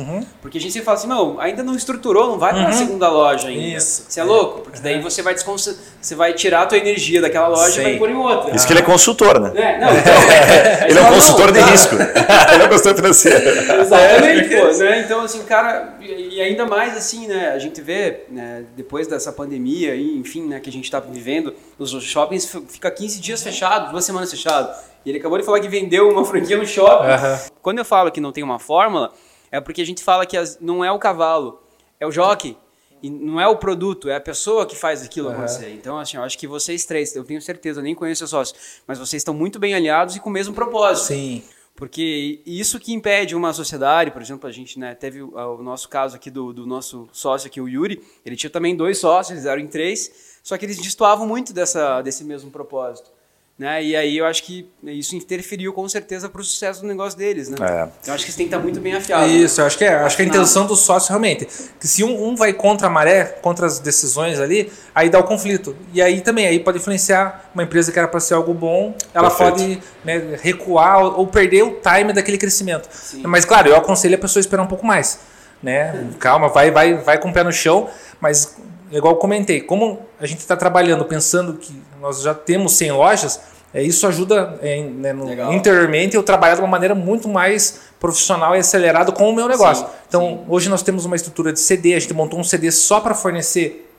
Porque 0.41 0.57
a 0.57 0.61
gente 0.61 0.73
sempre 0.73 0.87
fala 0.87 0.97
assim, 0.97 1.07
não, 1.07 1.39
ainda 1.39 1.63
não 1.63 1.77
estruturou, 1.77 2.29
não 2.29 2.39
vai 2.39 2.55
para 2.55 2.69
a 2.69 2.73
segunda 2.73 3.11
loja 3.11 3.49
ainda. 3.49 3.77
Isso. 3.77 4.07
Você 4.09 4.19
é 4.21 4.25
louco? 4.25 4.63
Porque 4.63 4.81
daí 4.81 5.03
você 5.03 5.21
vai, 5.21 5.35
desconce- 5.35 5.77
você 6.01 6.15
vai 6.15 6.33
tirar 6.33 6.63
a 6.63 6.67
tua 6.67 6.79
energia 6.79 7.21
daquela 7.21 7.49
loja 7.49 7.73
Sim. 7.73 7.81
e 7.81 7.85
vai 7.85 7.99
pôr 7.99 8.09
em 8.09 8.15
outra. 8.17 8.57
Isso 8.57 8.67
que 8.67 8.73
ele 8.73 8.81
é 8.81 8.83
consultor, 8.83 9.39
né? 9.39 9.53
É, 9.55 9.79
não, 9.79 9.89
então, 9.93 10.15
Ele 10.89 10.99
é 10.99 11.03
um 11.03 11.13
consultor 11.13 11.47
não, 11.47 11.53
de 11.53 11.61
cara, 11.61 11.71
risco. 11.73 11.95
ele 12.55 12.63
é 12.63 12.65
um 12.65 12.69
consultor 12.71 12.95
financeiro. 12.97 13.81
Exatamente, 13.83 14.57
pô, 14.57 14.79
né? 14.79 15.01
Então, 15.01 15.21
assim, 15.21 15.43
cara, 15.43 15.95
e 16.01 16.41
ainda 16.41 16.65
mais 16.65 16.97
assim, 16.97 17.27
né? 17.27 17.51
A 17.51 17.59
gente 17.59 17.83
vê, 17.83 18.25
né, 18.31 18.65
depois 18.75 19.07
dessa 19.07 19.31
pandemia 19.31 19.95
enfim, 19.95 20.47
né, 20.47 20.59
que 20.59 20.71
a 20.71 20.73
gente 20.73 20.91
tá 20.91 21.01
vivendo, 21.01 21.55
os 21.79 21.91
shoppings 22.03 22.51
fica 22.69 22.91
15 22.91 23.21
dias 23.21 23.43
fechados, 23.43 23.91
duas 23.91 24.07
semanas 24.07 24.31
fechado. 24.31 24.75
E 25.05 25.11
ele 25.11 25.19
acabou 25.19 25.39
de 25.39 25.45
falar 25.45 25.61
que 25.61 25.69
vendeu 25.69 26.09
uma 26.11 26.25
franquia 26.25 26.57
no 26.57 26.67
shopping. 26.67 27.07
Aham. 27.07 27.39
Quando 27.63 27.79
eu 27.79 27.85
falo 27.85 28.11
que 28.11 28.21
não 28.21 28.33
tem 28.33 28.43
uma 28.43 28.59
fórmula, 28.87 29.13
é 29.51 29.61
porque 29.61 29.83
a 29.83 29.87
gente 29.87 30.03
fala 30.03 30.25
que 30.25 30.37
as- 30.37 30.59
não 30.61 30.85
é 30.85 30.91
o 30.91 30.99
cavalo, 30.99 31.61
é 32.01 32.07
o 32.07 32.11
jockey. 32.13 32.57
E 33.03 33.11
não 33.11 33.39
é 33.39 33.47
o 33.47 33.57
produto, 33.57 34.09
é 34.09 34.17
a 34.17 34.21
pessoa 34.21 34.65
que 34.65 34.75
faz 34.75 35.03
aquilo 35.05 35.29
acontecer. 35.29 35.71
Então, 35.71 35.99
assim, 35.99 36.17
eu 36.17 36.23
acho 36.23 36.39
que 36.39 36.47
vocês 36.47 36.87
três, 36.87 37.15
eu 37.15 37.23
tenho 37.25 37.41
certeza, 37.43 37.81
eu 37.81 37.85
nem 37.85 37.95
conheço 37.95 38.21
seus 38.21 38.31
sócios, 38.31 38.59
mas 38.87 38.99
vocês 38.99 39.21
estão 39.21 39.35
muito 39.35 39.59
bem 39.59 39.75
alinhados 39.75 40.17
e 40.17 40.21
com 40.21 40.31
o 40.31 40.33
mesmo 40.33 40.55
propósito. 40.55 41.09
Sim. 41.09 41.43
Porque 41.77 42.41
isso 42.47 42.81
que 42.81 42.95
impede 42.95 43.37
uma 43.37 43.53
sociedade, 43.53 44.11
por 44.11 44.23
exemplo, 44.23 44.49
a 44.49 44.53
gente 44.53 44.79
né, 44.79 44.95
teve 44.95 45.21
o, 45.23 45.35
o 45.37 45.63
nosso 45.63 45.91
caso 45.91 46.17
aqui 46.17 46.31
do, 46.31 46.55
do 46.55 46.67
nosso 46.67 47.07
sócio 47.13 47.49
aqui, 47.49 47.61
o 47.61 47.69
Yuri, 47.69 48.03
ele 48.25 48.35
tinha 48.35 48.49
também 48.49 48.75
dois 48.75 48.97
sócios, 48.97 49.33
eles 49.33 49.45
eram 49.45 49.61
em 49.61 49.67
três, 49.69 50.41
só 50.43 50.57
que 50.57 50.65
eles 50.65 50.79
destoavam 50.79 51.27
muito 51.29 51.53
dessa, 51.53 52.01
desse 52.01 52.25
mesmo 52.25 52.51
propósito. 52.51 53.11
Né? 53.59 53.83
E 53.83 53.97
aí 53.97 54.19
eu 54.19 54.27
acho 54.27 54.43
que 54.43 54.69
isso 54.85 55.17
interferiu 55.17 55.73
com 55.73 55.89
certeza 55.89 56.29
para 56.29 56.43
o 56.43 56.45
sucesso 56.45 56.83
do 56.83 56.87
negócio 56.87 57.19
deles. 57.19 57.49
Né? 57.49 57.57
É. 57.59 57.89
Eu 58.09 58.15
acho 58.15 58.25
que 58.25 58.29
isso 58.29 58.37
tem 58.37 58.47
que 58.47 58.55
estar 58.55 58.63
muito 58.63 58.79
bem 58.81 58.95
afiado. 58.95 59.27
Isso, 59.27 59.63
eu 59.63 59.67
acho 59.67 59.79
que 59.79 59.85
é. 59.85 59.95
Acho 59.95 60.15
que 60.15 60.23
a 60.23 60.27
intenção 60.27 60.67
do 60.67 60.77
sócio 60.77 61.09
realmente. 61.09 61.49
Que 61.81 61.89
se 61.89 62.05
um, 62.05 62.29
um 62.29 62.37
vai 62.37 62.53
contra 62.53 62.89
a 62.89 62.91
maré, 62.91 63.25
contra 63.25 63.65
as 63.65 63.79
decisões 63.79 64.39
ali, 64.39 64.71
aí 64.95 65.09
dá 65.09 65.19
o 65.19 65.25
conflito. 65.25 65.75
E 65.95 66.03
aí 66.03 66.21
também, 66.21 66.47
aí 66.47 66.61
pode 66.61 66.77
influenciar 66.79 67.51
uma 67.55 67.63
empresa 67.63 67.91
que 67.91 67.99
era 67.99 68.07
para 68.07 68.21
ser 68.21 68.35
algo 68.35 68.53
bom, 68.53 68.95
ela 69.15 69.31
Perfeito. 69.31 69.51
pode 69.53 69.83
né, 70.05 70.39
recuar 70.43 71.03
ou, 71.03 71.21
ou 71.21 71.27
perder 71.27 71.63
o 71.63 71.81
time 71.81 72.13
daquele 72.13 72.37
crescimento. 72.37 72.91
Mas 73.23 73.47
claro, 73.47 73.69
eu 73.69 73.77
aconselho 73.77 74.17
a 74.17 74.19
pessoa 74.19 74.39
a 74.39 74.43
esperar 74.43 74.63
um 74.65 74.69
pouco 74.69 74.85
mais. 74.85 75.19
Né? 75.63 76.11
Calma, 76.19 76.51
vai, 76.51 76.71
vai, 76.71 76.95
vai 76.95 77.19
com 77.19 77.31
o 77.31 77.33
pé 77.33 77.43
no 77.43 77.51
chão, 77.51 77.89
mas 78.21 78.55
igual 78.91 79.15
eu 79.15 79.19
comentei, 79.19 79.61
como 79.61 80.01
a 80.21 80.27
gente 80.27 80.39
está 80.41 80.57
trabalhando 80.57 81.05
pensando 81.05 81.55
que 81.55 81.81
nós 82.01 82.23
já 82.23 82.35
temos 82.35 82.73
100 82.77 82.93
lojas, 82.93 83.41
é, 83.75 83.83
isso 83.83 84.07
ajuda 84.07 84.59
é, 84.63 84.81
né, 84.83 85.13
no- 85.13 85.53
interiormente 85.53 86.17
eu 86.17 86.23
trabalhar 86.23 86.55
de 86.55 86.61
uma 86.61 86.69
maneira 86.69 86.95
muito 86.95 87.29
mais 87.29 87.81
profissional 88.01 88.55
e 88.55 88.59
acelerado 88.61 89.13
com 89.13 89.29
o 89.29 89.35
meu 89.35 89.49
negócio. 89.49 89.85
Sim, 89.87 89.93
então, 90.09 90.45
hoje 90.49 90.69
nós 90.69 90.83
temos 90.83 91.05
uma 91.05 91.17
estrutura 91.17 91.53
de 91.53 91.61
CD, 91.61 91.95
a 91.95 91.99
gente 91.99 92.15
montou 92.15 92.39
um 92.39 92.45
CD 92.45 92.71
só 92.71 93.01
para 93.01 93.15
fornecer 93.15 93.91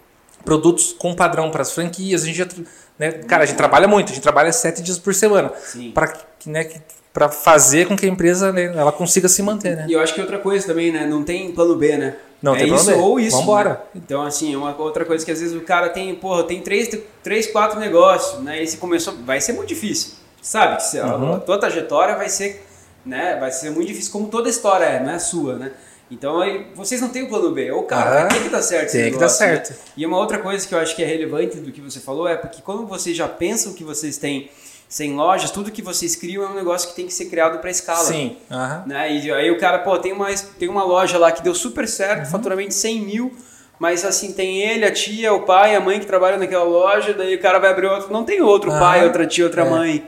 produtos 0.45 0.93
com 0.93 1.13
padrão 1.13 1.51
para 1.51 1.61
as 1.61 1.71
franquias. 1.73 2.23
A 2.23 2.25
gente 2.25 2.37
já, 2.37 2.47
né, 2.97 3.11
cara, 3.11 3.43
a 3.43 3.45
gente 3.45 3.57
trabalha 3.57 3.87
muito, 3.87 4.11
a 4.11 4.15
gente 4.15 4.23
trabalha 4.23 4.51
sete 4.53 4.81
dias 4.81 4.97
por 4.97 5.13
semana 5.13 5.51
Sim. 5.59 5.91
para 5.91 6.13
né, 6.45 6.69
fazer 7.31 7.87
com 7.87 7.95
que 7.97 8.05
a 8.05 8.09
empresa 8.09 8.51
né, 8.53 8.65
ela 8.65 8.91
consiga 8.91 9.27
se 9.27 9.41
manter, 9.41 9.75
né? 9.75 9.85
E 9.89 9.93
eu 9.93 9.99
acho 9.99 10.13
que 10.13 10.21
outra 10.21 10.37
coisa 10.37 10.65
também, 10.67 10.91
né? 10.91 11.05
Não 11.05 11.23
tem 11.23 11.51
plano 11.51 11.75
B, 11.75 11.97
né? 11.97 12.15
Não 12.41 12.55
é 12.55 12.59
tem 12.59 12.73
isso 12.73 12.85
B. 12.85 12.93
ou 12.95 13.19
isso. 13.19 13.37
Vambora. 13.37 13.69
né? 13.69 13.77
Então, 13.95 14.21
assim, 14.23 14.55
uma 14.55 14.75
outra 14.79 15.03
coisa 15.05 15.25
que 15.25 15.31
às 15.31 15.39
vezes 15.39 15.55
o 15.55 15.61
cara 15.61 15.89
tem, 15.89 16.13
porra, 16.15 16.43
tem 16.43 16.61
três, 16.61 16.89
três 17.23 17.47
quatro 17.47 17.79
negócios, 17.79 18.41
né? 18.43 18.61
E 18.61 18.67
se 18.67 18.77
começou, 18.77 19.13
vai 19.25 19.41
ser 19.41 19.53
muito 19.53 19.67
difícil. 19.69 20.11
Sabe? 20.41 20.77
Que 20.91 20.97
Uhum. 20.99 21.33
a 21.35 21.39
tua 21.39 21.57
trajetória 21.59 22.15
vai 22.15 22.29
ser, 22.29 22.65
né? 23.05 23.37
Vai 23.39 23.51
ser 23.51 23.71
muito 23.71 23.87
difícil, 23.87 24.11
como 24.11 24.27
toda 24.27 24.49
história 24.49 24.85
é, 24.85 25.03
não 25.03 25.11
é 25.11 25.19
sua, 25.19 25.55
né? 25.55 25.71
Então, 26.09 26.39
aí, 26.39 26.67
vocês 26.73 27.01
não 27.01 27.09
têm 27.09 27.23
o 27.23 27.27
plano 27.27 27.51
B. 27.51 27.69
Ou, 27.71 27.83
cara, 27.83 28.21
Aham. 28.21 28.27
tem 28.29 28.43
que 28.43 28.49
dar 28.49 28.61
certo 28.61 28.91
Tem 28.93 29.05
que 29.05 29.09
dar 29.11 29.25
negócio, 29.25 29.45
né? 29.45 29.55
certo. 29.55 29.75
E 29.97 30.05
uma 30.05 30.17
outra 30.17 30.37
coisa 30.37 30.65
que 30.65 30.73
eu 30.73 30.79
acho 30.79 30.95
que 30.95 31.03
é 31.03 31.05
relevante 31.05 31.57
do 31.57 31.69
que 31.71 31.81
você 31.81 31.99
falou 31.99 32.27
é 32.27 32.37
porque 32.37 32.61
quando 32.61 32.85
vocês 32.87 33.17
já 33.17 33.27
pensam 33.27 33.73
que 33.73 33.83
vocês 33.83 34.15
têm 34.17 34.49
100 34.89 35.13
lojas, 35.15 35.51
tudo 35.51 35.69
que 35.71 35.81
vocês 35.81 36.15
criam 36.15 36.43
é 36.43 36.47
um 36.47 36.53
negócio 36.55 36.89
que 36.89 36.95
tem 36.95 37.05
que 37.05 37.13
ser 37.13 37.25
criado 37.25 37.59
para 37.59 37.69
escala. 37.69 38.05
Sim. 38.05 38.37
aham. 38.49 38.83
Né? 38.87 39.13
E 39.17 39.31
aí 39.31 39.51
o 39.51 39.59
cara, 39.59 39.79
pô, 39.79 39.97
tem 39.97 40.13
uma, 40.13 40.27
tem 40.57 40.69
uma 40.69 40.83
loja 40.83 41.17
lá 41.17 41.31
que 41.31 41.43
deu 41.43 41.53
super 41.53 41.87
certo, 41.87 42.25
Uhum. 42.25 42.31
faturamento 42.31 42.73
100 42.73 43.01
mil. 43.01 43.35
Mas 43.79 44.03
assim, 44.03 44.31
tem 44.33 44.59
ele, 44.61 44.85
a 44.85 44.91
tia, 44.91 45.31
o 45.33 45.41
pai, 45.43 45.75
a 45.75 45.79
mãe 45.79 45.99
que 45.99 46.05
trabalham 46.07 46.39
naquela 46.39 46.63
loja, 46.63 47.13
daí 47.13 47.35
o 47.35 47.39
cara 47.41 47.59
vai 47.59 47.69
abrir 47.69 47.85
outro, 47.87 48.11
não 48.11 48.23
tem 48.23 48.41
outro 48.41 48.71
Ah, 48.71 48.79
pai, 48.79 49.03
outra 49.05 49.27
tia, 49.27 49.43
outra 49.45 49.61
é. 49.63 49.69
mãe. 49.69 50.03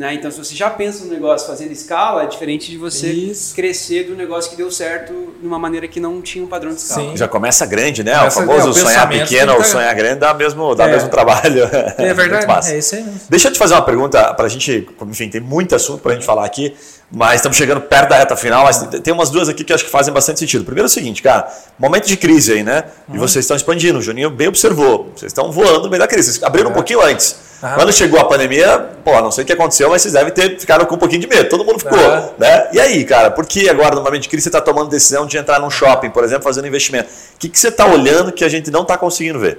Né? 0.00 0.14
Então, 0.14 0.30
se 0.30 0.38
você 0.38 0.54
já 0.54 0.70
pensa 0.70 1.04
no 1.04 1.10
negócio 1.12 1.46
fazendo 1.46 1.72
escala, 1.72 2.22
é 2.22 2.26
diferente 2.26 2.70
de 2.70 2.78
você 2.78 3.08
Isso. 3.08 3.54
crescer 3.54 4.04
do 4.04 4.16
negócio 4.16 4.50
que 4.50 4.56
deu 4.56 4.70
certo 4.70 5.12
de 5.38 5.46
uma 5.46 5.58
maneira 5.58 5.86
que 5.86 6.00
não 6.00 6.22
tinha 6.22 6.42
um 6.42 6.46
padrão 6.48 6.72
de 6.72 6.80
escala. 6.80 7.10
Sim. 7.10 7.16
Já 7.18 7.28
começa 7.28 7.66
grande, 7.66 8.02
né? 8.02 8.16
Começa- 8.16 8.40
o 8.40 8.46
famoso 8.46 8.66
é, 8.68 8.70
o 8.70 8.72
sonhar 8.86 9.06
pequeno 9.06 9.52
ou 9.52 9.62
sonhar 9.62 9.94
grande 9.94 10.20
dá 10.20 10.32
mesmo, 10.32 10.74
dá 10.74 10.88
É. 10.88 10.92
mesmo 10.92 11.10
trabalho. 11.10 11.64
É 11.98 12.14
verdade, 12.14 12.72
é 12.72 12.78
isso 12.78 12.94
aí 12.94 13.02
mesmo. 13.02 13.20
Deixa 13.28 13.48
eu 13.48 13.52
te 13.52 13.58
fazer 13.58 13.74
uma 13.74 13.82
pergunta 13.82 14.32
para 14.32 14.46
a 14.46 14.48
gente, 14.48 14.88
enfim, 15.06 15.28
tem 15.28 15.38
muito 15.42 15.74
assunto 15.74 16.00
para 16.00 16.12
a 16.12 16.14
gente 16.14 16.24
falar 16.24 16.46
aqui, 16.46 16.74
mas 17.12 17.34
estamos 17.34 17.58
chegando 17.58 17.82
perto 17.82 18.08
da 18.08 18.16
reta 18.16 18.34
final, 18.36 18.64
mas 18.64 18.78
tem 19.02 19.12
umas 19.12 19.28
duas 19.28 19.50
aqui 19.50 19.62
que 19.64 19.70
eu 19.70 19.74
acho 19.74 19.84
que 19.84 19.90
fazem 19.90 20.14
bastante 20.14 20.40
sentido. 20.40 20.64
Primeiro 20.64 20.86
é 20.86 20.88
o 20.88 20.90
seguinte, 20.90 21.20
cara, 21.20 21.46
momento 21.78 22.06
de 22.06 22.16
crise 22.16 22.54
aí, 22.54 22.62
né? 22.62 22.84
E 23.12 23.18
vocês 23.18 23.44
estão 23.44 23.54
expandindo, 23.54 23.98
o 23.98 24.02
Juninho 24.02 24.30
bem 24.30 24.48
observou, 24.48 25.12
vocês 25.14 25.28
estão 25.30 25.52
voando 25.52 25.82
no 25.82 25.90
meio 25.90 26.00
da 26.00 26.08
crise, 26.08 26.32
vocês 26.32 26.42
abriram 26.42 26.70
um 26.70 26.72
pouquinho 26.72 27.02
antes. 27.02 27.49
Aham. 27.62 27.74
Quando 27.74 27.92
chegou 27.92 28.18
a 28.18 28.24
pandemia, 28.24 28.78
pô, 29.04 29.20
não 29.20 29.30
sei 29.30 29.44
o 29.44 29.46
que 29.46 29.52
aconteceu, 29.52 29.90
mas 29.90 30.00
vocês 30.00 30.14
devem 30.14 30.32
ter 30.32 30.58
ficado 30.58 30.86
com 30.86 30.94
um 30.94 30.98
pouquinho 30.98 31.20
de 31.20 31.26
medo, 31.26 31.48
todo 31.48 31.64
mundo 31.64 31.78
ficou, 31.78 31.98
Aham. 31.98 32.30
né? 32.38 32.68
E 32.72 32.80
aí, 32.80 33.04
cara, 33.04 33.30
por 33.30 33.44
que 33.44 33.68
agora 33.68 33.94
no 33.94 34.02
momento 34.02 34.22
de 34.22 34.28
crise 34.28 34.44
você 34.44 34.48
está 34.48 34.60
tomando 34.60 34.88
decisão 34.88 35.26
de 35.26 35.36
entrar 35.36 35.60
num 35.60 35.70
shopping, 35.70 36.10
por 36.10 36.24
exemplo, 36.24 36.44
fazendo 36.44 36.66
investimento? 36.66 37.08
O 37.34 37.38
que, 37.38 37.48
que 37.48 37.58
você 37.58 37.68
está 37.68 37.86
olhando 37.86 38.32
que 38.32 38.44
a 38.44 38.48
gente 38.48 38.70
não 38.70 38.82
está 38.82 38.96
conseguindo 38.96 39.38
ver? 39.38 39.58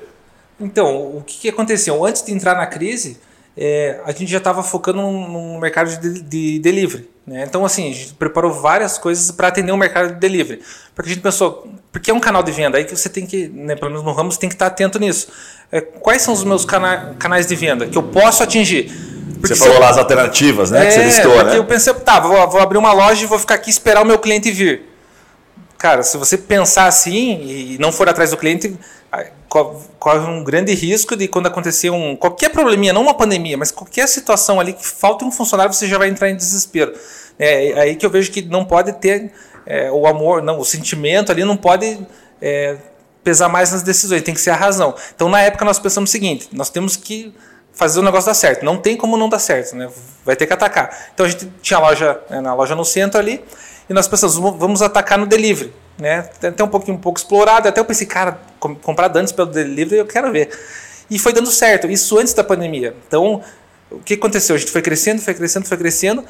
Então, 0.59 1.17
o 1.17 1.23
que, 1.25 1.41
que 1.41 1.49
aconteceu? 1.49 2.03
Antes 2.03 2.23
de 2.23 2.31
entrar 2.31 2.55
na 2.55 2.65
crise, 2.65 3.19
é, 3.55 3.99
a 4.05 4.11
gente 4.11 4.31
já 4.31 4.37
estava 4.37 4.63
focando 4.63 5.01
num 5.01 5.59
mercado 5.59 5.95
de, 5.99 6.21
de 6.21 6.59
delivery. 6.59 7.09
Né? 7.25 7.43
Então, 7.47 7.63
assim, 7.63 7.91
a 7.91 7.93
gente 7.93 8.13
preparou 8.15 8.51
várias 8.51 8.97
coisas 8.97 9.29
para 9.31 9.47
atender 9.47 9.71
o 9.71 9.77
mercado 9.77 10.13
de 10.13 10.19
delivery. 10.19 10.61
Porque 10.95 11.11
a 11.11 11.13
gente 11.13 11.21
pensou, 11.23 11.67
porque 11.91 12.09
é 12.09 12.13
um 12.13 12.19
canal 12.19 12.41
de 12.41 12.51
venda, 12.51 12.77
aí 12.77 12.83
que 12.85 12.95
você 12.95 13.09
tem 13.09 13.25
que, 13.25 13.47
né, 13.47 13.75
pelo 13.75 13.91
menos 13.91 14.03
no 14.03 14.11
ramo, 14.11 14.31
você 14.31 14.39
tem 14.39 14.49
que 14.49 14.55
estar 14.55 14.65
atento 14.67 14.97
nisso. 14.99 15.27
É, 15.71 15.81
quais 15.81 16.21
são 16.23 16.33
os 16.33 16.43
meus 16.43 16.65
cana 16.65 17.15
canais 17.19 17.45
de 17.45 17.55
venda 17.55 17.85
que 17.85 17.97
eu 17.97 18.03
posso 18.03 18.41
atingir? 18.43 18.91
Você 19.39 19.53
se 19.55 19.59
falou 19.59 19.75
eu- 19.75 19.81
lá 19.81 19.89
as 19.89 19.97
alternativas, 19.97 20.71
né? 20.71 20.85
que 20.85 20.91
você 20.91 20.99
É, 20.99 21.05
listou, 21.05 21.31
porque 21.33 21.45
né? 21.51 21.57
eu 21.57 21.65
pensei, 21.65 21.93
tá, 21.93 22.19
vou, 22.19 22.49
vou 22.49 22.59
abrir 22.59 22.77
uma 22.77 22.91
loja 22.93 23.23
e 23.23 23.27
vou 23.27 23.39
ficar 23.39 23.55
aqui 23.55 23.69
esperar 23.69 24.01
o 24.01 24.05
meu 24.05 24.19
cliente 24.19 24.51
vir. 24.51 24.83
Cara, 25.77 26.03
se 26.03 26.15
você 26.17 26.37
pensar 26.37 26.85
assim 26.85 27.41
e 27.43 27.77
não 27.79 27.91
for 27.91 28.07
atrás 28.09 28.29
do 28.31 28.37
cliente, 28.37 28.75
corre 29.99 30.19
um 30.29 30.43
grande 30.43 30.73
risco 30.73 31.15
de 31.15 31.27
quando 31.27 31.47
acontecer 31.47 31.89
um 31.89 32.15
qualquer 32.15 32.49
probleminha, 32.49 32.93
não 32.93 33.01
uma 33.01 33.13
pandemia, 33.13 33.57
mas 33.57 33.69
qualquer 33.71 34.07
situação 34.07 34.59
ali 34.59 34.71
que 34.71 34.85
falta 34.87 35.25
um 35.25 35.31
funcionário, 35.31 35.73
você 35.73 35.87
já 35.87 35.97
vai 35.97 36.07
entrar 36.07 36.29
em 36.29 36.35
desespero. 36.35 36.93
É 37.37 37.71
é 37.71 37.79
aí 37.81 37.95
que 37.95 38.05
eu 38.05 38.09
vejo 38.09 38.31
que 38.31 38.41
não 38.41 38.63
pode 38.63 38.93
ter 38.93 39.31
é, 39.65 39.91
o 39.91 40.07
amor, 40.07 40.41
não, 40.41 40.57
o 40.59 40.65
sentimento 40.65 41.31
ali 41.31 41.43
não 41.43 41.57
pode 41.57 41.99
é, 42.41 42.77
pesar 43.23 43.49
mais 43.49 43.71
nas 43.71 43.83
decisões, 43.83 44.21
tem 44.21 44.33
que 44.33 44.41
ser 44.41 44.51
a 44.51 44.55
razão. 44.55 44.95
Então, 45.15 45.29
na 45.29 45.41
época, 45.41 45.65
nós 45.65 45.77
pensamos 45.79 46.09
o 46.09 46.11
seguinte: 46.11 46.47
nós 46.53 46.69
temos 46.69 46.95
que 46.95 47.33
fazer 47.73 47.99
o 47.99 48.03
negócio 48.03 48.27
dar 48.27 48.33
certo. 48.33 48.63
Não 48.63 48.77
tem 48.77 48.95
como 48.95 49.17
não 49.17 49.29
dar 49.29 49.39
certo, 49.39 49.75
né? 49.75 49.89
Vai 50.25 50.35
ter 50.35 50.45
que 50.47 50.53
atacar. 50.53 51.09
Então 51.13 51.25
a 51.25 51.29
gente 51.29 51.51
tinha 51.61 51.77
a 51.77 51.81
loja, 51.81 52.19
né, 52.29 52.41
na 52.41 52.53
loja 52.53 52.75
no 52.75 52.85
centro 52.85 53.19
ali, 53.19 53.43
e 53.89 53.93
nós 53.93 54.07
pensamos, 54.07 54.35
"Vamos- 54.35 54.59
vamos 54.59 54.81
atacar 54.81 55.17
no 55.17 55.25
delivery, 55.25 55.73
né? 55.97 56.29
Até 56.41 56.63
um 56.63 56.67
pouquinho 56.67 56.97
um 56.97 57.01
pouco 57.01 57.19
explorado, 57.19 57.67
até 57.67 57.79
eu 57.79 57.85
pensei, 57.85 58.07
cara, 58.07 58.39
com- 58.59 58.75
comprar 58.75 59.07
dantes 59.07 59.31
pelo 59.31 59.49
delivery, 59.49 59.97
eu 59.99 60.05
quero 60.05 60.31
ver. 60.31 60.49
E 61.09 61.19
foi 61.19 61.33
dando 61.33 61.51
certo, 61.51 61.89
isso 61.89 62.17
antes 62.17 62.33
da 62.33 62.43
pandemia. 62.43 62.95
Então, 63.07 63.41
o 63.89 63.99
que 63.99 64.13
aconteceu? 64.13 64.55
A 64.55 64.59
gente 64.59 64.71
foi 64.71 64.81
crescendo, 64.81 65.21
foi 65.21 65.33
crescendo, 65.33 65.67
foi 65.67 65.77
crescendo. 65.77 66.23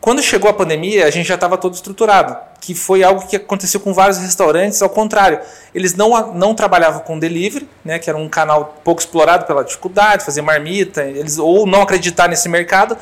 Quando 0.00 0.20
chegou 0.20 0.50
a 0.50 0.52
pandemia, 0.52 1.06
a 1.06 1.10
gente 1.10 1.26
já 1.28 1.36
estava 1.36 1.56
todo 1.56 1.74
estruturado, 1.74 2.36
que 2.60 2.74
foi 2.74 3.04
algo 3.04 3.24
que 3.26 3.36
aconteceu 3.36 3.78
com 3.78 3.94
vários 3.94 4.18
restaurantes, 4.18 4.82
ao 4.82 4.90
contrário. 4.90 5.38
Eles 5.72 5.94
não, 5.94 6.34
não 6.34 6.56
trabalhavam 6.56 7.02
com 7.02 7.18
delivery, 7.18 7.68
né, 7.84 8.00
que 8.00 8.10
era 8.10 8.18
um 8.18 8.28
canal 8.28 8.80
pouco 8.82 9.00
explorado 9.00 9.46
pela 9.46 9.62
dificuldade, 9.62 10.24
fazer 10.24 10.42
marmita, 10.42 11.04
eles 11.04 11.38
ou 11.38 11.66
não 11.66 11.82
acreditar 11.82 12.28
nesse 12.28 12.48
mercado, 12.48 12.96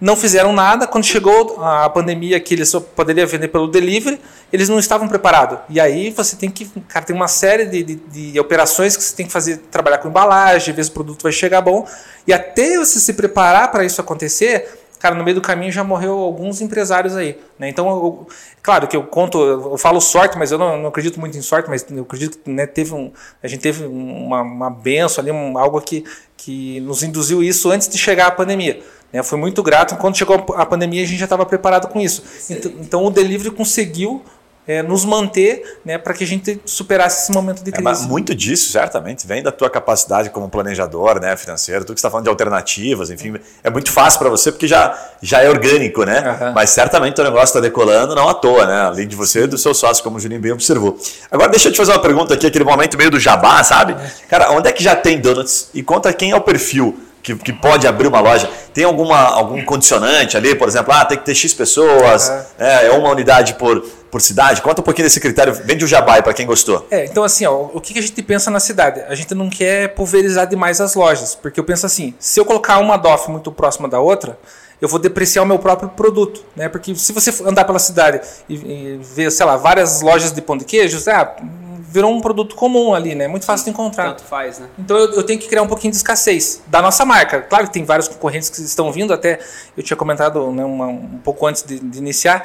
não 0.00 0.14
fizeram 0.16 0.52
nada. 0.52 0.86
Quando 0.86 1.04
chegou 1.04 1.62
a 1.62 1.88
pandemia, 1.88 2.38
que 2.40 2.54
eles 2.54 2.68
só 2.68 2.80
poderiam 2.80 3.26
vender 3.26 3.48
pelo 3.48 3.66
delivery, 3.68 4.20
eles 4.52 4.68
não 4.68 4.78
estavam 4.78 5.08
preparados. 5.08 5.58
E 5.68 5.80
aí 5.80 6.10
você 6.10 6.36
tem 6.36 6.50
que, 6.50 6.66
cara, 6.88 7.04
tem 7.04 7.14
uma 7.16 7.28
série 7.28 7.66
de, 7.66 7.82
de, 7.82 7.94
de 8.32 8.40
operações 8.40 8.96
que 8.96 9.02
você 9.02 9.14
tem 9.16 9.26
que 9.26 9.32
fazer, 9.32 9.58
trabalhar 9.70 9.98
com 9.98 10.08
embalagem, 10.08 10.74
ver 10.74 10.84
se 10.84 10.90
o 10.90 10.94
produto 10.94 11.22
vai 11.22 11.32
chegar 11.32 11.60
bom. 11.60 11.86
E 12.26 12.32
até 12.32 12.76
você 12.78 12.98
se 13.00 13.12
preparar 13.14 13.70
para 13.70 13.84
isso 13.84 14.00
acontecer, 14.00 14.68
cara, 14.98 15.14
no 15.14 15.24
meio 15.24 15.34
do 15.36 15.40
caminho 15.40 15.70
já 15.72 15.82
morreu 15.84 16.18
alguns 16.18 16.60
empresários 16.60 17.16
aí. 17.16 17.38
Né? 17.58 17.68
Então, 17.68 17.88
eu- 17.88 18.26
claro 18.62 18.86
que 18.88 18.96
eu 18.96 19.02
conto, 19.04 19.38
eu 19.42 19.78
falo 19.78 20.00
sorte, 20.00 20.36
mas 20.38 20.50
eu 20.52 20.58
não, 20.58 20.76
não 20.78 20.88
acredito 20.88 21.18
muito 21.20 21.36
em 21.38 21.42
sorte, 21.42 21.68
mas 21.70 21.84
eu 21.90 22.02
acredito 22.02 22.38
que 22.38 22.50
né, 22.50 22.66
teve 22.66 22.94
um, 22.94 23.12
a 23.42 23.48
gente 23.48 23.60
teve 23.60 23.84
uma, 23.86 24.42
uma 24.42 24.70
benção 24.70 25.22
ali, 25.22 25.30
um- 25.30 25.56
algo 25.58 25.80
que, 25.80 26.04
que 26.36 26.80
nos 26.80 27.02
induziu 27.02 27.42
isso 27.42 27.70
antes 27.70 27.88
de 27.88 27.96
chegar 27.98 28.26
a 28.26 28.30
pandemia. 28.30 28.80
Né? 29.12 29.22
Foi 29.22 29.38
muito 29.38 29.62
grato. 29.62 29.96
Quando 29.96 30.16
chegou 30.16 30.44
a 30.56 30.66
pandemia, 30.66 31.02
a 31.02 31.06
gente 31.06 31.18
já 31.18 31.24
estava 31.24 31.46
preparado 31.46 31.88
com 31.88 32.00
isso. 32.00 32.22
Então, 32.50 32.72
então, 32.80 33.04
o 33.04 33.10
delivery 33.10 33.50
conseguiu 33.50 34.22
é, 34.66 34.82
nos 34.82 35.04
manter 35.04 35.78
né, 35.84 35.96
para 35.96 36.12
que 36.12 36.24
a 36.24 36.26
gente 36.26 36.60
superasse 36.64 37.22
esse 37.22 37.32
momento 37.32 37.62
de 37.62 37.70
É, 37.72 37.80
mas 37.80 37.98
crise. 37.98 38.10
muito 38.10 38.34
disso, 38.34 38.72
certamente, 38.72 39.26
vem 39.26 39.42
da 39.42 39.52
tua 39.52 39.70
capacidade 39.70 40.30
como 40.30 40.48
planejador, 40.48 41.20
né, 41.20 41.36
financeiro, 41.36 41.84
tu 41.84 41.92
que 41.94 41.98
está 42.00 42.10
falando 42.10 42.24
de 42.24 42.30
alternativas, 42.30 43.10
enfim, 43.10 43.36
é 43.62 43.70
muito 43.70 43.92
fácil 43.92 44.18
para 44.18 44.28
você 44.28 44.50
porque 44.50 44.66
já, 44.66 44.98
já 45.22 45.42
é 45.42 45.48
orgânico, 45.48 46.04
né? 46.04 46.18
Aham. 46.18 46.52
Mas 46.52 46.70
certamente 46.70 47.14
teu 47.14 47.24
negócio 47.24 47.46
está 47.46 47.60
decolando 47.60 48.14
não 48.14 48.28
à 48.28 48.34
toa, 48.34 48.66
né? 48.66 48.80
Além 48.80 49.06
de 49.06 49.14
você 49.14 49.44
e 49.44 49.46
do 49.46 49.56
seu 49.56 49.72
sócio, 49.72 50.02
como 50.02 50.16
o 50.16 50.20
Juninho 50.20 50.40
bem 50.40 50.52
observou. 50.52 50.98
Agora 51.30 51.48
deixa 51.48 51.68
eu 51.68 51.72
te 51.72 51.76
fazer 51.76 51.92
uma 51.92 52.02
pergunta 52.02 52.34
aqui, 52.34 52.46
aquele 52.46 52.64
momento 52.64 52.98
meio 52.98 53.10
do 53.10 53.20
jabá, 53.20 53.62
sabe? 53.62 53.94
Cara, 54.28 54.50
onde 54.50 54.68
é 54.68 54.72
que 54.72 54.82
já 54.82 54.96
tem 54.96 55.20
donuts? 55.20 55.68
E 55.72 55.82
conta 55.82 56.12
quem 56.12 56.32
é 56.32 56.36
o 56.36 56.40
perfil 56.40 57.05
que, 57.26 57.34
que 57.34 57.52
pode 57.52 57.88
abrir 57.88 58.06
uma 58.06 58.20
loja. 58.20 58.48
Tem 58.72 58.84
alguma, 58.84 59.18
algum 59.18 59.64
condicionante 59.64 60.36
ali, 60.36 60.54
por 60.54 60.68
exemplo, 60.68 60.92
ah, 60.92 61.04
tem 61.04 61.18
que 61.18 61.24
ter 61.24 61.34
X 61.34 61.52
pessoas, 61.52 62.28
Aham. 62.28 62.46
é, 62.56 62.86
é 62.86 62.90
uma 62.92 63.10
unidade 63.10 63.54
por, 63.54 63.80
por 63.80 64.20
cidade? 64.20 64.62
Conta 64.62 64.80
um 64.80 64.84
pouquinho 64.84 65.06
desse 65.06 65.18
critério, 65.18 65.52
vem 65.52 65.76
de 65.76 65.84
um 65.84 65.88
jabá 65.88 66.22
para 66.22 66.32
quem 66.32 66.46
gostou. 66.46 66.86
É, 66.88 67.04
então 67.04 67.24
assim, 67.24 67.44
ó, 67.44 67.68
o 67.72 67.80
que 67.80 67.98
a 67.98 68.02
gente 68.02 68.22
pensa 68.22 68.48
na 68.48 68.60
cidade? 68.60 69.02
A 69.08 69.14
gente 69.16 69.34
não 69.34 69.50
quer 69.50 69.88
pulverizar 69.94 70.46
demais 70.46 70.80
as 70.80 70.94
lojas, 70.94 71.34
porque 71.34 71.58
eu 71.58 71.64
penso 71.64 71.84
assim, 71.84 72.14
se 72.20 72.38
eu 72.38 72.44
colocar 72.44 72.78
uma 72.78 72.96
DOF 72.96 73.28
muito 73.28 73.50
próxima 73.50 73.88
da 73.88 73.98
outra, 73.98 74.38
eu 74.80 74.88
vou 74.88 75.00
depreciar 75.00 75.42
o 75.42 75.46
meu 75.46 75.58
próprio 75.58 75.88
produto, 75.88 76.44
né? 76.54 76.68
Porque 76.68 76.94
se 76.94 77.12
você 77.12 77.32
andar 77.44 77.64
pela 77.64 77.78
cidade 77.78 78.20
e, 78.48 78.54
e 78.54 79.00
ver, 79.02 79.32
sei 79.32 79.46
lá, 79.46 79.56
várias 79.56 80.00
lojas 80.00 80.30
de 80.30 80.40
pão 80.42 80.56
de 80.56 80.64
queijo, 80.64 80.98
ah, 81.10 81.34
virou 81.78 82.12
um 82.12 82.20
produto 82.20 82.54
comum 82.54 82.94
ali, 82.94 83.14
né? 83.14 83.28
Muito 83.28 83.44
fácil 83.46 83.64
de 83.64 83.70
encontrar. 83.70 84.08
Tanto 84.10 84.22
faz, 84.24 84.58
né? 84.58 84.66
Então 84.78 84.96
eu, 84.96 85.12
eu 85.14 85.22
tenho 85.22 85.38
que 85.38 85.48
criar 85.48 85.62
um 85.62 85.66
pouquinho 85.66 85.90
de 85.90 85.96
escassez 85.96 86.62
da 86.66 86.80
nossa 86.82 87.04
marca. 87.04 87.40
Claro 87.42 87.66
que 87.66 87.72
tem 87.72 87.84
vários 87.84 88.08
concorrentes 88.08 88.50
que 88.50 88.60
estão 88.60 88.90
vindo, 88.92 89.12
até 89.12 89.38
eu 89.76 89.82
tinha 89.82 89.96
comentado 89.96 90.50
né, 90.52 90.64
uma- 90.64 90.86
um 90.88 91.20
pouco 91.22 91.46
antes 91.46 91.62
de, 91.62 91.78
de 91.78 91.98
iniciar. 91.98 92.42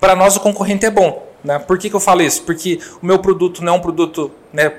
Para 0.00 0.14
nós 0.14 0.36
o 0.36 0.40
concorrente 0.40 0.86
é 0.86 0.90
bom. 0.90 1.26
Né? 1.42 1.58
Por 1.58 1.78
que, 1.78 1.88
que 1.88 1.94
eu 1.94 2.00
falo 2.00 2.22
isso? 2.22 2.42
Porque 2.42 2.80
o 3.02 3.06
meu 3.06 3.18
produto 3.20 3.62
não 3.62 3.74
é 3.74 3.76
um 3.76 3.80
produto 3.80 4.30
né, 4.52 4.72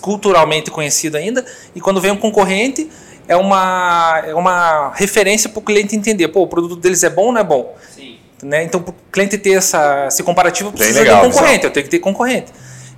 culturalmente 0.00 0.70
conhecido 0.70 1.16
ainda, 1.16 1.44
e 1.74 1.80
quando 1.80 2.00
vem 2.00 2.10
um 2.10 2.16
concorrente 2.16 2.88
é 3.26 3.36
uma, 3.36 4.22
é 4.26 4.34
uma 4.34 4.90
referência 4.94 5.50
para 5.50 5.58
o 5.58 5.62
cliente 5.62 5.94
entender, 5.94 6.28
pô, 6.28 6.42
o 6.42 6.46
produto 6.46 6.76
deles 6.76 7.02
é 7.02 7.10
bom 7.10 7.26
ou 7.26 7.32
não 7.32 7.40
é 7.40 7.44
bom? 7.44 7.76
Sim. 7.94 8.16
né? 8.42 8.64
Então, 8.64 8.80
para 8.80 8.92
o 8.92 8.94
cliente 9.12 9.36
ter 9.36 9.52
essa, 9.52 10.06
esse 10.08 10.22
comparativo, 10.22 10.72
precisa 10.72 11.00
legal, 11.00 11.20
de 11.20 11.26
um 11.26 11.30
concorrente. 11.30 11.64
Eu 11.64 11.70
tenho 11.70 11.84
que 11.84 11.90
ter 11.90 11.98
concorrente. 11.98 12.50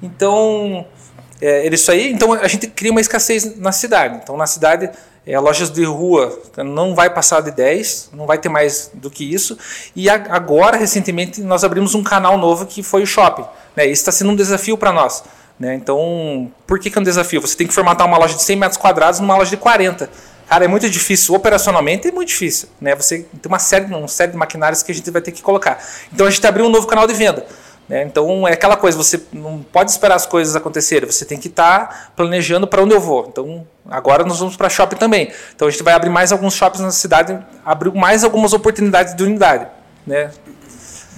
Então, 0.03 0.87
é, 1.41 1.67
isso 1.69 1.91
aí. 1.91 2.13
Então, 2.13 2.33
a 2.33 2.49
gente 2.49 2.67
cria 2.67 2.91
uma 2.91 3.01
escassez 3.01 3.57
na 3.57 3.73
cidade. 3.73 4.21
Então, 4.23 4.37
na 4.37 4.47
cidade, 4.47 4.91
é, 5.27 5.39
lojas 5.39 5.71
de 5.71 5.85
rua 5.85 6.39
não 6.59 6.95
vai 6.95 7.11
passar 7.11 7.41
de 7.43 7.51
10, 7.51 8.11
não 8.13 8.27
vai 8.27 8.39
ter 8.39 8.49
mais 8.49 8.91
do 8.95 9.11
que 9.11 9.25
isso. 9.33 9.57
E 9.95 10.09
a- 10.09 10.27
agora, 10.31 10.77
recentemente, 10.77 11.41
nós 11.41 11.65
abrimos 11.65 11.95
um 11.95 12.03
canal 12.03 12.39
novo 12.39 12.67
que 12.67 12.83
foi 12.83 13.03
o 13.03 13.07
shopping. 13.07 13.45
Né? 13.77 13.85
Isso 13.85 14.03
está 14.03 14.13
sendo 14.13 14.31
um 14.31 14.37
desafio 14.37 14.77
para 14.77 14.93
nós. 14.93 15.23
Né? 15.59 15.75
Então, 15.75 16.51
por 16.67 16.79
que, 16.79 16.91
que 16.91 16.97
é 16.97 17.01
um 17.01 17.05
desafio? 17.05 17.41
Você 17.41 17.57
tem 17.57 17.67
que 17.67 17.75
formatar 17.75 18.07
uma 18.07 18.17
loja 18.17 18.35
de 18.35 18.43
100 18.43 18.57
metros 18.57 18.79
quadrados 18.79 19.21
numa 19.21 19.37
loja 19.37 19.51
de 19.51 19.59
40. 19.59 20.09
Cara, 20.49 20.65
é 20.65 20.69
muito 20.69 20.89
difícil. 20.91 21.35
Operacionalmente 21.35 22.09
é 22.09 22.13
muito 22.13 22.29
difícil. 22.29 22.69
Né? 22.81 22.95
Você 22.97 23.19
tem 23.19 23.47
uma 23.47 23.59
série, 23.59 23.85
uma 23.85 24.09
série 24.09 24.33
de 24.33 24.39
maquinários 24.39 24.83
que 24.83 24.91
a 24.91 24.95
gente 24.95 25.09
vai 25.11 25.21
ter 25.23 25.33
que 25.33 25.43
colocar. 25.43 25.79
Então, 26.13 26.27
a 26.27 26.31
gente 26.31 26.45
abriu 26.47 26.65
um 26.65 26.71
novo 26.71 26.87
canal 26.87 27.07
de 27.07 27.13
venda. 27.15 27.47
Né? 27.91 28.05
Então, 28.05 28.47
é 28.47 28.53
aquela 28.53 28.77
coisa, 28.77 28.97
você 28.97 29.21
não 29.33 29.59
pode 29.73 29.91
esperar 29.91 30.15
as 30.15 30.25
coisas 30.25 30.55
acontecerem. 30.55 31.11
Você 31.11 31.25
tem 31.25 31.37
que 31.37 31.49
estar 31.49 32.13
planejando 32.15 32.65
para 32.69 32.81
onde 32.83 32.95
eu 32.95 33.01
vou. 33.01 33.27
Então, 33.29 33.67
agora 33.91 34.23
nós 34.23 34.39
vamos 34.39 34.57
para 34.57 34.69
shopping 34.69 34.95
também. 34.95 35.33
Então, 35.57 35.67
a 35.67 35.71
gente 35.73 35.83
vai 35.83 35.93
abrir 35.93 36.09
mais 36.09 36.31
alguns 36.31 36.55
shoppings 36.55 36.85
na 36.85 36.93
cidade, 36.93 37.37
abrir 37.67 37.93
mais 37.93 38.23
algumas 38.23 38.53
oportunidades 38.53 39.13
de 39.17 39.25
unidade. 39.25 39.67
Né? 40.07 40.31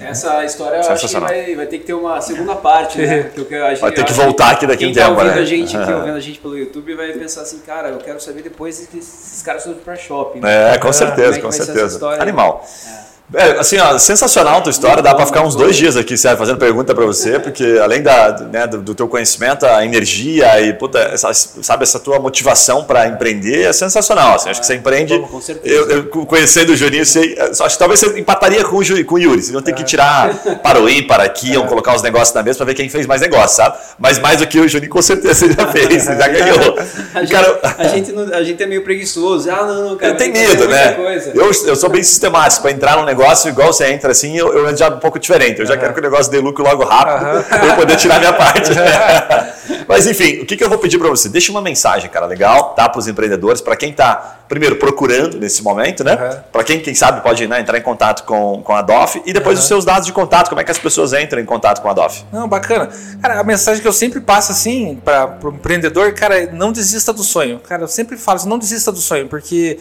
Essa 0.01 0.43
história 0.47 0.79
eu 0.79 0.91
acho 0.91 1.07
que 1.07 1.21
vai, 1.21 1.55
vai 1.55 1.67
ter 1.67 1.79
que 1.79 1.85
ter 1.85 1.93
uma 1.93 2.21
segunda 2.23 2.57
parte, 2.57 2.99
né? 2.99 3.25
Porque 3.37 3.55
a 3.55 3.69
gente- 3.71 3.81
Vai 3.83 3.93
ter 3.93 4.05
que 4.05 4.13
voltar 4.15 4.51
aqui 4.53 4.67
daqui 4.67 4.79
quem 4.85 4.91
um 4.91 4.95
tá 4.95 5.01
tempo, 5.07 5.13
ouvindo 5.21 5.35
né? 5.37 5.41
a 5.43 5.45
gente 5.45 5.77
aqui, 5.77 5.91
Aham. 5.91 5.99
ouvindo 6.01 6.17
a 6.17 6.21
gente 6.21 6.39
pelo 6.41 6.59
YouTube, 6.59 6.95
vai 6.95 7.13
pensar 7.13 7.43
assim, 7.43 7.59
cara, 7.59 7.91
eu 7.91 7.99
quero 7.99 8.19
saber 8.19 8.43
depois 8.43 8.85
que 8.91 8.99
esses 8.99 9.43
caras 9.43 9.63
foram 9.63 9.77
pra 9.77 9.95
shopping. 9.95 10.41
É, 10.43 10.73
com 10.75 10.81
como 10.81 10.93
certeza, 10.95 11.37
que 11.37 11.43
com 11.43 11.53
certeza. 11.53 12.09
Animal. 12.19 12.65
É, 12.89 13.12
assim, 13.59 13.79
ó, 13.79 13.97
sensacional 13.99 14.59
a 14.59 14.61
tua 14.61 14.71
história, 14.71 15.03
dá 15.03 15.15
para 15.15 15.25
ficar 15.25 15.43
uns 15.43 15.55
dois 15.55 15.75
dias 15.77 15.97
aqui, 15.97 16.17
sério, 16.19 16.37
fazendo 16.37 16.59
pergunta 16.59 16.95
para 16.95 17.07
você, 17.07 17.39
porque 17.39 17.79
além 17.83 18.03
da, 18.03 18.33
né, 18.53 18.67
do, 18.67 18.79
do, 18.79 18.95
teu 18.95 19.09
conhecimento, 19.09 19.65
a 19.65 19.85
energia 19.85 20.61
e, 20.61 20.73
puta, 20.75 20.99
essa, 20.99 21.33
sabe, 21.33 21.83
essa 21.83 21.99
tua 21.99 22.19
motivação 22.19 22.85
para 22.85 23.07
empreender 23.07 23.63
é 23.63 23.73
sensacional, 23.73 24.35
assim, 24.35 24.51
acho 24.51 24.61
que 24.61 24.67
você 24.67 24.75
empreende, 24.75 25.19
com 25.19 25.41
certeza. 25.41 25.75
Eu, 25.75 25.91
eu, 25.91 26.05
conhecendo 26.27 26.73
o 26.73 26.77
Juninho, 26.77 27.07
sei, 27.07 27.37
acho 27.39 27.63
que 27.63 27.79
talvez 27.79 28.01
você 28.01 28.19
empataria 28.19 28.65
com 28.65 28.77
o, 28.77 29.05
com 29.05 29.15
o 29.15 29.19
Yuri, 29.19 29.41
vocês 29.41 29.53
vão 29.53 29.63
ter 29.63 29.75
que 29.75 29.85
tirar 29.85 30.35
para 30.63 30.81
o 30.81 30.89
ir, 30.89 31.07
para 31.07 31.23
aqui, 31.23 31.55
vão 31.55 31.67
colocar 31.67 31.95
os 31.95 32.03
negócios 32.03 32.35
na 32.35 32.43
mesa 32.43 32.59
para 32.59 32.67
ver 32.67 32.75
quem 32.75 32.91
fez 32.91 33.07
mais 33.07 33.23
negócio, 33.23 33.57
sabe? 33.57 33.79
Mas 33.99 34.19
mais 34.19 34.41
do 34.41 34.47
que 34.47 34.61
o 34.61 34.69
Juninho, 34.69 34.91
com 34.91 35.01
certeza 35.01 35.47
você 35.47 35.53
já 35.53 35.73
fez, 35.73 36.05
já 36.05 36.29
ganhou. 36.29 36.79
A 37.15 37.21
gente, 37.21 37.33
cara, 37.33 37.61
a, 37.79 37.89
gente 37.89 38.13
não, 38.13 38.35
a 38.35 38.43
gente 38.43 38.63
é 38.63 38.67
meio 38.67 38.85
preguiçoso, 38.85 39.51
ah, 39.51 39.65
não, 39.65 39.91
não, 39.91 39.97
cara. 39.97 40.13
Eu 40.13 40.17
tenho 40.19 40.33
medo, 40.35 40.69
né? 40.69 40.97
Eu, 41.35 41.51
eu 41.67 41.77
sou 41.77 41.89
bem 41.89 42.03
sistemático 42.03 42.63
para 42.63 42.71
entrar 42.71 42.99
num 42.99 43.05
negócio 43.05 43.22
negócio, 43.23 43.49
igual 43.49 43.73
você 43.73 43.87
entra 43.87 44.11
assim, 44.11 44.37
eu, 44.37 44.53
eu 44.53 44.77
já 44.77 44.89
um 44.89 44.99
pouco 44.99 45.19
diferente. 45.19 45.61
Eu 45.61 45.67
já 45.67 45.75
uhum. 45.75 45.81
quero 45.81 45.95
que 45.95 46.01
o 46.01 46.03
negócio 46.03 46.31
dê 46.31 46.39
lucro 46.39 46.65
logo 46.65 46.85
rápido, 46.85 47.37
uhum. 47.37 47.43
para 47.43 47.67
eu 47.67 47.77
poder 47.77 47.97
tirar 47.97 48.19
minha 48.19 48.33
parte. 48.33 48.71
Mas 49.87 50.07
enfim, 50.07 50.41
o 50.41 50.47
que, 50.47 50.57
que 50.57 50.65
eu 50.65 50.69
vou 50.69 50.79
pedir 50.79 50.99
para 50.99 51.09
você? 51.09 51.29
Deixa 51.29 51.51
uma 51.53 51.63
mensagem, 51.63 52.11
cara, 52.11 52.27
legal, 52.27 52.75
tá? 52.75 52.89
Para 52.89 52.99
os 52.99 53.07
empreendedores, 53.07 53.61
para 53.61 53.77
quem 53.77 53.91
está, 53.91 54.41
primeiro, 54.49 54.77
procurando 54.77 55.39
nesse 55.39 55.63
momento, 55.63 56.03
né? 56.03 56.15
Uhum. 56.15 56.41
Para 56.51 56.65
quem, 56.65 56.81
quem 56.81 56.95
sabe, 56.95 57.21
pode 57.21 57.47
né, 57.47 57.61
entrar 57.61 57.79
em 57.79 57.83
contato 57.83 58.25
com, 58.25 58.61
com 58.63 58.75
a 58.75 58.83
DOF 58.83 59.23
e 59.25 59.33
depois 59.33 59.59
os 59.59 59.67
seus 59.67 59.85
dados 59.85 60.07
de 60.07 60.13
contato, 60.13 60.49
como 60.49 60.61
é 60.61 60.65
que 60.65 60.71
as 60.71 60.79
pessoas 60.79 61.13
entram 61.13 61.41
em 61.41 61.45
contato 61.45 61.81
com 61.81 61.89
a 61.89 61.93
DOF. 61.93 62.25
Não, 62.33 62.49
bacana. 62.49 62.91
Cara, 63.21 63.41
a 63.41 63.45
mensagem 63.45 63.81
que 63.81 63.89
eu 63.89 63.93
sempre 63.93 64.21
passo 64.21 64.53
assim 64.53 65.01
para 65.05 65.39
o 65.43 65.49
empreendedor, 65.49 66.13
cara, 66.13 66.51
não 66.53 66.73
desista 66.73 67.13
do 67.13 67.23
sonho. 67.23 67.61
Cara, 67.61 67.83
eu 67.83 67.89
sempre 67.89 68.17
falo 68.17 68.37
assim, 68.37 68.49
não 68.49 68.59
desista 68.59 68.91
do 68.91 68.99
sonho, 68.99 69.29
porque 69.29 69.79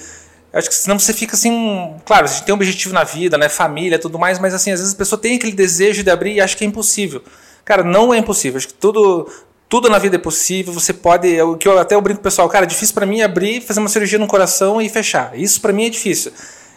eu 0.53 0.59
acho 0.59 0.69
que 0.69 0.75
senão 0.75 0.99
você 0.99 1.13
fica 1.13 1.35
assim. 1.35 1.93
Claro, 2.05 2.25
a 2.25 2.27
gente 2.27 2.43
tem 2.43 2.53
um 2.53 2.57
objetivo 2.57 2.93
na 2.93 3.03
vida, 3.03 3.37
né? 3.37 3.47
Família 3.47 3.97
tudo 3.97 4.19
mais, 4.19 4.37
mas 4.37 4.53
assim, 4.53 4.71
às 4.71 4.79
vezes 4.79 4.93
a 4.93 4.97
pessoa 4.97 5.19
tem 5.19 5.35
aquele 5.35 5.53
desejo 5.53 6.03
de 6.03 6.09
abrir 6.09 6.33
e 6.33 6.41
acha 6.41 6.55
que 6.57 6.63
é 6.63 6.67
impossível. 6.67 7.23
Cara, 7.63 7.83
não 7.83 8.13
é 8.13 8.17
impossível. 8.17 8.57
Acho 8.57 8.67
que 8.67 8.73
tudo, 8.73 9.29
tudo 9.69 9.89
na 9.89 9.97
vida 9.97 10.17
é 10.17 10.19
possível. 10.19 10.73
Você 10.73 10.91
pode. 10.91 11.33
É 11.33 11.43
o 11.43 11.55
que 11.55 11.67
eu 11.67 11.79
até 11.79 11.95
eu 11.95 12.01
brinco 12.01 12.17
com 12.17 12.21
o 12.21 12.23
pessoal, 12.23 12.49
cara, 12.49 12.65
é 12.65 12.67
difícil 12.67 12.93
para 12.93 13.05
mim 13.05 13.21
abrir, 13.21 13.61
fazer 13.61 13.79
uma 13.79 13.87
cirurgia 13.87 14.19
no 14.19 14.27
coração 14.27 14.81
e 14.81 14.89
fechar. 14.89 15.31
Isso 15.39 15.61
para 15.61 15.71
mim 15.71 15.85
é 15.85 15.89
difícil. 15.89 16.33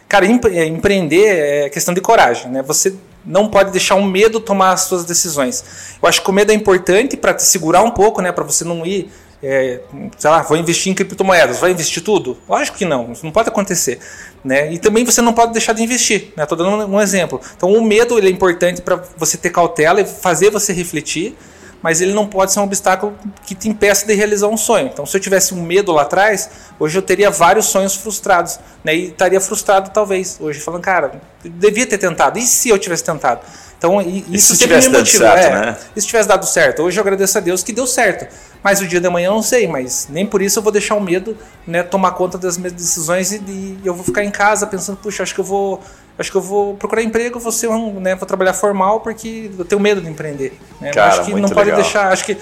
Cara, 0.09 0.25
é, 0.25 0.67
empreender 0.67 1.27
é 1.27 1.69
questão 1.69 1.93
de 1.93 2.01
coragem, 2.01 2.53
né? 2.53 2.63
Você 2.63 2.95
não 3.27 3.49
pode 3.49 3.73
deixar 3.73 3.97
o 3.97 4.05
medo 4.05 4.39
tomar 4.39 4.73
as 4.73 4.83
suas 4.83 5.05
decisões. 5.05 5.65
Eu 6.01 6.09
acho 6.09 6.23
que 6.23 6.31
o 6.31 6.33
medo 6.33 6.53
é 6.53 6.55
importante 6.55 7.17
para 7.17 7.35
te 7.35 7.43
segurar 7.43 7.83
um 7.83 7.91
pouco, 7.91 8.21
né? 8.23 8.31
Para 8.31 8.45
você 8.45 8.65
não 8.65 8.87
ir 8.87 9.11
é, 9.47 9.81
sei 10.17 10.31
lá, 10.31 10.41
vou 10.41 10.57
investir 10.57 10.91
em 10.91 10.95
criptomoedas, 10.95 11.59
vai 11.59 11.71
investir 11.71 12.03
tudo? 12.03 12.39
Lógico 12.49 12.79
que 12.79 12.85
não, 12.87 13.13
isso 13.13 13.25
não 13.25 13.31
pode 13.31 13.51
acontecer. 13.51 13.99
Né? 14.43 14.73
E 14.73 14.79
também 14.79 15.05
você 15.05 15.21
não 15.21 15.35
pode 15.35 15.53
deixar 15.53 15.75
de 15.75 15.83
investir. 15.83 16.33
Estou 16.37 16.57
né? 16.57 16.65
dando 16.65 16.91
um 16.91 17.01
exemplo. 17.01 17.41
Então 17.55 17.71
o 17.71 17.83
medo 17.83 18.17
ele 18.17 18.29
é 18.29 18.31
importante 18.31 18.81
para 18.81 19.03
você 19.19 19.37
ter 19.37 19.51
cautela 19.51 20.01
e 20.01 20.07
fazer 20.07 20.51
você 20.51 20.73
refletir, 20.73 21.37
mas 21.83 22.01
ele 22.01 22.15
não 22.15 22.27
pode 22.27 22.53
ser 22.53 22.61
um 22.61 22.63
obstáculo 22.63 23.15
que 23.45 23.55
te 23.55 23.69
impeça 23.69 24.07
de 24.07 24.15
realizar 24.15 24.49
um 24.49 24.57
sonho. 24.57 24.89
Então 24.91 25.05
se 25.05 25.15
eu 25.15 25.21
tivesse 25.21 25.53
um 25.53 25.63
medo 25.63 25.93
lá 25.93 26.03
atrás, 26.03 26.49
hoje 26.81 26.97
eu 26.97 27.03
teria 27.03 27.31
vários 27.31 27.67
sonhos 27.67 27.95
frustrados. 27.95 28.59
Né? 28.83 28.97
E 28.97 29.09
estaria 29.09 29.41
frustrado 29.43 29.91
talvez. 29.93 30.39
Hoje 30.41 30.59
falando, 30.61 30.83
cara, 30.83 31.21
devia 31.45 31.87
ter 31.87 31.99
tentado. 31.99 32.39
E 32.39 32.43
se 32.43 32.71
eu 32.71 32.79
tivesse 32.79 33.05
tentado? 33.05 33.43
Então, 33.77 34.01
isso 34.31 34.57
sempre 34.57 34.81
me 34.81 34.89
motiva. 34.89 35.25
Certo, 35.25 35.45
é, 35.45 35.51
né? 35.51 35.77
Se 35.95 36.07
tivesse 36.07 36.27
dado 36.27 36.47
certo? 36.47 36.83
Hoje 36.83 36.99
eu 36.99 37.03
agradeço 37.03 37.37
a 37.37 37.41
Deus 37.41 37.63
que 37.63 37.71
deu 37.71 37.87
certo. 37.87 38.27
Mas 38.65 38.81
o 38.81 38.87
dia 38.87 38.99
da 38.99 39.11
manhã 39.11 39.27
eu 39.27 39.35
não 39.35 39.43
sei, 39.43 39.69
mas 39.69 40.09
nem 40.09 40.25
por 40.25 40.41
isso 40.41 40.59
eu 40.59 40.63
vou 40.63 40.73
deixar 40.73 40.95
o 40.95 41.01
medo 41.01 41.37
né, 41.67 41.83
tomar 41.83 42.13
conta 42.13 42.39
das 42.39 42.57
minhas 42.57 42.73
decisões 42.73 43.31
e, 43.31 43.37
e 43.37 43.79
eu 43.85 43.93
vou 43.95 44.03
ficar 44.03 44.25
em 44.25 44.31
casa 44.31 44.67
pensando, 44.67 44.97
puxa, 44.97 45.23
acho 45.23 45.35
que 45.35 45.41
eu 45.41 45.45
vou. 45.45 45.83
Acho 46.17 46.31
que 46.31 46.37
eu 46.37 46.41
vou 46.41 46.75
procurar 46.77 47.03
emprego, 47.03 47.41
vou 47.41 47.51
ser 47.51 47.69
um, 47.69 47.99
né, 48.01 48.15
vou 48.15 48.27
trabalhar 48.27 48.55
formal 48.55 49.01
porque 49.01 49.51
eu 49.59 49.65
tenho 49.65 49.81
medo 49.81 50.01
de 50.01 50.09
empreender. 50.09 50.59
Né? 50.81 50.93
Cara, 50.93 51.13
acho 51.13 51.25
que 51.25 51.35
não 51.35 51.49
pode 51.49 51.71
legal. 51.71 51.83
deixar. 51.83 52.13
Acho 52.13 52.25
que 52.25 52.39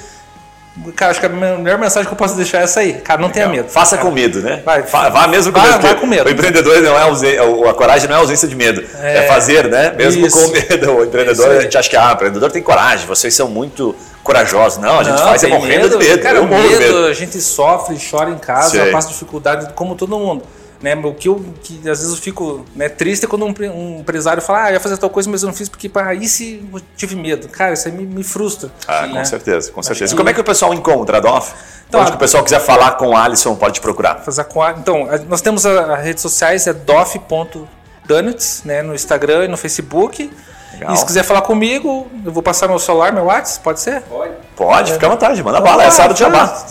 Cara, 0.96 1.10
acho 1.10 1.20
que 1.20 1.26
a 1.26 1.28
melhor 1.28 1.78
mensagem 1.78 2.06
que 2.06 2.14
eu 2.14 2.16
posso 2.16 2.34
deixar 2.34 2.60
é 2.60 2.62
essa 2.62 2.80
aí. 2.80 2.94
Cara, 2.94 3.20
não 3.20 3.28
Legal. 3.28 3.48
tenha 3.48 3.62
medo. 3.62 3.68
Faça 3.68 3.96
cara. 3.96 4.08
com 4.08 4.14
medo, 4.14 4.40
né? 4.40 4.62
Vai, 4.64 4.82
vá 4.82 5.28
mesmo 5.28 5.52
com 5.52 5.60
vai, 5.60 5.70
medo. 5.70 5.82
Vai 5.82 5.94
com 5.96 6.06
medo. 6.06 6.26
O 6.26 6.32
empreendedor 6.32 6.80
não 6.80 6.98
é 6.98 7.02
ausência, 7.02 7.42
a 7.42 7.74
coragem 7.74 8.08
não 8.08 8.16
é 8.16 8.18
ausência 8.18 8.48
de 8.48 8.56
medo. 8.56 8.82
É, 9.00 9.18
é 9.18 9.22
fazer, 9.28 9.68
né? 9.68 9.92
Mesmo 9.94 10.26
isso. 10.26 10.38
com 10.38 10.50
medo. 10.50 10.92
O 10.92 11.04
empreendedor, 11.04 11.50
a 11.50 11.60
gente 11.60 11.76
acha 11.76 11.90
que 11.90 11.96
ah, 11.96 12.08
o 12.08 12.12
empreendedor 12.14 12.50
tem 12.50 12.62
coragem, 12.62 13.06
vocês 13.06 13.34
são 13.34 13.48
muito 13.48 13.94
corajosos. 14.22 14.78
Não, 14.78 15.00
a 15.00 15.04
gente 15.04 15.18
não, 15.18 15.26
faz 15.26 15.42
é 15.42 15.48
morrendo 15.48 15.82
medo. 15.82 15.98
de 15.98 16.08
medo. 16.08 16.22
Cara, 16.22 16.42
o 16.42 16.48
medo, 16.48 16.78
medo, 16.78 17.06
a 17.06 17.12
gente 17.12 17.40
sofre, 17.40 17.96
chora 17.98 18.30
em 18.30 18.38
casa, 18.38 18.86
passa 18.86 19.08
dificuldade 19.08 19.72
como 19.74 19.94
todo 19.94 20.18
mundo. 20.18 20.42
Né, 20.82 20.96
o 20.96 21.14
que, 21.14 21.28
eu, 21.28 21.44
que 21.62 21.78
às 21.88 22.00
vezes 22.00 22.10
eu 22.10 22.16
fico 22.16 22.66
né, 22.74 22.88
triste 22.88 23.24
é 23.24 23.28
quando 23.28 23.46
um, 23.46 23.54
um, 23.72 24.00
empresário 24.00 24.42
fala, 24.42 24.64
ah, 24.64 24.70
eu 24.70 24.74
ia 24.74 24.80
fazer 24.80 24.96
tal 24.96 25.08
coisa, 25.08 25.30
mas 25.30 25.44
eu 25.44 25.46
não 25.46 25.54
fiz 25.54 25.68
porque, 25.68 25.88
pá, 25.88 26.08
aí 26.08 26.26
se 26.26 26.60
eu 26.72 26.82
tive 26.96 27.14
medo. 27.14 27.48
Cara, 27.48 27.72
isso 27.72 27.86
aí 27.86 27.94
me, 27.94 28.04
me 28.04 28.24
frustra. 28.24 28.68
Ah, 28.88 29.06
com 29.06 29.14
né? 29.14 29.24
certeza, 29.24 29.70
com 29.70 29.80
certeza. 29.80 30.12
E 30.12 30.16
como 30.16 30.28
é 30.28 30.32
que 30.32 30.40
o 30.40 30.44
pessoal 30.44 30.74
encontra 30.74 31.18
a 31.18 31.20
DOF? 31.20 31.52
Então, 31.88 32.00
Onde 32.00 32.10
a, 32.10 32.14
o 32.16 32.18
pessoal 32.18 32.42
quiser 32.42 32.58
falar 32.58 32.92
com 32.92 33.10
o 33.10 33.16
Alisson, 33.16 33.54
pode 33.54 33.80
procurar. 33.80 34.24
Fazer 34.24 34.42
com 34.42 34.60
a, 34.60 34.72
então, 34.72 35.08
nós 35.28 35.40
temos 35.40 35.64
as 35.64 36.02
redes 36.02 36.20
sociais, 36.20 36.66
é 36.66 36.72
dof.donuts, 36.72 38.62
né, 38.64 38.82
no 38.82 38.92
Instagram 38.92 39.44
e 39.44 39.48
no 39.48 39.56
Facebook. 39.56 40.32
Legal. 40.72 40.94
E 40.94 40.96
se 40.96 41.06
quiser 41.06 41.22
falar 41.22 41.42
comigo, 41.42 42.06
eu 42.24 42.32
vou 42.32 42.42
passar 42.42 42.68
meu 42.68 42.78
celular, 42.78 43.12
meu 43.12 43.24
WhatsApp, 43.24 43.62
pode 43.62 43.80
ser? 43.80 44.02
Pode. 44.02 44.32
Pode, 44.56 44.90
é. 44.90 44.94
fica 44.94 45.06
à 45.06 45.10
vontade, 45.10 45.42
manda 45.42 45.60
bala, 45.60 45.84
é 45.84 45.90
sábado 45.90 46.14
de 46.14 46.20
jabá. 46.20 46.64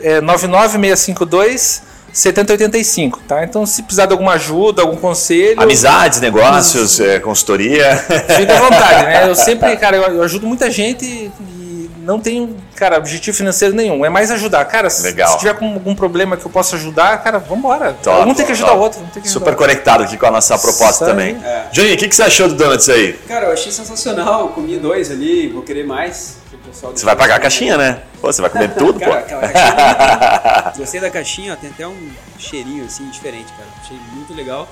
É 0.00 0.20
99652 0.20 1.82
7085, 2.12 3.20
tá? 3.26 3.44
Então, 3.44 3.64
se 3.64 3.82
precisar 3.82 4.06
de 4.06 4.12
alguma 4.12 4.32
ajuda, 4.32 4.82
algum 4.82 4.96
conselho. 4.96 5.60
Amizades, 5.60 6.20
negócios, 6.20 6.98
é, 7.00 7.20
consultoria. 7.20 7.96
Fica 8.36 8.56
à 8.56 8.60
vontade, 8.60 9.04
né? 9.04 9.28
Eu 9.28 9.34
sempre, 9.36 9.76
cara, 9.76 9.96
eu 9.96 10.22
ajudo 10.22 10.46
muita 10.46 10.70
gente 10.70 11.04
e 11.04 11.90
não 11.98 12.18
tenho, 12.18 12.56
cara, 12.80 12.96
objetivo 12.96 13.36
financeiro 13.36 13.74
nenhum. 13.74 14.02
É 14.06 14.08
mais 14.08 14.30
ajudar. 14.30 14.64
Cara, 14.64 14.88
Legal. 15.02 15.32
se 15.32 15.38
tiver 15.38 15.50
algum 15.50 15.94
problema 15.94 16.34
que 16.34 16.46
eu 16.46 16.50
possa 16.50 16.76
ajudar, 16.76 17.22
cara, 17.22 17.38
vambora. 17.38 17.92
Top, 18.02 18.26
um 18.26 18.34
tem 18.34 18.46
que 18.46 18.52
ajudar 18.52 18.72
o 18.72 18.80
outro. 18.80 19.00
Que 19.12 19.18
ajudar 19.18 19.28
Super 19.28 19.54
conectado 19.54 20.04
aqui 20.04 20.16
com 20.16 20.24
a 20.24 20.30
nossa 20.30 20.58
proposta 20.58 21.04
também. 21.04 21.36
É. 21.44 21.66
Juninho, 21.70 21.94
o 21.94 21.98
que, 21.98 22.08
que 22.08 22.16
você 22.16 22.22
achou 22.22 22.48
do 22.48 22.54
Donuts 22.54 22.88
aí? 22.88 23.12
Cara, 23.28 23.46
eu 23.46 23.52
achei 23.52 23.70
sensacional. 23.70 24.48
Comi 24.48 24.78
dois 24.78 25.10
ali, 25.10 25.48
vou 25.48 25.62
querer 25.62 25.84
mais. 25.84 26.38
Você 26.72 27.04
vai 27.04 27.14
pagar 27.14 27.36
a 27.36 27.40
caixinha, 27.40 27.76
né? 27.76 28.02
Pô, 28.20 28.32
você 28.32 28.40
vai 28.40 28.50
comer 28.50 28.74
tudo, 28.74 28.98
cara, 29.00 29.12
pô. 29.12 29.18
Aquela 29.18 29.48
caixinha, 29.48 30.72
gostei 30.78 31.00
da 31.00 31.10
caixinha, 31.10 31.52
ó, 31.52 31.56
tem 31.56 31.70
até 31.70 31.86
um 31.86 32.10
cheirinho 32.38 32.84
assim 32.86 33.08
diferente, 33.10 33.52
cara. 33.52 33.68
Achei 33.82 33.98
muito 34.14 34.32
legal. 34.32 34.66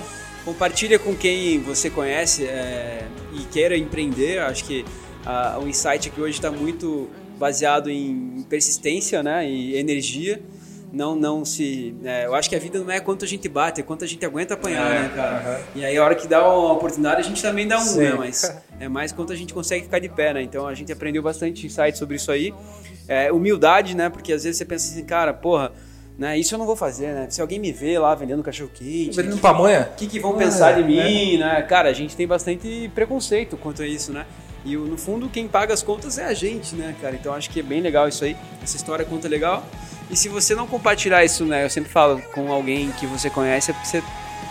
Compartilha 0.45 0.99
com 0.99 1.15
quem 1.15 1.61
você 1.61 1.91
conhece 1.91 2.45
é, 2.45 3.03
e 3.35 3.41
queira 3.45 3.77
empreender. 3.77 4.39
Acho 4.39 4.65
que 4.65 4.85
uh, 5.27 5.63
o 5.63 5.69
insight 5.69 6.09
aqui 6.09 6.21
hoje 6.21 6.39
está 6.39 6.51
muito 6.51 7.11
baseado 7.39 7.91
em 7.91 8.45
persistência, 8.49 9.23
né, 9.23 9.49
e 9.49 9.77
energia 9.77 10.41
não 10.93 11.15
não 11.15 11.45
se. 11.45 11.95
É, 12.05 12.27
eu 12.27 12.35
acho 12.35 12.49
que 12.49 12.57
a 12.57 12.59
vida 12.59 12.79
não 12.79 12.91
é 12.91 13.01
quanto 13.01 13.25
a 13.25 13.29
gente 13.29 13.49
bate, 13.49 13.81
é 13.81 13.85
quanto 13.85 14.05
a 14.05 14.07
gente 14.07 14.25
aguenta 14.25 14.55
apanhar, 14.55 14.91
é, 14.91 15.01
né, 15.01 15.13
cara? 15.15 15.63
E 15.75 15.85
aí 15.85 15.97
a 15.97 16.05
hora 16.05 16.15
que 16.15 16.27
dá 16.27 16.43
uma 16.43 16.73
oportunidade 16.73 17.21
a 17.21 17.25
gente 17.25 17.43
também 17.43 17.67
dá 17.67 17.79
um, 17.79 17.83
Sim. 17.83 18.01
né? 18.01 18.15
Mas 18.15 18.57
é 18.81 18.89
mais 18.89 19.13
quanto 19.13 19.33
a 19.33 19.37
gente 19.37 19.53
consegue 19.53 19.85
ficar 19.85 19.99
de 19.99 20.09
pé, 20.09 20.35
né? 20.35 20.43
Então 20.43 20.67
a 20.67 20.75
gente 20.75 20.91
aprendeu 20.93 21.23
bastante 21.23 21.67
insight 21.67 21.97
sobre 21.97 22.17
isso 22.17 22.31
aí. 22.31 22.55
É, 23.07 23.33
humildade, 23.33 23.95
né? 23.95 24.09
Porque 24.09 24.33
às 24.33 24.45
vezes 24.45 24.59
você 24.59 24.65
pensa 24.65 24.91
assim, 24.93 25.05
cara, 25.05 25.33
porra. 25.33 25.73
Né, 26.19 26.37
isso 26.37 26.53
eu 26.53 26.59
não 26.59 26.67
vou 26.67 26.75
fazer, 26.75 27.15
né? 27.15 27.27
Se 27.31 27.41
alguém 27.41 27.61
me 27.61 27.71
vê 27.71 27.97
lá 27.97 28.13
vendendo 28.13 28.43
cachorro 28.43 28.73
quente, 28.75 29.15
vendendo 29.15 29.39
pamonha, 29.39 29.89
o 29.93 29.97
que, 29.97 30.09
que 30.09 30.19
vão 30.19 30.37
pensar 30.37 30.73
de 30.73 30.83
mim, 30.83 31.39
né? 31.39 31.63
Cara, 31.63 31.89
a 31.89 31.93
gente 31.93 32.17
tem 32.17 32.27
bastante 32.27 32.91
preconceito 32.93 33.57
quanto 33.57 33.83
a 33.83 33.87
isso, 33.87 34.13
né? 34.13 34.27
E 34.69 34.77
no 34.77 34.99
fundo 34.99 35.31
quem 35.31 35.49
paga 35.49 35.73
as 35.73 35.83
contas 35.83 36.19
é 36.19 36.27
a 36.27 36.35
gente, 36.35 36.75
né, 36.75 36.95
cara? 37.01 37.15
Então 37.15 37.33
acho 37.33 37.49
que 37.49 37.61
é 37.61 37.63
bem 37.63 37.81
legal 37.81 38.07
isso 38.07 38.23
aí. 38.23 38.37
Essa 38.63 38.77
história 38.77 39.03
conta 39.03 39.27
legal. 39.27 39.65
E 40.11 40.17
se 40.17 40.29
você 40.29 40.55
não 40.55 40.67
compartilhar 40.67 41.25
isso, 41.25 41.45
né, 41.47 41.65
eu 41.65 41.71
sempre 41.71 41.91
falo 41.91 42.21
com 42.35 42.53
alguém 42.53 42.91
que 42.93 43.07
você 43.07 43.31
conhece, 43.31 43.71
é 43.71 43.75
porque 43.75 43.89
você 43.89 44.03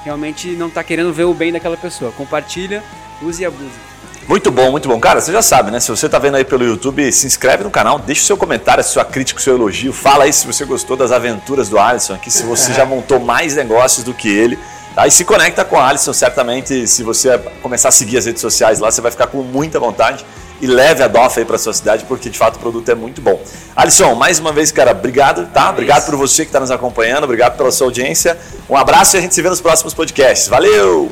realmente 0.04 0.50
não 0.50 0.70
está 0.70 0.84
querendo 0.84 1.14
ver 1.14 1.26
o 1.26 1.34
bem 1.34 1.52
daquela 1.52 1.78
pessoa. 1.78 2.12
Compartilha, 2.12 2.84
use 3.22 3.44
e 3.44 3.46
abuse. 3.46 3.88
Muito 4.28 4.52
bom, 4.52 4.72
muito 4.72 4.90
bom. 4.90 5.00
Cara, 5.00 5.22
você 5.22 5.32
já 5.32 5.42
sabe, 5.42 5.72
né? 5.72 5.80
Se 5.80 5.90
você 5.90 6.08
está 6.08 6.20
vendo 6.20 6.36
aí 6.36 6.44
pelo 6.44 6.64
YouTube, 6.64 7.10
se 7.12 7.26
inscreve 7.26 7.64
no 7.64 7.72
canal, 7.72 7.98
deixa 7.98 8.24
o 8.24 8.26
seu 8.26 8.38
comentário, 8.38 8.82
a 8.82 8.84
sua 8.84 9.06
crítica, 9.06 9.40
o 9.40 9.44
seu 9.44 9.56
elogio. 9.56 9.94
Fala 9.94 10.26
aí 10.26 10.34
se 10.34 10.46
você 10.46 10.66
gostou 10.66 10.98
das 10.98 11.12
aventuras 11.12 11.70
do 11.70 11.80
Alisson 11.80 12.14
aqui, 12.14 12.30
se 12.30 12.44
você 12.44 12.74
já 12.76 12.86
montou 12.86 13.20
mais 13.20 13.56
negócios 13.56 14.04
do 14.04 14.14
que 14.14 14.28
ele. 14.28 14.60
Tá? 14.98 15.06
E 15.06 15.12
se 15.12 15.24
conecta 15.24 15.64
com 15.64 15.76
o 15.76 15.80
Alisson, 15.80 16.12
certamente, 16.12 16.88
se 16.88 17.04
você 17.04 17.38
começar 17.62 17.90
a 17.90 17.92
seguir 17.92 18.18
as 18.18 18.26
redes 18.26 18.42
sociais 18.42 18.80
lá, 18.80 18.90
você 18.90 19.00
vai 19.00 19.12
ficar 19.12 19.28
com 19.28 19.44
muita 19.44 19.80
vontade 19.80 20.26
e 20.60 20.66
leve 20.66 21.04
a 21.04 21.08
DOF 21.08 21.38
aí 21.38 21.46
para 21.46 21.60
sua 21.60 21.72
cidade, 21.72 22.04
porque 22.06 22.32
de 22.32 22.38
fato 22.40 22.56
o 22.56 22.60
produto 22.60 22.90
é 22.90 22.96
muito 22.96 23.22
bom. 23.22 23.40
Alisson, 23.76 24.16
mais 24.16 24.40
uma 24.40 24.52
vez, 24.52 24.72
cara, 24.72 24.90
obrigado, 24.90 25.46
tá? 25.54 25.70
Obrigado 25.70 26.04
por 26.08 26.16
você 26.16 26.46
que 26.46 26.50
está 26.50 26.60
nos 26.60 26.72
acompanhando, 26.72 27.26
obrigado 27.26 27.56
pela 27.56 27.70
sua 27.70 27.86
audiência. 27.86 28.40
Um 28.68 28.76
abraço 28.76 29.16
e 29.16 29.20
a 29.20 29.22
gente 29.22 29.36
se 29.36 29.42
vê 29.44 29.50
nos 29.50 29.62
próximos 29.62 29.94
podcasts. 29.94 30.48
Valeu! 30.48 31.12